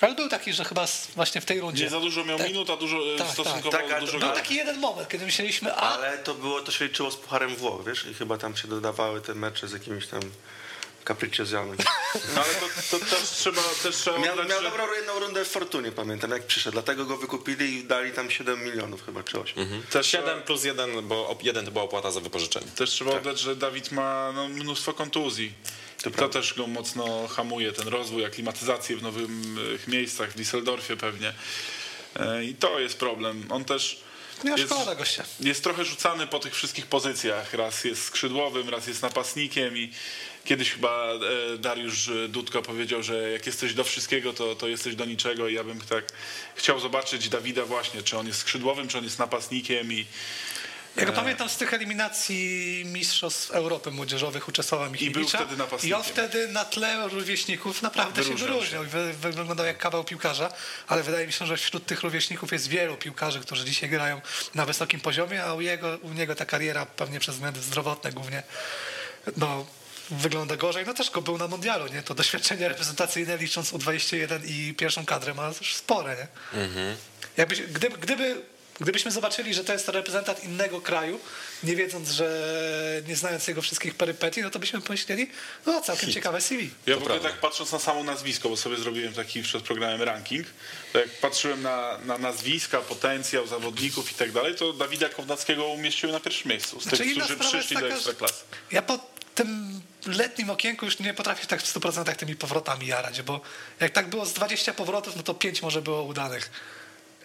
ale 0.00 0.14
był 0.14 0.28
taki, 0.28 0.52
że 0.52 0.64
chyba 0.64 0.86
właśnie 1.16 1.40
w 1.40 1.44
tej 1.44 1.60
rundzie. 1.60 1.84
Nie 1.84 1.90
za 1.90 2.00
dużo 2.00 2.24
miał 2.24 2.38
Tak. 2.38 2.48
minut, 2.48 2.70
a 2.70 2.76
dużo 2.76 2.96
e, 3.14 3.18
Tak, 3.18 3.28
stosunkowo 3.30 3.70
tak. 3.70 3.88
Tak, 3.88 4.00
dużo 4.00 4.12
to- 4.12 4.26
Był 4.26 4.34
taki 4.34 4.54
jeden 4.54 4.78
moment, 4.80 5.08
kiedy 5.08 5.24
myśleliśmy, 5.24 5.72
a 5.74 5.76
Ale 5.98 6.18
to 6.18 6.34
było, 6.34 6.60
to 6.60 6.72
się 6.72 6.84
liczyło 6.84 7.10
z 7.10 7.16
Pucharem 7.16 7.56
Włoch, 7.56 7.84
wiesz? 7.86 8.06
I 8.10 8.14
chyba 8.14 8.38
tam 8.38 8.56
się 8.56 8.68
dodawały 8.68 9.20
te 9.20 9.34
mecze 9.34 9.68
z 9.68 9.72
jakimiś 9.72 10.06
tam 10.06 10.20
capricciozami. 11.04 11.76
No 12.34 12.42
ale 12.44 12.54
to, 12.54 12.66
to 12.98 13.04
też 13.06 13.22
trzeba, 13.30 13.62
też 13.82 13.96
trzeba 13.96 14.18
Miał, 14.18 14.34
oddać, 14.34 14.48
miał 14.48 14.62
że- 14.62 14.70
dobrą 14.70 14.92
jedną 14.92 15.18
rundę 15.18 15.44
w 15.44 15.48
Fortunie, 15.48 15.92
pamiętam, 15.92 16.30
jak 16.30 16.46
przyszedł. 16.46 16.72
Dlatego 16.72 17.04
go 17.04 17.16
wykupili 17.16 17.74
i 17.74 17.84
dali 17.84 18.12
tam 18.12 18.30
7 18.30 18.64
milionów 18.64 19.06
chyba, 19.06 19.22
czy 19.22 19.40
8. 19.40 19.82
też 19.90 20.06
7 20.06 20.42
plus 20.42 20.64
1, 20.64 21.08
bo 21.08 21.28
op- 21.34 21.44
jeden 21.44 21.64
to 21.64 21.70
była 21.70 21.84
opłata 21.84 22.10
za 22.10 22.20
wypożyczenie. 22.20 22.66
Też 22.76 22.90
trzeba 22.90 23.10
oddać, 23.12 23.38
że 23.40 23.56
Dawid 23.56 23.92
ma 23.92 24.32
no, 24.34 24.48
mnóstwo 24.48 24.92
kontuzji. 24.92 25.52
To, 26.02 26.10
prawda. 26.10 26.32
też 26.40 26.54
go 26.54 26.66
mocno 26.66 27.28
hamuje, 27.28 27.72
ten 27.72 27.88
rozwój, 27.88 28.24
aklimatyzację 28.24 28.96
w 28.96 29.02
nowych 29.02 29.28
miejscach, 29.88 30.30
w 30.32 30.36
Düsseldorfie 30.36 30.96
pewnie. 30.96 31.32
E, 32.16 32.44
I 32.44 32.54
to 32.54 32.80
jest 32.80 32.98
problem. 32.98 33.44
On 33.50 33.64
też 33.64 34.00
nie 34.44 34.50
jest, 34.50 34.64
szkoda 34.72 34.94
gościa. 34.94 35.24
jest 35.40 35.64
trochę 35.64 35.84
rzucany 35.84 36.26
po 36.26 36.38
tych 36.38 36.54
wszystkich 36.54 36.86
pozycjach. 36.86 37.54
Raz 37.54 37.84
jest 37.84 38.04
skrzydłowym, 38.04 38.68
raz 38.68 38.86
jest 38.86 39.02
napastnikiem 39.02 39.76
i 39.78 39.92
kiedyś 40.44 40.70
chyba 40.72 41.06
e, 41.54 41.58
Dariusz 41.58 42.10
Dudko 42.28 42.62
powiedział, 42.62 43.02
że 43.02 43.30
jak 43.30 43.46
jesteś 43.46 43.74
do 43.74 43.84
wszystkiego, 43.84 44.32
to, 44.32 44.54
to 44.54 44.68
jesteś 44.68 44.94
do 44.94 45.04
niczego 45.04 45.48
i 45.48 45.54
ja 45.54 45.64
bym 45.64 45.80
tak 45.80 46.04
chciał 46.54 46.80
zobaczyć 46.80 47.28
Dawida 47.28 47.64
właśnie, 47.64 48.02
czy 48.02 48.18
on 48.18 48.26
jest 48.26 48.38
skrzydłowym, 48.40 48.88
czy 48.88 48.98
on 48.98 49.04
jest 49.04 49.18
napastnikiem 49.18 49.92
i 49.92 50.06
Ja 50.96 51.04
go 51.06 51.12
pamiętam 51.12 51.48
z 51.48 51.56
tych 51.56 51.74
eliminacji 51.74 52.82
Mistrzostw 52.86 53.50
Europy 53.50 53.90
Młodzieżowych 53.90 54.48
u 54.48 54.52
Czesława 54.52 54.88
Michniewicza. 54.88 55.38
wtedy 55.38 55.56
napastnikiem. 55.56 55.98
I 55.98 56.02
on 56.02 56.06
wtedy 56.08 56.48
na 56.48 56.64
tle 56.64 57.08
rówieśników 57.08 57.82
naprawdę 57.82 58.22
Wyróżniał 58.22 58.38
się 58.48 58.54
wyróżniał. 58.54 58.84
i 58.84 58.86
Wy, 58.86 59.12
wyglądał 59.12 59.66
jak 59.66 59.78
kawał 59.78 60.04
piłkarza, 60.04 60.52
ale 60.88 61.02
wydaje 61.02 61.26
mi 61.26 61.32
się, 61.32 61.46
że 61.46 61.56
wśród 61.56 61.86
tych 61.86 62.02
rówieśników 62.02 62.52
jest 62.52 62.68
wielu 62.68 62.96
piłkarzy, 62.96 63.40
którzy 63.40 63.64
dzisiaj 63.64 63.88
grają 63.90 64.20
na 64.54 64.66
wysokim 64.66 65.00
poziomie, 65.00 65.44
a 65.44 65.54
u, 65.54 65.60
jego, 65.60 65.98
u 66.02 66.12
niego 66.12 66.34
ta 66.34 66.44
kariera 66.46 66.86
pewnie 66.86 67.20
przez 67.20 67.34
względy 67.34 67.60
zdrowotne 67.60 68.12
głównie 68.12 68.42
no, 69.36 69.66
wygląda 70.10 70.56
gorzej. 70.56 70.86
No 70.86 70.94
też 70.94 71.10
go 71.10 71.22
był 71.22 71.38
na 71.38 71.48
mundialu, 71.48 71.86
nie? 71.86 72.02
To 72.02 72.14
doświadczenie 72.14 72.68
reprezentacyjne 72.68 73.36
licząc 73.36 73.72
U21 73.72 74.40
i 74.46 74.74
pierwszą 74.74 75.04
kadrę 75.04 75.34
ma 75.34 75.52
już 75.60 75.74
spore, 75.74 76.16
nie? 76.16 76.96
Jakbyś, 77.36 77.62
gdyby, 77.62 77.98
gdyby, 77.98 78.42
gdybyśmy 78.80 79.10
zobaczyli, 79.10 79.54
że 79.54 79.64
to 79.64 79.72
jest 79.72 79.88
reprezentant 79.88 80.44
innego 80.44 80.80
kraju, 80.80 81.20
nie 81.62 81.76
wiedząc, 81.76 82.10
że 82.10 83.02
nie 83.08 83.16
znając 83.16 83.48
jego 83.48 83.62
wszystkich 83.62 83.94
perypetii, 83.94 84.42
no 84.42 84.50
to 84.50 84.58
byśmy 84.58 84.80
pomyśleli, 84.80 85.30
no 85.66 85.80
całkiem 85.80 86.12
ciekawe 86.12 86.40
CV. 86.40 86.70
Ja 86.86 86.96
w 86.96 87.02
ogóle 87.02 87.20
tak 87.20 87.34
patrząc 87.34 87.72
na 87.72 87.78
samo 87.78 88.04
nazwisko, 88.04 88.48
bo 88.48 88.56
sobie 88.56 88.76
zrobiłem 88.76 89.12
taki 89.12 89.42
przed 89.42 89.62
programem 89.62 90.02
ranking, 90.02 90.46
to 90.92 90.98
jak 90.98 91.08
patrzyłem 91.08 91.62
na, 91.62 91.98
na 92.04 92.18
nazwiska, 92.18 92.80
potencjał 92.80 93.46
zawodników 93.46 94.12
i 94.12 94.14
tak 94.14 94.32
dalej, 94.32 94.54
to 94.54 94.72
Dawida 94.72 95.08
Kownackiego 95.08 95.66
umieściłem 95.66 96.14
na 96.14 96.20
pierwszym 96.20 96.50
miejscu. 96.50 96.80
Z 96.80 96.82
Znaczy, 96.82 97.04
tych, 97.04 97.12
którzy 97.18 97.36
przyszli 97.36 97.76
do 97.76 97.82
taka, 97.82 97.88
że 97.88 97.94
Ekstraklasy. 97.94 98.44
Ja 98.70 98.82
po 98.82 98.98
tym 99.34 99.80
letnim 100.06 100.50
okienku 100.50 100.84
już 100.84 100.98
nie 100.98 101.14
potrafię 101.14 101.46
tak 101.46 101.62
w 101.62 101.74
100% 101.74 102.16
tymi 102.16 102.36
powrotami 102.36 102.86
jarać, 102.86 103.22
bo 103.22 103.40
jak 103.80 103.92
tak 103.92 104.08
było 104.08 104.26
z 104.26 104.32
20 104.32 104.74
powrotów, 104.74 105.16
no 105.16 105.22
to 105.22 105.34
5 105.34 105.62
może 105.62 105.82
było 105.82 106.02
udanych 106.02 106.50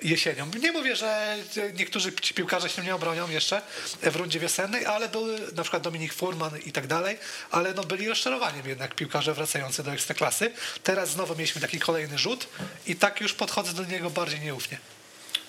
jesienią. 0.02 0.52
Nie 0.62 0.72
mówię, 0.72 0.96
że 0.96 1.38
niektórzy 1.74 2.12
piłkarze 2.12 2.70
się 2.70 2.84
nie 2.84 2.96
obronią 2.96 3.30
jeszcze 3.30 3.62
w 4.02 4.16
rundzie 4.16 4.40
wiosennej, 4.40 4.86
ale 4.86 5.10
były 5.10 5.40
na 5.56 5.64
przykład 5.64 5.84
Dominik 5.84 6.14
Furman 6.14 6.60
i 6.66 6.72
tak 6.72 6.88
dalej, 6.88 7.18
ale 7.52 7.74
no 7.74 7.84
byli 7.84 8.08
rozczarowaniem 8.08 8.68
jednak 8.68 8.96
piłkarze 8.96 9.34
wracający 9.34 9.84
do 9.84 9.92
ekstraklasy. 9.92 10.52
Teraz 10.84 11.10
znowu 11.10 11.36
mieliśmy 11.36 11.62
taki 11.62 11.80
kolejny 11.80 12.18
rzut 12.18 12.48
i 12.88 12.96
tak 12.96 13.22
już 13.22 13.34
podchodzę 13.34 13.74
do 13.74 13.86
niego 13.86 14.10
bardziej 14.10 14.40
nieufnie. 14.40 14.78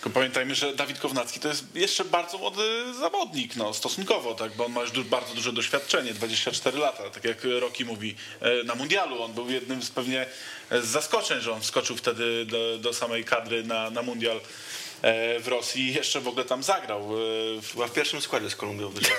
Tylko 0.06 0.14
pamiętajmy, 0.20 0.54
że 0.54 0.74
Dawid 0.74 0.98
Kownacki 0.98 1.40
to 1.40 1.48
jest 1.48 1.64
jeszcze 1.74 2.04
bardzo 2.04 2.38
młody 2.38 2.94
zawodnik, 3.00 3.56
no, 3.56 3.74
stosunkowo, 3.74 4.34
tak, 4.34 4.56
bo 4.56 4.66
on 4.66 4.72
ma 4.72 4.80
już 4.80 4.90
du- 4.90 5.04
bardzo 5.04 5.34
duże 5.34 5.52
doświadczenie, 5.52 6.14
24 6.14 6.78
lata, 6.78 7.10
tak 7.10 7.24
jak 7.24 7.36
Roki 7.60 7.84
mówi, 7.84 8.16
e, 8.40 8.64
na 8.64 8.74
mundialu 8.74 9.22
on 9.22 9.32
był 9.32 9.50
jednym 9.50 9.82
z 9.82 9.90
pewnie 9.90 10.26
e, 10.70 10.82
z 10.82 10.86
zaskoczeń, 10.86 11.40
że 11.40 11.52
on 11.52 11.60
wskoczył 11.60 11.96
wtedy 11.96 12.44
do, 12.46 12.78
do 12.78 12.92
samej 12.92 13.24
kadry 13.24 13.62
na, 13.64 13.90
na 13.90 14.02
mundial 14.02 14.36
e, 15.02 15.40
w 15.40 15.48
Rosji 15.48 15.82
i 15.82 15.94
jeszcze 15.94 16.20
w 16.20 16.28
ogóle 16.28 16.44
tam 16.44 16.62
zagrał. 16.62 17.00
e, 17.02 17.06
w- 17.62 17.92
pierwszym 17.94 18.20
składzie 18.20 18.50
z 18.50 18.56
Kolumbią 18.56 18.88
wyszedł. 18.88 19.16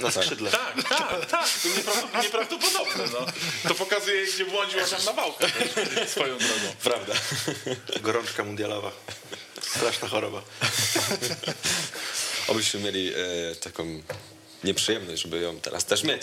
Na 0.00 0.10
skrzydle. 0.10 0.50
Tak, 0.50 0.88
tak, 0.88 1.26
tak, 1.26 1.48
to 2.12 2.22
nieprawdopodobne, 2.22 3.04
no. 3.12 3.26
To 3.68 3.74
pokazuje, 3.74 4.26
gdzie 4.26 4.44
błądził 4.44 4.80
Adam 4.80 5.04
Nawałka 5.04 5.46
też, 5.48 6.08
swoją 6.10 6.38
drogą. 6.38 6.74
Prawda. 6.84 7.12
Gorączka 8.00 8.44
mundialowa. 8.44 8.90
Straszna 9.76 10.08
choroba. 10.08 10.42
Obyśmy 12.48 12.80
mieli 12.80 13.12
e, 13.14 13.14
taką 13.54 14.02
nieprzyjemność, 14.64 15.22
żeby 15.22 15.40
ją 15.40 15.60
teraz 15.60 15.84
też 15.84 16.04
mieć. 16.04 16.22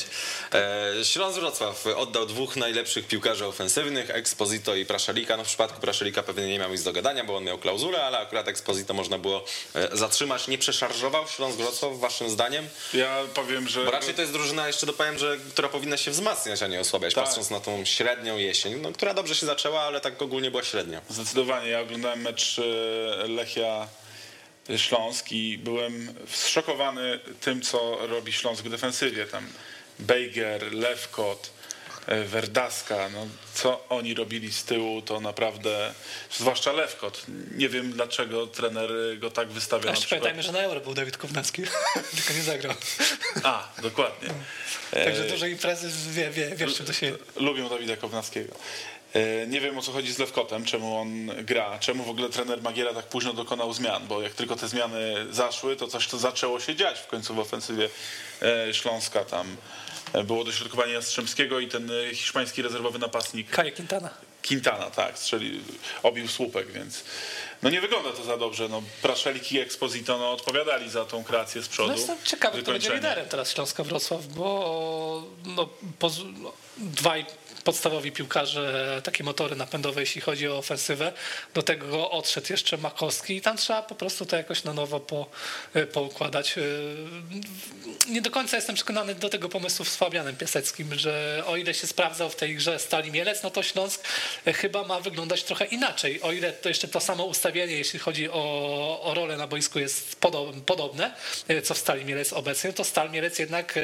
E, 0.54 1.06
Śląsk 1.06 1.40
Wrocław 1.40 1.88
oddał 1.88 2.26
dwóch 2.26 2.56
najlepszych 2.56 3.08
piłkarzy 3.08 3.46
ofensywnych, 3.46 4.10
Exposito 4.10 4.76
i 4.76 4.86
Praszelika. 4.86 5.38
No 5.38 5.44
w 5.44 5.48
przypadku 5.48 5.82
Praszelika 5.82 6.24
pewnie 6.24 6.48
nie 6.48 6.60
miał 6.60 6.72
nic 6.72 6.84
do 6.84 6.94
gadania, 6.94 7.24
bo 7.24 7.38
on 7.38 7.44
miał 7.44 7.58
klauzulę, 7.58 8.04
ale 8.04 8.18
akurat 8.20 8.48
Exposito 8.48 8.94
można 8.94 9.18
było 9.18 9.46
e, 9.76 9.98
zatrzymać. 9.98 10.48
Nie 10.48 10.58
przeszarżował 10.58 11.28
Śląsk 11.28 11.58
Wrocław, 11.58 12.00
waszym 12.00 12.30
zdaniem? 12.30 12.68
Ja 12.94 13.18
powiem, 13.34 13.68
że... 13.68 13.86
Bo 13.86 13.92
raczej 13.92 14.14
to 14.14 14.22
jest 14.22 14.34
drużyna, 14.34 14.68
jeszcze 14.68 14.86
dopowiem, 14.86 15.18
że 15.18 15.38
która 15.50 15.70
powinna 15.70 15.98
się 15.98 16.12
wzmacniać, 16.12 16.64
a 16.64 16.68
nie 16.68 16.80
osłabiać, 16.80 17.14
Tak. 17.14 17.24
patrząc 17.26 17.50
na 17.50 17.60
tą 17.60 17.86
średnią 17.86 18.38
jesień, 18.38 18.76
no, 18.82 18.92
która 18.92 19.14
dobrze 19.14 19.36
się 19.36 19.46
zaczęła, 19.46 19.82
ale 19.82 20.02
tak 20.02 20.22
ogólnie 20.22 20.52
była 20.52 20.64
średnia. 20.64 21.02
Zdecydowanie. 21.10 21.70
Ja 21.70 21.82
oglądałem 21.82 22.22
mecz 22.22 22.60
e, 23.24 23.28
Lechia 23.28 23.88
Śląsk 24.78 25.32
i 25.32 25.58
byłem 25.58 26.14
zszokowany 26.28 27.20
tym, 27.42 27.62
co 27.62 28.08
robi 28.08 28.34
Śląsk 28.34 28.64
w 28.64 28.70
defensywie. 28.70 29.26
Tam 29.26 29.48
Bejger, 30.00 30.74
Lewkot, 30.74 31.50
e, 32.08 32.24
Werdaska, 32.24 33.10
no, 33.10 33.28
co 33.54 33.90
oni 33.90 34.14
robili 34.14 34.52
z 34.54 34.64
tyłu, 34.64 35.02
to 35.02 35.20
naprawdę, 35.20 35.94
zwłaszcza 36.32 36.72
Lewkot. 36.72 37.26
Nie 37.56 37.70
wiem, 37.70 37.92
dlaczego 37.92 38.48
trener 38.48 38.92
go 39.20 39.32
tak 39.32 39.48
wystawia 39.48 39.90
jeszcze 39.90 40.08
pamiętajmy, 40.08 40.44
że 40.44 40.52
na 40.52 40.60
Euro 40.60 40.80
był 40.80 40.94
Dawid 40.94 41.18
Kownacki, 41.18 41.64
tylko 42.18 42.34
nie 42.34 42.44
zagrał. 42.44 42.76
A, 43.44 43.72
dokładnie. 43.82 44.30
Także 44.92 45.26
E, 45.26 45.30
duże 45.30 45.50
imprezy 45.50 45.90
wie, 46.12 46.30
wie, 46.30 46.56
wiesz 46.56 46.76
czym 46.76 46.86
to 46.86 46.94
się... 46.94 47.16
Lubią 47.36 47.70
Dawida 47.70 47.98
Kownackiego. 47.98 48.54
E, 49.14 49.48
Nie 49.48 49.62
wiem 49.62 49.78
o 49.78 49.82
co 49.82 49.92
chodzi 49.92 50.14
z 50.14 50.18
Lewkotem, 50.20 50.66
czemu 50.66 50.98
on 50.98 51.28
gra, 51.46 51.80
czemu 51.80 52.04
w 52.04 52.10
ogóle 52.10 52.30
trener 52.30 52.62
Magiera 52.62 52.94
tak 52.94 53.06
późno 53.06 53.34
dokonał 53.34 53.74
zmian, 53.74 54.08
bo 54.08 54.22
jak 54.22 54.34
tylko 54.34 54.56
te 54.56 54.68
zmiany 54.68 55.26
zaszły, 55.32 55.76
to 55.76 55.88
coś 55.88 56.08
to 56.08 56.18
zaczęło 56.18 56.60
się 56.60 56.76
dziać 56.76 57.00
w 57.00 57.08
końcu 57.08 57.34
w 57.36 57.40
ofensywie 57.40 57.90
e, 58.42 58.74
Śląska. 58.74 59.26
Tam 59.26 59.58
e, 60.14 60.24
było 60.24 60.44
dośrodkowanie 60.44 60.94
Jastrzębskiego 60.94 61.60
i 61.60 61.68
ten 61.68 61.92
hiszpański 62.14 62.62
rezerwowy 62.62 63.00
napastnik 63.00 63.50
Kaje 63.50 63.72
Quintana. 63.72 64.10
Quintana, 64.48 64.90
tak, 64.90 65.20
strzeli, 65.20 65.62
obił 66.04 66.28
słupek, 66.28 66.72
więc 66.72 67.04
no 67.64 67.70
nie 67.70 67.82
wygląda 67.82 68.12
to 68.12 68.24
za 68.24 68.38
dobrze. 68.38 68.70
No, 68.70 68.82
Praszelik 69.02 69.52
i 69.52 69.60
Exposito 69.60 70.18
no, 70.18 70.32
odpowiadali 70.32 70.90
za 70.90 71.06
tą 71.06 71.24
kreację 71.24 71.62
z 71.62 71.68
przodu. 71.68 71.90
No 71.90 71.96
jestem 71.96 72.18
ciekawy, 72.24 72.62
kto 72.62 72.72
będzie 72.72 72.94
liderem 72.94 73.30
teraz 73.30 73.52
Śląska 73.54 73.84
Wrocław, 73.84 74.28
bo 74.28 75.24
no, 75.46 75.70
poz- 76.00 76.34
no, 76.42 76.54
dwaj 76.78 77.26
podstawowi 77.68 78.12
piłkarze, 78.12 79.02
takie 79.04 79.24
motory 79.24 79.56
napędowe, 79.56 80.02
jeśli 80.02 80.22
chodzi 80.22 80.48
o 80.48 80.58
ofensywę. 80.58 81.14
Do 81.54 81.64
tego 81.64 82.12
odszedł 82.12 82.48
jeszcze 82.50 82.78
Makowski 82.78 83.36
i 83.36 83.42
tam 83.42 83.58
trzeba 83.58 83.82
po 83.82 83.96
prostu 83.96 84.26
to 84.26 84.36
jakoś 84.36 84.64
na 84.64 84.74
nowo 84.74 85.00
po, 85.00 85.30
poukładać. 85.94 86.56
Nie 88.10 88.22
do 88.22 88.32
końca 88.32 88.56
jestem 88.56 88.76
przekonany 88.76 89.16
do 89.16 89.30
tego 89.30 89.50
pomysłu 89.50 89.86
z 89.86 89.96
Fabianem 89.96 90.36
Piaseckim, 90.36 90.96
że 90.96 91.44
o 91.48 91.58
ile 91.58 91.74
się 91.74 91.88
sprawdzał 91.88 92.30
w 92.30 92.36
tej 92.36 92.56
grze 92.56 92.80
Stali 92.80 93.12
Mielec, 93.12 93.44
no 93.44 93.52
to 93.52 93.64
Śląsk 93.64 94.04
chyba 94.46 94.84
ma 94.84 95.00
wyglądać 95.00 95.44
trochę 95.44 95.66
inaczej. 95.66 96.22
O 96.22 96.32
ile 96.32 96.54
to 96.54 96.70
jeszcze 96.70 96.88
to 96.88 97.00
samo 97.00 97.26
ustawienie, 97.26 97.74
jeśli 97.74 98.00
chodzi 98.00 98.30
o, 98.30 99.02
o 99.04 99.14
rolę 99.14 99.38
na 99.38 99.48
boisku 99.48 99.80
jest 99.80 100.20
podob- 100.22 100.62
podobne, 100.62 101.14
co 101.64 101.74
w 101.74 101.78
Stali 101.78 102.06
Mielec 102.06 102.34
obecnie, 102.34 102.74
to 102.74 102.84
Stal 102.84 103.12
Mielec 103.12 103.40
jednak 103.40 103.78
e, 103.78 103.82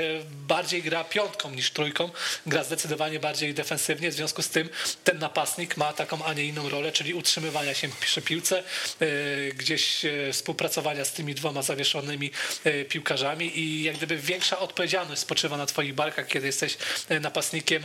bardziej 0.47 0.83
gra 0.83 1.03
piątką 1.03 1.51
niż 1.51 1.71
trójką, 1.71 2.09
gra 2.45 2.63
zdecydowanie 2.63 3.19
bardziej 3.19 3.53
defensywnie, 3.53 3.72
w 4.11 4.13
związku 4.13 4.41
z 4.41 4.49
tym 4.49 4.69
ten 5.03 5.19
napastnik 5.19 5.77
ma 5.77 5.93
taką, 5.93 6.25
a 6.25 6.33
nie 6.33 6.45
inną 6.45 6.69
rolę, 6.69 6.91
czyli 6.91 7.13
utrzymywania 7.13 7.73
się 7.73 7.89
przy 8.01 8.21
piłce, 8.21 8.63
e, 8.99 9.05
gdzieś 9.51 10.05
e, 10.05 10.33
współpracowania 10.33 11.05
z 11.05 11.13
tymi 11.13 11.35
dwoma 11.35 11.61
zawieszonymi 11.61 12.31
e, 12.63 12.85
piłkarzami 12.85 13.59
i 13.59 13.83
jak 13.83 13.97
gdyby 13.97 14.17
większa 14.17 14.59
odpowiedzialność 14.59 15.21
spoczywa 15.21 15.57
na 15.57 15.65
twoich 15.65 15.93
barkach, 15.93 16.27
kiedy 16.27 16.47
jesteś 16.47 16.77
napastnikiem 17.21 17.83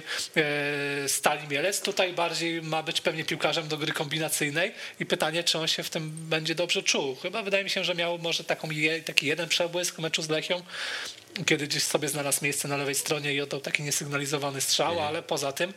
Stali 1.07 1.49
Mielec. 1.49 1.81
Tutaj 1.81 2.13
bardziej 2.13 2.63
ma 2.63 2.83
być 2.83 3.01
pewnie 3.01 3.25
piłkarzem 3.25 3.69
do 3.69 3.77
gry 3.77 3.93
kombinacyjnej 3.93 4.73
i 5.01 5.07
pytanie, 5.07 5.45
czy 5.45 5.59
on 5.59 5.69
się 5.69 5.83
w 5.83 5.91
tym 5.91 6.11
będzie 6.11 6.55
dobrze 6.55 6.83
czuł. 6.83 7.17
Chyba 7.17 7.43
wydaje 7.43 7.65
mi 7.65 7.71
się, 7.71 7.85
że 7.85 7.95
miał 7.95 8.19
może 8.19 8.45
taką, 8.45 8.69
taki 9.05 9.27
jeden 9.27 9.49
przebłysk 9.49 9.97
w 9.97 9.99
meczu 9.99 10.23
z 10.23 10.29
Lechią, 10.29 10.63
kiedy 11.47 11.67
gdzieś 11.67 11.83
sobie 11.83 12.09
znalazł 12.09 12.45
miejsce 12.45 12.69
na 12.69 12.77
lewej 12.77 12.95
stronie 12.95 13.35
i 13.35 13.41
oddał 13.41 13.61
taki 13.61 13.83
niesygnalizowany 13.83 14.61
strzał, 14.61 15.01
ale 15.01 15.23
poza 15.23 15.53
tym 15.53 15.75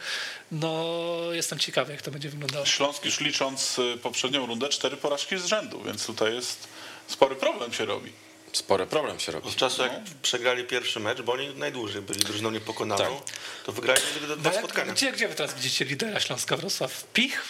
no 0.52 0.86
jestem 1.32 1.60
ciekawy, 1.60 1.92
jak 1.92 2.02
to 2.02 2.12
będzie 2.12 2.30
wyglądało. 2.30 2.66
Śląsk 2.66 3.06
już 3.06 3.20
licząc 3.20 3.80
y, 3.80 3.98
poprzednią 3.98 4.46
rundę, 4.46 4.70
cztery 4.70 4.98
porażki 4.98 5.38
z 5.38 5.46
rzędu, 5.46 5.84
więc 5.84 6.06
tutaj 6.06 6.34
jest 6.36 6.68
spory 7.08 7.36
problem 7.36 7.74
się 7.74 7.86
robi. 7.86 8.12
Spory 8.54 8.86
problem 8.88 9.20
się 9.20 9.32
robi. 9.32 9.48
Od 9.48 9.56
czasu 9.56 9.82
jak 9.82 9.92
No. 9.92 10.00
przegrali 10.22 10.64
pierwszy 10.64 11.00
mecz, 11.00 11.22
bo 11.22 11.34
oni 11.34 11.56
najdłużej 11.56 12.02
byli 12.02 12.20
drużyną 12.20 12.52
niepokonaną, 12.52 13.04
Tak. 13.04 13.36
to 13.66 13.72
wygrali 13.72 14.02
tylko 14.20 14.36
dwa 14.36 14.54
spotkania. 14.54 14.94
Gdzie, 14.94 15.12
gdzie 15.12 15.28
wy 15.28 15.36
teraz 15.36 15.54
widzicie 15.56 15.86
lidera 15.86 16.20
Śląska 16.20 16.58
Wrocław? 16.58 17.04
Pich? 17.14 17.42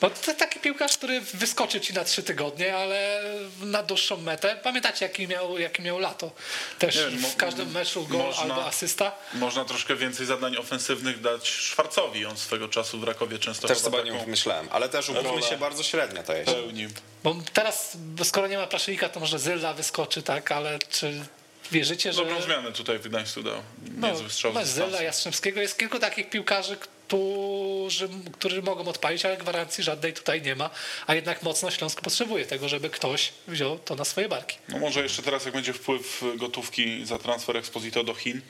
Bo 0.00 0.10
to 0.10 0.34
taki 0.34 0.60
piłkarz, 0.60 0.96
który 0.96 1.20
wyskoczy 1.20 1.80
ci 1.80 1.92
na 1.94 2.04
trzy 2.04 2.22
tygodnie, 2.22 2.76
ale 2.76 3.20
na 3.60 3.82
dłuższą 3.82 4.16
metę. 4.16 4.56
Pamiętacie, 4.62 5.04
jaki 5.04 5.28
miał, 5.28 5.58
jaki 5.58 5.82
miał 5.82 5.98
lato? 5.98 6.30
Też 6.78 6.96
Nie 6.96 7.02
wiem, 7.02 7.18
w 7.30 7.36
każdym 7.36 7.70
meczu 7.72 8.06
gol 8.06 8.18
można- 8.18 8.42
albo 8.42 8.66
asysta. 8.66 9.12
Można 9.34 9.64
troszkę 9.64 9.96
więcej 9.96 10.26
zadań 10.26 10.56
ofensywnych 10.56 11.20
dać 11.20 11.48
Szwarcowi. 11.48 12.26
On 12.26 12.36
swego 12.36 12.68
czasu 12.68 12.98
w 13.00 13.04
Rakowie 13.04 13.38
często 13.38 13.68
Też 13.68 13.78
chyba 13.78 13.90
sobie 13.98 14.12
taką 14.12 14.26
myślałem, 14.30 14.68
ale 14.72 14.88
też 14.88 15.08
umówmy 15.08 15.42
się 15.42 15.58
bardzo 15.58 15.82
średnia 15.82 16.22
ta 16.22 16.36
jesień. 16.36 16.54
pełnił. 16.54 16.90
Bo 17.24 17.36
teraz, 17.52 17.96
skoro 18.24 18.46
nie 18.46 18.58
ma 18.58 18.66
Praszelika, 18.66 19.08
to 19.08 19.20
może 19.20 19.38
Zylla 19.38 19.74
wyskoczy, 19.74 20.22
tak? 20.22 20.52
Ale 20.52 20.78
czy 20.90 21.24
wierzycie, 21.72 22.12
że... 22.12 22.22
Dobrą 22.24 22.42
zmianę 22.42 22.72
tutaj 22.72 22.98
w 22.98 23.08
Gdańsku 23.08 23.42
dał. 23.42 23.62
Niezły 24.02 24.30
strzał 24.30 24.52
no, 24.52 24.64
Zyla, 24.64 24.84
dystansu. 24.86 25.04
Jastrzębskiego. 25.04 25.60
Jest 25.60 25.78
kilku 25.78 25.98
takich 25.98 26.30
piłkarzy, 26.30 26.76
którzy, 27.06 28.08
którzy 28.32 28.62
mogą 28.62 28.84
odpalić, 28.84 29.24
ale 29.24 29.36
gwarancji 29.36 29.84
żadnej 29.84 30.12
tutaj 30.12 30.42
nie 30.42 30.56
ma. 30.56 30.70
A 31.06 31.14
jednak 31.14 31.42
mocno 31.42 31.70
Śląsk 31.70 32.00
potrzebuje 32.00 32.46
tego, 32.46 32.68
żeby 32.68 32.90
ktoś 32.90 33.32
wziął 33.48 33.78
to 33.78 33.94
na 33.94 34.04
swoje 34.04 34.28
barki. 34.28 34.56
No 34.68 34.78
może 34.78 35.02
jeszcze 35.02 35.22
teraz, 35.22 35.44
jak 35.44 35.54
będzie 35.54 35.72
wpływ 35.72 36.24
gotówki 36.36 37.06
za 37.06 37.18
transfer 37.18 37.56
Exposito 37.56 38.04
do 38.04 38.14
Chin, 38.14 38.40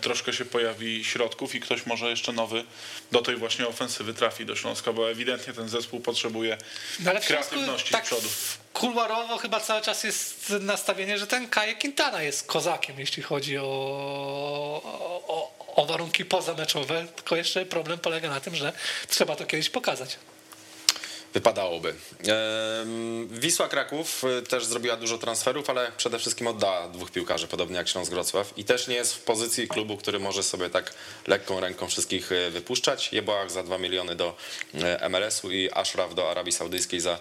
troszkę 0.00 0.32
się 0.32 0.44
pojawi 0.44 1.04
środków 1.04 1.54
i 1.54 1.60
ktoś 1.60 1.86
może 1.86 2.10
jeszcze 2.10 2.32
nowy 2.32 2.64
do 3.12 3.22
tej 3.22 3.36
właśnie 3.36 3.66
ofensywy 3.68 4.14
trafi 4.14 4.46
do 4.46 4.56
Śląska, 4.56 4.92
bo 4.92 5.10
ewidentnie 5.10 5.52
ten 5.52 5.68
zespół 5.68 6.00
potrzebuje 6.00 6.58
No 7.00 7.10
ale 7.10 7.20
kreatywności 7.20 7.92
tak 7.92 8.04
z 8.04 8.06
przodu. 8.06 8.28
Kuluarowo 8.72 9.38
chyba 9.38 9.60
cały 9.60 9.82
czas 9.82 10.04
jest 10.04 10.50
nastawienie, 10.60 11.18
że 11.18 11.26
ten 11.26 11.48
Kaje 11.48 11.74
Quintana 11.74 12.22
jest 12.22 12.46
kozakiem, 12.46 12.98
jeśli 12.98 13.22
chodzi 13.22 13.58
o, 13.58 13.62
o, 15.28 15.52
o 15.76 15.86
warunki 15.86 16.24
pozameczowe. 16.24 17.06
Tylko 17.16 17.36
jeszcze 17.36 17.66
problem 17.66 17.98
polega 17.98 18.30
na 18.30 18.40
tym, 18.40 18.56
że 18.56 18.72
trzeba 19.08 19.36
to 19.36 19.46
kiedyś 19.46 19.70
pokazać. 19.70 20.18
Wypadałoby. 21.34 21.94
Wisła 23.30 23.68
Kraków 23.68 24.24
y, 24.24 24.42
też 24.42 24.64
zrobiła 24.64 24.96
dużo 24.96 25.18
transferów, 25.18 25.70
ale 25.70 25.92
przede 25.96 26.18
wszystkim 26.18 26.46
oddała 26.46 26.88
dwóch 26.88 27.10
piłkarzy, 27.10 27.48
podobnie 27.48 27.76
jak 27.76 27.88
Śląsk 27.88 28.12
Wrocław. 28.12 28.52
I 28.56 28.64
też 28.64 28.88
nie 28.88 28.94
jest 28.94 29.14
w 29.14 29.20
pozycji 29.20 29.68
klubu, 29.68 29.96
który 29.96 30.18
może 30.18 30.42
sobie 30.42 30.70
tak 30.70 30.94
lekką 31.26 31.60
ręką 31.60 31.88
wszystkich 31.88 32.32
y, 32.32 32.50
wypuszczać. 32.50 33.12
Jeboach 33.12 33.50
za 33.50 33.62
2 33.62 33.78
miliony 33.78 34.16
do 34.16 34.36
y, 34.74 35.08
MLS-u 35.08 35.50
i 35.50 35.70
Ashraf 35.72 36.14
do 36.14 36.30
Arabii 36.30 36.52
Saudyjskiej 36.52 37.00
za 37.00 37.20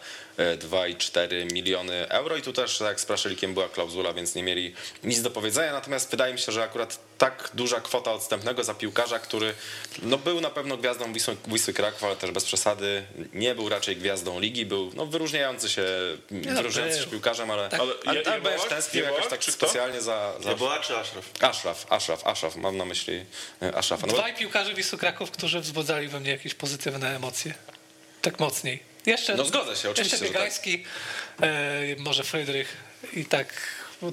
2,4 0.58 1.52
miliony 1.54 2.10
euro. 2.10 2.38
I 2.38 2.42
tu 2.42 2.54
też, 2.54 2.78
tak 2.78 2.88
jak 2.88 3.00
z 3.00 3.06
Praszelikiem, 3.06 3.54
była 3.54 3.70
klauzula, 3.70 4.14
więc 4.14 4.36
nie 4.36 4.44
mieli 4.44 4.74
nic 5.04 5.22
do 5.22 5.32
powiedzenia. 5.32 5.72
Natomiast 5.74 6.12
wydaje 6.12 6.34
mi 6.34 6.40
się, 6.40 6.52
że 6.52 6.64
akurat 6.64 7.00
tak 7.18 7.50
duża 7.54 7.82
kwota 7.82 8.12
odstępnego 8.12 8.64
za 8.64 8.74
piłkarza, 8.74 9.20
który 9.20 9.54
no, 10.02 10.18
był 10.18 10.42
na 10.42 10.50
pewno 10.50 10.78
gwiazdą 10.78 11.14
Wisły, 11.14 11.36
Wisły 11.48 11.74
Kraków, 11.74 12.04
ale 12.04 12.16
też 12.16 12.32
bez 12.32 12.46
przesady. 12.46 13.04
Nie 13.34 13.56
był 13.56 13.70
raczej 13.70 13.98
gwiazdą 13.98 14.40
ligi, 14.40 14.66
był 14.66 14.92
no, 14.96 15.06
wyróżniający 15.06 15.70
się, 15.70 15.84
wyróżniający 16.32 17.00
się 17.00 17.08
piłkarzem, 17.08 17.52
ale, 17.52 17.70
Ale 17.72 17.94
ale, 18.06 18.20
Je- 18.20 18.28
ale 18.28 18.42
będziesz 18.42 18.68
tęsknił 18.70 19.04
jakoś 19.04 19.28
tak 19.28 19.44
specjalnie 19.44 20.02
za, 20.02 20.34
za 20.44 20.50
Jeboa 20.50 20.80
czy 20.80 20.98
Ashraf? 20.98 21.30
Ashraf, 21.42 21.86
Ashraf, 21.90 22.28
Ashraf, 22.28 22.56
mam 22.56 22.78
na 22.78 22.86
myśli 22.86 23.26
e, 23.62 23.76
Ashrafa. 23.76 24.08
No, 24.08 24.14
bo- 24.14 24.20
Dwaj 24.20 24.36
piłkarze 24.36 24.74
Wisły 24.74 24.98
Kraków, 24.98 25.32
którzy 25.32 25.60
wzbudzali 25.60 26.08
we 26.08 26.20
mnie 26.20 26.32
jakieś 26.32 26.54
pozytywne 26.54 27.16
emocje. 27.16 27.54
Tak 28.22 28.40
mocniej. 28.40 28.91
Jeszcze, 29.06 29.36
No 29.36 29.46
zgodzę 29.46 29.76
się, 29.76 29.90
oczywiście, 29.90 30.16
Jeszcze 30.16 30.18
tak. 30.18 30.34
Biegański, 30.34 30.84
e, 31.42 31.82
może 31.98 32.24
Frydrych 32.24 32.78
i 33.14 33.26
tak 33.26 33.54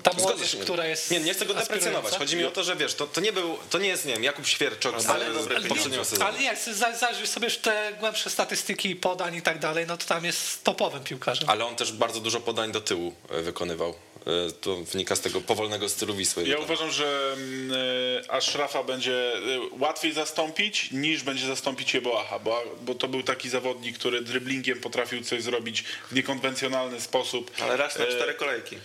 ta 0.02 0.10
młodzież, 0.12 0.56
która 0.62 0.86
jest 0.86 1.10
Nie, 1.10 1.20
nie 1.20 1.34
chcę 1.34 1.46
go 1.46 1.54
deprecjonować. 1.54 2.14
Chodzi 2.14 2.36
mi 2.36 2.44
o 2.44 2.50
to, 2.50 2.64
że 2.64 2.76
wiesz, 2.76 2.94
to, 2.94 3.06
to 3.06 3.20
nie 3.20 3.32
był, 3.32 3.58
to 3.70 3.78
nie 3.78 3.88
jest, 3.88 4.04
nie 4.04 4.12
wiem, 4.12 4.24
Jakub 4.24 4.46
Świerczok 4.46 5.00
z 5.00 5.06
Ale, 5.06 5.26
ale, 5.26 5.40
ale, 5.56 5.68
poprzedniego 5.68 6.04
sezonu. 6.04 6.28
ale 6.28 6.42
jak 6.42 6.58
za- 6.58 6.96
zajrzysz 6.96 7.28
sobie 7.28 7.50
te 7.50 7.92
głębsze 8.00 8.30
statystyki 8.30 8.96
podań 8.96 9.34
i 9.36 9.42
tak 9.42 9.58
dalej, 9.58 9.84
no 9.86 9.96
to 9.96 10.06
tam 10.06 10.24
jest 10.24 10.64
topowym 10.64 11.04
piłkarzem. 11.04 11.50
Ale 11.50 11.64
on 11.64 11.76
też 11.76 11.92
bardzo 11.92 12.20
dużo 12.20 12.40
podań 12.40 12.72
do 12.72 12.80
tyłu 12.80 13.14
e, 13.30 13.42
wykonywał. 13.42 13.94
E, 14.28 14.52
To 14.60 14.76
wynika 14.76 15.16
z 15.16 15.20
tego 15.20 15.40
powolnego 15.40 15.88
stylu 15.88 16.14
Wisły. 16.14 16.48
Ja 16.48 16.58
uważam, 16.58 16.90
że 16.90 17.32
mm, 17.32 17.78
e, 18.26 18.30
Ashrafa 18.30 18.82
będzie 18.82 19.32
e, 19.32 19.38
łatwiej 19.78 20.12
zastąpić 20.12 20.90
niż 20.92 21.22
będzie 21.22 21.46
zastąpić 21.46 21.94
Jeboaha, 21.94 22.38
bo, 22.38 22.64
bo 22.82 22.94
to 22.94 23.08
był 23.08 23.22
taki 23.22 23.48
zawodnik, 23.48 23.98
który 23.98 24.20
dryblingiem 24.20 24.80
potrafił 24.80 25.24
coś 25.24 25.42
zrobić 25.42 25.82
w 25.82 26.14
niekonwencjonalny 26.14 27.00
sposób. 27.00 27.50
Ale 27.60 27.76
raz 27.76 27.98
na 27.98 28.06
cztery 28.06 28.34
kolejki. 28.34 28.76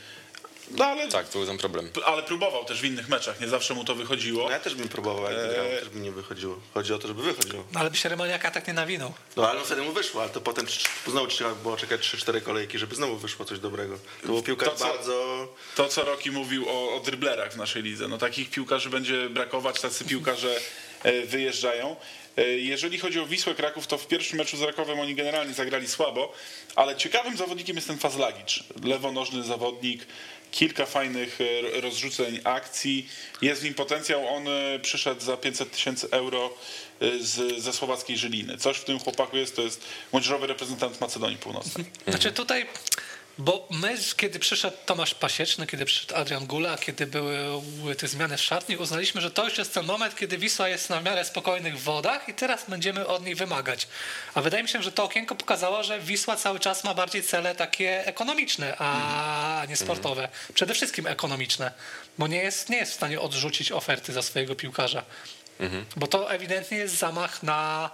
No 0.78 0.86
ale, 0.86 1.08
Tak, 1.08 1.30
to 1.30 1.40
był 1.40 1.48
ten 1.48 1.58
problem. 1.58 1.90
ale 2.06 2.24
próbował 2.24 2.66
też 2.66 2.82
w 2.82 2.86
innych 2.86 3.10
meczach, 3.10 3.42
nie 3.42 3.48
zawsze 3.48 3.74
mu 3.74 3.86
to 3.86 3.96
wychodziło. 3.96 4.44
No 4.44 4.50
ja 4.50 4.60
też 4.60 4.76
bym 4.76 4.90
próbował, 4.90 5.24
jak 5.24 5.50
grał, 5.54 5.66
też 5.80 5.90
by 5.90 6.00
nie 6.00 6.12
wychodziło. 6.12 6.60
Chodzi 6.74 6.94
o 6.94 7.00
to, 7.00 7.08
żeby 7.08 7.24
wychodziło. 7.24 7.64
No, 7.74 7.80
ale 7.80 7.92
by 7.92 7.98
się 7.98 8.10
Remoniaka 8.10 8.52
tak 8.52 8.68
nie 8.68 8.74
nawinął. 8.74 9.14
No 9.36 9.50
ale 9.50 9.62
wtedy 9.62 9.82
mu 9.82 9.92
wyszło, 9.94 10.22
ale 10.22 10.30
to 10.32 10.42
potem 10.42 10.66
znowu 11.08 11.28
trzeba 11.28 11.56
było 11.56 11.78
czekać 11.78 12.02
3-4 12.02 12.42
kolejki, 12.42 12.80
żeby 12.80 12.96
znowu 12.96 13.18
wyszło 13.18 13.46
coś 13.46 13.60
dobrego. 13.60 13.98
To 14.22 14.28
był 14.28 14.44
piłkarz 14.44 14.70
To 14.70 14.76
co? 14.76 14.86
bardzo... 14.86 15.48
To, 15.76 15.88
co 15.88 16.04
Roki 16.06 16.32
mówił 16.32 16.70
o, 16.70 16.96
o 16.96 17.00
dryblerach 17.00 17.54
w 17.54 17.58
naszej 17.58 17.84
lidze. 17.84 18.08
No 18.08 18.18
takich 18.18 18.50
piłkarzy 18.50 18.90
będzie 18.90 19.30
brakować, 19.30 19.82
tacy 19.82 20.06
piłkarze 20.06 20.60
e, 21.04 21.22
wyjeżdżają. 21.22 21.96
E, 22.38 22.44
Jeżeli 22.50 23.00
chodzi 23.00 23.20
o 23.20 23.26
Wisłę 23.26 23.56
Kraków, 23.56 23.88
to 23.88 23.98
w 23.98 24.08
pierwszym 24.08 24.38
meczu 24.38 24.58
z 24.58 24.62
Rakowem 24.62 25.00
oni 25.00 25.16
generalnie 25.16 25.54
zagrali 25.54 25.88
słabo, 25.88 26.34
ale 26.76 26.96
ciekawym 26.96 27.38
zawodnikiem 27.38 27.76
jest 27.76 27.88
ten 27.88 27.98
Fazlagicz. 27.98 28.64
Lewonożny 28.84 29.44
zawodnik, 29.44 30.06
kilka 30.54 30.86
fajnych 30.86 31.40
e, 31.42 31.82
rozrzuceń 31.82 32.40
akcji. 32.44 33.10
Jest 33.42 33.62
w 33.62 33.64
nim 33.64 33.74
potencjał. 33.74 34.28
On 34.28 34.48
e, 34.48 34.80
przyszedł 34.80 35.22
za 35.22 35.38
500 35.38 35.72
tysięcy 35.72 36.08
euro 36.12 36.54
e, 37.00 37.20
z, 37.20 37.64
ze 37.64 37.74
słowackiej 37.74 38.18
Żyliny. 38.18 38.58
Coś 38.58 38.78
w 38.78 38.84
tym 38.84 39.00
chłopaku 39.00 39.38
jest, 39.38 39.56
to 39.56 39.62
jest 39.62 39.82
młodzieżowy 40.12 40.48
reprezentant 40.48 41.02
Macedonii 41.02 41.38
Północnej. 41.38 41.86
Znaczy 42.08 42.32
tutaj, 42.32 42.66
bo 43.38 43.68
my, 43.70 43.98
kiedy 44.18 44.40
przyszedł 44.40 44.78
Tomasz 44.86 45.16
Pasieczny, 45.16 45.68
kiedy 45.68 45.86
przyszedł 45.86 46.16
Adrian 46.16 46.46
Gula, 46.46 46.78
kiedy 46.78 47.08
były 47.08 47.96
te 47.98 48.08
zmiany 48.08 48.38
w 48.38 48.42
szatni, 48.42 48.78
uznaliśmy, 48.78 49.22
że 49.22 49.32
to 49.32 49.46
już 49.46 49.58
jest 49.58 49.74
ten 49.74 49.86
moment, 49.86 50.16
kiedy 50.16 50.38
Wisła 50.38 50.70
jest 50.70 50.90
na 50.90 51.02
miarę 51.02 51.26
spokojnych 51.26 51.80
wodach 51.80 52.30
i 52.30 52.34
teraz 52.34 52.66
będziemy 52.70 53.08
od 53.08 53.26
niej 53.26 53.36
wymagać. 53.36 53.88
A 54.34 54.42
wydaje 54.42 54.64
mi 54.64 54.70
się, 54.70 54.84
że 54.84 54.92
to 54.92 55.04
okienko 55.04 55.36
pokazało, 55.36 55.84
że 55.84 56.00
Wisła 56.00 56.36
cały 56.36 56.60
czas 56.60 56.84
ma 56.84 56.94
bardziej 56.94 57.24
cele 57.24 57.56
takie 57.56 58.08
ekonomiczne, 58.08 58.76
a 58.80 59.66
nie 59.70 59.76
sportowe. 59.76 60.30
Przede 60.54 60.74
wszystkim 60.74 61.08
ekonomiczne, 61.08 61.72
bo 62.18 62.28
nie 62.28 62.44
jest, 62.44 62.70
nie 62.70 62.78
jest 62.78 62.92
w 62.92 62.96
stanie 62.96 63.22
odrzucić 63.22 63.72
oferty 63.72 64.14
za 64.14 64.22
swojego 64.22 64.56
piłkarza. 64.56 65.04
Bo 65.96 66.08
to 66.08 66.32
ewidentnie 66.32 66.78
jest 66.78 66.98
zamach 66.98 67.44
na, 67.44 67.90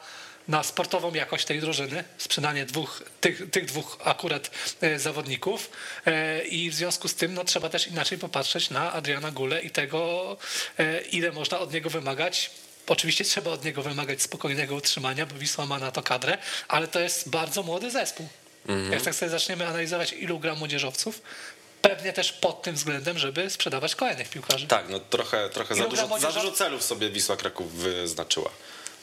na 0.50 0.64
sportową 0.64 1.14
jakość 1.14 1.46
tej 1.46 1.60
drużyny, 1.62 2.04
sprzedanie 2.18 2.66
dwóch, 2.66 3.04
tych, 3.22 3.50
tych 3.52 3.66
dwóch 3.66 3.98
akurat 4.04 4.52
e, 4.82 5.00
zawodników 5.00 5.70
e, 6.06 6.42
i 6.46 6.70
w 6.70 6.76
związku 6.76 7.08
z 7.08 7.16
tym 7.16 7.34
no, 7.34 7.44
trzeba 7.44 7.70
też 7.70 7.88
inaczej 7.88 8.18
popatrzeć 8.18 8.70
na 8.70 8.94
Adriana 8.94 9.32
Gule 9.32 9.62
i 9.62 9.70
tego, 9.70 10.38
e, 10.80 11.02
ile 11.02 11.32
można 11.32 11.60
od 11.60 11.74
niego 11.74 11.90
wymagać. 11.90 12.52
Oczywiście 12.88 13.24
trzeba 13.24 13.52
od 13.52 13.66
niego 13.66 13.82
wymagać 13.84 14.22
spokojnego 14.22 14.76
utrzymania, 14.76 15.26
bo 15.26 15.36
Wisła 15.36 15.66
ma 15.66 15.80
na 15.80 15.92
to 15.92 16.04
kadrę, 16.04 16.38
ale 16.68 16.88
to 16.88 17.00
jest 17.00 17.30
bardzo 17.30 17.64
młody 17.64 17.92
zespół. 17.92 18.30
Jak 18.92 19.02
tak 19.02 19.16
sobie 19.16 19.30
zaczniemy 19.30 19.68
analizować, 19.68 20.14
ilu 20.14 20.40
gra 20.40 20.56
młodzieżowców, 20.56 21.22
pewnie 21.82 22.14
też 22.14 22.34
pod 22.34 22.62
tym 22.62 22.76
względem, 22.76 23.18
żeby 23.18 23.50
sprzedawać 23.50 23.96
kolejnych 23.96 24.30
piłkarzy. 24.30 24.68
Tak, 24.68 24.90
no 24.90 25.00
trochę, 25.00 25.50
trochę 25.50 25.76
za, 25.76 25.82
Ilu 25.82 25.90
dużo, 25.90 26.02
za 26.02 26.08
młodzieżo- 26.08 26.34
dużo 26.42 26.52
celów 26.52 26.84
sobie 26.84 27.10
Wisła 27.10 27.38
Kraków 27.38 27.74
wyznaczyła. 27.74 28.50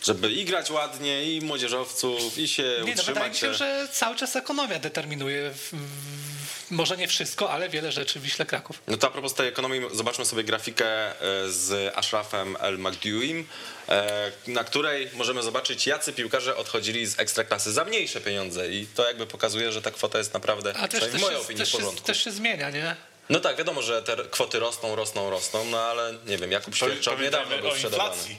Żeby 0.04 0.32
i 0.32 0.44
grać 0.44 0.70
ładnie, 0.70 1.24
i 1.36 1.40
młodzieżowców, 1.40 2.38
i 2.38 2.48
się 2.48 2.62
Nie, 2.62 2.68
no 2.78 2.84
wydaje 2.84 3.00
utrzymać. 3.00 3.32
mi 3.32 3.38
się, 3.38 3.54
że 3.54 3.88
cały 3.92 4.16
czas 4.16 4.36
ekonomia 4.36 4.78
determinuje 4.78 5.50
w, 5.50 5.72
w, 5.72 6.70
może 6.70 6.96
nie 6.96 7.08
wszystko, 7.08 7.50
ale 7.50 7.68
wiele 7.68 7.92
rzeczy 7.92 8.20
w 8.20 8.22
Wiśle 8.22 8.46
Kraków. 8.46 8.82
No 8.88 8.96
to 8.96 9.06
a 9.06 9.10
propos 9.10 9.34
tej 9.34 9.48
ekonomii, 9.48 9.80
zobaczmy 9.92 10.24
sobie 10.24 10.44
grafikę 10.44 10.86
e, 10.86 11.14
z 11.48 11.92
Ashrafem 11.96 12.56
El 12.60 12.78
Magdiuim, 12.78 13.46
e, 13.88 14.32
na 14.46 14.64
której 14.64 15.10
możemy 15.14 15.42
zobaczyć, 15.42 15.86
jacy 15.86 16.12
piłkarze 16.12 16.56
odchodzili 16.56 17.06
z 17.06 17.18
ekstraklasy 17.20 17.72
za 17.72 17.84
mniejsze 17.84 18.20
pieniądze 18.20 18.68
i 18.72 18.86
to 18.94 19.06
jakby 19.08 19.26
pokazuje, 19.26 19.72
że 19.72 19.82
ta 19.82 19.90
kwota 19.90 20.18
jest 20.18 20.34
naprawdę, 20.34 20.74
A 20.76 20.88
też, 20.88 21.00
też, 21.00 21.10
w 21.12 21.20
mojej 21.20 21.36
się, 21.38 21.42
opinii, 21.44 21.58
też, 21.60 21.68
w 21.68 21.72
się, 21.72 21.78
porządku. 21.78 22.06
też 22.06 22.24
się 22.24 22.30
zmienia, 22.30 22.70
nie? 22.70 22.96
No 23.30 23.40
tak, 23.40 23.56
wiadomo, 23.56 23.82
że 23.82 24.02
te 24.02 24.16
kwoty 24.30 24.58
rosną, 24.58 24.96
rosną, 24.96 25.30
rosną, 25.30 25.64
no 25.64 25.78
ale 25.80 26.14
nie 26.26 26.38
wiem, 26.38 26.52
Jakub 26.52 26.76
Świerczok 26.76 27.20
niedawno 27.20 27.58
był 27.58 27.68
o 27.68 27.74
sprzedawany. 27.74 28.10
inflacji. 28.10 28.36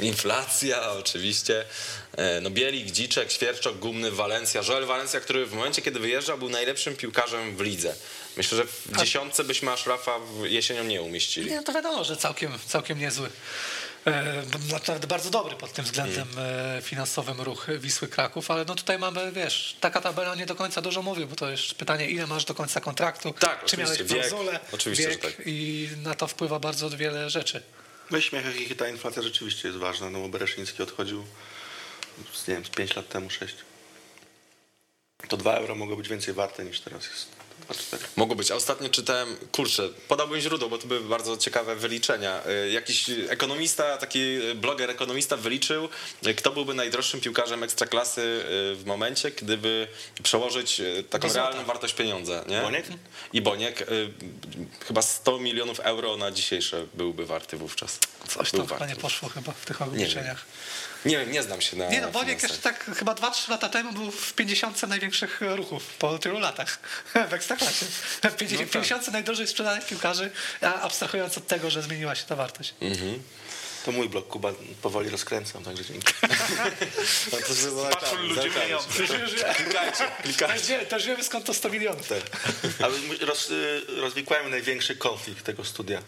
Inflacja, 0.00 0.90
oczywiście. 0.92 1.64
E, 2.16 2.40
No 2.40 2.50
Bielik, 2.50 2.90
Dziczek, 2.90 3.32
Świerczok, 3.32 3.78
Gumny, 3.78 4.10
Walencja. 4.10 4.62
Joel 4.68 4.86
Walencja, 4.86 5.20
który 5.20 5.46
w 5.46 5.52
momencie, 5.54 5.82
kiedy 5.82 6.00
wyjeżdżał, 6.00 6.38
był 6.38 6.48
najlepszym 6.48 6.96
piłkarzem 6.96 7.56
w 7.56 7.60
lidze. 7.60 7.94
Myślę, 8.36 8.58
że 8.58 8.64
w 8.64 8.98
dziesiątce 8.98 9.44
byśmy 9.44 9.70
Ashrafa 9.72 10.18
w- 10.18 10.44
jesienią 10.46 10.84
nie 10.84 11.02
umieścili. 11.02 11.50
Nie, 11.50 11.56
no 11.56 11.62
to 11.62 11.72
wiadomo, 11.72 12.04
że 12.04 12.16
całkiem, 12.16 12.52
całkiem 12.66 12.98
niezły. 12.98 13.28
E, 14.06 14.42
Naprawdę 14.72 15.06
bardzo 15.06 15.30
dobry 15.30 15.56
pod 15.56 15.72
tym 15.72 15.84
względem 15.84 16.28
e, 16.38 16.82
finansowym 16.82 17.40
ruch 17.40 17.66
Wisły 17.78 18.08
Kraków, 18.08 18.50
ale 18.50 18.64
no 18.64 18.74
tutaj 18.74 18.98
mamy, 18.98 19.32
wiesz, 19.32 19.76
taka 19.80 20.00
tabela 20.00 20.34
nie 20.34 20.46
do 20.46 20.54
końca 20.54 20.80
dużo 20.80 21.02
mówi, 21.02 21.26
bo 21.26 21.36
to 21.36 21.50
jest 21.50 21.74
pytanie, 21.74 22.08
ile 22.10 22.26
masz 22.26 22.44
do 22.44 22.54
końca 22.54 22.80
kontraktu, 22.80 23.34
Tak, 23.40 23.64
czy 23.64 23.76
miałeś 23.76 23.92
oczywiście, 23.94 24.16
wiek. 24.20 24.28
klauzulę, 24.28 24.60
Oczywiście, 24.72 25.08
wiek 25.08 25.22
że 25.22 25.30
tak. 25.30 25.42
i 25.46 25.88
na 26.02 26.14
to 26.14 26.26
wpływa 26.26 26.58
bardzo 26.58 26.90
wiele 26.90 27.30
rzeczy. 27.30 27.62
Śmiechach 28.20 28.60
i 28.60 28.76
ta 28.76 28.88
inflacja 28.88 29.22
rzeczywiście 29.22 29.68
jest 29.68 29.80
ważna, 29.80 30.10
no 30.10 30.20
bo 30.20 30.28
Bereszyński 30.28 30.82
odchodził 30.82 31.24
z, 32.32 32.48
nie 32.48 32.54
wiem, 32.54 32.64
z 32.64 32.68
5 32.68 32.96
lat 32.96 33.08
temu, 33.08 33.30
6. 33.30 33.54
To 35.28 35.36
2 35.36 35.54
euro 35.54 35.74
mogło 35.74 35.96
być 35.96 36.08
więcej 36.08 36.34
warte 36.34 36.64
niż 36.64 36.80
teraz 36.80 37.06
jest. 37.06 37.37
2,4. 37.68 37.98
Mogło 38.16 38.36
być. 38.36 38.50
A 38.50 38.54
ostatnio 38.54 38.88
czytałem, 38.88 39.36
kurczę, 39.52 39.88
podałbym 40.08 40.40
źródło, 40.40 40.68
bo 40.68 40.78
to 40.78 40.86
były 40.86 41.00
bardzo 41.00 41.36
ciekawe 41.36 41.76
wyliczenia. 41.76 42.40
Y, 42.66 42.70
Jakiś 42.70 43.10
ekonomista, 43.28 43.96
taki 43.96 44.38
bloger 44.54 44.90
ekonomista 44.90 45.36
wyliczył, 45.36 45.88
y, 46.26 46.34
kto 46.34 46.50
byłby 46.50 46.74
najdroższym 46.74 47.20
piłkarzem 47.20 47.62
ekstraklasy 47.62 48.20
y, 48.20 48.44
w 48.76 48.82
momencie, 48.86 49.30
gdyby 49.30 49.88
przełożyć 50.22 50.82
taką 51.10 51.32
realną 51.32 51.64
wartość 51.64 51.94
pieniądza. 51.94 52.44
Nie? 52.48 52.60
Boniek? 52.60 52.86
I 53.32 53.40
Boniek. 53.40 53.86
Chyba 54.86 55.02
100 55.02 55.38
milionów 55.38 55.80
euro 55.80 56.16
na 56.16 56.30
dzisiejsze 56.30 56.86
byłby 56.94 57.26
warty 57.26 57.56
wówczas. 57.56 57.98
Coś 58.28 58.50
tam 58.50 58.66
chyba 58.66 58.86
nie 58.86 58.96
poszło 58.96 59.28
chyba 59.28 59.52
w 59.52 59.64
tych 59.64 59.82
obliczeniach. 59.82 60.44
Nie 61.04 61.18
wiem, 61.18 61.32
nie 61.32 61.42
znam 61.42 61.60
się 61.60 61.76
na 61.76 61.88
Nie 61.88 62.00
no, 62.00 62.10
Boniek 62.10 62.40
finansach. 62.40 62.50
jeszcze 62.50 62.62
tak 62.62 62.96
chyba 62.98 63.12
2-3 63.14 63.50
lata 63.50 63.68
temu 63.68 63.92
był 63.92 64.10
w 64.10 64.32
50 64.32 64.82
największych 64.82 65.40
ruchów 65.40 65.86
po 65.98 66.18
tylu 66.18 66.38
latach 66.38 66.78
w 67.30 67.32
Ekstraklasie. 67.34 67.86
W 68.22 68.36
50, 68.36 68.70
50 68.70 69.08
najdrożej 69.12 69.46
sprzedanych 69.46 69.86
piłkarzy, 69.86 70.30
a 70.60 70.80
abstrahując 70.80 71.38
od 71.38 71.46
tego, 71.46 71.70
że 71.70 71.82
zmieniła 71.82 72.14
się 72.14 72.24
ta 72.24 72.36
wartość. 72.36 72.74
To 73.84 73.92
mój 73.92 74.08
blok 74.08 74.28
Kuba 74.28 74.52
powoli 74.82 75.10
rozkręcam, 75.10 75.64
także 75.64 75.84
dzięki. 75.84 76.12
No 77.32 77.38
to 77.38 77.54
się 77.54 77.90
Patrzą 77.90 78.16
ludzie. 78.16 78.50
Klikajcie, 79.54 80.04
klikajcie. 80.22 80.78
Też 80.78 81.06
wiemy, 81.06 81.24
skąd 81.24 81.44
to 81.44 81.54
100 81.54 81.68
milionów. 81.70 82.12
Ale 82.82 82.94
roz, 83.20 83.50
y, 83.50 84.50
największy 84.50 84.96
konflikt 84.96 85.44
tego 85.44 85.64
studia, 85.64 86.02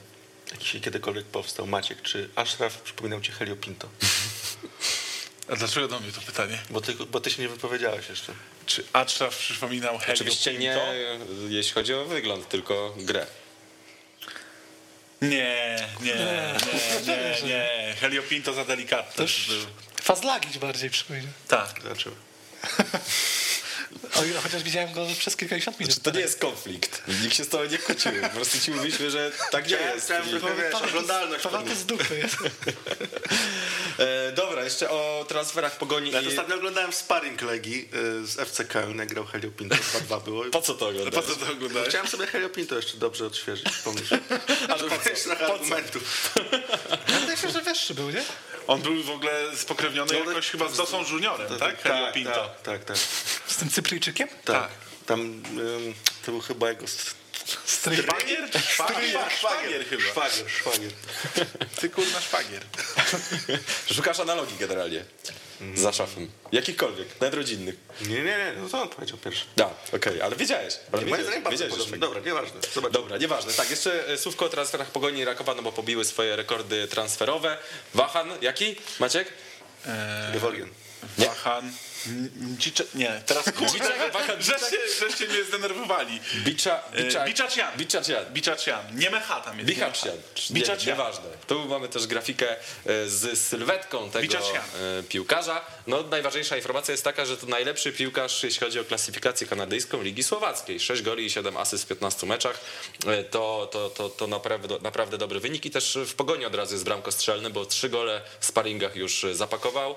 jaki 0.52 0.66
się 0.68 0.80
kiedykolwiek 0.80 1.26
powstał. 1.26 1.66
Maciek, 1.66 2.02
czy 2.02 2.28
Ashraf 2.36 2.80
przypominał 2.80 3.20
ci 3.20 3.32
Helio 3.32 3.56
Pinto? 3.56 3.88
A 5.48 5.56
dlaczego 5.56 5.88
do 5.88 6.00
mnie 6.00 6.12
to 6.12 6.20
pytanie? 6.20 6.58
Bo 6.70 6.80
ty, 6.80 6.94
bo 6.94 7.20
ty 7.20 7.30
się 7.30 7.42
nie 7.42 7.48
wypowiedziałeś 7.48 8.08
jeszcze. 8.08 8.32
Czy 8.66 8.84
Achraf 8.92 9.36
przypominał 9.38 9.98
Helio 9.98 10.14
Oczywiście 10.14 10.52
nie, 10.54 10.58
Pinto? 10.58 10.92
jeśli 11.48 11.72
chodzi 11.72 11.94
o 11.94 12.04
wygląd, 12.04 12.48
tylko 12.48 12.94
grę. 12.98 13.26
Nie, 15.22 15.76
nie, 16.00 16.14
nie, 16.14 16.54
nie, 17.06 17.48
nie. 17.48 17.94
Helio 18.00 18.22
Pinto 18.22 18.52
za 18.52 18.64
delikatny. 18.64 19.26
Fazlagić 20.02 20.58
bardziej 20.58 20.90
przypomina. 20.90 21.28
Tak. 21.48 21.80
Dlaczego? 21.82 22.16
Chociaż 24.42 24.62
widziałem 24.62 24.92
go 24.92 25.06
przez 25.18 25.36
kilkadziesiąt 25.36 25.80
minut. 25.80 25.94
Znaczy, 25.94 26.10
to 26.10 26.16
nie 26.16 26.20
jest 26.22 26.38
konflikt. 26.40 27.02
Nikt 27.22 27.36
się 27.36 27.44
z 27.44 27.48
tobą 27.48 27.64
nie 27.64 27.78
kłócił. 27.78 28.12
Po 28.22 28.28
prostu 28.28 28.60
ci 28.60 28.70
mówiliśmy, 28.70 29.10
że 29.10 29.32
tak 29.50 29.68
nie 29.70 29.76
jest. 29.76 30.04
Chciałem 30.04 30.28
I- 30.28 30.32
wiesz, 30.32 30.74
oglądalność. 30.74 31.42
Paweł 31.42 31.62
to 31.62 31.74
z 31.74 31.86
dupy 31.86 32.18
jest. 32.18 32.36
E, 33.98 34.32
dobra, 34.32 34.64
jeszcze 34.64 34.90
o 34.90 35.24
transferach 35.28 35.78
Pogoni 35.78 36.10
Ja 36.10 36.20
i... 36.20 36.28
ostatnio 36.28 36.54
oglądałem 36.56 36.92
sparring 36.92 37.42
Legii 37.42 37.88
y, 38.22 38.26
z 38.26 38.38
FC 38.38 38.64
Köln, 38.64 38.98
jak 38.98 39.08
grał 39.08 39.26
Helio 39.26 39.50
Pinto, 39.50 39.76
2-2 40.08 40.22
było. 40.24 40.44
Po 40.44 40.62
co 40.62 40.72
to 40.74 40.78
Po 40.78 40.86
oglądałeś? 40.88 41.26
co 41.26 41.36
to 41.36 41.52
oglądałeś? 41.52 41.88
Chciałem 41.88 42.08
sobie 42.08 42.26
Helio 42.26 42.48
Pinto 42.48 42.76
jeszcze 42.76 42.96
dobrze 42.96 43.26
odświeżyć, 43.26 43.66
pomyśl. 43.84 44.18
Żeby 44.78 44.90
mieć 45.10 45.22
trochę 45.22 45.46
argumentów. 45.52 46.32
Wydaje 47.20 47.36
się, 47.38 47.50
że 47.50 47.60
wyższy 47.62 47.94
był, 47.94 48.10
nie? 48.10 48.22
On 48.66 48.82
był 48.82 49.02
w 49.02 49.10
ogóle 49.10 49.56
spokrewniony 49.56 50.12
No, 50.12 50.18
jakoś 50.30 50.50
chyba 50.50 50.68
z 50.68 50.76
Dosą 50.76 51.04
Juniorem, 51.10 51.58
tak? 51.58 51.82
Helio 51.82 52.12
Pinto. 52.12 52.30
Tak, 52.32 52.62
tak, 52.62 52.84
tak. 52.84 52.96
Z 53.46 53.56
tym 53.56 53.70
Cypryjczykiem? 53.84 54.28
tak. 54.44 54.68
Tam 55.06 55.20
ym, 55.20 55.42
to 56.26 56.32
był 56.32 56.40
chyba 56.40 56.68
jego 56.70 56.84
st- 56.86 57.14
Stryj. 57.64 57.96
Szwagier? 57.96 58.48
Szwagier, 58.68 59.20
szwagier 59.38 59.86
chyba. 59.88 60.02
szwagier, 60.02 60.50
szwagier. 60.50 60.92
Ty 61.80 61.88
kurna 61.90 62.20
szwagier. 62.20 62.62
Szukasz 63.96 64.20
analogii 64.20 64.56
generalnie. 64.58 65.04
Za 65.74 65.92
szafem. 65.92 66.30
Jakichkolwiek, 66.52 67.20
nawet 67.20 67.34
rodzinnych. 67.34 67.74
Nie, 68.00 68.08
nie, 68.08 68.22
nie, 68.24 68.52
no 68.62 68.68
to 68.68 68.82
on 68.82 68.88
powiedział 68.88 69.18
pierwszy. 69.18 69.44
Da, 69.56 69.70
okej, 69.92 70.22
ale 70.22 70.36
wiedziałeś. 70.36 70.74
Ale 70.92 71.02
Moim 71.06 71.16
wiedziałeś, 71.16 71.44
wiedziałeś, 71.50 71.74
że. 71.90 71.96
Dobra, 71.98 72.20
nieważne. 72.20 72.60
Zobacz. 72.74 72.92
Dobra, 72.92 73.16
nieważne. 73.18 73.52
Tak, 73.52 73.70
jeszcze 73.70 74.08
e, 74.08 74.18
słówko 74.18 74.44
o 74.44 74.48
transferach 74.48 74.90
Pogoni 74.90 75.20
i 75.20 75.24
Rakowa, 75.24 75.54
no 75.54 75.62
bo 75.62 75.72
pobiły 75.72 76.04
swoje 76.04 76.36
rekordy 76.36 76.88
transferowe. 76.88 77.58
Wahan, 77.94 78.30
jaki? 78.40 78.76
Maciek? 78.98 79.28
Geworgien. 80.32 80.68
Wahan. 81.18 81.72
Dzicze... 82.58 82.84
Nie, 82.94 83.22
teraz 83.26 83.44
żeście, 84.40 84.76
żeście 85.00 85.28
mnie 85.28 85.44
zdenerwowali. 85.44 86.20
Bicza, 86.44 86.80
E, 86.92 87.24
Biczacian. 87.26 87.76
Biczacian. 87.76 88.24
Biczacian. 88.32 88.96
Nie 88.98 89.10
Mecha 89.10 89.40
tam 89.40 89.58
jest. 89.58 89.68
nie 89.68 89.74
Bichacian. 89.74 90.16
Mecha. 90.16 90.28
Nie, 90.50 90.54
Biczacian. 90.60 90.86
Nieważne. 90.88 91.24
Tu 91.46 91.68
mamy 91.68 91.88
też 91.88 92.06
grafikę 92.06 92.50
e, 92.50 92.56
z 93.08 93.38
sylwetką 93.40 94.10
tego 94.10 94.22
Biczacian. 94.22 94.62
e, 94.98 95.02
piłkarza. 95.02 95.64
No 95.86 96.02
najważniejsza 96.02 96.56
informacja 96.56 96.92
jest 96.92 97.04
taka, 97.04 97.24
że 97.24 97.36
to 97.36 97.46
najlepszy 97.46 97.92
piłkarz, 97.92 98.42
jeśli 98.42 98.60
chodzi 98.60 98.80
o 98.80 98.84
klasyfikację 98.84 99.46
kanadyjską 99.46 100.02
Ligi 100.02 100.22
Słowackiej. 100.22 100.80
6 100.80 101.02
goli 101.02 101.24
i 101.26 101.30
7 101.30 101.56
asyst 101.56 101.84
w 101.84 101.86
15 101.86 102.26
meczach. 102.26 102.60
To, 103.30 103.68
to, 103.72 103.90
to, 103.90 104.08
to 104.08 104.26
naprawdę, 104.26 104.78
naprawdę 104.82 105.18
dobry 105.18 105.40
wynik 105.40 105.64
i 105.66 105.70
też 105.70 105.98
w 106.06 106.14
Pogoni 106.14 106.44
od 106.44 106.54
razu 106.54 106.74
jest 106.74 106.84
bramkostrzelny, 106.84 107.50
bo 107.50 107.66
3 107.66 107.88
gole 107.88 108.20
w 108.40 108.46
sparingach 108.46 108.96
już 108.96 109.26
zapakował. 109.32 109.96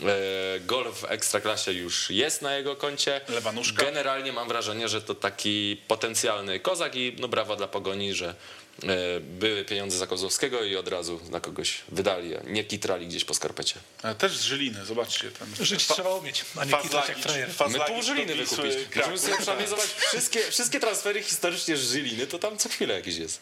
E, 0.00 0.60
Gol 0.60 0.92
w 0.92 1.04
Ekstraklasie 1.04 1.72
już 1.72 2.10
jest 2.10 2.42
na 2.42 2.56
jego 2.56 2.76
koncie. 2.76 3.20
Lewa 3.28 3.52
nóżka. 3.52 3.84
Generalnie 3.84 4.32
mam 4.32 4.48
wrażenie, 4.48 4.88
że 4.88 5.02
to 5.02 5.14
taki 5.14 5.82
potencjalny 5.88 6.60
kozak 6.60 6.96
i 6.96 7.16
no 7.18 7.28
brawa 7.28 7.56
dla 7.56 7.68
Pogoni, 7.68 8.14
że 8.14 8.34
e, 8.82 9.20
były 9.20 9.64
pieniądze 9.64 9.98
za 9.98 10.06
Kozłowskiego 10.06 10.64
i 10.64 10.76
od 10.76 10.88
razu 10.88 11.20
na 11.30 11.40
kogoś 11.40 11.80
wydali, 11.88 12.30
nie 12.46 12.64
kitrali 12.64 13.06
gdzieś 13.06 13.24
po 13.24 13.34
skarpecie. 13.34 13.74
Ale 14.02 14.14
też 14.14 14.36
z 14.36 14.42
Żyliny, 14.42 14.84
zobaczcie. 14.84 15.30
Ten 15.30 15.66
Żyć 15.66 15.86
trzeba 15.86 16.14
umieć, 16.14 16.44
a 16.56 16.64
nie 16.64 16.72
kitrać 16.82 17.08
jak. 17.08 17.70
My 17.70 17.78
pół 17.86 18.02
Żyliny 18.02 18.34
wykupić. 18.34 18.74
Kraków. 18.90 19.20
sobie 19.20 19.66
zobaczyć 19.68 19.92
wszystkie, 19.92 20.50
wszystkie 20.50 20.80
transfery 20.80 21.22
historycznie 21.22 21.76
z 21.76 21.92
Żyliny, 21.92 22.26
to 22.26 22.38
tam 22.38 22.58
co 22.58 22.68
chwilę 22.68 22.94
jakiś 22.94 23.16
jest. 23.16 23.40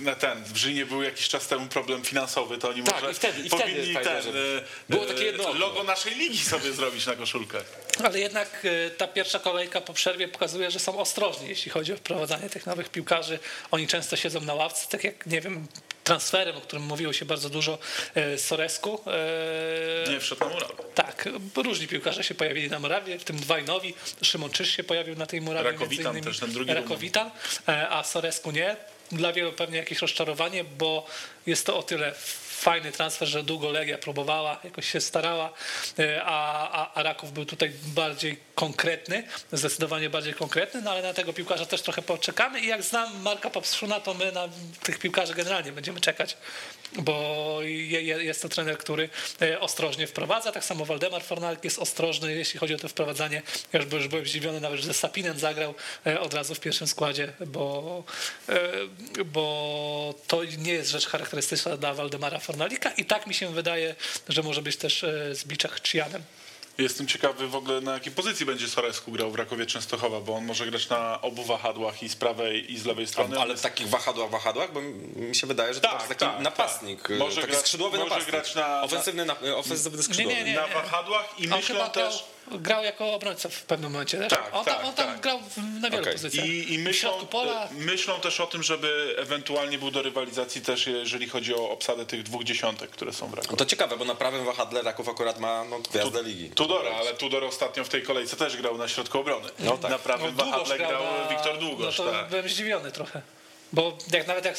Na 0.00 0.14
ten, 0.14 0.44
w 0.44 0.56
Żylinie 0.56 0.86
był 0.86 1.02
jakiś 1.02 1.28
czas 1.28 1.48
temu 1.48 1.66
problem 1.66 2.04
finansowy, 2.04 2.58
to 2.58 2.68
oni 2.68 2.82
Tak, 2.82 2.94
może 2.94 3.10
i 3.12 3.14
wtedy- 3.14 3.40
i 3.42 3.48
wtedy 3.48 3.62
powinni 3.62 3.94
pamiętam, 3.94 4.22
ten, 4.22 4.36
e, 4.36 4.62
było 4.88 5.04
e, 5.04 5.06
takie 5.08 5.24
jedno 5.24 5.44
okno. 5.48 5.60
logo 5.60 5.82
naszej 5.82 6.14
ligi 6.14 6.38
sobie 6.44 6.72
zrobić 6.78 7.06
na 7.06 7.14
koszulkę. 7.14 7.58
Ale 8.04 8.20
jednak 8.20 8.62
e, 8.86 8.90
ta 8.90 9.08
pierwsza 9.08 9.38
kolejka 9.38 9.80
po 9.80 9.92
przerwie 9.92 10.28
pokazuje, 10.28 10.70
że 10.70 10.78
są 10.78 10.98
ostrożni, 10.98 11.48
jeśli 11.48 11.70
chodzi 11.70 11.92
o 11.92 11.96
wprowadzanie 11.96 12.50
tych 12.50 12.66
nowych 12.66 12.88
piłkarzy. 12.88 13.38
Oni 13.70 13.86
często 13.86 14.16
siedzą 14.16 14.40
na 14.40 14.54
ławce, 14.54 14.86
tak 14.90 15.04
jak, 15.04 15.26
nie 15.26 15.40
wiem, 15.40 15.66
transferem, 16.04 16.56
o 16.56 16.60
którym 16.60 16.84
mówiło 16.84 17.12
się 17.12 17.24
bardzo 17.24 17.50
dużo, 17.50 17.78
e, 18.14 18.38
Soresku. 18.38 19.00
E, 20.06 20.10
Nie 20.12 20.20
wszedł 20.20 20.40
na 20.40 20.50
murawę. 20.50 20.74
tak, 20.94 21.28
różni 21.56 21.88
piłkarze 21.88 22.24
się 22.24 22.34
pojawili 22.34 22.70
na 22.70 22.78
murawie, 22.78 23.18
w 23.18 23.24
tym 23.24 23.36
dwaj 23.36 23.64
nowi. 23.64 23.94
Szymon 24.22 24.50
Czyż 24.50 24.76
się 24.76 24.84
pojawił 24.84 25.16
na 25.16 25.26
tej 25.26 25.40
murawie. 25.40 25.70
Rakowitan 25.70 25.90
między 26.04 26.10
innymi. 26.18 26.24
też, 26.26 26.38
ten 26.38 26.52
drugi 26.52 26.74
Rakowitan, 26.74 27.30
e, 27.68 27.88
a 27.88 28.04
Soresku 28.04 28.50
nie. 28.50 28.76
Dla 29.12 29.32
wielu 29.32 29.52
pewnie 29.52 29.78
jakieś 29.78 29.98
rozczarowanie, 29.98 30.64
bo 30.64 31.06
jest 31.46 31.66
to 31.66 31.78
o 31.78 31.82
tyle 31.82 32.14
fajny 32.62 32.92
transfer, 32.92 33.28
że 33.28 33.42
długo 33.42 33.70
Legia 33.70 33.98
próbowała, 33.98 34.60
jakoś 34.64 34.90
się 34.92 35.00
starała, 35.00 35.52
e, 35.98 36.22
a, 36.24 36.70
a, 36.70 36.94
a 36.94 37.02
Raków 37.02 37.32
był 37.32 37.44
tutaj 37.44 37.72
bardziej 37.84 38.38
konkretny, 38.54 39.24
zdecydowanie 39.52 40.10
bardziej 40.10 40.34
konkretny, 40.34 40.82
no 40.82 40.90
ale 40.90 41.02
na 41.02 41.14
tego 41.14 41.32
piłkarza 41.32 41.66
też 41.66 41.82
trochę 41.82 42.02
poczekamy 42.02 42.60
i 42.60 42.66
jak 42.66 42.82
znam 42.82 43.22
Marka 43.22 43.50
Papszuna, 43.50 44.00
to 44.00 44.14
my 44.14 44.32
na 44.32 44.48
tych 44.82 44.98
piłkarzy 44.98 45.34
generalnie 45.34 45.72
będziemy 45.72 46.00
czekać, 46.00 46.36
bo 46.98 47.56
je, 47.62 48.02
je, 48.02 48.24
jest 48.24 48.42
to 48.42 48.48
trener, 48.48 48.78
który 48.78 49.08
e, 49.42 49.60
ostrożnie 49.60 50.06
wprowadza, 50.06 50.52
tak 50.52 50.64
samo 50.64 50.84
Waldemar 50.84 51.22
Fornalik 51.22 51.64
jest 51.64 51.78
ostrożny, 51.78 52.34
jeśli 52.34 52.60
chodzi 52.60 52.74
o 52.74 52.78
to 52.78 52.88
wprowadzanie. 52.88 53.42
Ja 53.72 53.80
już, 53.80 53.92
już 53.92 54.08
byłem 54.08 54.26
zdziwiony 54.26 54.60
nawet, 54.60 54.80
że 54.80 54.94
Sapinen 54.94 55.38
zagrał 55.38 55.74
e, 56.06 56.20
od 56.20 56.34
razu 56.34 56.54
w 56.54 56.60
pierwszym 56.60 56.86
składzie, 56.86 57.32
bo, 57.46 58.04
bo 59.24 60.14
to 60.26 60.44
nie 60.44 60.72
jest 60.72 60.90
rzecz 60.90 61.06
charakterystyczna 61.06 61.76
dla 61.76 61.94
Waldemara 61.94 62.38
Fornalika 62.56 62.90
i 62.90 63.04
tak 63.04 63.26
mi 63.26 63.34
się 63.34 63.52
wydaje, 63.52 63.94
że 64.28 64.42
może 64.42 64.62
być 64.62 64.76
też 64.76 65.04
e, 65.04 65.34
z 65.34 65.44
Biczach 65.44 65.80
Chianem. 65.82 66.22
Jestem 66.78 67.06
ciekawy 67.06 67.48
w 67.48 67.54
ogóle 67.56 67.80
na 67.80 67.92
jakiej 67.94 68.12
pozycji 68.12 68.46
będzie 68.46 68.68
Soresku 68.68 69.12
grał 69.12 69.30
w 69.30 69.34
Rakowie 69.34 69.66
Częstochowa, 69.66 70.20
bo 70.20 70.34
on 70.34 70.44
może 70.44 70.66
grać 70.66 70.88
na 70.88 71.20
obu 71.20 71.44
wahadłach 71.44 72.02
i 72.02 72.08
z 72.08 72.16
prawej 72.16 72.72
i 72.72 72.78
z 72.78 72.84
lewej 72.86 73.06
strony. 73.06 73.40
Ale 73.40 73.56
w 73.56 73.60
takich 73.60 73.88
wahadłach, 73.88 74.30
wahadłach, 74.30 74.72
bo 74.72 74.80
mi 75.16 75.34
się 75.36 75.46
wydaje, 75.46 75.74
że 75.74 75.80
to 75.80 75.88
Tak, 75.88 75.96
jest 75.96 76.08
taki 76.08 76.24
tak, 76.24 76.40
napastnik, 76.40 77.02
tak. 77.08 77.18
Może 77.18 77.40
taki 77.40 77.52
grać- 77.52 77.60
skrzydłowy 77.60 77.98
może 77.98 78.10
napastnik. 78.10 78.30
grać 78.30 78.54
na- 78.54 78.82
ofensywny, 78.82 79.24
na, 79.24 79.36
ofensywny 79.56 80.02
skrzydłowy. 80.02 80.36
nie, 80.36 80.44
nie. 80.44 80.54
na 80.54 80.66
wahadłach 80.66 81.34
i 81.38 81.48
chyba 81.48 81.88
też... 81.88 82.24
grał, 82.50 82.84
jako 82.84 83.14
obrońca 83.14 83.48
w 83.48 83.62
pewnym 83.62 83.92
momencie. 83.92 84.18
Też? 84.18 84.28
Tak, 84.28 84.48
on 84.52 84.64
tam, 84.64 84.74
tak, 84.74 84.84
on 84.84 84.94
tam 84.94 85.06
tak. 85.06 85.20
grał 85.20 85.38
na 85.80 85.90
wielu 85.90 86.02
Okej. 86.02 86.12
pozycjach. 86.12 86.46
I, 86.46 86.74
i 86.74 86.78
myślą, 86.78 87.26
pola. 87.26 87.68
myślą 87.72 88.20
też 88.20 88.40
o 88.40 88.46
tym, 88.46 88.62
żeby 88.62 89.14
ewentualnie 89.18 89.78
był 89.78 89.90
do 89.90 90.02
rywalizacji 90.02 90.60
też, 90.60 90.86
jeżeli 90.86 91.28
chodzi 91.28 91.54
o 91.54 91.70
obsadę 91.70 92.06
tych 92.06 92.22
dwóch 92.22 92.44
dziesiątek, 92.44 92.90
które 92.90 93.12
są 93.12 93.26
w 93.26 93.34
Rakowie. 93.34 93.50
No 93.50 93.56
to 93.56 93.66
ciekawe, 93.66 93.96
bo 93.96 94.04
na 94.04 94.14
prawym 94.14 94.44
wahadle 94.44 94.82
Raków 94.82 95.08
akurat 95.08 95.40
ma 95.40 95.64
no, 95.64 95.78
gwiazdę 95.78 96.22
ligi. 96.22 96.50
Tudora, 96.50 96.90
ale 96.90 97.14
Tudor 97.14 97.44
ostatnio 97.44 97.84
w 97.84 97.88
tej 97.88 98.02
kolejce 98.02 98.36
też 98.36 98.56
grał 98.56 98.78
na 98.78 98.88
środku 98.88 99.18
obrony. 99.18 99.48
No 99.58 99.78
tak. 99.78 99.90
Na 99.90 99.98
prawym 99.98 100.34
Długosz 100.36 100.50
wahadle 100.50 100.78
grał 100.78 101.02
na- 101.04 101.28
Wiktor 101.28 101.58
Długosz. 101.58 101.98
No 101.98 102.04
to 102.04 102.12
tak. 102.12 102.28
byłem 102.28 102.48
zdziwiony 102.48 102.92
trochę. 102.92 103.22
Bo 103.72 103.98
jak 104.12 104.26
nawet 104.26 104.44
jak 104.44 104.56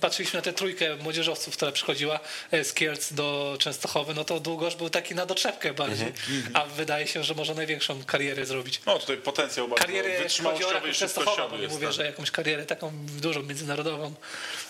patrzyliśmy 0.00 0.38
na 0.38 0.42
tę 0.42 0.52
trójkę 0.52 0.96
młodzieżowców, 0.96 1.56
która 1.56 1.72
przychodziła 1.72 2.20
e, 2.50 2.64
z 2.64 2.72
Kielc 2.72 3.12
do 3.12 3.56
Częstochowy, 3.60 4.14
no 4.14 4.24
to 4.24 4.40
Długosz 4.40 4.76
był 4.76 4.90
taki 4.90 5.14
na 5.14 5.26
doczepkę 5.26 5.74
bardziej. 5.74 6.08
Mhm, 6.08 6.56
A 6.56 6.64
wydaje 6.64 7.06
się, 7.06 7.24
że 7.24 7.34
może 7.34 7.54
największą 7.54 8.04
karierę 8.04 8.46
zrobić. 8.46 8.80
No 8.86 8.98
tutaj 8.98 9.16
potencjał 9.16 9.68
bardzo 9.68 9.84
Karierę, 9.86 10.18
wytrzymałościowy 10.22 10.88
i 10.90 10.94
szybkościowy 10.94 11.56
nie 11.56 11.62
jest. 11.62 11.74
mówię, 11.74 11.86
tak. 11.86 11.96
że 11.96 12.06
jakąś 12.06 12.30
karierę 12.30 12.66
taką 12.66 12.92
dużą, 13.06 13.42
międzynarodową. 13.42 14.14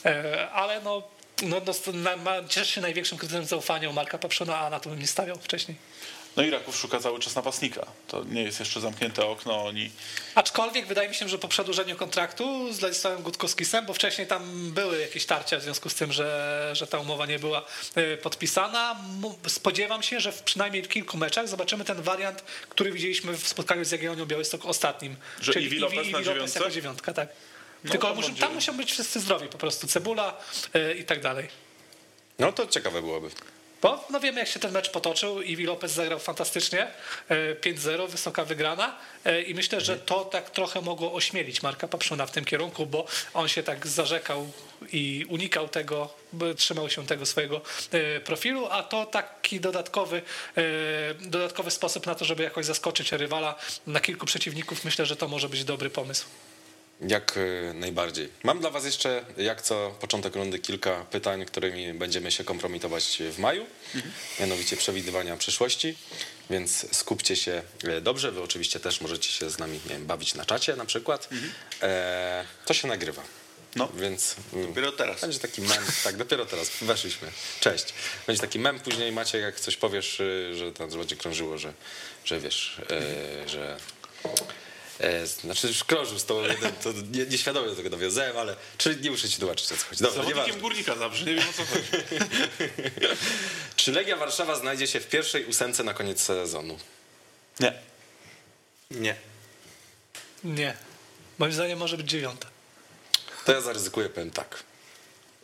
E, 0.04 0.50
Ale 0.50 0.80
no, 0.80 1.02
no, 1.42 1.60
no 2.24 2.48
cieszy 2.48 2.72
się 2.72 2.80
największym 2.80 3.18
kryterium 3.18 3.46
zaufania 3.46 3.90
u 3.90 3.92
Marka 3.92 4.18
Papszuna, 4.18 4.58
a 4.58 4.70
na 4.70 4.80
to 4.80 4.90
bym 4.90 4.98
nie 4.98 5.06
stawiał 5.06 5.38
wcześniej. 5.38 5.76
No 6.36 6.42
i 6.42 6.50
Raków 6.50 6.76
szuka 6.76 7.00
cały 7.00 7.20
czas 7.20 7.34
napastnika. 7.34 7.86
To 8.08 8.24
nie 8.24 8.42
jest 8.42 8.60
jeszcze 8.60 8.80
zamknięte 8.80 9.26
okno. 9.26 9.64
Oni 9.64 9.90
Aczkolwiek 10.34 10.86
wydaje 10.86 11.08
mi 11.08 11.14
się, 11.14 11.28
że 11.28 11.38
po 11.38 11.48
przedłużeniu 11.48 11.96
kontraktu 11.96 12.72
z 12.72 12.80
Ladisławem 12.80 13.22
Gutkowskisem, 13.22 13.86
bo 13.86 13.94
wcześniej 13.94 14.26
tam 14.26 14.70
były 14.72 15.00
jakieś 15.00 15.26
tarcia 15.26 15.58
w 15.58 15.62
związku 15.62 15.88
z 15.88 15.94
tym, 15.94 16.12
że, 16.12 16.70
że 16.72 16.86
ta 16.86 16.98
umowa 16.98 17.26
nie 17.26 17.38
była 17.38 17.66
e, 17.94 18.16
podpisana, 18.16 19.00
spodziewam 19.46 20.02
się, 20.02 20.20
że 20.20 20.32
w 20.32 20.42
przynajmniej 20.42 20.82
w 20.82 20.88
kilku 20.88 21.16
meczach 21.16 21.48
zobaczymy 21.48 21.84
ten 21.84 22.02
wariant, 22.02 22.40
który 22.68 22.92
widzieliśmy 22.92 23.36
w 23.36 23.48
spotkaniu 23.48 23.84
z 23.84 23.90
Jagiellonią 23.90 24.26
Białystok 24.26 24.64
ostatnim. 24.64 25.16
Że 25.40 25.60
Iwi 25.60 25.78
Lopez 25.78 26.10
na 26.10 26.22
dziewiątce? 26.22 26.58
jako 26.58 26.70
dziewiątka, 26.70 27.12
tak. 27.12 27.28
No, 27.84 27.90
Tylko 27.90 28.16
tam 28.40 28.54
muszą 28.54 28.76
być 28.76 28.92
wszyscy 28.92 29.20
zdrowi 29.20 29.48
po 29.48 29.58
prostu, 29.58 29.86
Cebula 29.86 30.36
e, 30.74 30.94
i 30.94 31.04
tak 31.04 31.20
dalej. 31.20 31.48
No 32.38 32.52
to 32.52 32.66
ciekawe 32.66 33.02
byłoby. 33.02 33.30
Bo 33.82 34.04
no 34.10 34.20
wiemy, 34.20 34.40
jak 34.40 34.48
się 34.48 34.60
ten 34.60 34.72
mecz 34.72 34.90
potoczył. 34.90 35.42
Iwi 35.42 35.64
Lopez 35.64 35.92
zagrał 35.92 36.18
fantastycznie. 36.18 36.86
e, 37.28 37.54
5-0, 37.54 38.08
wysoka 38.08 38.44
wygrana. 38.44 38.96
e, 39.24 39.42
I 39.42 39.54
myślę, 39.54 39.80
że 39.80 39.96
to 39.98 40.24
tak 40.24 40.50
trochę 40.50 40.80
mogło 40.80 41.12
ośmielić 41.12 41.62
Marka 41.62 41.88
Papszuna 41.88 42.26
w 42.26 42.30
tym 42.30 42.44
kierunku, 42.44 42.86
bo 42.86 43.06
on 43.34 43.48
się 43.48 43.62
tak 43.62 43.86
zarzekał 43.86 44.52
i 44.92 45.26
unikał 45.28 45.68
tego, 45.68 46.14
trzymał 46.56 46.90
się 46.90 47.06
tego 47.06 47.26
swojego 47.26 47.60
e, 47.90 48.20
profilu, 48.20 48.66
a 48.70 48.82
to 48.82 49.06
taki 49.06 49.60
dodatkowy, 49.60 50.22
e, 50.56 50.62
dodatkowy 51.20 51.70
sposób 51.70 52.06
na 52.06 52.14
to, 52.14 52.24
żeby 52.24 52.42
jakoś 52.42 52.66
zaskoczyć 52.66 53.12
rywala 53.12 53.54
na 53.86 54.00
kilku 54.00 54.26
przeciwników. 54.26 54.84
Myślę, 54.84 55.06
że 55.06 55.16
to 55.16 55.28
może 55.28 55.48
być 55.48 55.64
dobry 55.64 55.90
pomysł. 55.90 56.26
Jak 57.00 57.36
y, 57.36 57.72
najbardziej. 57.74 58.28
Mam 58.42 58.60
dla 58.60 58.70
Was 58.70 58.84
jeszcze, 58.84 59.24
jak 59.36 59.62
co 59.62 59.96
początek 60.00 60.36
rundy, 60.36 60.58
kilka 60.58 61.04
pytań, 61.10 61.44
którymi 61.44 61.94
będziemy 61.94 62.32
się 62.32 62.44
kompromitować 62.44 63.22
w 63.30 63.38
maju, 63.38 63.66
mianowicie 64.40 64.76
przewidywania 64.76 65.36
przyszłości, 65.36 65.96
więc 66.50 66.96
skupcie 66.96 67.36
się 67.36 67.62
y, 67.84 68.00
dobrze. 68.00 68.32
Wy 68.32 68.42
oczywiście 68.42 68.80
też 68.80 69.00
możecie 69.00 69.30
się 69.30 69.50
z 69.50 69.58
nami 69.58 69.80
wiem, 69.86 70.06
bawić 70.06 70.34
na 70.34 70.44
czacie 70.44 70.76
na 70.76 70.84
przykład. 70.84 71.28
E, 71.82 72.44
to 72.64 72.74
się 72.74 72.88
nagrywa. 72.88 73.22
No. 73.76 73.88
Więc 73.94 74.36
mm, 74.52 74.66
Dopiero 74.66 74.92
teraz. 74.92 75.20
będzie 75.20 75.38
taki 75.38 75.62
mem, 75.62 75.84
tak, 76.04 76.16
dopiero 76.16 76.46
teraz 76.46 76.70
weszliśmy. 76.80 77.28
Cześć. 77.60 77.94
Będzie 78.26 78.42
taki 78.42 78.58
mem 78.58 78.80
później 78.80 79.12
macie, 79.12 79.38
jak 79.38 79.60
coś 79.60 79.76
powiesz, 79.76 80.20
y, 80.20 80.52
że 80.56 80.72
tam 80.72 80.90
będzie 80.90 81.16
krążyło, 81.16 81.58
że, 81.58 81.72
że 82.24 82.40
wiesz, 82.40 82.80
e, 82.90 83.48
że 83.48 83.76
E, 84.24 84.65
znaczy 85.42 85.68
już 85.68 85.84
krążył 85.84 86.18
z 86.18 86.24
tą 86.24 86.42
jeden, 86.42 86.72
to 86.72 86.92
nie, 86.92 87.26
nieświadomie 87.26 87.68
do 87.68 87.76
tego 87.76 87.90
nawiązałem, 87.90 88.36
ale 88.36 88.56
czyli 88.78 89.00
nie 89.00 89.10
muszę 89.10 89.28
ci 89.28 89.38
tłumaczyć 89.38 89.72
o 89.72 89.76
co 89.76 89.84
chodzi. 89.84 90.02
Dobra, 90.02 90.24
zawodnikiem. 90.24 90.60
Górnika 90.60 90.96
zawsze, 90.96 91.24
nie 91.24 91.34
wiem 91.34 91.44
o 91.48 91.52
co 91.52 91.64
chodzi. 91.64 91.88
Czy 93.76 93.92
Legia 93.92 94.16
Warszawa 94.16 94.56
znajdzie 94.56 94.86
się 94.86 95.00
w 95.00 95.08
pierwszej 95.08 95.44
ósemce 95.44 95.84
na 95.84 95.94
koniec 95.94 96.22
sezonu? 96.22 96.78
Nie. 97.60 97.72
Nie. 98.90 99.16
Nie. 100.44 100.76
Moim 101.38 101.52
zdaniem 101.52 101.78
może 101.78 101.96
być 101.96 102.08
dziewiąta. 102.10 102.48
To 103.44 103.52
ja 103.52 103.60
zaryzykuję, 103.60 104.08
powiem 104.08 104.30
tak. 104.30 104.62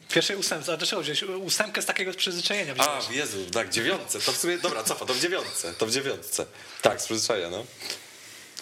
W 0.09 0.15
pierwszej 0.15 0.37
ósemce, 0.37 0.73
a 0.73 0.77
dlaczego 0.77 1.03
wziąłeś 1.03 1.23
ósemkę 1.23 1.83
z 1.83 1.87
takiego 1.87 2.15
przyzwyczajenia? 2.15 2.75
A, 2.79 3.01
wziąłeś? 3.01 3.17
Jezu, 3.17 3.51
tak, 3.51 3.71
dziewiątce. 3.71 4.21
To 4.21 4.33
w 4.33 4.37
sumie, 4.37 4.59
dobra, 4.59 4.85
cofa, 4.85 5.07
to 5.07 5.15
w 5.15 5.21
dziewiątce, 5.21 5.75
to 5.75 5.87
w 5.87 5.91
dziewiątce. 5.91 6.47
Tak, 6.83 7.01
z 7.01 7.05
przyzwyczajenia, 7.05 7.51
no. 7.51 7.67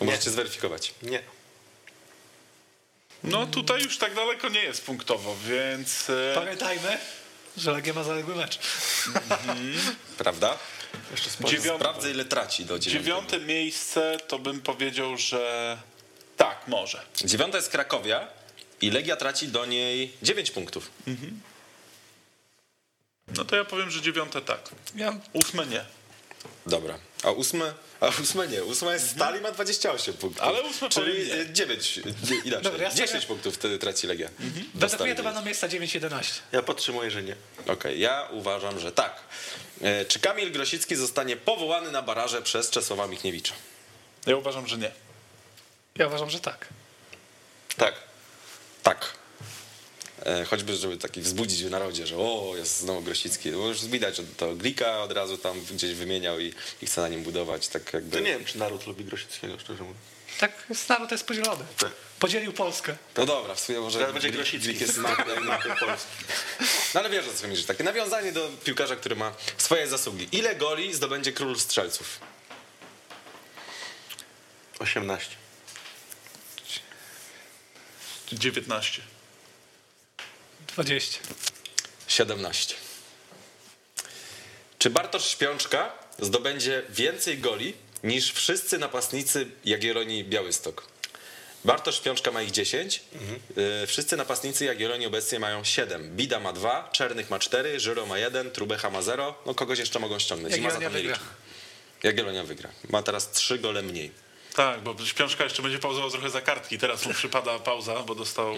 To 0.00 0.04
Nie. 0.04 0.10
możecie 0.10 0.30
zweryfikować. 0.30 0.94
Nie. 1.02 1.22
No 3.24 3.46
tutaj 3.46 3.82
już 3.82 3.98
tak 3.98 4.14
daleko 4.14 4.48
nie 4.48 4.62
jest 4.62 4.84
punktowo, 4.84 5.36
więc... 5.46 6.10
e, 6.10 6.32
Pamiętajmy, 6.34 6.98
że 7.56 7.72
Legia 7.72 7.92
ma 7.94 8.02
zaległy 8.04 8.36
mecz. 8.36 8.58
Prawda? 10.18 10.58
Dziewiąte, 11.44 11.78
Sprawdzę, 11.78 12.10
ile 12.10 12.24
traci 12.24 12.64
do 12.64 12.78
dziewiątego. 12.78 13.04
dziewiąte 13.04 13.38
miejsce 13.46 14.18
to 14.28 14.38
bym 14.38 14.60
powiedział, 14.60 15.16
że 15.16 15.76
tak, 16.36 16.68
może. 16.68 17.02
Dziewiąta 17.24 17.56
jest 17.56 17.70
Krakowia 17.70 18.28
i 18.80 18.90
Legia 18.90 19.16
traci 19.16 19.48
do 19.48 19.66
niej 19.66 20.12
9 20.22 20.50
punktów. 20.50 20.90
No 23.36 23.44
to 23.44 23.56
ja 23.56 23.64
powiem, 23.64 23.90
że 23.90 24.00
dziewiąte 24.02 24.40
tak. 24.40 24.68
Ja, 24.94 25.12
Ósme 25.32 25.66
nie. 25.66 25.84
Dobra. 26.66 26.98
A 27.22 27.30
ósme? 27.30 27.74
A 28.00 28.08
ósme 28.08 28.48
nie. 28.48 28.64
Ósma 28.64 28.92
jest 28.92 29.10
stali, 29.10 29.40
ma 29.40 29.50
28 29.52 30.14
punktów. 30.14 30.42
Ale 30.42 30.62
ósme 30.62 30.88
Czyli 30.88 31.12
powiem 31.26 31.46
nie. 31.48 31.52
9, 31.52 31.98
inaczej. 32.44 32.62
Dobra, 32.62 32.82
ja 32.82 32.90
10 32.90 33.10
stawiam- 33.10 33.26
punktów 33.26 33.54
wtedy 33.54 33.78
traci 33.78 34.06
Legia. 34.06 34.28
Mnie 35.00 35.14
to 35.14 35.22
będą 35.22 35.42
miejsca 35.44 35.68
9-11. 35.68 36.40
Ja 36.52 36.62
podtrzymuję, 36.62 37.10
że 37.10 37.22
nie. 37.22 37.36
Okej, 37.66 38.00
ja 38.00 38.28
uważam, 38.30 38.80
że 38.80 38.92
tak. 38.92 39.20
E, 39.82 40.04
Czy 40.04 40.20
Kamil 40.20 40.52
Grosicki 40.52 40.96
zostanie 40.96 41.36
powołany 41.36 41.90
na 41.90 42.02
baraże 42.02 42.42
przez 42.42 42.70
Czesława 42.70 43.06
Michniewicza? 43.06 43.54
Ja 44.26 44.36
uważam, 44.36 44.66
że 44.66 44.78
nie. 44.78 44.90
Ja 45.94 46.06
uważam, 46.06 46.30
że 46.30 46.40
tak. 46.40 46.66
Tak. 47.76 47.94
Tak. 48.82 49.12
E, 50.26 50.44
Choćby, 50.44 50.76
żeby 50.76 50.96
taki 50.96 51.20
wzbudzić 51.20 51.64
w 51.64 51.70
narodzie, 51.70 52.06
że 52.06 52.16
o, 52.16 52.52
jest 52.56 52.78
znowu 52.78 53.02
Grosicki. 53.02 53.52
Bo 53.52 53.68
już 53.68 53.84
widać, 53.86 54.16
że 54.16 54.22
to 54.36 54.54
Glika 54.54 55.02
od 55.02 55.12
razu 55.12 55.38
tam 55.38 55.60
gdzieś 55.70 55.94
wymieniał 55.94 56.40
i, 56.40 56.54
i 56.82 56.86
chce 56.86 57.00
na 57.00 57.08
nim 57.08 57.22
budować. 57.22 57.68
Tak 57.68 57.92
jakby... 57.92 58.16
To 58.16 58.22
nie 58.22 58.32
wiem, 58.32 58.44
czy 58.44 58.58
naród 58.58 58.86
lubi 58.86 59.04
Grosickiego, 59.04 59.58
szczerze 59.58 59.82
mówiąc. 59.82 59.98
Tak, 60.40 60.52
naród 60.88 61.10
jest 61.10 61.24
podzielony. 61.24 61.64
Tak. 61.78 61.92
Podzielił 62.18 62.52
Polskę. 62.52 62.96
No 63.16 63.26
dobra, 63.26 63.54
w 63.54 63.60
sumie 63.60 63.80
może 63.80 63.98
Teraz 63.98 64.12
będzie 64.12 64.30
Grosicki. 64.30 64.80
Jest 64.80 64.96
na 64.96 65.08
mapie 65.40 65.74
Polski. 65.80 66.08
No 66.94 67.00
ale 67.00 67.10
wiesz 67.10 67.28
o 67.28 67.32
co 67.32 67.48
mi 67.48 67.54
chodzi. 67.54 67.66
Takie 67.66 67.84
nawiązanie 67.84 68.32
do 68.32 68.50
piłkarza, 68.64 68.96
który 68.96 69.16
ma 69.16 69.34
swoje 69.58 69.88
zasługi. 69.88 70.28
Ile 70.32 70.56
goli 70.56 70.94
zdobędzie 70.94 71.32
król 71.32 71.58
strzelców? 71.58 72.20
18. 74.78 75.36
19. 78.32 79.02
20. 80.76 81.18
17. 82.08 82.74
Czy 84.78 84.90
Bartosz 84.90 85.28
Śpiączka 85.28 85.92
zdobędzie 86.18 86.82
więcej 86.90 87.38
goli 87.38 87.74
niż 88.04 88.32
wszyscy 88.32 88.78
napastnicy 88.78 89.46
Jagiellonii 89.64 90.24
Białystok? 90.24 90.86
Bartosz 91.64 91.96
Śpiączka 91.96 92.30
ma 92.30 92.42
ich 92.42 92.50
10. 92.50 93.02
y, 93.82 93.86
Wszyscy 93.86 94.16
napastnicy 94.16 94.64
Jagiellonii 94.64 95.06
obecnie 95.06 95.38
mają 95.38 95.64
7. 95.64 96.16
Bida 96.16 96.40
ma 96.40 96.52
2, 96.52 96.88
Czernych 96.92 97.30
ma 97.30 97.38
4, 97.38 97.80
Żyro 97.80 98.06
ma 98.06 98.18
1, 98.18 98.50
Trubecha 98.50 98.90
ma 98.90 99.02
0. 99.02 99.34
No 99.46 99.54
kogoś 99.54 99.78
jeszcze 99.78 99.98
mogą 99.98 100.18
ściągnąć. 100.18 100.54
Jagiellonia 100.56 100.90
wygra. 100.90 101.18
Jagiellonia 102.02 102.44
wygra. 102.44 102.70
Ma 102.88 103.02
teraz 103.02 103.30
3 103.30 103.58
gole 103.58 103.82
mniej. 103.82 104.10
Tak, 104.54 104.80
bo 104.80 104.96
Śpiączka 105.06 105.44
jeszcze 105.44 105.62
będzie 105.62 105.78
pauzował 105.78 106.10
trochę 106.10 106.30
za 106.30 106.40
kartki. 106.40 106.78
Teraz 106.78 107.06
mu 107.06 107.14
przypada 107.14 107.58
pauza, 107.58 107.94
bo 108.02 108.14
dostał 108.14 108.54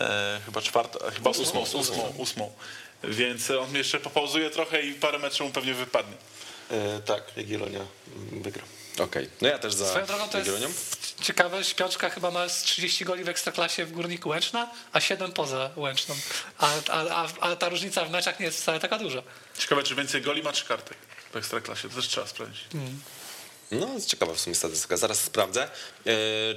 e, 0.00 0.40
chyba 0.44 0.62
czwartą, 0.62 0.98
chyba 1.14 1.30
ósmą, 1.30 1.60
ósmą, 1.60 2.14
ósmą, 2.18 2.52
Więc 3.04 3.50
on 3.50 3.76
jeszcze 3.76 4.00
popauzuje 4.00 4.50
trochę 4.50 4.82
i 4.82 4.92
parę 4.94 5.18
meczów 5.18 5.46
mu 5.46 5.52
pewnie 5.52 5.74
wypadnie. 5.74 6.16
E, 6.70 7.00
tak, 7.00 7.22
Jagiellonia 7.36 7.80
mm, 8.16 8.42
wygra. 8.42 8.62
Okej. 8.98 9.28
No 9.40 9.48
ja 9.48 9.58
też 9.58 9.74
za 9.74 9.88
Swoją 9.88 10.06
drogą 10.06 10.28
to 10.28 10.38
Jagiellonią. 10.38 10.68
jest 10.68 11.20
ciekawe, 11.20 11.64
Śpiączka 11.64 12.10
chyba 12.10 12.30
ma 12.30 12.48
z 12.48 12.62
30 12.62 13.04
goli 13.04 13.24
w 13.24 13.28
Ekstraklasie 13.28 13.84
w 13.84 13.92
Górniku 13.92 14.28
Łęczna, 14.28 14.70
a 14.92 15.00
7 15.00 15.32
poza 15.32 15.70
Łęczną. 15.76 16.14
A, 16.58 16.68
a, 16.88 17.22
a, 17.22 17.28
a 17.40 17.56
ta 17.56 17.68
różnica 17.68 18.04
w 18.04 18.10
meczach 18.10 18.40
nie 18.40 18.46
jest 18.46 18.60
wcale 18.62 18.80
taka 18.80 18.98
duża. 18.98 19.22
Ciekawe, 19.58 19.82
czy 19.82 19.94
więcej 19.94 20.22
goli 20.22 20.42
ma 20.42 20.52
czy 20.52 20.64
kartek 20.64 20.98
w 21.32 21.36
Ekstraklasie. 21.36 21.88
To 21.88 21.94
też 21.94 22.08
trzeba 22.08 22.26
sprawdzić. 22.26 22.64
No, 23.70 23.88
ciekawa 24.06 24.34
w 24.34 24.40
sumie 24.40 24.56
statystyka, 24.56 24.96
zaraz 24.96 25.20
sprawdzę. 25.20 25.62
E, 25.64 25.70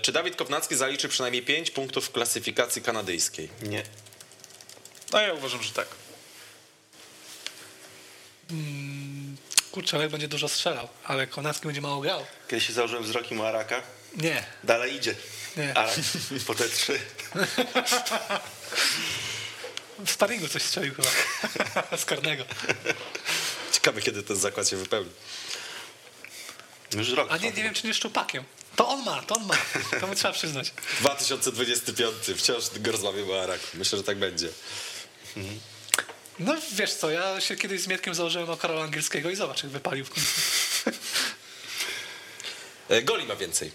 czy 0.02 0.12
Dawid 0.12 0.36
Kopnacki 0.36 0.76
zaliczy 0.76 1.10
przynajmniej 1.10 1.44
5 1.44 1.72
punktów 1.72 2.06
w 2.06 2.12
klasyfikacji 2.12 2.82
kanadyjskiej? 2.82 3.50
Nie. 3.62 3.84
No 5.14 5.22
ja 5.22 5.34
uważam, 5.34 5.64
że 5.64 5.72
tak. 5.72 5.88
Kurczę, 9.72 9.98
Olek 9.98 10.12
będzie 10.12 10.28
dużo 10.28 10.48
strzelał, 10.48 10.88
ale 11.04 11.28
Konacki 11.28 11.66
będzie 11.66 11.82
mało 11.82 12.02
grał. 12.02 12.26
Kiedy 12.48 12.62
się 12.62 12.74
założyłem 12.74 13.04
wzrokiem 13.04 13.40
u 13.40 13.44
Araka, 13.44 13.84
Nie. 14.16 14.44
dalej 14.64 14.96
idzie. 14.96 15.16
Nie. 15.58 15.78
Arak 15.78 15.96
po 16.48 16.56
te 16.56 16.70
trzy. 16.70 17.00
W 20.06 20.12
sparingu 20.12 20.48
coś 20.48 20.62
strzelił 20.64 20.94
chyba. 20.96 21.10
Z 21.98 22.06
karnego. 22.06 22.44
Ciekawe, 23.72 24.02
kiedy 24.02 24.24
ten 24.24 24.36
zakład 24.38 24.70
się 24.70 24.76
wypełni. 24.78 25.12
Już 26.94 27.10
rok. 27.10 27.28
A 27.32 27.38
nie, 27.38 27.52
nie 27.52 27.64
wiem, 27.64 27.74
czy 27.74 27.88
nie 27.88 27.94
szczupakiem. 27.94 28.44
To 28.76 28.88
on 28.88 29.04
ma, 29.04 29.22
to 29.22 29.36
on 29.36 29.46
ma. 29.46 29.56
To 30.00 30.08
mu 30.08 30.16
trzeba 30.16 30.34
przyznać. 30.34 30.74
2025, 31.00 32.14
wciąż 32.38 32.64
go 32.80 32.92
rozmawiamy 32.92 33.34
o 33.34 33.44
Araku. 33.44 33.64
Myślę, 33.74 33.98
że 33.98 34.04
tak 34.04 34.18
będzie. 34.18 34.50
No 36.40 36.56
wiesz 36.72 36.94
co, 36.94 37.10
ja 37.10 37.42
się 37.42 37.56
kiedyś 37.56 37.82
z 37.82 37.88
Mietkiem 37.88 38.16
założyłem 38.16 38.50
o 38.50 38.58
Karola 38.58 38.84
Angielskiego 38.84 39.30
i 39.30 39.36
zobacz, 39.36 39.64
jak 39.64 39.72
wypalił 39.72 40.06
w 40.06 40.10
końcu. 40.10 40.32
E, 42.90 43.02
Goli 43.02 43.26
ma 43.26 43.36
więcej. 43.36 43.72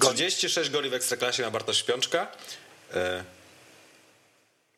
36 0.00 0.70
goli 0.70 0.90
w 0.90 0.94
Ekstraklasie 0.94 1.42
ma 1.42 1.50
Bartosz 1.50 1.78
Śpiączka, 1.78 2.28
e, 2.94 3.24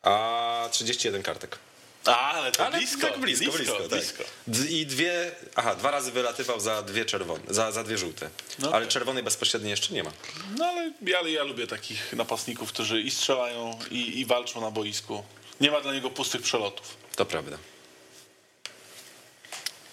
a 0.01 0.69
31 0.71 1.23
kartek. 1.23 1.57
A, 2.05 2.31
ale 2.31 2.51
to 2.51 2.65
Ale 2.65 2.77
blisko, 2.77 3.07
tak 3.07 3.19
blisko, 3.19 3.51
blisko, 3.51 3.77
tak. 3.79 3.87
blisko. 3.87 4.23
I 4.69 4.85
dwie, 4.85 5.31
aha, 5.55 5.75
dwa 5.75 5.91
razy 5.91 6.11
wylatywał 6.11 6.59
za 6.59 6.81
dwie 6.81 7.05
czerwone, 7.05 7.43
za, 7.49 7.71
za 7.71 7.83
dwie 7.83 7.97
żółte. 7.97 8.29
No 8.59 8.67
Ale 8.67 8.77
okej. 8.77 8.87
czerwonej 8.89 9.23
bezpośrednio 9.23 9.69
jeszcze 9.69 9.93
nie 9.93 10.03
ma. 10.03 10.11
No 10.57 10.65
ale 10.65 10.91
ja, 11.01 11.21
ja 11.21 11.43
lubię 11.43 11.67
takich 11.67 12.13
napastników, 12.13 12.69
którzy 12.69 13.01
i 13.01 13.11
strzelają, 13.11 13.79
i, 13.91 14.19
i 14.19 14.25
walczą 14.25 14.61
na 14.61 14.71
boisku. 14.71 15.23
Nie 15.61 15.71
ma 15.71 15.81
dla 15.81 15.93
niego 15.93 16.09
pustych 16.09 16.41
przelotów. 16.41 16.97
To 17.15 17.25
prawda. 17.25 17.57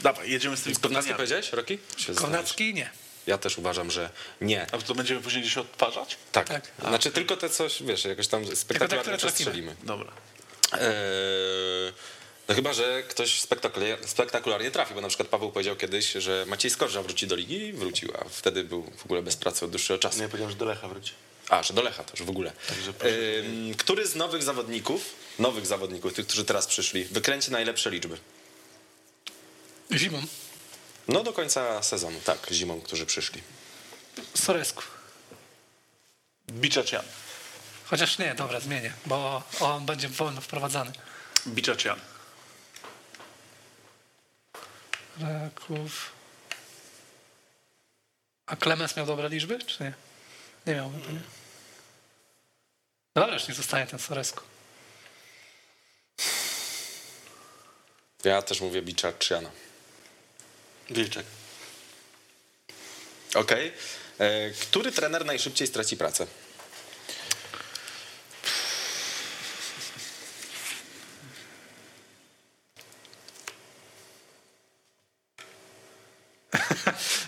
Dawaj, 0.02 0.30
jedziemy 0.30 0.56
z 0.56 0.62
tymi 0.62 0.76
pytaniami. 0.76 1.14
powiedziałeś, 1.14 1.52
Roki? 1.52 1.78
Konacki 2.16 2.74
nie. 2.74 2.90
Ja 3.26 3.38
też 3.38 3.58
uważam, 3.58 3.90
że 3.90 4.10
nie. 4.40 4.66
A 4.72 4.78
to 4.78 4.94
będziemy 4.94 5.20
później 5.20 5.42
gdzieś 5.42 5.58
odtwarzać? 5.58 6.16
Tak. 6.32 6.48
Tak. 6.48 6.70
Znaczy 6.88 7.10
tylko 7.10 7.36
te 7.36 7.50
coś, 7.50 7.82
wiesz, 7.82 8.04
jakoś 8.04 8.28
tam 8.28 8.44
trafimy. 8.68 9.16
przestrzelimy. 9.16 9.76
Dobra. 9.82 10.12
Eee, 10.72 11.92
no 12.48 12.54
chyba, 12.54 12.72
że 12.72 13.02
ktoś 13.02 13.40
spektakularnie, 13.40 14.08
spektakularnie 14.08 14.70
trafi, 14.70 14.94
bo 14.94 15.00
na 15.00 15.08
przykład 15.08 15.28
Paweł 15.28 15.52
powiedział 15.52 15.76
kiedyś, 15.76 16.12
że 16.12 16.44
Maciej 16.48 16.70
Skorża 16.70 17.02
wróci 17.02 17.26
do 17.26 17.36
ligi 17.36 17.66
i 17.66 17.72
wrócił, 17.72 18.12
a 18.20 18.28
wtedy 18.28 18.64
był 18.64 18.82
w 18.96 19.04
ogóle 19.04 19.22
bez 19.22 19.36
pracy 19.36 19.64
od 19.64 19.70
dłuższego 19.70 19.98
czasu. 19.98 20.20
Nie 20.20 20.28
powiedziałem, 20.28 20.50
że 20.50 20.56
do 20.56 20.64
Lecha 20.64 20.88
wróci. 20.88 21.12
A, 21.48 21.62
że 21.62 21.74
do 21.74 21.82
Lecha 21.82 22.04
też 22.04 22.22
w 22.22 22.30
ogóle. 22.30 22.52
Także 22.68 22.92
proszę 22.92 23.14
Ehm, 23.38 23.74
który 23.74 24.06
z 24.06 24.14
nowych 24.14 24.42
zawodników, 24.42 25.14
nowych 25.38 25.66
zawodników, 25.66 26.14
tych, 26.14 26.26
którzy 26.26 26.44
teraz 26.44 26.66
przyszli, 26.66 27.04
wykręci 27.04 27.50
najlepsze 27.50 27.90
liczby? 27.90 28.18
Zimą. 29.92 30.22
No 31.08 31.22
do 31.22 31.32
końca 31.32 31.82
sezonu, 31.82 32.20
tak, 32.24 32.46
zimą, 32.52 32.80
którzy 32.80 33.06
przyszli. 33.06 33.42
Soresku. 34.34 34.82
Biczacian. 36.50 37.04
Chociaż 37.90 38.18
nie, 38.18 38.34
dobra, 38.34 38.60
zmienię, 38.60 38.92
bo 39.06 39.42
on 39.60 39.86
będzie 39.86 40.08
wolno 40.08 40.40
wprowadzany. 40.40 40.92
Biczacian. 41.46 42.00
Raków. 45.20 46.12
A 48.46 48.56
Klemens 48.56 48.96
miał 48.96 49.06
dobre 49.06 49.28
liczby, 49.28 49.58
czy 49.58 49.82
nie? 49.82 49.92
Nie 50.66 50.74
miał 50.74 50.90
chyba, 50.92 51.12
nie? 51.12 51.20
Dobra, 53.14 53.34
już 53.34 53.48
nie 53.48 53.54
zostanie 53.54 53.86
ten 53.86 53.98
Soresku. 53.98 54.40
Ja 58.24 58.42
też 58.42 58.60
mówię 58.60 58.82
Bicza 58.82 59.12
Czyana. 59.12 59.50
Wilczek. 60.90 61.26
Okej. 63.34 63.72
E, 64.18 64.50
Który 64.50 64.92
trener 64.92 65.24
najszybciej 65.24 65.66
straci 65.66 65.96
pracę? 65.96 66.26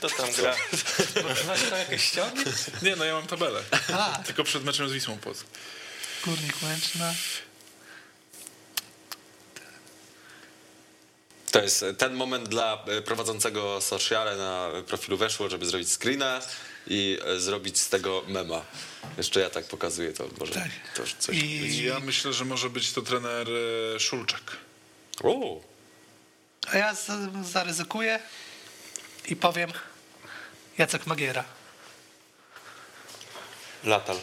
To 0.01 0.09
tam 0.09 0.33
gra. 0.33 0.55
Znasz 1.45 1.63
to 1.71 1.77
jakieś 1.77 2.05
ściągi? 2.05 2.45
Nie, 2.83 2.97
no 2.97 3.05
ja 3.05 3.15
mam 3.15 3.27
tabelę. 3.27 3.61
A, 3.93 4.19
Tylko 4.27 4.45
przed 4.45 4.65
meczem 4.65 4.89
z 4.89 4.93
Wisłą 4.93 5.19
Płock. 5.19 5.45
Górnik 6.25 6.63
Łęczna. 6.63 7.15
To 11.51 11.63
jest 11.63 11.85
ten 11.99 12.15
moment 12.15 12.49
dla 12.49 12.85
prowadzącego 13.05 13.81
sociale 13.81 14.37
na 14.37 14.69
profilu 14.87 15.17
weszło, 15.17 15.51
żeby 15.51 15.67
zrobić 15.67 15.89
screena 15.93 16.41
i 16.87 17.19
zrobić 17.39 17.81
z 17.81 17.89
tego 17.89 18.23
mema. 18.29 18.65
Jeszcze 19.19 19.41
ja 19.41 19.51
tak 19.51 19.65
pokazuję, 19.65 20.13
to 20.13 20.29
może 20.41 20.53
Tak. 20.53 20.69
to 20.95 21.03
coś. 21.19 21.37
I, 21.37 21.85
Ja 21.85 22.01
myślę, 22.01 22.33
że 22.33 22.45
może 22.45 22.71
być 22.71 22.93
to 22.93 23.03
trener 23.03 23.47
e, 23.97 24.01
Szulczak. 24.01 24.57
O, 25.23 25.61
a 26.73 26.77
ja 26.79 26.97
zaryzykuję 27.43 28.21
i 29.29 29.37
powiem 29.37 29.71
Jacek 30.81 31.07
Magiera. 31.07 31.45
Latal. 33.85 34.17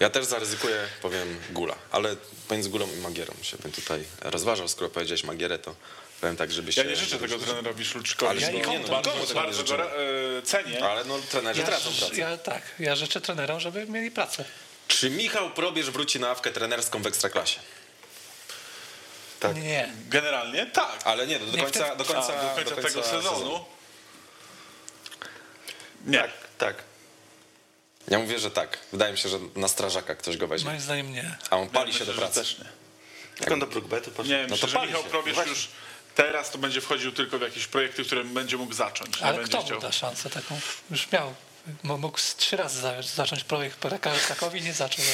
ja 0.00 0.10
też 0.10 0.24
zaryzykuję, 0.24 0.86
powiem 1.02 1.40
Gula, 1.50 1.74
ale 1.90 2.16
pomiędzy 2.48 2.70
Gulą 2.70 2.88
i 2.92 3.00
Magierą 3.00 3.34
się 3.42 3.56
bym 3.56 3.72
tutaj 3.72 4.04
rozważał. 4.20 4.68
Skoro 4.68 4.90
powiedziałeś 4.90 5.24
Magierę, 5.24 5.58
to 5.58 5.74
powiem 6.20 6.36
tak, 6.36 6.52
żeby 6.52 6.72
się... 6.72 6.82
Ja 6.82 6.90
nie 6.90 6.96
życzę 6.96 7.18
tego 7.18 7.38
trenerowi 7.38 7.84
Szulczykowi. 7.84 8.44
Ale 8.44 8.52
bo 8.62 8.70
nie, 8.70 8.78
no, 8.78 8.88
bardzo, 8.88 9.34
bardzo 9.34 9.58
życzymy? 9.58 9.78
go 9.78 9.90
e, 10.38 10.42
cenię. 10.42 10.84
Ale 10.84 11.04
no 11.04 11.18
trenerzy 11.30 11.60
Ja, 11.60 11.66
tracą 11.66 11.90
pracę. 11.98 12.16
ja, 12.16 12.36
tak, 12.38 12.62
ja 12.78 12.96
życzę 12.96 13.20
trenerom, 13.20 13.60
żeby 13.60 13.86
mieli 13.86 14.10
pracę. 14.10 14.44
Czy 14.88 15.10
Michał 15.10 15.50
Probierz 15.50 15.90
wróci 15.90 16.20
na 16.20 16.30
awkę 16.30 16.50
trenerską 16.50 17.02
w 17.02 17.06
Ekstraklasie? 17.06 17.60
Tak. 19.40 19.56
Nie. 19.56 19.92
Generalnie 20.08 20.66
tak. 20.66 20.98
Ale 21.04 21.26
nie, 21.26 21.38
do, 21.38 21.46
do 21.46 21.56
Nie, 21.56 21.62
końca, 21.62 21.84
wtedy- 21.84 21.96
do 21.96 22.04
końca, 22.04 22.40
A, 22.40 22.54
do 22.54 22.64
końca 22.70 22.82
tego 22.88 23.02
sezonu. 23.02 23.64
Nie. 26.06 26.18
Tak, 26.18 26.30
tak. 26.58 26.76
Ja 28.08 28.18
mówię, 28.18 28.38
że 28.38 28.50
tak. 28.50 28.78
Wydaje 28.92 29.12
mi 29.12 29.18
się, 29.18 29.28
że 29.28 29.38
na 29.56 29.68
strażaka 29.68 30.14
ktoś 30.14 30.36
go 30.36 30.46
weźmie. 30.46 30.68
Moim 30.70 30.80
zdaniem 30.80 31.12
nie. 31.12 31.36
A 31.50 31.56
on 31.56 31.68
pali 31.68 31.86
Myślę, 31.86 31.98
się 31.98 32.04
do 32.06 32.12
że 32.12 32.18
pracy. 32.18 32.34
Też 32.40 32.58
nie. 32.58 32.64
Jak 33.40 33.50
on 33.50 33.58
do 33.60 33.66
Brookbetu 33.66 34.10
poszedł? 34.10 34.28
Nie, 34.30 34.42
No 34.42 34.48
myślę, 34.48 34.58
to 34.58 34.66
że 34.66 34.76
pali 34.76 34.88
Michał 34.88 35.02
się. 35.02 35.08
Probierz 35.10 35.46
już 35.46 35.68
teraz 36.14 36.50
to 36.50 36.58
będzie 36.58 36.80
wchodził 36.80 37.12
tylko 37.12 37.38
w 37.38 37.42
jakieś 37.42 37.66
projekty, 37.66 38.04
które 38.04 38.24
będzie 38.24 38.56
mógł 38.56 38.74
zacząć. 38.74 39.22
Ale 39.22 39.44
kto 39.44 39.58
mu 39.60 39.64
chciał. 39.66 39.80
da 39.80 39.92
szansę 39.92 40.30
taką? 40.30 40.60
Już 40.90 41.12
miał. 41.12 41.34
Mógł 41.82 42.18
trzy 42.36 42.56
razy 42.56 42.80
za- 42.80 43.02
zacząć 43.02 43.44
projekt 43.44 43.76
po 43.78 43.88
Krakowi, 44.26 44.62
nie 44.62 44.72
zaczął. 44.72 45.04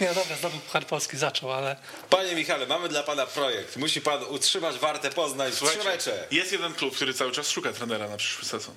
Nie, 0.00 0.06
no 0.08 0.14
dobra, 0.14 0.36
zdobył 0.36 0.60
Puchar 0.60 0.86
Polski, 0.86 1.16
zaczął, 1.16 1.52
ale 1.52 1.76
Panie 2.10 2.34
Michale, 2.34 2.66
mamy 2.66 2.88
dla 2.88 3.02
pana 3.02 3.26
projekt. 3.26 3.76
Musi 3.76 4.00
pan 4.00 4.22
utrzymać 4.24 4.78
Wartę 4.78 5.10
Poznań 5.10 5.50
w 5.50 5.54
trzy 5.54 5.58
Słuchajcie, 5.66 5.84
mecze. 5.84 6.26
jest 6.30 6.52
jeden 6.52 6.74
klub, 6.74 6.96
który 6.96 7.14
cały 7.14 7.32
czas 7.32 7.48
szuka 7.50 7.72
trenera 7.72 8.08
na 8.08 8.16
przyszły 8.16 8.44
sezon. 8.44 8.74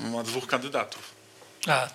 Ma 0.00 0.22
dwóch 0.22 0.46
kandydatów. 0.46 1.02
a, 1.68 1.88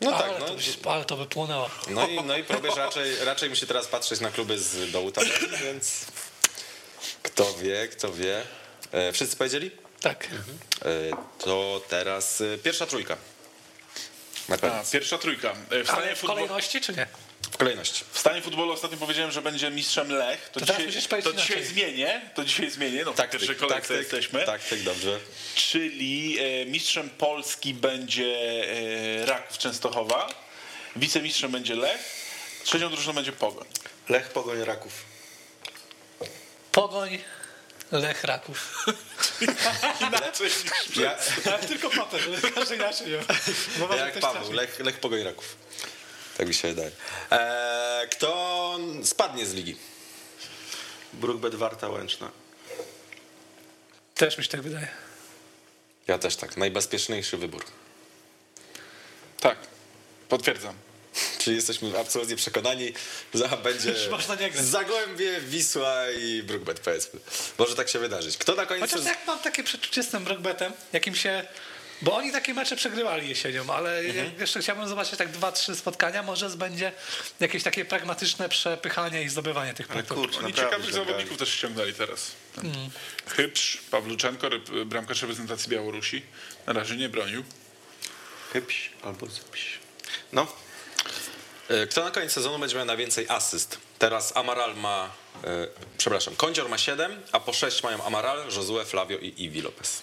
No 0.00 0.10
tak, 0.12 0.22
ale, 0.30 0.38
no. 0.38 0.46
to 0.46 0.54
by, 0.54 0.90
ale 0.90 1.04
to 1.04 1.16
by 1.16 1.26
płonęło. 1.26 1.70
No 1.90 2.08
i, 2.08 2.22
no 2.24 2.36
i 2.36 2.44
probierz 2.44 2.76
raczej, 2.76 3.16
raczej 3.24 3.50
musi 3.50 3.66
teraz 3.66 3.86
patrzeć 3.86 4.20
na 4.20 4.30
kluby 4.30 4.58
z 4.58 4.90
dołu 4.90 5.12
tabeli, 5.12 5.56
więc 5.64 6.04
kto 7.22 7.54
wie, 7.54 7.88
kto 7.88 8.12
wie. 8.12 8.42
E, 8.92 9.12
wszyscy 9.12 9.36
powiedzieli? 9.36 9.70
Tak. 10.00 10.26
E, 10.82 10.88
to 11.38 11.80
teraz 11.88 12.40
e, 12.40 12.58
pierwsza 12.58 12.86
trójka. 12.86 13.16
A, 14.52 14.56
koniec. 14.56 14.90
pierwsza 14.90 15.18
trójka. 15.18 15.54
E, 15.70 15.82
W 15.84 15.86
stanie, 15.86 16.02
Ale 16.02 16.16
w 16.16 16.18
futbol... 16.18 16.36
kolejności, 16.36 16.80
czy 16.80 16.92
nie? 16.92 17.06
W 17.54 17.56
kolejności. 17.56 18.04
w 18.12 18.18
stanie 18.18 18.42
futbolu 18.42 18.72
ostatnio 18.72 18.96
powiedziałem, 18.98 19.30
że 19.32 19.42
będzie 19.42 19.70
mistrzem 19.70 20.10
Lech. 20.12 20.48
To, 20.48 20.60
To 20.60 20.66
dzisiaj, 20.66 21.22
to 21.22 21.32
dzisiaj 21.32 21.56
inaczej. 21.56 21.64
zmienię. 21.64 22.20
To 22.34 22.44
dzisiaj 22.44 22.70
zmienię. 22.70 23.04
No 23.04 23.12
Taktyk, 23.12 23.40
pierwszej 23.40 23.56
kolejce 23.56 23.80
taktyk, 23.80 23.98
jesteśmy. 23.98 24.46
Taktyk, 24.46 24.82
dobrze. 24.82 25.20
Czyli 25.54 26.38
e, 26.38 26.66
mistrzem 26.66 27.10
Polski 27.10 27.74
będzie 27.74 28.36
e, 29.22 29.26
Raków 29.26 29.58
Częstochowa. 29.58 30.28
Wicemistrzem 30.96 31.50
będzie 31.52 31.74
Lech. 31.74 32.00
Trzecią 32.64 32.90
drużyną 32.90 33.12
będzie 33.12 33.32
Pogoń. 33.32 33.66
Lech 34.08 34.28
Pogoń 34.28 34.64
Raków. 34.64 34.92
Pogoń, 36.72 37.18
Lech 37.92 38.24
Raków. 38.24 38.84
Inaczej 40.08 40.50
niż 40.86 40.96
Ja, 40.96 41.16
Ale 41.46 41.58
tylko 41.58 41.90
potem, 41.90 42.20
że 42.20 42.50
każdy 42.50 42.74
inaczej. 42.76 43.06
Może 43.78 43.96
jak 43.98 44.18
Paweł. 44.18 44.52
Lech, 44.52 44.80
Lech 44.80 45.00
Pogoń 45.00 45.22
Raków. 45.22 45.56
Tak 46.36 46.48
mi 46.48 46.54
się 46.54 46.68
wydaje. 46.68 46.90
E, 47.30 48.08
kto 48.10 48.78
spadnie 49.04 49.46
z 49.46 49.54
ligi? 49.54 49.76
Brookbet 51.12 51.54
Warta 51.54 51.88
Łęczna. 51.88 52.30
Też 54.14 54.38
mi 54.38 54.44
się 54.44 54.50
tak 54.50 54.62
wydaje. 54.62 54.88
Ja 56.06 56.18
też 56.18 56.36
tak. 56.36 56.56
Najbezpieczniejszy 56.56 57.36
wybór. 57.36 57.64
Tak, 59.40 59.58
potwierdzam. 60.28 60.74
Czyli 61.38 61.56
jesteśmy 61.56 61.98
absolutnie 61.98 62.36
przekonani, 62.36 62.92
że 63.34 63.48
będzie. 63.48 63.94
Zagłębie, 64.62 65.40
Wisła 65.40 66.10
i 66.10 66.42
Brookbet 66.42 66.80
powiedzmy. 66.80 67.20
Może 67.58 67.76
tak 67.76 67.88
się 67.88 67.98
wydarzyć. 67.98 68.36
Kto 68.36 68.54
na 68.54 68.66
koniec... 68.66 68.90
Chociaż 68.90 69.06
jak 69.06 69.26
mam 69.26 69.38
takie 69.38 69.64
przeczucie 69.64 70.02
z 70.02 70.08
tym 70.08 70.24
Brookbetem, 70.24 70.72
jakim 70.92 71.14
się... 71.14 71.46
Bo 72.02 72.14
oni 72.16 72.32
takie 72.32 72.54
mecze 72.54 72.76
przegrywali 72.76 73.28
jesienią, 73.28 73.72
ale 73.74 73.98
Mhm. 73.98 74.40
jeszcze 74.40 74.60
chciałbym 74.60 74.88
zobaczyć 74.88 75.18
tak 75.18 75.30
dwa, 75.30 75.52
trzy 75.52 75.76
spotkania, 75.76 76.22
może 76.22 76.50
będzie 76.50 76.92
jakieś 77.40 77.62
takie 77.62 77.84
pragmatyczne 77.84 78.48
przepychanie 78.48 79.22
i 79.22 79.28
zdobywanie 79.28 79.74
tych 79.74 79.88
punktów. 79.88 80.16
kurczę, 80.18 80.38
Oni 80.38 80.54
ciekawych 80.54 80.84
źle 80.86 80.92
zawodników 80.94 81.38
też 81.38 81.48
ściągnęli 81.48 81.92
teraz. 81.94 82.30
Hybsz, 83.26 83.76
Pawluczenko, 83.90 84.46
ryb- 84.48 84.84
bramkarz 84.84 85.22
reprezentacji 85.22 85.68
Białorusi. 85.70 86.22
Na 86.66 86.72
razie 86.72 86.96
nie 86.96 87.08
bronił. 87.08 87.44
Hypś 88.52 88.90
albo 89.02 89.26
zypś. 89.26 89.78
No, 90.32 90.46
E, 91.68 91.86
Kto 91.86 92.04
na 92.04 92.10
koniec 92.10 92.32
sezonu 92.32 92.58
będzie 92.58 92.76
miał 92.76 92.84
najwięcej 92.84 93.26
asyst? 93.28 93.78
Teraz 93.98 94.36
Amaral 94.36 94.76
ma, 94.76 95.10
e, 95.44 95.48
przepraszam, 95.98 96.36
Kądzior 96.36 96.68
ma 96.68 96.78
7, 96.78 97.22
a 97.32 97.40
po 97.40 97.52
6 97.52 97.82
mają 97.82 98.04
Amaral, 98.04 98.44
Josue, 98.56 98.84
Flavio 98.84 99.18
i 99.18 99.34
Iwi 99.44 99.62
Lopez. 99.62 100.02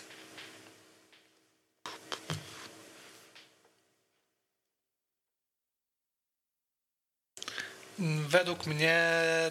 Według 8.28 8.65
mnie 8.65 9.06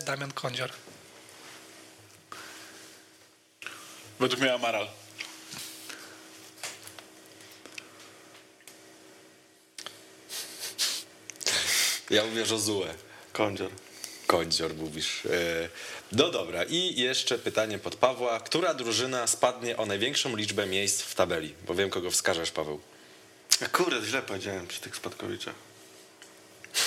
Damian 0.07 0.33
Kądzior. 0.33 0.71
Według 4.21 4.41
mnie 4.41 4.55
Amaral. 4.55 4.89
Ja 12.11 12.25
mówię 12.27 12.41
Josue. 12.51 12.83
Kądzior. 13.33 13.71
Kądzior 14.27 14.75
mówisz. 14.75 15.27
E, 15.27 15.69
No 16.13 16.31
dobra, 16.31 16.65
i 16.65 17.01
jeszcze 17.01 17.39
pytanie 17.39 17.79
pod 17.79 17.97
Pawła. 17.97 18.41
Która 18.41 18.75
drużyna 18.75 19.27
spadnie 19.27 19.77
o 19.77 19.87
największą 19.87 20.37
liczbę 20.37 20.67
miejsc 20.67 21.03
w 21.03 21.15
tabeli? 21.15 21.55
Bo 21.67 21.75
wiem, 21.75 21.91
kogo 21.91 22.11
wskażesz, 22.11 22.51
Paweł. 22.51 22.81
Kurde, 23.73 24.07
źle 24.07 24.23
powiedziałem 24.23 24.67
przy 24.67 24.81
tych 24.81 24.97
spadkowiczach. 24.97 25.55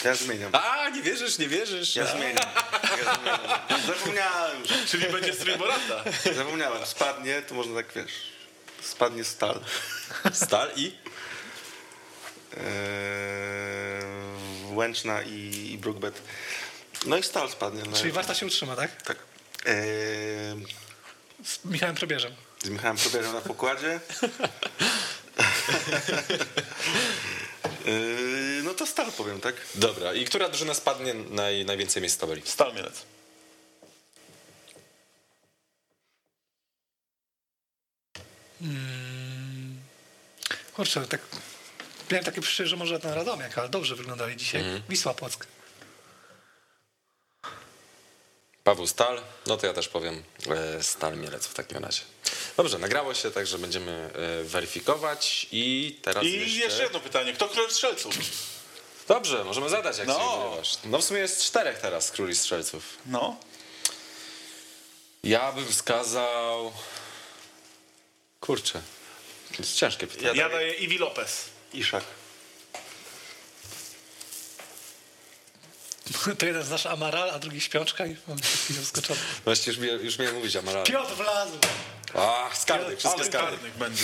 Ja 0.04 0.16
zmieniam. 0.16 0.50
A, 0.56 0.90
nie 0.90 1.02
wierzysz, 1.02 1.38
nie 1.38 1.48
wierzysz. 1.48 1.96
Ja 1.96 2.06
zmieniam. 2.06 2.46
Ja 2.84 3.16
zmieniam. 3.16 3.40
Zapomniałem 3.88 4.60
już. 4.62 4.70
Czyli 4.92 5.08
będzie 5.08 5.34
strój 5.34 5.58
Borata. 5.58 6.04
Zapomniałem. 6.36 6.86
Spadnie, 6.86 7.42
to 7.42 7.56
można 7.56 7.76
tak 7.76 7.94
wiesz. 7.96 8.12
Spadnie 8.82 9.24
stal. 9.24 9.60
Stal 10.34 10.72
i? 10.76 10.96
Eee, 12.58 12.64
Łęczna 14.76 15.22
i, 15.22 15.70
i 15.74 15.78
Brookbet. 15.78 16.22
No 17.06 17.18
i 17.18 17.24
stal 17.24 17.50
spadnie. 17.50 17.84
No, 17.90 17.98
Czyli 17.98 18.12
Warta 18.12 18.34
się 18.36 18.46
utrzyma, 18.46 18.76
tak? 18.76 19.02
Tak. 19.02 19.18
Eee, 19.66 19.76
Z 21.46 21.66
Michałem 21.66 21.96
Probierzem. 21.96 22.32
z 22.64 22.70
Michałem 22.70 22.98
Probierzem 22.98 23.34
na 23.34 23.42
pokładzie. 23.42 24.00
Eee, 27.88 28.32
no 28.64 28.73
to 28.73 28.88
stal 28.88 29.11
powiem, 29.11 29.41
tak? 29.41 29.56
Dobra, 29.76 30.14
i 30.14 30.26
która 30.26 30.49
drużyna 30.49 30.73
spadnie 30.73 31.14
naj, 31.14 31.65
najwięcej 31.65 32.02
miejsc 32.02 32.18
w 32.18 32.19
tabeli? 32.19 32.41
Stal 32.45 32.73
Mielec. 32.73 33.06
Kurczę, 40.73 41.07
tak 41.07 41.22
miałem 42.11 42.26
takie 42.26 42.41
przeczucie, 42.41 42.68
że 42.68 42.76
może 42.76 42.99
ten 42.99 43.14
Radomiak, 43.14 43.57
ale 43.57 43.69
dobrze 43.69 43.95
wyglądali 43.95 44.38
dzisiaj. 44.38 44.61
Mhm. 44.61 44.81
Wisła 44.90 45.14
Płock. 45.14 45.48
Paweł 48.64 48.88
Stal, 48.88 49.22
no 49.48 49.57
to 49.57 49.68
ja 49.68 49.73
też 49.73 49.88
powiem 49.88 50.23
e, 50.48 50.84
Stal 50.84 51.18
Mielec 51.18 51.48
w 51.48 51.53
takim 51.53 51.77
razie. 51.77 52.02
Dobrze, 52.57 52.80
nagrało 52.80 53.14
się, 53.14 53.31
także 53.31 53.57
będziemy 53.60 53.91
e, 53.91 54.44
weryfikować 54.44 55.48
i 55.52 55.99
teraz 56.02 56.23
I 56.23 56.40
jeszcze... 56.40 56.60
jeszcze 56.60 56.84
jedno 56.84 56.99
pytanie. 56.99 57.34
Kto 57.34 57.49
królem 57.49 57.72
strzelców? 57.72 58.15
Dobrze, 59.08 59.44
możemy 59.44 59.70
zadać, 59.70 59.98
jak 59.98 60.08
No. 60.08 60.14
się 60.20 60.44
wyrywasz. 60.50 60.78
No 60.86 60.98
w 61.00 61.04
sumie 61.04 61.20
jest 61.20 61.44
czterech 61.44 61.80
teraz 61.80 62.12
króli 62.12 62.36
strzelców. 62.36 62.98
No. 63.06 63.38
Ja 65.24 65.52
bym 65.52 65.68
wskazał... 65.72 66.74
Kurczę, 68.40 68.82
to 69.52 69.56
jest 69.60 69.76
ciężkie 69.76 70.08
pytanie. 70.08 70.40
Ja 70.40 70.50
daję 70.50 70.74
Iwi 70.74 70.98
Lopez. 70.98 71.46
Iszak. 71.74 72.04
To 76.38 76.46
jeden 76.46 76.64
znasz 76.64 76.86
Amaral, 76.86 77.30
a 77.30 77.40
drugi 77.40 77.62
Śpiączka 77.62 78.06
i 78.06 78.16
mam 78.28 78.38
taki 78.40 78.74
zaskoczony. 78.74 79.20
Właściwie 79.46 79.72
już, 79.88 80.00
mia- 80.02 80.04
już 80.06 80.18
miałem 80.20 80.36
mówić 80.36 80.56
Amaral. 80.56 80.84
Piotr 80.86 81.14
wlazł! 81.16 81.58
A, 82.14 82.50
skarny, 82.56 82.98
wszystkie 82.98 83.30
karnych 83.30 83.78
będzie. 83.78 84.04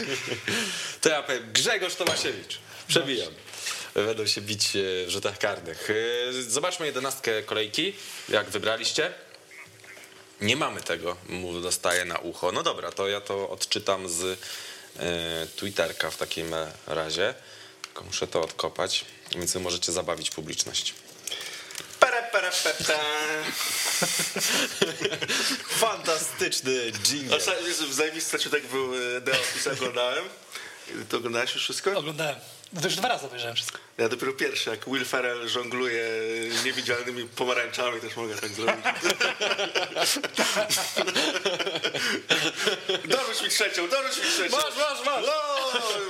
To 1.00 1.08
ja 1.08 1.22
powiem 1.22 1.52
Grzegorz 1.52 1.94
Tomasiewicz. 1.94 2.58
Przebijam. 2.88 3.32
Będą 4.04 4.26
się 4.26 4.40
bić 4.40 4.76
e, 4.76 5.06
w 5.06 5.10
rzutach 5.10 5.38
karnych. 5.38 5.90
E, 5.90 6.42
Zobaczmy 6.42 6.86
jedenastkę 6.86 7.42
kolejki, 7.42 7.94
jak 8.28 8.50
wybraliście. 8.50 9.12
Nie 10.40 10.56
mamy 10.56 10.80
tego, 10.82 11.16
mu 11.28 11.60
dostaje 11.60 12.04
na 12.04 12.18
ucho. 12.18 12.52
No 12.52 12.62
dobra, 12.62 12.92
to 12.92 13.08
ja 13.08 13.20
to 13.20 13.50
odczytam 13.50 14.08
z 14.08 14.22
e, 14.24 15.46
Twitterka 15.56 16.10
w 16.10 16.16
takim 16.16 16.54
razie. 16.86 17.34
Tylko 17.82 18.04
muszę 18.04 18.26
to 18.26 18.42
odkopać, 18.42 19.04
więc 19.36 19.52
wy 19.52 19.60
możecie 19.60 19.92
zabawić 19.92 20.30
publiczność. 20.30 20.94
Fantastyczny 25.68 26.92
jingle. 26.92 27.36
Ostatnio 27.36 27.66
zajebisty 27.90 28.38
ciutek 28.38 28.66
był 28.66 28.94
e, 28.94 29.20
The 29.20 29.32
Office, 29.32 29.72
oglądałem. 29.72 30.24
To 31.08 31.16
oglądałeś 31.16 31.54
już 31.54 31.62
wszystko? 31.62 31.98
Oglądałem. 31.98 32.36
No 32.72 32.80
to 32.80 32.86
już 32.86 32.96
dwa 32.96 33.08
razy 33.08 33.26
obejrzałem 33.26 33.56
wszystko. 33.56 33.78
Ja 33.98 34.08
dopiero 34.08 34.32
pierwszy, 34.32 34.70
jak 34.70 34.86
Will 34.88 35.04
Ferrell 35.04 35.48
żongluje 35.48 36.04
niewidzialnymi 36.64 37.24
pomarańczami, 37.28 38.00
też 38.00 38.16
mogę 38.16 38.34
tak 38.34 38.50
zrobić. 38.50 38.84
Dorzuć 43.04 43.42
mi 43.42 43.48
trzecią, 43.48 43.88
dorzuć 43.88 44.16
mi 44.16 44.30
trzecią. 44.30 44.56
Masz, 44.56 44.76
masz, 44.76 45.06
masz. 45.06 45.24
No, 45.26 45.32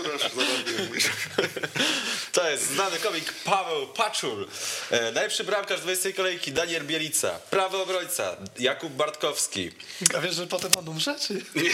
proszę, 0.04 0.30
zarobiłem. 0.34 0.90
To 2.32 2.50
jest 2.50 2.66
znany 2.66 2.98
komik 2.98 3.32
Paweł 3.44 3.86
Paczul. 3.86 4.46
E, 4.90 5.00
najlepszy 5.12 5.44
bramkarz 5.44 5.80
20 5.80 6.12
kolejki 6.12 6.52
Daniel 6.52 6.84
Bielica. 6.84 7.30
Prawy 7.50 7.76
obrońca 7.76 8.36
Jakub 8.58 8.92
Bartkowski. 8.92 9.70
A 10.16 10.20
wiesz, 10.20 10.34
że 10.34 10.46
potem 10.46 10.70
on 10.78 10.88
umrze, 10.88 11.14
czy? 11.26 11.34
Nie? 11.54 11.70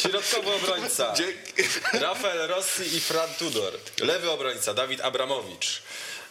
Środkowy 0.00 0.52
obrońca 0.54 1.11
Dzięki. 1.14 1.52
Rafael 1.92 2.48
Rossi 2.48 2.96
i 2.96 3.00
Fran 3.00 3.28
Tudor. 3.38 3.72
Lewy 4.00 4.30
obrońca 4.30 4.74
Dawid 4.74 5.00
Abramowicz. 5.00 5.82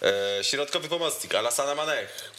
E, 0.01 0.43
środkowy 0.43 0.89
pomocnik 0.89 1.35
Alasana 1.35 1.75
Manech. 1.75 2.31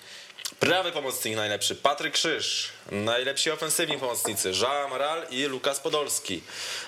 Prawy 0.60 0.92
pomocnik 0.92 1.36
najlepszy 1.36 1.74
Patryk 1.74 2.14
Krzyż. 2.14 2.68
Najlepsi 2.90 3.50
ofensywni 3.50 3.98
pomocnicy 3.98 4.52
Jean 4.60 4.86
Amaral 4.86 5.26
i 5.30 5.44
Lukas 5.44 5.80
Podolski. 5.80 6.42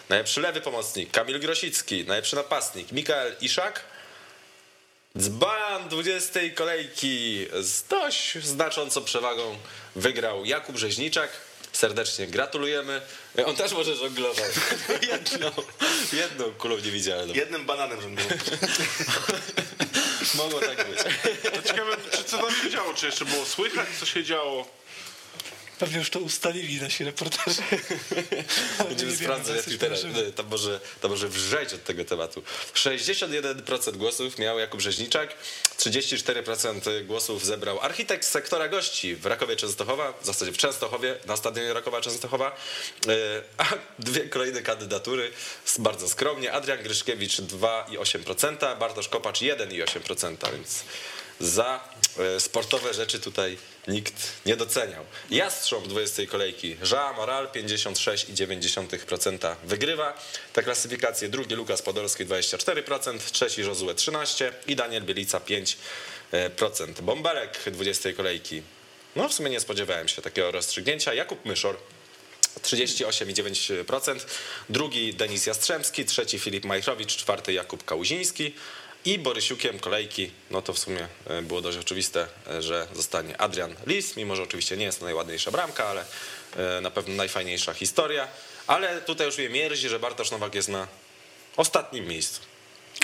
Najlepszy 0.08 0.40
lewy 0.40 0.60
pomocnik 0.60 1.10
Kamil 1.10 1.40
Grosicki. 1.40 2.04
Najlepszy 2.04 2.36
napastnik 2.36 2.92
Mikael 2.92 3.36
Iszak. 3.40 3.80
Dzban 5.18 5.88
20 5.88 6.40
kolejki 6.54 7.46
z 7.60 7.82
dość 7.82 8.38
znaczącą 8.38 9.04
przewagą 9.04 9.58
wygrał 9.96 10.44
Jakub 10.44 10.76
Rzeźniczak. 10.76 11.30
Serdecznie 11.72 12.26
gratulujemy. 12.26 13.00
On 13.46 13.56
też 13.56 13.72
może 13.72 13.96
żonglować. 13.96 14.50
Jedną, 15.12 15.50
jedną 16.12 16.44
kulą 16.52 16.76
nie 16.76 16.90
widziałem. 16.90 17.28
Jednym 17.28 17.66
bananem 17.66 18.00
żonglował. 18.00 18.38
Mogło 20.34 20.60
tak 20.60 20.88
być. 20.88 20.98
To 21.54 21.62
ciekawe, 21.62 21.96
czy 22.10 22.24
co 22.24 22.38
tam 22.38 22.54
się 22.54 22.70
działo, 22.70 22.94
czy 22.94 23.06
jeszcze 23.06 23.24
było 23.24 23.44
słychać, 23.44 23.88
co 24.00 24.06
się 24.06 24.24
działo. 24.24 24.66
Pewnie 25.84 25.98
już 25.98 26.10
to 26.10 26.18
ustalili 26.18 26.80
nasi 26.80 27.04
reporterzy. 27.04 27.62
Będziemy 28.88 29.16
sprawdzać 29.16 29.56
na 29.56 29.62
Twitterze. 29.62 30.08
Nie, 30.08 30.22
To 30.22 30.42
może, 30.42 30.80
może 31.08 31.28
wrzeć 31.28 31.74
od 31.74 31.84
tego 31.84 32.04
tematu. 32.04 32.42
61% 32.74 33.96
głosów 33.96 34.38
miał 34.38 34.58
Jakub 34.58 34.80
Rzeźniczak, 34.80 35.34
34% 35.78 37.06
głosów 37.06 37.44
zebrał 37.44 37.80
architekt 37.80 38.26
sektora 38.26 38.68
gości 38.68 39.16
w 39.16 39.26
Rakowie 39.26 39.56
Częstochowa, 39.56 40.12
w 40.22 40.26
zasadzie 40.26 40.52
w 40.52 40.56
Częstochowie, 40.56 41.16
na 41.26 41.36
stadionie 41.36 41.72
Rakowa 41.72 42.00
Częstochowa, 42.00 42.56
E, 43.08 43.42
a 43.58 43.64
dwie 43.98 44.28
kolejne 44.28 44.62
kandydatury 44.62 45.30
bardzo 45.78 46.08
skromnie. 46.08 46.52
Adrian 46.52 46.82
Gryszkiewicz 46.82 47.40
2,8%, 47.40 48.78
Bartosz 48.78 49.08
Kopacz 49.08 49.40
1,8%, 49.40 50.52
więc 50.52 50.84
za 51.40 51.88
e, 52.18 52.40
sportowe 52.40 52.94
rzeczy 52.94 53.20
tutaj 53.20 53.58
nikt 53.88 54.14
nie 54.46 54.56
doceniał. 54.56 55.04
Jastrząb 55.30 55.88
20 55.88 56.26
kolejki, 56.26 56.76
Jean 56.92 57.16
Moral 57.16 57.48
56,9% 57.48 59.56
wygrywa 59.64 60.18
tę 60.52 60.62
klasyfikację. 60.62 61.28
Drugi 61.28 61.54
Lukas 61.54 61.82
Podolski 61.82 62.26
24%, 62.26 63.18
trzeci 63.32 63.60
Josue 63.60 63.86
13% 63.86 64.50
i 64.66 64.76
Daniel 64.76 65.02
Bielica 65.02 65.40
5%. 65.40 65.74
Bąbelek 67.02 67.58
20 67.66 68.12
kolejki. 68.12 68.62
No 69.16 69.28
w 69.28 69.34
sumie 69.34 69.50
nie 69.50 69.60
spodziewałem 69.60 70.08
się 70.08 70.22
takiego 70.22 70.50
rozstrzygnięcia. 70.50 71.14
Jakub 71.14 71.44
Myszor 71.44 71.76
38,9%. 72.62 74.20
Drugi 74.68 75.14
Denis 75.14 75.46
Jastrzębski, 75.46 76.04
trzeci 76.04 76.38
Filip 76.38 76.64
Majchrowicz, 76.64 77.16
czwarty 77.16 77.52
Jakub 77.52 77.84
Kałuziński 77.84 78.54
i 79.04 79.18
Borysiukiem 79.18 79.78
kolejki, 79.78 80.30
no 80.50 80.62
to 80.62 80.72
w 80.72 80.78
sumie 80.78 81.08
e, 81.26 81.42
było 81.42 81.60
dość 81.60 81.78
oczywiste, 81.78 82.26
e, 82.50 82.62
że 82.62 82.86
zostanie 82.94 83.40
Adrian 83.40 83.74
Lis, 83.86 84.16
mimo 84.16 84.36
że 84.36 84.42
oczywiście 84.42 84.76
nie 84.76 84.84
jest 84.84 84.98
to 84.98 85.04
najładniejsza 85.04 85.50
bramka, 85.50 85.88
ale 85.88 86.04
e, 86.56 86.80
na 86.80 86.90
pewno 86.90 87.14
najfajniejsza 87.14 87.74
historia. 87.74 88.28
Ale 88.66 89.00
tutaj 89.00 89.26
już 89.26 89.38
mnie 89.38 89.48
mierzi, 89.48 89.88
że 89.88 89.98
Bartosz 89.98 90.30
Nowak 90.30 90.54
jest 90.54 90.68
na 90.68 90.88
ostatnim 91.56 92.06
miejscu. 92.06 92.40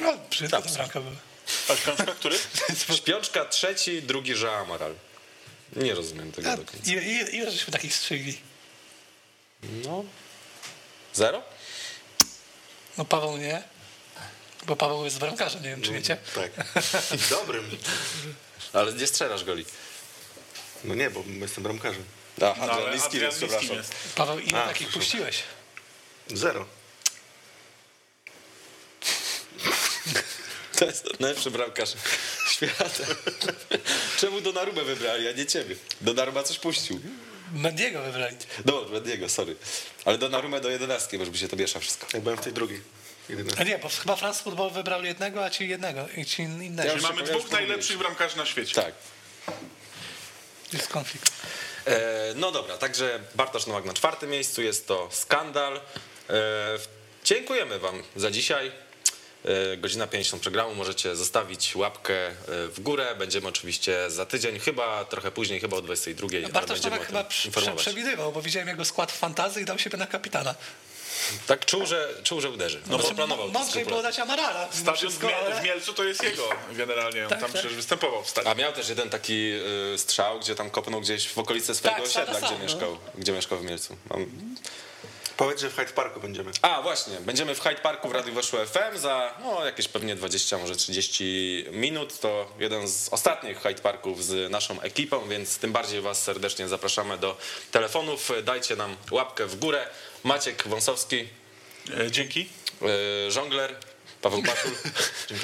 No, 0.00 0.12
bramka 0.74 1.00
była. 1.00 1.16
A 1.68 1.74
książka, 1.74 2.14
który? 2.14 2.38
Śpiączka 2.98 3.44
trzeci, 3.44 4.02
drugi 4.02 4.30
Jean 4.30 4.62
Amaral. 4.62 4.94
Nie 5.76 5.94
rozumiem 5.94 6.32
tego 6.32 6.50
A, 6.52 6.56
do 6.56 6.64
końca. 6.64 6.92
ile 7.32 7.50
żeśmy 7.50 7.72
takich 7.72 7.94
strzygli? 7.94 8.40
No. 9.62 10.04
Zero? 11.14 11.42
No 12.98 13.04
Paweł 13.04 13.36
nie, 13.36 13.62
bo 14.66 14.76
Paweł 14.76 15.04
jest 15.04 15.18
bramkarzem, 15.18 15.62
nie 15.62 15.68
wiem 15.68 15.82
czy 15.82 15.92
wiecie. 15.92 16.16
Tak. 16.34 16.50
Dobrym. 17.30 17.70
Ale 18.72 18.92
nie 18.92 19.06
strzelasz 19.06 19.44
goli. 19.44 19.64
No 20.84 20.94
nie, 20.94 21.10
bo 21.10 21.24
jestem 21.40 21.64
bramkarzem. 21.64 22.04
Aha, 22.42 22.54
No, 22.58 22.72
Adrian 22.72 22.90
więc 22.92 23.12
Liskim 23.12 23.30
przepraszam. 23.48 23.76
jest. 23.76 23.94
Paweł, 24.14 24.38
ile 24.38 24.62
A, 24.64 24.66
takich 24.68 24.88
proszę. 24.88 24.98
puściłeś? 25.00 25.42
Zero. 26.34 26.66
To 30.78 30.84
jest 30.84 31.20
najlepszy 31.20 31.50
bramkarz 31.50 31.90
świata. 32.50 32.84
Czemu 34.18 34.40
Donnarumę 34.40 34.82
wybrali, 34.84 35.28
a 35.28 35.32
nie 35.32 35.46
ciebie? 35.46 35.76
Donnarumma 36.00 36.42
coś 36.42 36.58
puścił. 36.58 37.00
Mendiego 37.52 38.02
wybrali. 38.02 38.36
No, 38.64 38.84
Mendiego, 38.92 39.28
sorry. 39.28 39.56
Ale 40.04 40.18
Donnarumę 40.18 40.60
do 40.60 40.70
11, 40.70 41.18
bo 41.18 41.24
żeby 41.24 41.38
się 41.38 41.48
to 41.48 41.56
miesza 41.56 41.80
wszystko. 41.80 42.06
Ja 42.14 42.20
byłem 42.20 42.38
w 42.38 42.40
tej 42.40 42.52
drugiej. 42.52 42.80
Jedyne. 43.28 43.52
A 43.58 43.64
nie, 43.64 43.78
bo 43.78 43.88
chyba 43.88 44.16
France 44.16 44.42
Football 44.42 44.70
wybrał 44.70 45.04
jednego, 45.04 45.44
a 45.44 45.50
ci 45.50 45.68
jednego 45.68 46.08
i 46.16 46.24
ci 46.24 46.42
innego. 46.42 46.88
Ja 46.88 46.94
Czyli 46.98 47.02
mamy 47.02 47.22
dwóch 47.22 47.50
najlepszych 47.50 47.98
bramkarzy 47.98 48.36
na 48.36 48.46
świecie. 48.46 48.74
Tak. 48.74 48.94
Jest 50.72 50.88
konflikt. 50.88 51.32
E, 51.86 52.32
no 52.36 52.52
dobra, 52.52 52.78
także 52.78 53.20
Bartosz 53.34 53.66
Nowak 53.66 53.84
na 53.84 53.92
czwartym 53.92 54.30
miejscu, 54.30 54.62
jest 54.62 54.86
to 54.86 55.08
skandal. 55.12 55.80
E, 56.30 56.32
dziękujemy 57.24 57.78
wam 57.78 58.02
za 58.16 58.30
dzisiaj. 58.30 58.72
E, 59.44 59.76
Godzina 59.76 60.06
50 60.06 60.42
programu, 60.42 60.74
możecie 60.74 61.16
zostawić 61.16 61.76
łapkę 61.76 62.26
e, 62.26 62.34
w 62.68 62.80
górę. 62.80 63.14
Będziemy 63.18 63.48
oczywiście 63.48 64.10
za 64.10 64.26
tydzień, 64.26 64.58
chyba 64.58 65.04
trochę 65.04 65.30
później, 65.30 65.60
chyba 65.60 65.76
o 65.76 65.82
22. 65.82 66.28
ale 66.38 66.48
Bartosz 66.48 66.82
Nowak 66.82 67.06
chyba 67.06 67.24
przewidywał, 67.76 68.32
bo 68.32 68.42
widziałem 68.42 68.68
jego 68.68 68.84
skład 68.84 69.12
w 69.12 69.18
fantazy 69.18 69.60
i 69.60 69.64
dał 69.64 69.78
siebie 69.78 69.98
na 69.98 70.06
kapitana. 70.06 70.54
Tak 71.46 71.64
czuł, 71.64 71.86
że, 71.86 72.14
czuł, 72.24 72.40
że 72.40 72.50
uderzy. 72.50 72.80
No 72.86 72.96
bo 72.96 73.02
Znaczy, 73.02 73.14
planował 73.16 73.46
to 73.46 73.58
Mądrzej 73.58 73.84
było 73.84 74.02
dać 74.02 74.18
Amarala. 74.18 74.68
Stadion 74.72 74.94
w, 74.94 74.98
wszystko, 74.98 75.28
w 75.60 75.64
Mielcu 75.64 75.92
to 75.92 76.04
jest 76.04 76.22
jego 76.22 76.48
generalnie. 76.72 77.22
On 77.22 77.30
Tak, 77.30 77.40
tam 77.40 77.52
tak. 77.52 77.60
przecież 77.60 77.76
występował 77.76 78.22
w 78.24 78.28
stadionie. 78.30 78.54
A 78.56 78.58
miał 78.58 78.72
też 78.72 78.88
jeden 78.88 79.10
taki 79.10 79.52
y, 79.94 79.98
strzał, 79.98 80.40
gdzie 80.40 80.54
tam 80.54 80.70
kopnął 80.70 81.00
gdzieś 81.00 81.28
w 81.28 81.38
okolicy 81.38 81.74
swojego 81.74 82.02
Tak, 82.02 82.10
sam 82.10 82.22
osiedla, 82.22 82.40
sam, 82.40 82.48
gdzie 82.48 82.58
no. 82.58 82.64
mieszkał, 82.64 82.98
gdzie 83.18 83.32
mieszkał 83.32 83.58
w 83.58 83.64
Mielcu. 83.64 83.96
Mam... 84.10 84.26
Powiedz, 85.40 85.60
że 85.60 85.70
w 85.70 85.76
Hyde 85.76 85.92
Parku 85.92 86.20
będziemy. 86.20 86.50
A, 86.62 86.82
właśnie, 86.82 87.20
będziemy 87.20 87.54
w 87.54 87.60
Hyde 87.60 87.80
Parku 87.80 88.08
w 88.08 88.12
Radiu 88.12 88.34
Weszło 88.34 88.66
FM 88.66 88.98
za 88.98 89.34
no, 89.42 89.64
jakieś 89.64 89.88
pewnie 89.88 90.16
20, 90.16 90.58
może 90.58 90.76
30 90.76 91.64
minut. 91.72 92.20
To 92.20 92.46
jeden 92.58 92.88
z 92.88 93.08
ostatnich 93.08 93.62
Hyde 93.62 93.82
Parków 93.82 94.24
z 94.24 94.50
naszą 94.50 94.80
ekipą, 94.80 95.28
więc 95.28 95.58
tym 95.58 95.72
bardziej 95.72 96.00
Was 96.00 96.22
serdecznie 96.22 96.68
zapraszamy 96.68 97.18
do 97.18 97.36
telefonów. 97.70 98.32
Dajcie 98.42 98.76
nam 98.76 98.96
łapkę 99.10 99.46
w 99.46 99.58
górę. 99.58 99.86
Maciek 100.24 100.68
Wąsowski, 100.68 101.28
E, 102.00 102.10
Dzięki. 102.10 102.48
y, 103.26 103.30
żongler, 103.30 103.76
Paweł 104.22 104.42
Patul 104.42 104.70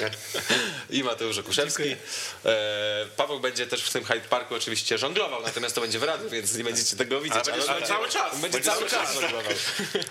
i 0.89 1.03
Mateusz 1.03 1.37
Okuszewski. 1.37 1.83
Dziękuję. 1.83 1.97
E, 2.45 3.05
Paweł 3.17 3.39
będzie 3.39 3.67
też 3.67 3.83
w 3.83 3.89
tym 3.93 4.05
Hyde 4.05 4.27
Parku 4.29 4.55
oczywiście 4.55 4.97
żonglował, 4.97 5.41
natomiast 5.41 5.75
to 5.75 5.81
będzie 5.81 5.99
w 5.99 6.03
radiu, 6.03 6.29
więc 6.29 6.55
nie 6.55 6.63
będziecie 6.63 6.95
tego 6.95 7.21
widzieć. 7.21 7.37
Ale 7.47 7.51
będzie 7.51 7.67
on 7.67 7.75
Ale 7.77 7.87
cały 7.87 8.09
czas. 8.09 8.39
będzie 8.39 8.61
cały 8.61 8.89
czas 8.89 9.13
żonglował. 9.13 9.53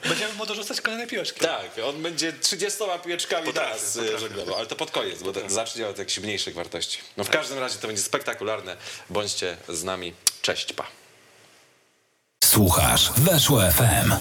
Będziemy 0.05 0.33
mu 0.35 0.47
dorzucać 0.47 0.81
kolejne 0.81 1.07
piłeczki. 1.07 1.41
Tak, 1.41 1.71
on 1.85 2.03
będzie 2.03 2.33
30 2.33 2.79
piłeczkami 3.05 3.53
teraz 3.53 3.99
żeglował, 4.19 4.55
ale 4.57 4.67
to 4.67 4.77
pod 4.77 4.91
koniec, 4.91 5.23
bo 5.23 5.33
to 5.33 5.41
zacznie 5.51 5.89
od 5.89 5.99
jakichś 5.99 6.19
mniejszych 6.19 6.55
wartości. 6.55 6.99
No 7.17 7.25
w 7.25 7.31
każdym 7.31 7.59
razie 7.59 7.79
to 7.79 7.87
będzie 7.87 8.03
spektakularne. 8.03 8.77
Bądźcie 9.11 9.57
z 9.69 9.85
nami. 9.85 10.15
Cześć, 10.43 10.73
pa. 10.73 10.87
Słuchasz 12.47 13.13
Weszło 13.17 13.61
FM. 13.71 14.13